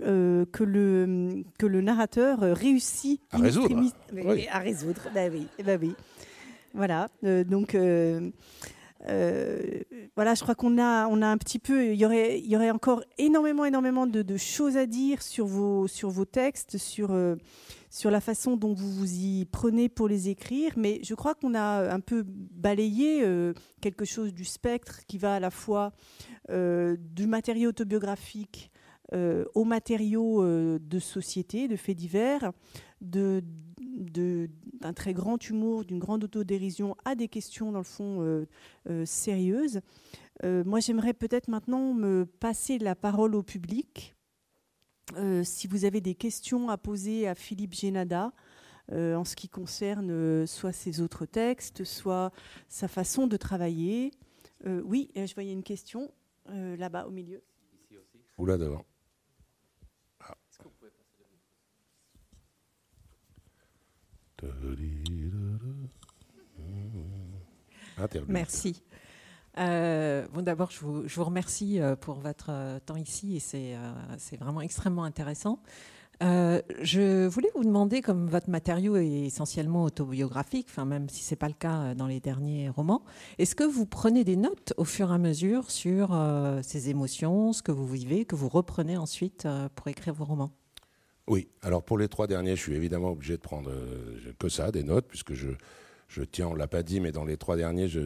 Que, 0.00 0.64
le, 0.64 1.44
que 1.58 1.66
le 1.66 1.80
narrateur 1.80 2.40
réussit 2.40 3.20
à 3.30 3.38
résoudre. 3.38 3.92
À 4.50 4.58
résoudre, 4.58 5.02
bah 5.14 5.28
oui, 5.30 5.46
bah 5.64 5.76
oui. 5.80 5.94
Voilà, 6.74 7.08
donc 7.22 7.76
voilà, 10.16 10.34
je 10.34 10.42
crois 10.42 10.54
qu'on 10.54 10.78
a, 10.78 11.06
on 11.06 11.22
a 11.22 11.26
un 11.26 11.38
petit 11.38 11.58
peu, 11.58 11.92
il 11.92 11.98
y 11.98 12.04
aurait, 12.04 12.40
il 12.40 12.46
y 12.46 12.56
aurait 12.56 12.70
encore 12.70 13.02
énormément, 13.18 13.64
énormément 13.64 14.06
de, 14.06 14.22
de, 14.22 14.36
choses 14.36 14.76
à 14.76 14.86
dire 14.86 15.22
sur 15.22 15.46
vos, 15.46 15.86
sur 15.86 16.10
vos 16.10 16.24
textes, 16.24 16.78
sur 16.78 17.12
sur 17.94 18.10
la 18.10 18.20
façon 18.20 18.56
dont 18.56 18.74
vous 18.74 18.90
vous 18.90 19.12
y 19.12 19.44
prenez 19.44 19.88
pour 19.88 20.08
les 20.08 20.28
écrire, 20.28 20.72
mais 20.76 20.98
je 21.04 21.14
crois 21.14 21.36
qu'on 21.36 21.54
a 21.54 21.94
un 21.94 22.00
peu 22.00 22.24
balayé 22.26 23.22
euh, 23.22 23.54
quelque 23.80 24.04
chose 24.04 24.34
du 24.34 24.44
spectre 24.44 25.06
qui 25.06 25.16
va 25.16 25.36
à 25.36 25.40
la 25.40 25.52
fois 25.52 25.92
euh, 26.50 26.96
du 26.98 27.28
matériau 27.28 27.68
autobiographique 27.68 28.72
euh, 29.12 29.44
aux 29.54 29.64
matériaux 29.64 30.42
de 30.44 30.98
société, 30.98 31.68
de 31.68 31.76
faits 31.76 31.96
divers, 31.96 32.52
d'un 33.00 33.42
très 34.94 35.12
grand 35.14 35.48
humour, 35.48 35.84
d'une 35.84 35.98
grande 35.98 36.24
autodérision 36.24 36.96
à 37.04 37.14
des 37.14 37.28
questions, 37.28 37.72
dans 37.72 37.78
le 37.78 37.84
fond, 37.84 38.46
sérieuses. 39.04 39.80
moi, 40.42 40.80
j'aimerais 40.80 41.14
peut-être 41.14 41.48
maintenant 41.48 41.92
me 41.94 42.24
passer 42.24 42.78
la 42.78 42.94
parole 42.94 43.34
au 43.34 43.42
public 43.42 44.14
euh, 45.16 45.42
si 45.44 45.66
vous 45.66 45.84
avez 45.84 46.00
des 46.00 46.14
questions 46.14 46.68
à 46.70 46.78
poser 46.78 47.28
à 47.28 47.34
Philippe 47.34 47.74
Génada, 47.74 48.32
euh, 48.92 49.14
en 49.14 49.24
ce 49.24 49.36
qui 49.36 49.48
concerne 49.48 50.10
euh, 50.10 50.46
soit 50.46 50.72
ses 50.72 51.00
autres 51.00 51.26
textes, 51.26 51.84
soit 51.84 52.32
sa 52.68 52.88
façon 52.88 53.26
de 53.26 53.36
travailler. 53.36 54.12
oui, 54.66 55.10
je 55.14 55.34
voyais 55.34 55.52
une 55.52 55.62
question 55.62 56.10
là-bas 56.48 57.06
au 57.06 57.10
milieu. 57.10 57.42
Ou 58.38 58.46
là 58.46 58.56
devant. 58.56 58.84
Merci. 68.28 68.82
Euh, 69.58 70.26
D'abord, 70.36 70.70
je 70.70 70.80
vous, 70.80 71.24
remercie 71.24 71.80
euh, 71.80 71.94
pour 71.96 72.16
votre 72.16 72.46
euh, 72.50 72.78
temps 72.84 72.96
ici 72.96 73.36
et 73.36 73.40
c'est 73.40 74.36
vraiment 74.36 74.60
extrêmement 74.60 75.04
intéressant. 75.04 75.60
je 76.20 77.26
voulais 77.26 77.50
vous 77.54 77.64
demander, 77.64 78.00
comme 78.00 78.28
votre 78.28 78.50
matériau 78.50 78.96
est 78.96 79.26
essentiellement 79.26 79.84
autobiographique, 79.84 80.66
enfin 80.70 80.84
même 80.84 81.08
si 81.08 81.22
c'est 81.22 81.36
pas 81.36 81.48
le 81.48 81.54
cas 81.54 81.94
dans 81.94 82.06
les 82.06 82.20
derniers 82.20 82.68
romans, 82.68 83.04
est-ce 83.38 83.54
que 83.54 83.64
vous 83.64 83.86
prenez 83.86 84.24
des 84.24 84.36
notes 84.36 84.72
au 84.76 84.84
fur 84.84 85.10
et 85.10 85.14
à 85.14 85.18
mesure 85.18 85.70
sur 85.70 86.16
ces 86.62 86.88
émotions, 86.88 87.52
ce 87.52 87.62
que 87.62 87.72
vous 87.72 87.86
vivez, 87.86 88.24
que 88.24 88.36
vous 88.36 88.48
reprenez 88.48 88.96
ensuite 88.96 89.46
pour 89.74 89.88
écrire 89.88 90.14
vos 90.14 90.24
romans? 90.24 90.50
Oui. 91.26 91.48
Alors 91.62 91.82
pour 91.82 91.98
les 91.98 92.08
trois 92.08 92.26
derniers, 92.26 92.56
je 92.56 92.62
suis 92.62 92.74
évidemment 92.74 93.12
obligé 93.12 93.36
de 93.36 93.42
prendre 93.42 93.70
que 94.38 94.48
ça, 94.48 94.70
des 94.70 94.82
notes, 94.82 95.06
puisque 95.08 95.34
je 95.34 95.48
je 96.14 96.22
tiens, 96.22 96.48
on 96.48 96.54
l'a 96.54 96.68
pas 96.68 96.82
dit, 96.82 97.00
mais 97.00 97.12
dans 97.12 97.24
les 97.24 97.36
trois 97.36 97.56
derniers, 97.56 97.88
je, 97.88 98.00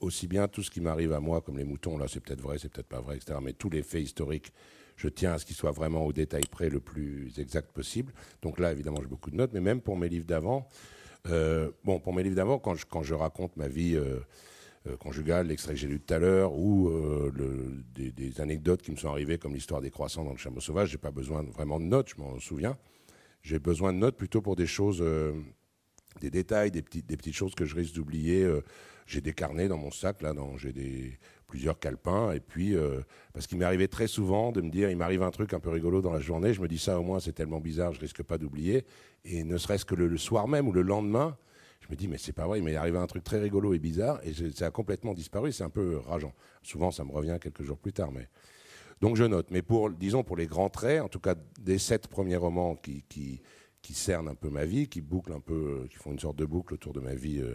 aussi 0.00 0.26
bien 0.26 0.48
tout 0.48 0.62
ce 0.62 0.70
qui 0.70 0.80
m'arrive 0.80 1.12
à 1.12 1.20
moi, 1.20 1.40
comme 1.40 1.56
les 1.56 1.64
moutons, 1.64 1.96
là 1.96 2.06
c'est 2.08 2.20
peut-être 2.20 2.40
vrai, 2.40 2.58
c'est 2.58 2.68
peut-être 2.68 2.88
pas 2.88 3.00
vrai, 3.00 3.16
etc. 3.16 3.38
Mais 3.42 3.52
tous 3.52 3.70
les 3.70 3.82
faits 3.82 4.02
historiques, 4.02 4.52
je 4.96 5.08
tiens 5.08 5.34
à 5.34 5.38
ce 5.38 5.46
qu'ils 5.46 5.56
soient 5.56 5.70
vraiment 5.70 6.04
au 6.04 6.12
détail 6.12 6.42
près 6.50 6.68
le 6.68 6.80
plus 6.80 7.38
exact 7.38 7.70
possible. 7.72 8.12
Donc 8.42 8.58
là, 8.58 8.72
évidemment, 8.72 8.98
j'ai 9.00 9.06
beaucoup 9.06 9.30
de 9.30 9.36
notes, 9.36 9.52
mais 9.52 9.60
même 9.60 9.80
pour 9.80 9.96
mes 9.96 10.08
livres 10.08 10.26
d'avant, 10.26 10.68
euh, 11.28 11.70
bon, 11.84 12.00
pour 12.00 12.12
mes 12.12 12.22
livres 12.22 12.36
d'avant, 12.36 12.58
quand 12.58 12.74
je, 12.74 12.86
quand 12.86 13.02
je 13.02 13.14
raconte 13.14 13.56
ma 13.56 13.68
vie 13.68 13.94
euh, 13.94 14.02
euh, 14.02 14.20
conjugale, 14.98 15.48
l'extrait 15.48 15.74
que 15.74 15.78
j'ai 15.78 15.88
lu 15.88 16.00
tout 16.00 16.12
à 16.12 16.18
l'heure, 16.18 16.54
ou 16.54 16.88
le, 16.88 17.84
des, 17.94 18.40
anecdotes 18.40 18.82
qui 18.82 18.90
me 18.90 18.96
sont 18.96 19.08
arrivées, 19.08 19.38
comme 19.38 19.54
l'histoire 19.54 19.80
des 19.80 19.90
croissants 19.90 20.24
dans 20.24 20.32
le 20.32 20.36
chameau 20.36 20.60
sauvage, 20.60 20.90
j'ai 20.90 20.98
pas 20.98 21.10
besoin 21.10 21.42
vraiment 21.42 21.80
de 21.80 21.86
notes, 21.86 22.10
je 22.14 22.20
m'en 22.20 22.38
souviens. 22.38 22.76
j'ai 23.42 23.58
besoin 23.58 23.92
de 23.92 23.98
notes 23.98 24.16
plutôt 24.16 24.42
pour 24.42 24.56
des 24.56 24.66
choses, 24.66 25.02
des 26.20 26.30
détails, 26.30 26.70
des 26.70 26.82
petites, 26.82 27.32
choses 27.32 27.54
que 27.54 27.64
je 27.64 27.74
risque 27.74 27.94
d'oublier. 27.94 28.46
j'ai 29.06 29.20
des 29.20 29.32
carnets 29.32 29.68
dans 29.68 29.78
mon 29.78 29.90
sac, 29.90 30.20
là, 30.22 30.34
j'ai 30.56 31.18
plusieurs 31.46 31.78
calepins. 31.78 32.32
Et 32.32 32.40
puis, 32.40 32.74
parce 33.32 33.46
qu'il 33.46 33.58
m'arrivait 33.58 33.88
très 33.88 34.08
souvent 34.08 34.50
de 34.50 34.60
me 34.60 34.70
dire, 34.70 34.90
il 34.90 34.96
m'arrive 34.96 35.22
un 35.22 35.30
truc 35.30 35.54
un 35.54 35.60
peu 35.60 35.70
rigolo 35.70 36.02
dans 36.02 36.12
la 36.12 36.20
journée, 36.20 36.52
je 36.52 36.60
me 36.60 36.68
dis 36.68 36.78
ça 36.78 36.98
au 36.98 37.02
moins, 37.04 37.20
c'est 37.20 37.32
tellement 37.32 37.60
bizarre, 37.60 37.92
je 37.92 38.00
risque 38.00 38.22
pas 38.22 38.38
d'oublier. 38.38 38.84
Et 39.24 39.44
ne 39.44 39.56
serait-ce 39.56 39.84
que 39.84 39.94
le, 39.94 40.18
soir 40.18 40.48
même 40.48 40.68
ou 40.68 40.72
le 40.72 40.82
lendemain, 40.82 41.36
je 41.84 41.90
me 41.90 41.96
dis, 41.96 42.08
mais 42.08 42.16
c'est 42.16 42.32
pas 42.32 42.46
vrai, 42.46 42.60
il 42.60 42.64
m'est 42.64 42.76
arrivé 42.76 42.96
un 42.96 43.06
truc 43.06 43.24
très 43.24 43.38
rigolo 43.38 43.74
et 43.74 43.78
bizarre, 43.78 44.18
et 44.24 44.32
ça 44.54 44.66
a 44.66 44.70
complètement 44.70 45.12
disparu, 45.12 45.52
c'est 45.52 45.64
un 45.64 45.70
peu 45.70 45.98
rageant. 45.98 46.32
Souvent, 46.62 46.90
ça 46.90 47.04
me 47.04 47.12
revient 47.12 47.36
quelques 47.40 47.62
jours 47.62 47.78
plus 47.78 47.92
tard, 47.92 48.10
mais. 48.10 48.28
Donc 49.00 49.16
je 49.16 49.24
note. 49.24 49.50
Mais 49.50 49.60
pour, 49.60 49.90
disons, 49.90 50.22
pour 50.22 50.36
les 50.36 50.46
grands 50.46 50.70
traits, 50.70 51.02
en 51.02 51.08
tout 51.08 51.18
cas 51.18 51.34
des 51.60 51.78
sept 51.78 52.06
premiers 52.08 52.36
romans 52.36 52.76
qui, 52.76 53.42
cernent 53.82 54.28
un 54.28 54.34
peu 54.34 54.48
ma 54.48 54.64
vie, 54.64 54.88
qui 54.88 55.02
bouclent 55.02 55.32
un 55.32 55.40
peu, 55.40 55.86
qui 55.90 55.96
font 55.96 56.12
une 56.12 56.18
sorte 56.18 56.36
de 56.36 56.46
boucle 56.46 56.72
autour 56.72 56.94
de 56.94 57.00
ma 57.00 57.14
vie 57.14 57.40
euh, 57.40 57.54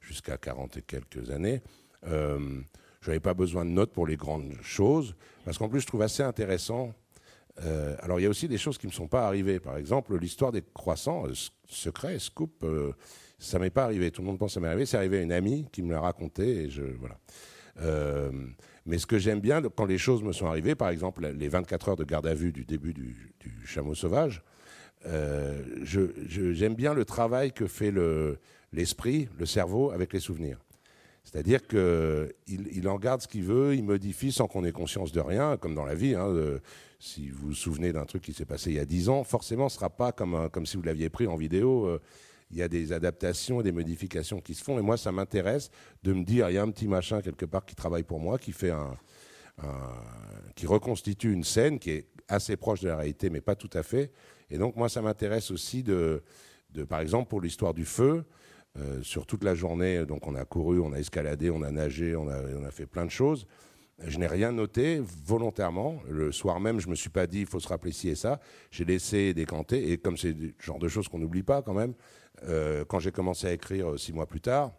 jusqu'à 0.00 0.38
40 0.38 0.78
et 0.78 0.82
quelques 0.82 1.30
années, 1.30 1.60
euh, 2.06 2.60
je 3.02 3.10
n'avais 3.10 3.20
pas 3.20 3.34
besoin 3.34 3.66
de 3.66 3.70
notes 3.70 3.92
pour 3.92 4.06
les 4.06 4.16
grandes 4.16 4.54
choses, 4.62 5.16
parce 5.44 5.58
qu'en 5.58 5.68
plus, 5.68 5.80
je 5.80 5.86
trouve 5.86 6.02
assez 6.02 6.22
intéressant. 6.22 6.94
Euh, 7.62 7.94
alors, 8.00 8.18
il 8.18 8.22
y 8.22 8.26
a 8.26 8.30
aussi 8.30 8.48
des 8.48 8.58
choses 8.58 8.78
qui 8.78 8.86
ne 8.86 8.90
me 8.92 8.94
sont 8.94 9.08
pas 9.08 9.26
arrivées. 9.26 9.60
Par 9.60 9.76
exemple, 9.76 10.16
l'histoire 10.16 10.50
des 10.50 10.62
croissants, 10.62 11.24
secret, 11.66 12.18
scoop, 12.18 12.64
ça 13.38 13.58
m'est 13.58 13.70
pas 13.70 13.84
arrivé. 13.84 14.10
Tout 14.10 14.22
le 14.22 14.26
monde 14.26 14.38
pense 14.38 14.50
que 14.50 14.54
ça 14.54 14.60
m'est 14.60 14.68
arrivé. 14.68 14.86
C'est 14.86 14.96
arrivé 14.96 15.18
à 15.18 15.22
une 15.22 15.32
amie 15.32 15.66
qui 15.72 15.82
me 15.82 15.92
l'a 15.92 16.00
raconté 16.00 16.64
et 16.64 16.70
je 16.70 16.82
voilà. 16.82 17.18
Euh, 17.80 18.30
mais 18.86 18.98
ce 18.98 19.06
que 19.06 19.18
j'aime 19.18 19.40
bien 19.40 19.60
quand 19.62 19.84
les 19.84 19.98
choses 19.98 20.22
me 20.22 20.32
sont 20.32 20.46
arrivées, 20.46 20.74
par 20.74 20.88
exemple 20.88 21.26
les 21.26 21.48
24 21.48 21.90
heures 21.90 21.96
de 21.96 22.04
garde 22.04 22.26
à 22.26 22.34
vue 22.34 22.52
du 22.52 22.64
début 22.64 22.94
du, 22.94 23.34
chameau 23.66 23.94
sauvage, 23.94 24.42
euh, 25.06 25.62
j'aime 25.82 26.74
bien 26.74 26.94
le 26.94 27.04
travail 27.04 27.52
que 27.52 27.66
fait 27.66 27.92
l'esprit, 28.72 29.28
le, 29.38 29.46
cerveau 29.46 29.90
avec 29.90 30.12
les 30.12 30.20
souvenirs. 30.20 30.58
C'est-à-dire 31.24 31.66
qu'il 31.66 32.28
il 32.46 32.88
en 32.88 32.98
garde 32.98 33.20
ce 33.20 33.28
qu'il 33.28 33.42
veut, 33.42 33.74
il 33.74 33.82
modifie 33.82 34.30
sans 34.30 34.46
qu'on 34.46 34.64
ait 34.64 34.72
conscience 34.72 35.10
de 35.10 35.20
rien, 35.20 35.56
comme 35.56 35.74
dans 35.74 35.84
la 35.84 35.96
vie. 35.96 36.14
Hein, 36.14 36.32
si 36.98 37.28
vous 37.28 37.48
vous 37.48 37.54
souvenez 37.54 37.92
d'un 37.92 38.04
truc 38.04 38.22
qui 38.22 38.32
s'est 38.32 38.44
passé 38.44 38.70
il 38.70 38.76
y 38.76 38.80
a 38.80 38.84
10 38.84 39.08
ans, 39.08 39.24
forcément, 39.24 39.68
ce 39.68 39.74
ne 39.74 39.78
sera 39.80 39.90
pas 39.90 40.12
comme, 40.12 40.48
comme 40.50 40.66
si 40.66 40.76
vous 40.76 40.82
l'aviez 40.82 41.10
pris 41.10 41.26
en 41.26 41.36
vidéo. 41.36 41.86
Euh, 41.86 42.00
il 42.50 42.56
y 42.56 42.62
a 42.62 42.68
des 42.68 42.92
adaptations 42.92 43.62
des 43.62 43.72
modifications 43.72 44.40
qui 44.40 44.54
se 44.54 44.62
font. 44.62 44.78
Et 44.78 44.82
moi, 44.82 44.96
ça 44.96 45.12
m'intéresse 45.12 45.70
de 46.02 46.12
me 46.12 46.24
dire, 46.24 46.48
il 46.50 46.54
y 46.54 46.58
a 46.58 46.62
un 46.62 46.70
petit 46.70 46.88
machin 46.88 47.20
quelque 47.20 47.44
part 47.44 47.64
qui 47.64 47.74
travaille 47.74 48.04
pour 48.04 48.20
moi, 48.20 48.38
qui 48.38 48.52
fait 48.52 48.70
un, 48.70 48.96
qui 50.54 50.66
reconstitue 50.66 51.32
une 51.32 51.44
scène 51.44 51.78
qui 51.78 51.90
est 51.90 52.08
assez 52.28 52.56
proche 52.56 52.80
de 52.80 52.88
la 52.88 52.96
réalité, 52.96 53.30
mais 53.30 53.40
pas 53.40 53.54
tout 53.54 53.70
à 53.72 53.82
fait. 53.82 54.12
Et 54.50 54.58
donc, 54.58 54.76
moi, 54.76 54.88
ça 54.88 55.02
m'intéresse 55.02 55.50
aussi 55.50 55.82
de, 55.82 56.22
par 56.88 57.00
exemple, 57.00 57.28
pour 57.28 57.40
l'histoire 57.40 57.74
du 57.74 57.84
feu. 57.84 58.24
Euh, 58.78 59.00
sur 59.02 59.24
toute 59.24 59.42
la 59.42 59.54
journée, 59.54 60.04
donc 60.04 60.26
on 60.26 60.34
a 60.34 60.44
couru, 60.44 60.80
on 60.80 60.92
a 60.92 60.98
escaladé, 60.98 61.48
on 61.48 61.62
a 61.62 61.70
nagé, 61.70 62.14
on 62.14 62.28
a, 62.28 62.42
on 62.42 62.62
a 62.62 62.70
fait 62.70 62.84
plein 62.84 63.06
de 63.06 63.10
choses. 63.10 63.46
Je 63.98 64.18
n'ai 64.18 64.26
rien 64.26 64.52
noté 64.52 65.00
volontairement. 65.24 66.00
Le 66.10 66.30
soir 66.30 66.60
même, 66.60 66.78
je 66.78 66.86
ne 66.86 66.90
me 66.90 66.94
suis 66.94 67.08
pas 67.08 67.26
dit 67.26 67.40
il 67.40 67.46
faut 67.46 67.60
se 67.60 67.68
rappeler 67.68 67.92
ci 67.92 68.10
et 68.10 68.14
ça. 68.14 68.38
J'ai 68.70 68.84
laissé 68.84 69.32
décanter. 69.32 69.92
Et 69.92 69.96
comme 69.96 70.18
c'est 70.18 70.32
le 70.32 70.52
genre 70.58 70.78
de 70.78 70.88
choses 70.88 71.08
qu'on 71.08 71.18
n'oublie 71.18 71.42
pas 71.42 71.62
quand 71.62 71.72
même, 71.72 71.94
euh, 72.44 72.84
quand 72.84 72.98
j'ai 72.98 73.12
commencé 73.12 73.46
à 73.46 73.52
écrire 73.52 73.92
euh, 73.92 73.98
six 73.98 74.12
mois 74.12 74.26
plus 74.26 74.40
tard, 74.40 74.72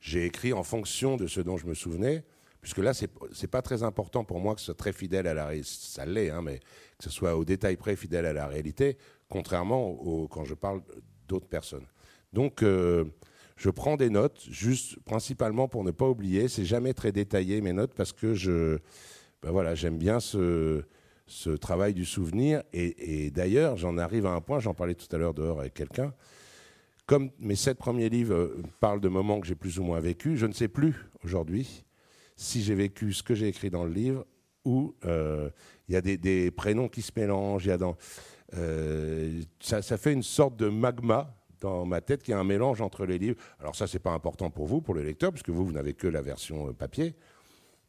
j'ai 0.00 0.24
écrit 0.24 0.52
en 0.52 0.62
fonction 0.62 1.16
de 1.16 1.26
ce 1.26 1.40
dont 1.40 1.56
je 1.56 1.66
me 1.66 1.74
souvenais, 1.74 2.24
puisque 2.60 2.78
là, 2.78 2.94
ce 2.94 3.04
n'est 3.04 3.48
pas 3.48 3.62
très 3.62 3.82
important 3.82 4.24
pour 4.24 4.40
moi 4.40 4.54
que 4.54 4.60
ce 4.60 4.66
soit 4.66 4.74
très 4.74 4.92
fidèle 4.92 5.26
à 5.26 5.34
la 5.34 5.46
réalité, 5.46 5.68
ça 5.70 6.06
l'est, 6.06 6.30
hein, 6.30 6.42
mais 6.42 6.58
que 6.98 7.04
ce 7.04 7.10
soit 7.10 7.36
au 7.36 7.44
détail 7.44 7.76
près 7.76 7.96
fidèle 7.96 8.26
à 8.26 8.32
la 8.32 8.46
réalité, 8.46 8.96
contrairement 9.28 9.88
au, 9.88 10.28
quand 10.28 10.44
je 10.44 10.54
parle 10.54 10.82
d'autres 11.28 11.48
personnes. 11.48 11.86
Donc, 12.32 12.62
euh, 12.62 13.04
je 13.56 13.70
prends 13.70 13.96
des 13.96 14.08
notes, 14.08 14.46
juste 14.50 14.98
principalement 15.04 15.68
pour 15.68 15.84
ne 15.84 15.90
pas 15.90 16.08
oublier. 16.08 16.48
C'est 16.48 16.64
jamais 16.64 16.94
très 16.94 17.12
détaillé 17.12 17.60
mes 17.60 17.72
notes 17.72 17.92
parce 17.94 18.12
que 18.12 18.34
je, 18.34 18.78
ben 19.42 19.50
voilà, 19.50 19.74
j'aime 19.74 19.98
bien 19.98 20.18
ce 20.18 20.82
travail 21.60 21.92
du 21.92 22.06
souvenir. 22.06 22.62
Et, 22.72 23.30
d'ailleurs, 23.30 23.76
j'en 23.76 23.98
arrive 23.98 24.26
à 24.26 24.30
un 24.30 24.40
point, 24.40 24.60
j'en 24.60 24.74
parlais 24.74 24.94
tout 24.94 25.14
à 25.14 25.18
l'heure 25.18 25.34
dehors 25.34 25.60
avec 25.60 25.74
quelqu'un. 25.74 26.14
Comme 27.10 27.32
mes 27.40 27.56
sept 27.56 27.76
premiers 27.76 28.08
livres 28.08 28.34
euh, 28.36 28.62
parlent 28.78 29.00
de 29.00 29.08
moments 29.08 29.40
que 29.40 29.46
j'ai 29.48 29.56
plus 29.56 29.80
ou 29.80 29.82
moins 29.82 29.98
vécus, 29.98 30.38
je 30.38 30.46
ne 30.46 30.52
sais 30.52 30.68
plus 30.68 30.94
aujourd'hui 31.24 31.82
si 32.36 32.62
j'ai 32.62 32.76
vécu 32.76 33.12
ce 33.12 33.24
que 33.24 33.34
j'ai 33.34 33.48
écrit 33.48 33.68
dans 33.68 33.84
le 33.84 33.90
livre 33.90 34.24
ou 34.64 34.94
euh, 35.04 35.50
il 35.88 35.94
y 35.94 35.96
a 35.96 36.00
des, 36.02 36.52
prénoms 36.52 36.88
qui 36.88 37.02
se 37.02 37.10
mélangent. 37.16 37.68
Euh, 38.54 39.42
ça, 39.58 39.82
fait 39.82 40.12
une 40.12 40.22
sorte 40.22 40.56
de 40.56 40.68
magma 40.68 41.34
dans 41.60 41.84
ma 41.84 42.00
tête 42.00 42.22
qui 42.22 42.32
a 42.32 42.38
un 42.38 42.44
mélange 42.44 42.80
entre 42.80 43.04
les 43.04 43.18
livres. 43.18 43.42
Alors 43.58 43.74
ça, 43.74 43.88
c'est 43.88 43.98
pas 43.98 44.12
important 44.12 44.48
pour 44.48 44.68
vous, 44.68 44.80
pour 44.80 44.94
le 44.94 45.02
lecteur, 45.02 45.32
puisque 45.32 45.50
vous, 45.50 45.66
vous 45.66 45.72
n'avez 45.72 45.94
que 45.94 46.06
la 46.06 46.22
version 46.22 46.72
papier. 46.74 47.16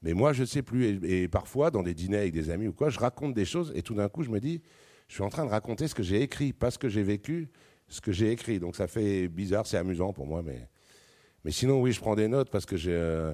Mais 0.02 0.16
moi, 0.16 0.34
je 0.34 0.42
ne 0.42 0.48
sais 0.48 0.64
plus. 0.64 1.00
Et, 1.06 1.28
parfois, 1.28 1.70
dans 1.70 1.84
des 1.84 1.94
dîners 1.94 2.18
avec 2.18 2.34
des 2.34 2.50
amis 2.50 2.70
ou 2.70 2.74
quoi, 2.74 2.90
je 2.90 2.98
raconte 2.98 3.36
des 3.36 3.46
choses 3.46 3.72
et 3.76 3.84
tout 3.84 3.94
d'un 3.94 4.10
coup, 4.10 4.24
je 4.24 4.32
me 4.32 4.40
dis, 4.40 4.64
je 5.08 5.14
suis 5.14 5.24
en 5.24 5.30
train 5.30 5.46
de 5.46 5.52
raconter 5.52 5.88
ce 5.88 5.94
que 5.94 6.02
j'ai 6.02 6.24
écrit, 6.24 6.54
pas 6.54 6.72
ce 6.72 6.80
que 6.80 6.90
j'ai 6.90 7.04
vécu, 7.04 7.52
ce 7.92 8.02
que 8.02 8.12
j'ai 8.12 8.32
écrit. 8.32 8.60
Donc 8.60 8.76
ça 8.76 8.88
fait 8.88 9.28
bizarre, 9.28 9.68
c'est 9.68 9.78
amusant 9.78 10.14
pour 10.14 10.26
moi. 10.26 10.42
Mais, 10.42 10.68
mais 11.44 11.52
sinon, 11.52 11.82
oui, 11.82 11.92
je 11.92 12.00
prends 12.00 12.16
des 12.16 12.28
notes 12.28 12.50
parce 12.50 12.66
que 12.66 12.78
j'ai 12.78 12.94
euh, 12.94 13.34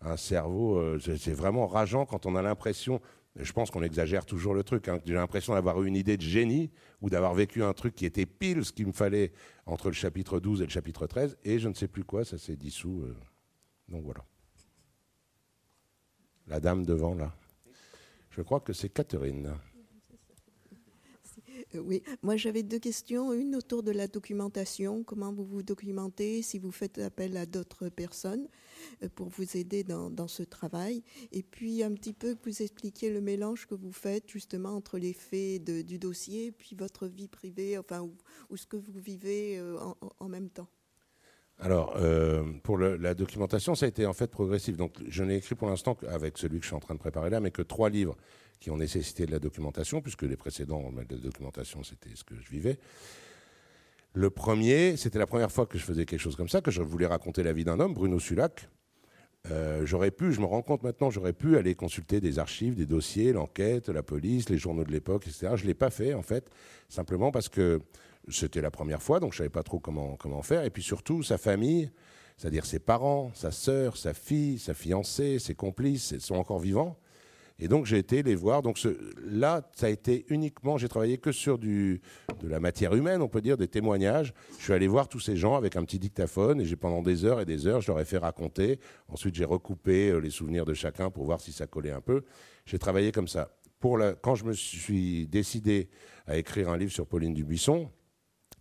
un 0.00 0.16
cerveau. 0.16 0.76
Euh, 0.76 0.98
c'est 0.98 1.32
vraiment 1.32 1.66
rageant 1.66 2.04
quand 2.04 2.26
on 2.26 2.34
a 2.36 2.42
l'impression. 2.42 3.00
Je 3.36 3.52
pense 3.52 3.70
qu'on 3.70 3.82
exagère 3.82 4.26
toujours 4.26 4.52
le 4.52 4.62
truc. 4.62 4.88
Hein, 4.88 4.98
j'ai 5.06 5.14
l'impression 5.14 5.54
d'avoir 5.54 5.80
eu 5.82 5.86
une 5.86 5.96
idée 5.96 6.18
de 6.18 6.22
génie 6.22 6.70
ou 7.00 7.08
d'avoir 7.08 7.32
vécu 7.32 7.62
un 7.62 7.72
truc 7.72 7.94
qui 7.94 8.04
était 8.04 8.26
pile 8.26 8.64
ce 8.64 8.72
qu'il 8.72 8.86
me 8.86 8.92
fallait 8.92 9.32
entre 9.64 9.86
le 9.86 9.94
chapitre 9.94 10.38
12 10.38 10.60
et 10.60 10.64
le 10.64 10.70
chapitre 10.70 11.06
13. 11.06 11.38
Et 11.44 11.58
je 11.58 11.68
ne 11.68 11.74
sais 11.74 11.88
plus 11.88 12.04
quoi, 12.04 12.24
ça 12.24 12.36
s'est 12.36 12.56
dissous. 12.56 13.04
Euh. 13.04 13.16
donc 13.88 14.04
voilà. 14.04 14.24
La 16.48 16.58
dame 16.58 16.84
devant, 16.84 17.14
là. 17.14 17.32
Je 18.30 18.42
crois 18.42 18.60
que 18.60 18.72
c'est 18.72 18.88
Catherine. 18.88 19.54
Euh, 21.74 21.80
oui, 21.80 22.02
moi 22.22 22.36
j'avais 22.36 22.62
deux 22.62 22.78
questions. 22.78 23.32
Une 23.32 23.56
autour 23.56 23.82
de 23.82 23.90
la 23.90 24.08
documentation, 24.08 25.02
comment 25.04 25.32
vous 25.32 25.44
vous 25.44 25.62
documentez, 25.62 26.42
si 26.42 26.58
vous 26.58 26.72
faites 26.72 26.98
appel 26.98 27.36
à 27.36 27.46
d'autres 27.46 27.88
personnes 27.88 28.48
euh, 29.02 29.08
pour 29.14 29.28
vous 29.28 29.56
aider 29.56 29.84
dans, 29.84 30.28
ce 30.28 30.42
travail? 30.42 31.02
Et 31.32 31.42
puis 31.42 31.82
un 31.82 31.92
petit 31.92 32.12
peu 32.12 32.36
vous 32.44 32.62
expliquer 32.62 33.10
le 33.10 33.20
mélange 33.20 33.66
que 33.66 33.74
vous 33.74 33.92
faites 33.92 34.28
justement 34.30 34.70
entre 34.70 34.98
les 34.98 35.12
faits 35.12 35.64
du 35.64 35.98
dossier 35.98 36.52
puis 36.52 36.76
votre 36.76 37.06
vie 37.06 37.28
privée, 37.28 37.78
enfin, 37.78 38.08
ou, 38.50 38.56
ce 38.56 38.66
que 38.66 38.76
vous 38.76 38.98
vivez 39.00 39.58
euh, 39.58 39.78
en 40.18 40.28
même 40.28 40.50
temps. 40.50 40.68
Alors, 41.62 41.94
euh, 41.96 42.42
pour 42.64 42.76
la 42.76 43.14
documentation, 43.14 43.76
ça 43.76 43.86
a 43.86 43.88
été 43.88 44.04
en 44.04 44.12
fait 44.12 44.28
progressif. 44.28 44.76
Donc, 44.76 44.94
je 45.08 45.22
n'ai 45.22 45.36
écrit 45.36 45.54
pour 45.54 45.68
l'instant 45.68 45.96
avec 46.08 46.36
celui 46.36 46.58
que 46.58 46.64
je 46.64 46.68
suis 46.68 46.76
en 46.76 46.80
train 46.80 46.94
de 46.94 46.98
préparer 46.98 47.30
là, 47.30 47.38
mais 47.38 47.52
que 47.52 47.62
trois 47.62 47.88
livres 47.88 48.16
qui 48.58 48.72
ont 48.72 48.76
nécessité 48.76 49.26
de 49.26 49.30
la 49.30 49.38
documentation, 49.38 50.00
puisque 50.00 50.22
les 50.22 50.36
précédents, 50.36 50.90
de 50.90 51.14
la 51.14 51.20
documentation, 51.20 51.84
c'était 51.84 52.10
ce 52.16 52.24
que 52.24 52.34
je 52.34 52.50
vivais. 52.50 52.78
Le 54.12 54.28
premier, 54.28 54.96
c'était 54.96 55.20
la 55.20 55.26
première 55.28 55.52
fois 55.52 55.66
que 55.66 55.78
je 55.78 55.84
faisais 55.84 56.04
quelque 56.04 56.20
chose 56.20 56.34
comme 56.34 56.48
ça, 56.48 56.60
que 56.60 56.72
je 56.72 56.82
voulais 56.82 57.06
raconter 57.06 57.44
la 57.44 57.52
vie 57.52 57.64
d'un 57.64 57.78
homme, 57.78 57.94
Bruno 57.94 58.18
Sulac. 58.18 58.68
Euh, 59.50 59.86
j'aurais 59.86 60.10
pu, 60.10 60.32
je 60.32 60.40
me 60.40 60.46
rends 60.46 60.62
compte 60.62 60.82
maintenant, 60.82 61.10
j'aurais 61.10 61.32
pu 61.32 61.56
aller 61.56 61.76
consulter 61.76 62.20
des 62.20 62.40
archives, 62.40 62.74
des 62.74 62.86
dossiers, 62.86 63.32
l'enquête, 63.32 63.88
la 63.88 64.02
police, 64.02 64.48
les 64.48 64.58
journaux 64.58 64.84
de 64.84 64.92
l'époque, 64.92 65.28
etc. 65.28 65.52
Je 65.54 65.62
ne 65.62 65.68
l'ai 65.68 65.74
pas 65.74 65.90
fait, 65.90 66.12
en 66.12 66.22
fait, 66.22 66.50
simplement 66.88 67.30
parce 67.30 67.48
que 67.48 67.80
c'était 68.28 68.60
la 68.60 68.70
première 68.70 69.02
fois, 69.02 69.20
donc 69.20 69.32
je 69.32 69.36
ne 69.36 69.38
savais 69.38 69.50
pas 69.50 69.62
trop 69.62 69.80
comment, 69.80 70.42
faire. 70.42 70.64
Et 70.64 70.70
puis 70.70 70.82
surtout, 70.82 71.22
sa 71.22 71.38
famille, 71.38 71.90
c'est-à-dire 72.36 72.64
ses 72.64 72.78
parents, 72.78 73.30
sa 73.34 73.50
sœur, 73.50 73.96
sa 73.96 74.14
fille, 74.14 74.58
sa 74.58 74.74
fiancée, 74.74 75.38
ses 75.38 75.54
complices, 75.54 76.18
sont 76.18 76.36
encore 76.36 76.58
vivants. 76.58 76.96
Et 77.58 77.68
donc 77.68 77.86
j'ai 77.86 77.98
été 77.98 78.22
les 78.22 78.34
voir. 78.34 78.62
Donc 78.62 78.78
là, 79.24 79.70
ça 79.76 79.86
a 79.86 79.88
été 79.88 80.24
uniquement, 80.28 80.78
j'ai 80.78 80.88
travaillé 80.88 81.18
que 81.18 81.30
sur 81.30 81.58
de 81.58 82.00
la 82.42 82.60
matière 82.60 82.94
humaine, 82.94 83.22
on 83.22 83.28
peut 83.28 83.40
dire, 83.40 83.56
des 83.56 83.68
témoignages. 83.68 84.32
Je 84.58 84.64
suis 84.64 84.72
allé 84.72 84.88
voir 84.88 85.08
tous 85.08 85.20
ces 85.20 85.36
gens 85.36 85.56
avec 85.56 85.76
un 85.76 85.84
petit 85.84 85.98
dictaphone 85.98 86.60
et 86.60 86.64
j'ai 86.64 86.76
pendant 86.76 87.02
des 87.02 87.24
heures 87.24 87.40
et 87.40 87.44
des 87.44 87.66
heures, 87.66 87.80
je 87.80 87.92
leur 87.92 88.00
ai 88.00 88.04
fait 88.04 88.18
raconter. 88.18 88.80
Ensuite, 89.08 89.34
j'ai 89.34 89.44
recoupé 89.44 90.10
euh, 90.10 90.18
les 90.18 90.30
souvenirs 90.30 90.64
de 90.64 90.74
chacun 90.74 91.10
pour 91.10 91.24
voir 91.24 91.40
si 91.40 91.52
ça 91.52 91.66
collait 91.66 91.92
un 91.92 92.00
peu. 92.00 92.22
J'ai 92.66 92.78
travaillé 92.78 93.12
comme 93.12 93.28
ça. 93.28 93.50
Pour 93.78 93.98
quand 94.22 94.36
je 94.36 94.44
me 94.44 94.52
suis 94.52 95.26
décidé 95.26 95.88
à 96.26 96.36
écrire 96.36 96.68
un 96.68 96.76
livre 96.76 96.92
sur 96.92 97.04
Pauline 97.06 97.34
Dubuisson, 97.34 97.90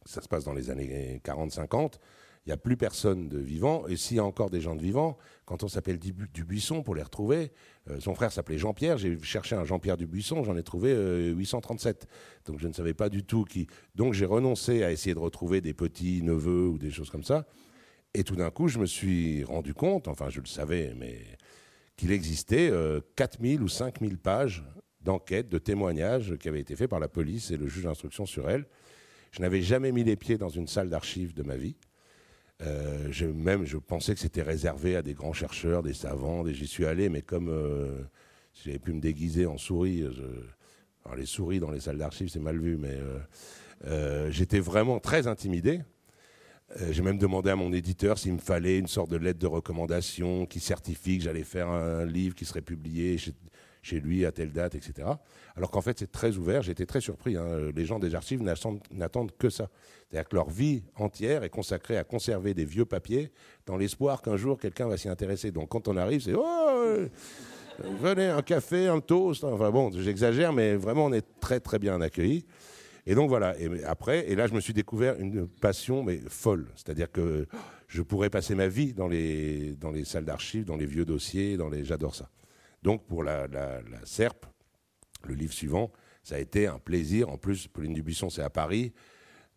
ça 0.05 0.21
se 0.21 0.27
passe 0.27 0.43
dans 0.43 0.53
les 0.53 0.69
années 0.69 1.21
40-50, 1.23 1.99
il 2.45 2.49
n'y 2.49 2.53
a 2.53 2.57
plus 2.57 2.75
personne 2.75 3.29
de 3.29 3.37
vivant. 3.37 3.87
Et 3.87 3.95
s'il 3.95 4.17
y 4.17 4.19
a 4.19 4.25
encore 4.25 4.49
des 4.49 4.61
gens 4.61 4.75
de 4.75 4.81
vivants, 4.81 5.17
quand 5.45 5.63
on 5.63 5.67
s'appelle 5.67 5.99
Dubuisson 5.99 6.81
pour 6.81 6.95
les 6.95 7.03
retrouver, 7.03 7.51
euh, 7.89 7.99
son 7.99 8.15
frère 8.15 8.31
s'appelait 8.31 8.57
Jean-Pierre, 8.57 8.97
j'ai 8.97 9.17
cherché 9.21 9.55
un 9.55 9.63
Jean-Pierre 9.63 9.97
Dubuisson, 9.97 10.43
j'en 10.43 10.57
ai 10.57 10.63
trouvé 10.63 10.93
837. 11.33 12.03
Euh, 12.03 12.51
Donc 12.51 12.59
je 12.59 12.67
ne 12.67 12.73
savais 12.73 12.95
pas 12.95 13.09
du 13.09 13.23
tout 13.23 13.43
qui. 13.43 13.67
Donc 13.93 14.13
j'ai 14.13 14.25
renoncé 14.25 14.83
à 14.83 14.91
essayer 14.91 15.13
de 15.13 15.19
retrouver 15.19 15.61
des 15.61 15.73
petits 15.73 16.23
neveux 16.23 16.67
ou 16.67 16.77
des 16.79 16.89
choses 16.89 17.11
comme 17.11 17.23
ça. 17.23 17.45
Et 18.13 18.23
tout 18.23 18.35
d'un 18.35 18.49
coup, 18.49 18.67
je 18.67 18.79
me 18.79 18.85
suis 18.85 19.43
rendu 19.43 19.73
compte, 19.73 20.07
enfin 20.07 20.29
je 20.29 20.41
le 20.41 20.47
savais, 20.47 20.93
mais 20.97 21.19
qu'il 21.95 22.11
existait 22.11 22.71
4000 23.15 23.59
euh, 23.59 23.63
ou 23.63 23.67
5000 23.67 24.17
pages 24.17 24.63
d'enquête, 25.01 25.47
de 25.47 25.59
témoignages 25.59 26.35
qui 26.37 26.49
avaient 26.49 26.59
été 26.59 26.75
faits 26.75 26.89
par 26.89 26.99
la 26.99 27.07
police 27.07 27.51
et 27.51 27.57
le 27.57 27.67
juge 27.67 27.83
d'instruction 27.83 28.25
sur 28.25 28.49
elle 28.49 28.65
Je 29.31 29.41
n'avais 29.41 29.61
jamais 29.61 29.91
mis 29.91 30.03
les 30.03 30.17
pieds 30.17 30.37
dans 30.37 30.49
une 30.49 30.67
salle 30.67 30.89
d'archives 30.89 31.33
de 31.33 31.43
ma 31.43 31.55
vie. 31.55 31.75
Euh, 32.61 33.07
je, 33.11 33.25
même, 33.25 33.65
je 33.65 33.77
pensais 33.77 34.13
que 34.13 34.19
c'était 34.19 34.41
réservé 34.41 34.95
à 34.95 35.01
des 35.01 35.13
grands 35.13 35.33
chercheurs, 35.33 35.83
des 35.83 35.93
savants. 35.93 36.45
J'y 36.47 36.67
suis 36.67 36.85
allé, 36.85 37.07
mais 37.09 37.21
comme 37.21 37.49
euh, 37.49 38.03
si 38.53 38.65
j'avais 38.65 38.79
pu 38.79 38.91
me 38.91 38.99
déguiser 38.99 39.45
en 39.45 39.57
souris, 39.57 40.03
alors 41.05 41.15
les 41.15 41.25
souris 41.25 41.59
dans 41.59 41.71
les 41.71 41.79
salles 41.79 41.97
d'archives, 41.97 42.27
c'est 42.29 42.39
mal 42.39 42.59
vu, 42.59 42.77
mais 42.77 42.99
j'étais 44.29 44.59
vraiment 44.59 44.99
très 44.99 45.27
intimidé. 45.27 45.81
J'ai 46.91 47.01
même 47.01 47.17
demandé 47.17 47.49
à 47.49 47.55
mon 47.55 47.73
éditeur 47.73 48.17
s'il 48.17 48.33
me 48.33 48.39
fallait 48.39 48.77
une 48.77 48.87
sorte 48.87 49.09
de 49.09 49.17
lettre 49.17 49.39
de 49.39 49.47
recommandation 49.47 50.45
qui 50.45 50.59
certifie 50.59 51.17
que 51.17 51.23
j'allais 51.23 51.43
faire 51.43 51.69
un 51.69 52.05
livre 52.05 52.35
qui 52.35 52.45
serait 52.45 52.61
publié 52.61 53.17
lui 53.91 54.25
à 54.25 54.31
telle 54.31 54.51
date, 54.51 54.75
etc. 54.75 55.07
Alors 55.55 55.71
qu'en 55.71 55.81
fait, 55.81 55.99
c'est 55.99 56.11
très 56.11 56.37
ouvert. 56.37 56.61
J'étais 56.61 56.85
très 56.85 57.01
surpris. 57.01 57.35
Hein. 57.35 57.71
Les 57.75 57.85
gens 57.85 57.99
des 57.99 58.15
archives 58.15 58.41
n'attendent 58.41 59.31
que 59.37 59.49
ça. 59.49 59.69
C'est-à-dire 60.09 60.29
que 60.29 60.35
leur 60.35 60.49
vie 60.49 60.83
entière 60.95 61.43
est 61.43 61.49
consacrée 61.49 61.97
à 61.97 62.03
conserver 62.03 62.53
des 62.53 62.65
vieux 62.65 62.85
papiers 62.85 63.31
dans 63.65 63.77
l'espoir 63.77 64.21
qu'un 64.21 64.37
jour 64.37 64.59
quelqu'un 64.59 64.87
va 64.87 64.97
s'y 64.97 65.09
intéresser. 65.09 65.51
Donc 65.51 65.69
quand 65.69 65.87
on 65.87 65.97
arrive, 65.97 66.21
c'est 66.21 66.33
Oh 66.35 67.07
Venez, 68.01 68.27
un 68.27 68.41
café, 68.41 68.87
un 68.87 68.99
toast. 68.99 69.43
Enfin 69.43 69.71
bon, 69.71 69.91
j'exagère, 69.91 70.53
mais 70.53 70.75
vraiment, 70.75 71.05
on 71.05 71.13
est 71.13 71.25
très 71.39 71.59
très 71.59 71.79
bien 71.79 71.99
accueillis. 72.01 72.45
Et 73.07 73.15
donc 73.15 73.29
voilà. 73.29 73.59
Et 73.59 73.83
après, 73.83 74.29
et 74.29 74.35
là, 74.35 74.47
je 74.47 74.53
me 74.53 74.59
suis 74.59 74.73
découvert 74.73 75.19
une 75.19 75.47
passion 75.47 76.03
mais 76.03 76.19
folle. 76.27 76.67
C'est-à-dire 76.75 77.11
que 77.11 77.47
je 77.87 78.01
pourrais 78.01 78.29
passer 78.29 78.53
ma 78.55 78.67
vie 78.67 78.93
dans 78.93 79.07
les, 79.07 79.73
dans 79.79 79.91
les 79.91 80.05
salles 80.05 80.25
d'archives, 80.25 80.65
dans 80.65 80.77
les 80.77 80.85
vieux 80.85 81.05
dossiers, 81.05 81.57
dans 81.57 81.69
les. 81.69 81.83
J'adore 81.83 82.15
ça. 82.15 82.29
Donc 82.83 83.05
pour 83.05 83.23
la, 83.23 83.47
SERP, 84.03 84.45
le 85.25 85.35
livre 85.35 85.53
suivant, 85.53 85.91
ça 86.23 86.35
a 86.35 86.39
été 86.39 86.67
un 86.67 86.79
plaisir. 86.79 87.29
En 87.29 87.37
plus, 87.37 87.67
Pauline 87.67 87.93
Dubuisson, 87.93 88.29
c'est 88.29 88.41
à 88.41 88.49
Paris. 88.49 88.93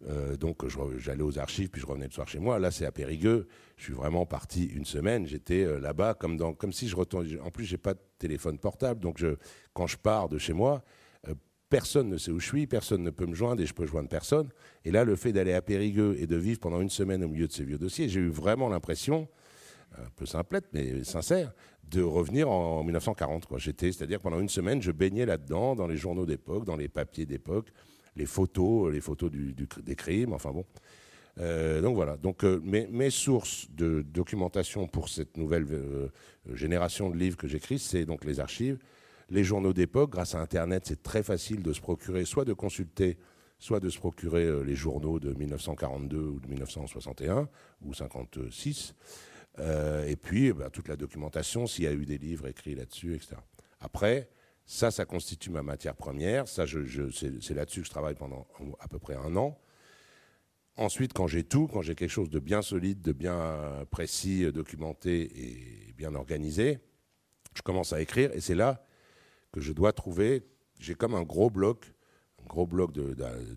Euh, 0.08 0.36
donc 0.36 0.66
j'allais 0.98 1.22
aux 1.22 1.38
archives, 1.38 1.70
puis 1.70 1.80
je 1.80 1.86
revenais 1.86 2.06
le 2.06 2.12
soir 2.12 2.28
chez 2.28 2.38
moi. 2.38 2.58
Là, 2.58 2.70
c'est 2.70 2.84
à 2.84 2.92
Périgueux. 2.92 3.46
Je 3.76 3.84
suis 3.84 3.92
vraiment 3.92 4.26
parti 4.26 4.64
une 4.64 4.84
semaine. 4.84 5.26
J'étais 5.26 5.64
euh, 5.64 5.80
là-bas 5.80 6.14
comme, 6.14 6.72
si 6.72 6.88
je 6.88 6.96
retournais. 6.96 7.38
En 7.40 7.50
plus, 7.50 7.64
j'ai 7.64 7.78
pas 7.78 7.94
de 7.94 8.00
téléphone 8.18 8.58
portable. 8.58 9.00
Donc 9.00 9.24
quand 9.72 9.86
je 9.86 9.96
pars 9.96 10.28
de 10.28 10.38
chez 10.38 10.52
moi, 10.52 10.82
euh, 11.28 11.34
personne 11.70 12.08
ne 12.08 12.18
sait 12.18 12.30
où 12.30 12.40
je 12.40 12.46
suis, 12.46 12.66
personne 12.66 13.02
ne 13.02 13.10
peut 13.10 13.26
me 13.26 13.34
joindre 13.34 13.62
et 13.62 13.66
je 13.66 13.74
peux 13.74 13.86
joindre 13.86 14.08
personne. 14.08 14.50
Et 14.84 14.90
là, 14.90 15.04
le 15.04 15.16
fait 15.16 15.32
d'aller 15.32 15.54
à 15.54 15.62
Périgueux 15.62 16.16
et 16.18 16.26
de 16.26 16.36
vivre 16.36 16.60
pendant 16.60 16.80
une 16.80 16.90
semaine 16.90 17.24
au 17.24 17.28
milieu 17.28 17.46
de 17.46 17.52
ces 17.52 17.64
vieux 17.64 17.78
dossiers, 17.78 18.08
j'ai 18.08 18.20
eu 18.20 18.28
vraiment 18.28 18.68
l'impression, 18.68 19.28
un 19.96 20.10
peu 20.16 20.26
simplette, 20.26 20.66
mais 20.72 21.04
sincère, 21.04 21.52
de 21.90 22.02
revenir 22.02 22.50
en 22.50 22.82
1940. 22.82 23.46
J'étais, 23.58 23.92
c'est-à-dire 23.92 24.20
pendant 24.20 24.40
une 24.40 24.48
semaine, 24.48 24.82
je 24.82 24.92
baignais 24.92 25.26
là-dedans, 25.26 25.76
dans 25.76 25.86
les 25.86 25.96
journaux 25.96 26.26
d'époque, 26.26 26.64
dans 26.64 26.76
les 26.76 26.88
papiers 26.88 27.26
d'époque, 27.26 27.68
les 28.16 28.26
photos, 28.26 28.92
les 28.92 29.00
photos 29.00 29.30
des 29.30 29.96
crimes, 29.96 30.32
enfin 30.32 30.50
bon. 30.52 30.64
Euh, 31.40 31.80
donc 31.80 31.96
voilà. 31.96 32.16
Donc 32.16 32.44
euh, 32.44 32.60
mes, 32.62 33.10
sources 33.10 33.66
de 33.70 34.02
documentation 34.02 34.86
pour 34.86 35.08
cette 35.08 35.36
nouvelle 35.36 35.66
euh, 35.70 36.08
génération 36.52 37.10
de 37.10 37.16
livres 37.16 37.36
que 37.36 37.48
j'écris, 37.48 37.78
c'est 37.78 38.04
donc 38.04 38.24
les 38.24 38.40
archives, 38.40 38.78
les 39.30 39.44
journaux 39.44 39.72
d'époque. 39.72 40.10
Grâce 40.10 40.34
à 40.34 40.40
Internet, 40.40 40.84
c'est 40.86 41.02
très 41.02 41.22
facile 41.22 41.62
de 41.62 41.72
se 41.72 41.80
procurer, 41.80 42.24
soit 42.24 42.44
de 42.44 42.52
consulter, 42.52 43.18
soit 43.58 43.80
de 43.80 43.88
se 43.88 43.98
procurer 43.98 44.64
les 44.64 44.76
journaux 44.76 45.18
de 45.18 45.32
1942 45.32 46.18
ou 46.18 46.40
de 46.40 46.48
1961 46.48 47.48
ou 47.82 47.94
56. 47.94 48.94
Euh, 49.58 50.06
et 50.06 50.16
puis, 50.16 50.52
ben, 50.52 50.70
toute 50.70 50.88
la 50.88 50.96
documentation, 50.96 51.66
s'il 51.66 51.84
y 51.84 51.86
a 51.86 51.92
eu 51.92 52.06
des 52.06 52.18
livres 52.18 52.46
écrits 52.46 52.74
là-dessus, 52.74 53.14
etc. 53.14 53.36
Après, 53.80 54.28
ça, 54.66 54.90
ça 54.90 55.04
constitue 55.04 55.50
ma 55.50 55.62
matière 55.62 55.94
première. 55.94 56.48
Ça, 56.48 56.64
c'est 56.66 57.54
là-dessus 57.54 57.80
que 57.80 57.86
je 57.86 57.90
travaille 57.90 58.14
pendant 58.14 58.46
à 58.80 58.88
peu 58.88 58.98
près 58.98 59.14
un 59.14 59.36
an. 59.36 59.58
Ensuite, 60.76 61.12
quand 61.12 61.28
j'ai 61.28 61.44
tout, 61.44 61.68
quand 61.68 61.82
j'ai 61.82 61.94
quelque 61.94 62.10
chose 62.10 62.30
de 62.30 62.40
bien 62.40 62.62
solide, 62.62 63.00
de 63.00 63.12
bien 63.12 63.86
précis, 63.90 64.50
documenté 64.52 65.30
et 65.88 65.92
bien 65.92 66.14
organisé, 66.14 66.80
je 67.54 67.62
commence 67.62 67.92
à 67.92 68.00
écrire. 68.00 68.32
Et 68.34 68.40
c'est 68.40 68.56
là 68.56 68.84
que 69.52 69.60
je 69.60 69.72
dois 69.72 69.92
trouver. 69.92 70.42
J'ai 70.80 70.94
comme 70.94 71.14
un 71.14 71.22
gros 71.22 71.50
bloc, 71.50 71.92
un 72.42 72.46
gros 72.46 72.66
bloc 72.66 72.92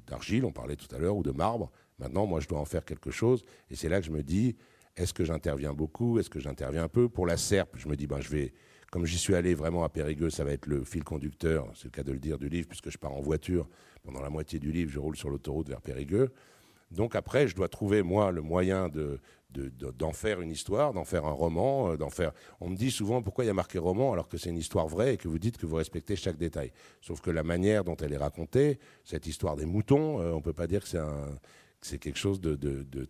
d'argile, 0.05 0.45
on 0.45 0.51
parlait 0.51 0.75
tout 0.75 0.93
à 0.95 0.99
l'heure, 0.99 1.17
ou 1.17 1.23
de 1.23 1.31
marbre. 1.31 1.71
Maintenant, 1.97 2.27
moi, 2.27 2.39
je 2.39 2.47
dois 2.47 2.59
en 2.59 2.65
faire 2.65 2.85
quelque 2.85 3.09
chose. 3.09 3.43
Et 3.71 3.75
c'est 3.75 3.89
là 3.89 3.99
que 3.99 4.05
je 4.05 4.11
me 4.11 4.21
dis, 4.21 4.55
est-ce 4.97 5.13
que 5.13 5.23
j'interviens 5.23 5.73
beaucoup 5.73 6.19
Est-ce 6.19 6.29
que 6.29 6.39
j'interviens 6.39 6.83
un 6.83 6.89
peu? 6.89 7.07
Pour 7.07 7.27
la 7.27 7.37
SERP, 7.37 7.77
je 7.77 7.87
me 7.87 7.95
dis, 7.95 8.07
ben, 8.07 8.19
je 8.19 8.29
vais, 8.29 8.53
comme 8.91 9.05
j'y 9.05 9.17
suis 9.17 9.35
allé 9.35 9.53
vraiment 9.53 9.83
à 9.83 9.89
Périgueux, 9.89 10.29
ça 10.29 10.43
va 10.43 10.51
être 10.51 10.65
le 10.65 10.83
fil 10.83 11.03
conducteur, 11.03 11.67
c'est 11.75 11.85
le 11.85 11.91
cas 11.91 12.03
de 12.03 12.11
le 12.11 12.19
dire, 12.19 12.37
du 12.37 12.49
livre, 12.49 12.67
puisque 12.67 12.89
je 12.89 12.97
pars 12.97 13.13
en 13.13 13.21
voiture. 13.21 13.69
Pendant 14.03 14.21
la 14.21 14.29
moitié 14.29 14.59
du 14.59 14.71
livre, 14.71 14.91
je 14.91 14.99
roule 14.99 15.15
sur 15.15 15.29
l'autoroute 15.29 15.69
vers 15.69 15.81
Périgueux. 15.81 16.33
Donc 16.91 17.15
après, 17.15 17.47
je 17.47 17.55
dois 17.55 17.67
trouver, 17.67 18.01
moi, 18.01 18.31
le 18.31 18.41
moyen 18.41 18.89
de, 18.89 19.19
d'en 19.51 20.13
faire 20.13 20.41
une 20.41 20.51
histoire, 20.51 20.93
d'en 20.93 21.05
faire 21.05 21.25
un 21.25 21.31
roman, 21.31 21.91
euh, 21.91 21.97
d'en 21.97 22.09
faire. 22.09 22.31
On 22.59 22.69
me 22.69 22.75
dit 22.75 22.91
souvent 22.91 23.21
pourquoi 23.21 23.43
il 23.43 23.47
y 23.47 23.51
a 23.51 23.53
marqué 23.53 23.77
roman 23.77 24.13
alors 24.13 24.27
que 24.27 24.37
c'est 24.37 24.49
une 24.49 24.57
histoire 24.57 24.87
vraie 24.87 25.13
et 25.15 25.17
que 25.17 25.27
vous 25.27 25.39
dites 25.39 25.57
que 25.57 25.65
vous 25.65 25.75
respectez 25.75 26.15
chaque 26.15 26.37
détail? 26.37 26.71
Sauf 27.01 27.21
que 27.21 27.31
la 27.31 27.43
manière 27.43 27.83
dont 27.83 27.95
elle 27.97 28.13
est 28.13 28.17
racontée, 28.17 28.79
cette 29.03 29.27
histoire 29.27 29.55
des 29.55 29.65
moutons, 29.65 30.21
euh, 30.21 30.31
on 30.31 30.41
peut 30.41 30.53
pas 30.53 30.67
dire 30.67 30.81
que 30.81 30.87
c'est 30.87 30.99
un, 30.99 31.37
c'est 31.81 31.97
quelque 31.97 32.17
chose 32.17 32.41
de, 32.41 32.57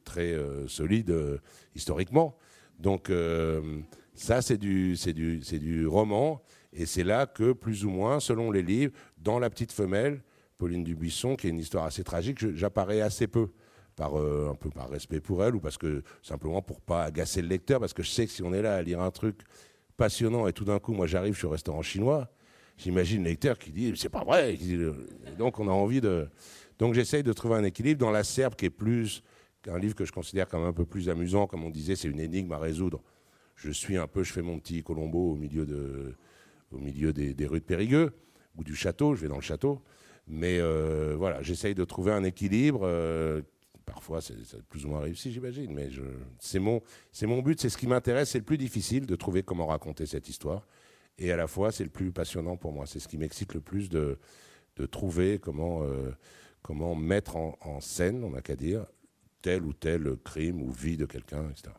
très 0.03 0.33
euh, 0.33 0.67
solide 0.67 1.11
euh, 1.11 1.37
historiquement. 1.75 2.37
Donc 2.79 3.09
euh, 3.09 3.81
ça, 4.13 4.41
c'est 4.41 4.57
du, 4.57 5.87
roman, 5.87 6.41
et 6.73 6.85
c'est 6.85 7.03
là 7.03 7.25
que, 7.25 7.53
plus 7.53 7.85
ou 7.85 7.89
moins, 7.89 8.19
selon 8.19 8.51
les 8.51 8.61
livres, 8.61 8.93
dans 9.17 9.39
La 9.39 9.49
Petite 9.49 9.71
Femelle, 9.71 10.21
Pauline 10.57 10.83
Dubuisson, 10.83 11.35
qui 11.35 11.47
est 11.47 11.49
une 11.49 11.59
histoire 11.59 11.85
assez 11.85 12.03
tragique, 12.03 12.55
j'apparais 12.55 13.01
assez 13.01 13.27
peu. 13.27 13.49
Par, 13.95 14.15
un 14.15 14.53
peu 14.53 14.69
par 14.69 14.91
respect 14.91 15.19
pour 15.19 15.43
elle 15.43 15.55
ou 15.55 15.59
parce 15.59 15.79
que 15.79 16.03
simplement 16.21 16.61
pour 16.61 16.81
pas 16.81 17.05
agacer 17.05 17.41
le 17.41 17.47
lecteur 17.47 17.79
parce 17.79 17.93
que 17.93 18.03
je 18.03 18.11
sais 18.11 18.27
que 18.27 18.31
si 18.31 18.43
on 18.43 18.53
est 18.53 18.61
là 18.61 18.75
à 18.75 18.81
lire 18.83 19.01
un 19.01 19.09
truc 19.09 19.39
passionnant 19.97 20.45
et 20.45 20.53
tout 20.53 20.65
d'un 20.65 20.77
coup 20.77 20.93
moi 20.93 21.07
j'arrive 21.07 21.33
je 21.33 21.39
suis 21.39 21.47
au 21.47 21.49
restaurant 21.49 21.81
chinois 21.81 22.29
j'imagine 22.77 23.23
le 23.23 23.29
lecteur 23.29 23.57
qui 23.57 23.71
dit 23.71 23.93
c'est 23.95 24.09
pas 24.09 24.23
vrai 24.23 24.55
donc 25.39 25.59
on 25.59 25.67
a 25.67 25.71
envie 25.71 25.99
de 25.99 26.29
donc 26.79 26.93
j'essaye 26.93 27.23
de 27.23 27.33
trouver 27.33 27.55
un 27.55 27.63
équilibre 27.63 27.99
dans 27.99 28.11
la 28.11 28.23
serbe 28.23 28.55
qui 28.55 28.65
est 28.65 28.69
plus 28.69 29.23
un 29.69 29.79
livre 29.79 29.95
que 29.95 30.05
je 30.05 30.11
considère 30.11 30.47
comme 30.47 30.63
un 30.63 30.73
peu 30.73 30.85
plus 30.85 31.09
amusant, 31.09 31.47
comme 31.47 31.63
on 31.63 31.69
disait, 31.69 31.95
c'est 31.95 32.07
une 32.07 32.19
énigme 32.19 32.51
à 32.51 32.59
résoudre. 32.59 33.01
Je 33.55 33.71
suis 33.71 33.97
un 33.97 34.07
peu, 34.07 34.23
je 34.23 34.31
fais 34.31 34.41
mon 34.41 34.59
petit 34.59 34.83
Colombo 34.83 35.31
au 35.31 35.35
milieu, 35.35 35.65
de, 35.65 36.15
au 36.71 36.77
milieu 36.77 37.13
des, 37.13 37.47
rues 37.47 37.59
de 37.59 37.65
Périgueux 37.65 38.13
ou 38.55 38.63
du 38.63 38.75
château, 38.75 39.15
je 39.15 39.21
vais 39.21 39.27
dans 39.27 39.35
le 39.35 39.41
château. 39.41 39.81
Mais 40.27 40.59
euh, 40.59 41.15
voilà, 41.17 41.41
j'essaye 41.41 41.73
de 41.73 41.83
trouver 41.85 42.11
un 42.11 42.23
équilibre. 42.23 42.81
Euh, 42.83 43.41
parfois, 43.85 44.21
c'est 44.21 44.35
plus 44.69 44.85
ou 44.85 44.89
moins 44.89 44.99
réussi, 44.99 45.31
j'imagine, 45.31 45.73
mais 45.73 45.89
c'est 46.39 46.59
mon, 46.59 46.81
mon 47.23 47.41
but, 47.41 47.59
c'est 47.59 47.69
ce 47.69 47.77
qui 47.77 47.87
m'intéresse, 47.87 48.31
c'est 48.31 48.39
le 48.39 48.43
plus 48.43 48.57
difficile 48.57 49.05
de 49.05 49.15
trouver 49.15 49.43
comment 49.43 49.67
raconter 49.67 50.05
cette 50.05 50.29
histoire. 50.29 50.67
Et 51.17 51.31
à 51.31 51.37
la 51.37 51.47
fois, 51.47 51.71
c'est 51.71 51.83
le 51.83 51.89
plus 51.89 52.11
passionnant 52.11 52.57
pour 52.57 52.73
moi. 52.73 52.85
C'est 52.85 52.99
ce 52.99 53.07
qui 53.07 53.17
m'excite 53.17 53.53
le 53.55 53.61
plus 53.61 53.89
de, 53.89 54.19
de 54.75 54.85
trouver 54.85 55.39
comment. 55.39 55.83
Euh, 55.83 56.11
comment 56.61 56.95
mettre 56.95 57.35
en, 57.35 57.79
scène, 57.79 58.23
on 58.23 58.31
n'a 58.31 58.41
qu'à 58.41 58.55
dire, 58.55 58.85
tel 59.41 59.63
ou 59.63 59.73
tel 59.73 60.17
crime 60.23 60.61
ou 60.61 60.71
vie 60.71 60.97
de 60.97 61.05
quelqu'un, 61.05 61.49
etc. 61.49 61.73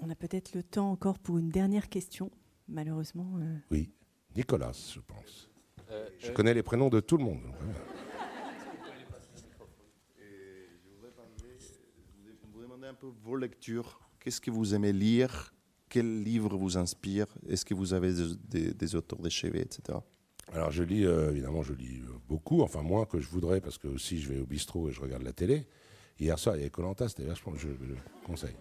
On 0.00 0.10
a 0.10 0.14
peut-être 0.14 0.54
le 0.54 0.62
temps 0.62 0.90
encore 0.90 1.18
pour 1.18 1.38
une 1.38 1.50
dernière 1.50 1.88
question, 1.88 2.30
malheureusement. 2.68 3.38
Euh. 3.38 3.56
Oui, 3.70 3.90
Nicolas, 4.36 4.72
je 4.72 5.00
pense. 5.00 5.50
Euh, 5.90 6.08
je 6.18 6.30
connais 6.32 6.54
les 6.54 6.62
prénoms 6.62 6.88
de 6.88 7.00
tout 7.00 7.16
le 7.16 7.24
monde. 7.24 7.42
Je 12.26 12.46
voudrais 12.46 12.62
demander 12.62 12.86
un 12.86 12.94
peu 12.94 13.08
vos 13.22 13.36
lectures. 13.36 14.00
Qu'est-ce 14.20 14.40
que 14.40 14.50
vous 14.50 14.74
aimez 14.74 14.92
lire? 14.92 15.54
Quels 15.88 16.22
livres 16.22 16.56
vous 16.56 16.76
inspirent 16.76 17.34
Est-ce 17.48 17.64
que 17.64 17.74
vous 17.74 17.94
avez 17.94 18.12
des, 18.44 18.74
des 18.74 18.94
auteurs 18.94 19.20
d'échevet, 19.20 19.62
etc. 19.62 19.98
Alors 20.54 20.70
je 20.70 20.82
lis, 20.82 21.04
euh, 21.04 21.30
évidemment, 21.30 21.62
je 21.62 21.74
lis 21.74 22.00
euh, 22.00 22.12
beaucoup, 22.28 22.62
enfin 22.62 22.82
moins 22.82 23.04
que 23.04 23.20
je 23.20 23.28
voudrais, 23.28 23.60
parce 23.60 23.78
que 23.78 23.88
aussi 23.88 24.18
je 24.20 24.32
vais 24.32 24.40
au 24.40 24.46
bistrot 24.46 24.88
et 24.88 24.92
je 24.92 25.00
regarde 25.00 25.22
la 25.22 25.32
télé. 25.32 25.66
Hier 26.18 26.38
soir, 26.38 26.56
il 26.56 26.60
y 26.60 26.62
avait 26.62 26.70
Colanta, 26.70 27.08
c'était 27.08 27.24
vachement, 27.24 27.52
je, 27.56 27.68
je 27.68 27.94
conseille. 28.26 28.56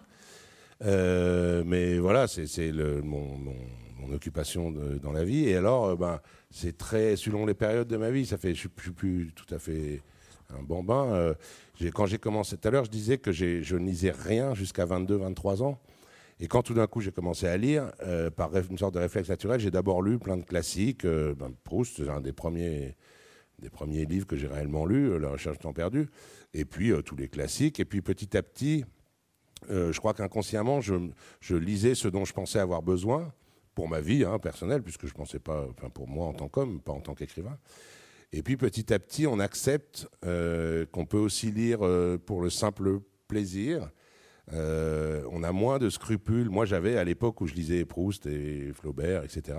Euh, 0.83 1.63
mais 1.65 1.97
voilà, 1.97 2.27
c'est 2.27 2.71
mon, 3.03 3.37
mon, 3.37 3.55
occupation 4.13 4.71
dans 4.71 5.11
la 5.11 5.25
vie. 5.25 5.49
Et 5.49 5.55
alors, 5.57 5.97
ben, 5.97 6.21
c'est 6.49 6.77
très, 6.77 7.17
selon 7.17 7.45
les 7.45 7.55
périodes 7.55 7.89
de 7.89 7.97
ma 7.97 8.09
vie, 8.09 8.25
ça 8.25 8.37
fait, 8.37 8.49
je 8.49 8.67
ne 8.67 8.79
suis 8.79 8.91
plus 8.91 9.33
tout 9.35 9.53
à 9.53 9.59
fait 9.59 10.01
un 10.57 10.63
bambin. 10.63 11.35
quand 11.93 12.05
j'ai 12.05 12.19
commencé 12.19 12.55
tout 12.55 12.67
à 12.67 12.71
l'heure, 12.71 12.85
je 12.85 12.89
disais 12.89 13.17
que 13.17 13.33
je 13.33 13.75
lisais 13.75 14.11
rien 14.11 14.53
jusqu'à 14.53 14.85
22, 14.85 15.15
23 15.17 15.61
ans. 15.61 15.77
Et 16.39 16.47
quand 16.47 16.61
tout 16.61 16.73
d'un 16.73 16.87
coup 16.87 17.01
j'ai 17.01 17.11
commencé 17.11 17.47
à 17.47 17.57
lire, 17.57 17.91
euh, 18.03 18.29
par 18.29 18.55
une 18.55 18.77
sorte 18.77 18.93
de 18.93 18.99
réflexe 18.99 19.29
naturel, 19.29 19.59
j'ai 19.59 19.71
d'abord 19.71 20.01
lu 20.01 20.19
plein 20.19 20.37
de 20.37 20.43
classiques. 20.43 21.05
Euh, 21.05 21.33
ben, 21.33 21.51
Proust, 21.63 21.97
c'est 21.97 22.09
un 22.09 22.21
des 22.21 22.33
premiers, 22.33 22.95
des 23.59 23.69
premiers 23.69 24.05
livres 24.05 24.27
que 24.27 24.35
j'ai 24.35 24.47
réellement 24.47 24.85
lus, 24.85 25.09
euh, 25.11 25.19
La 25.19 25.29
recherche 25.29 25.57
du 25.57 25.63
temps 25.63 25.73
perdu. 25.73 26.09
Et 26.53 26.65
puis 26.65 26.91
tous 27.03 27.15
les 27.15 27.27
classiques. 27.27 27.79
Et 27.79 27.85
puis 27.85 28.01
petit 28.01 28.37
à 28.37 28.43
petit, 28.43 28.85
je 29.69 29.97
crois 29.97 30.13
qu'inconsciemment, 30.13 30.79
je, 30.81 31.55
lisais 31.55 31.93
ce 31.93 32.07
dont 32.07 32.25
je 32.25 32.33
pensais 32.33 32.59
avoir 32.59 32.81
besoin 32.81 33.33
pour 33.75 33.89
ma 33.89 33.99
vie 33.99 34.23
hein, 34.23 34.39
personnelle, 34.39 34.81
puisque 34.81 35.05
je 35.05 35.11
ne 35.11 35.17
pensais 35.17 35.39
pas, 35.39 35.67
pour 35.93 36.07
moi 36.07 36.25
en 36.25 36.33
tant 36.33 36.47
qu'homme, 36.47 36.79
pas 36.79 36.93
en 36.93 37.01
tant 37.01 37.15
qu'écrivain. 37.15 37.57
Et 38.31 38.43
puis 38.43 38.57
petit 38.57 38.91
à 38.93 38.97
petit, 38.97 39.27
on 39.27 39.39
accepte 39.39 40.07
qu'on 40.21 41.05
peut 41.05 41.17
aussi 41.17 41.51
lire 41.51 41.79
pour 42.25 42.41
le 42.41 42.49
simple 42.49 43.01
plaisir. 43.27 43.89
On 44.51 45.43
a 45.43 45.51
moins 45.51 45.79
de 45.79 45.89
scrupules. 45.89 46.49
Moi, 46.49 46.65
j'avais 46.65 46.97
à 46.97 47.03
l'époque 47.03 47.41
où 47.41 47.47
je 47.47 47.53
lisais 47.53 47.85
Proust 47.85 48.25
et 48.25 48.71
Flaubert, 48.73 49.23
etc. 49.23 49.57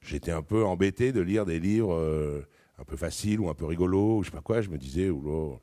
J'étais 0.00 0.32
un 0.32 0.42
peu 0.42 0.64
embêté 0.64 1.12
de 1.12 1.20
lire 1.20 1.44
des 1.44 1.60
livres 1.60 2.44
un 2.78 2.84
peu 2.84 2.96
faciles 2.96 3.40
ou 3.40 3.48
un 3.48 3.54
peu 3.54 3.64
rigolos, 3.64 4.18
ou 4.18 4.22
je 4.22 4.30
sais 4.30 4.36
pas 4.36 4.42
quoi. 4.42 4.60
Je 4.60 4.70
me 4.70 4.78
disais, 4.78 5.08
oula. 5.08 5.58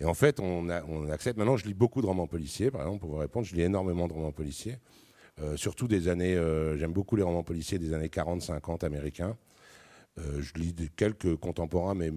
Et 0.00 0.04
en 0.04 0.14
fait, 0.14 0.40
on, 0.40 0.68
accepte. 1.10 1.38
Maintenant, 1.38 1.56
je 1.56 1.66
lis 1.66 1.74
beaucoup 1.74 2.00
de 2.00 2.06
romans 2.06 2.26
policiers, 2.26 2.70
par 2.70 2.82
exemple, 2.82 3.00
pour 3.00 3.10
vous 3.10 3.16
répondre. 3.16 3.46
Je 3.46 3.54
lis 3.54 3.62
énormément 3.62 4.06
de 4.06 4.12
romans 4.12 4.32
policiers. 4.32 4.76
Euh, 5.40 5.56
surtout 5.56 5.88
des 5.88 6.08
années. 6.08 6.36
Euh, 6.36 6.76
j'aime 6.76 6.92
beaucoup 6.92 7.16
les 7.16 7.22
romans 7.22 7.42
policiers 7.42 7.78
des 7.78 7.92
années 7.92 8.08
40-50 8.08 8.84
américains. 8.84 9.36
Euh, 10.18 10.40
je 10.40 10.52
lis 10.54 10.74
quelques 10.96 11.36
contemporains, 11.36 11.94
mais 11.94 12.12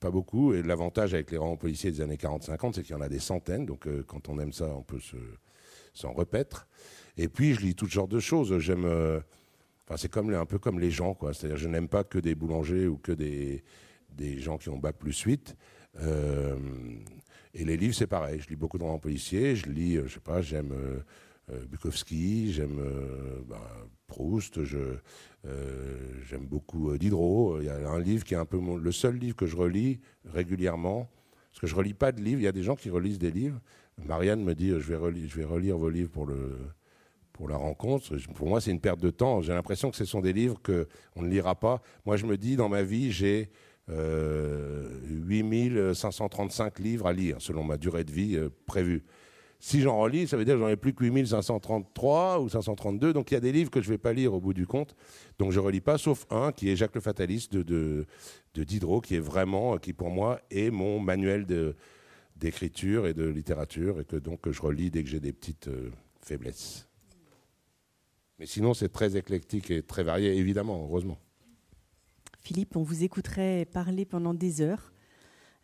pas 0.00 0.10
beaucoup. 0.10 0.54
Et 0.54 0.62
l'avantage 0.62 1.14
avec 1.14 1.30
les 1.30 1.38
romans 1.38 1.56
policiers 1.56 1.90
des 1.90 2.00
années 2.00 2.16
40-50, 2.16 2.74
c'est 2.74 2.82
qu'il 2.82 2.94
y 2.94 2.98
en 2.98 3.00
a 3.00 3.08
des 3.08 3.18
centaines. 3.18 3.66
Donc, 3.66 3.88
quand 4.06 4.28
on 4.28 4.38
aime 4.38 4.52
ça, 4.52 4.66
on 4.66 4.82
peut 4.82 5.00
s'en 5.94 6.12
repaître. 6.12 6.68
Et 7.16 7.28
puis, 7.28 7.54
je 7.54 7.60
lis 7.60 7.74
toutes 7.74 7.92
sortes 7.92 8.10
de 8.10 8.20
choses. 8.20 8.58
J'aime. 8.58 8.84
Enfin, 9.86 9.96
c'est 9.96 10.10
comme 10.10 10.32
un 10.32 10.46
peu 10.46 10.58
comme 10.58 10.78
les 10.80 10.90
gens, 10.90 11.14
quoi. 11.14 11.34
C'est-à-dire, 11.34 11.58
je 11.58 11.68
n'aime 11.68 11.88
pas 11.88 12.04
que 12.04 12.18
des 12.18 12.34
boulangers 12.34 12.86
ou 12.86 12.96
que 12.96 13.12
des, 13.12 13.64
des 14.10 14.38
gens 14.38 14.58
qui 14.58 14.68
ont 14.68 14.78
bac 14.78 14.96
plus 14.96 15.18
8. 15.18 15.56
Et 17.54 17.64
les 17.64 17.76
livres, 17.76 17.94
c'est 17.94 18.06
pareil. 18.06 18.40
Je 18.40 18.48
lis 18.48 18.56
beaucoup 18.56 18.78
de 18.78 18.82
romans 18.82 18.98
policiers. 18.98 19.56
Je 19.56 19.68
lis, 19.68 19.96
euh, 19.96 20.06
je 20.06 20.14
sais 20.14 20.20
pas, 20.20 20.40
j'aime 20.40 20.72
euh, 20.72 21.00
euh, 21.50 21.66
Bukowski, 21.66 22.52
j'aime 22.52 22.80
bah, 23.46 23.70
Proust, 24.06 24.64
j'aime 25.44 26.46
beaucoup 26.46 26.96
Diderot. 26.96 27.60
Il 27.60 27.66
y 27.66 27.68
a 27.68 27.90
un 27.90 28.00
livre 28.00 28.24
qui 28.24 28.34
est 28.34 28.38
un 28.38 28.44
peu 28.44 28.58
le 28.78 28.92
seul 28.92 29.16
livre 29.16 29.36
que 29.36 29.46
je 29.46 29.56
relis 29.56 30.00
régulièrement. 30.24 31.08
Parce 31.50 31.60
que 31.60 31.66
je 31.66 31.74
relis 31.74 31.94
pas 31.94 32.12
de 32.12 32.20
livres. 32.20 32.40
Il 32.40 32.44
y 32.44 32.48
a 32.48 32.52
des 32.52 32.62
gens 32.62 32.76
qui 32.76 32.90
relisent 32.90 33.18
des 33.18 33.30
livres. 33.30 33.60
Marianne 34.06 34.42
me 34.42 34.54
dit 34.54 34.70
je 34.70 34.88
vais 34.88 34.96
relire, 34.96 35.28
je 35.28 35.36
vais 35.36 35.44
relire 35.44 35.76
vos 35.76 35.90
livres 35.90 36.10
pour 36.10 36.26
le 36.26 36.56
pour 37.32 37.48
la 37.48 37.56
rencontre. 37.56 38.16
Pour 38.34 38.48
moi, 38.48 38.60
c'est 38.60 38.70
une 38.70 38.80
perte 38.80 39.00
de 39.00 39.10
temps. 39.10 39.40
J'ai 39.40 39.52
l'impression 39.52 39.90
que 39.90 39.96
ce 39.96 40.04
sont 40.04 40.20
des 40.20 40.32
livres 40.32 40.60
que 40.62 40.88
on 41.16 41.22
ne 41.22 41.28
lira 41.28 41.54
pas. 41.54 41.82
Moi, 42.04 42.16
je 42.16 42.26
me 42.26 42.36
dis 42.36 42.56
dans 42.56 42.68
ma 42.68 42.82
vie, 42.82 43.10
j'ai 43.10 43.50
8535 43.88 46.78
euh, 46.78 46.82
livres 46.82 47.06
à 47.06 47.12
lire, 47.12 47.36
selon 47.40 47.64
ma 47.64 47.76
durée 47.76 48.04
de 48.04 48.12
vie 48.12 48.36
euh, 48.36 48.48
prévue. 48.66 49.02
Si 49.64 49.80
j'en 49.80 49.96
relis, 49.96 50.26
ça 50.26 50.36
veut 50.36 50.44
dire 50.44 50.54
que 50.54 50.60
j'en 50.60 50.68
ai 50.68 50.76
plus 50.76 50.92
que 50.92 51.04
8533 51.04 52.40
ou 52.40 52.48
532. 52.48 53.12
Donc 53.12 53.30
il 53.30 53.34
y 53.34 53.36
a 53.36 53.40
des 53.40 53.52
livres 53.52 53.70
que 53.70 53.80
je 53.80 53.86
ne 53.86 53.94
vais 53.94 53.98
pas 53.98 54.12
lire 54.12 54.34
au 54.34 54.40
bout 54.40 54.54
du 54.54 54.66
compte. 54.66 54.96
Donc 55.38 55.52
je 55.52 55.60
ne 55.60 55.64
relis 55.64 55.80
pas, 55.80 55.98
sauf 55.98 56.26
un 56.30 56.50
qui 56.50 56.68
est 56.68 56.74
Jacques 56.74 56.96
le 56.96 57.00
Fataliste 57.00 57.52
de, 57.52 58.04
de, 58.54 58.64
Diderot, 58.64 59.00
qui 59.00 59.14
est 59.14 59.20
vraiment, 59.20 59.78
qui 59.78 59.92
pour 59.92 60.10
moi 60.10 60.40
est 60.50 60.72
mon 60.72 60.98
manuel 60.98 61.46
d'écriture 62.34 63.06
et 63.06 63.14
de 63.14 63.24
littérature, 63.24 64.00
et 64.00 64.04
que 64.04 64.16
donc 64.16 64.50
je 64.50 64.60
relis 64.60 64.90
dès 64.90 65.04
que 65.04 65.08
j'ai 65.08 65.20
des 65.20 65.32
petites 65.32 65.68
euh, 65.68 65.92
faiblesses. 66.20 66.88
Mais 68.40 68.46
sinon, 68.46 68.74
c'est 68.74 68.88
très 68.88 69.16
éclectique 69.16 69.70
et 69.70 69.84
très 69.84 70.02
varié, 70.02 70.36
évidemment, 70.36 70.82
heureusement. 70.82 71.18
Philippe, 72.40 72.74
on 72.74 72.82
vous 72.82 73.04
écouterait 73.04 73.64
parler 73.64 74.06
pendant 74.06 74.34
des 74.34 74.60
heures, 74.60 74.92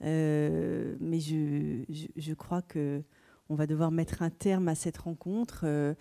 euh, 0.05 0.95
mais 1.01 1.19
je, 1.19 2.35
crois 2.35 2.63
que 2.63 3.03
on 3.49 3.55
va 3.55 3.67
devoir 3.67 3.91
mettre 3.91 4.23
un 4.23 4.31
terme 4.31 4.69
à 4.69 4.75
cette 4.75 4.99
rencontre. 4.99 5.61
Euh, 5.65 5.95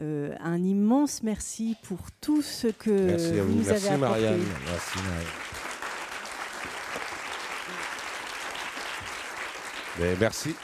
euh, 0.00 0.34
un 0.40 0.62
immense 0.62 1.22
merci 1.22 1.76
pour 1.82 1.98
tout 2.20 2.40
ce 2.40 2.68
que 2.68 2.90
merci 2.90 3.38
vous, 3.40 3.52
nous 3.52 3.68
avez 3.68 3.88
apporté. 3.88 3.98
Marianne. 3.98 4.40
Merci 4.66 4.98
Marianne. 9.98 10.16
merci. 10.18 10.54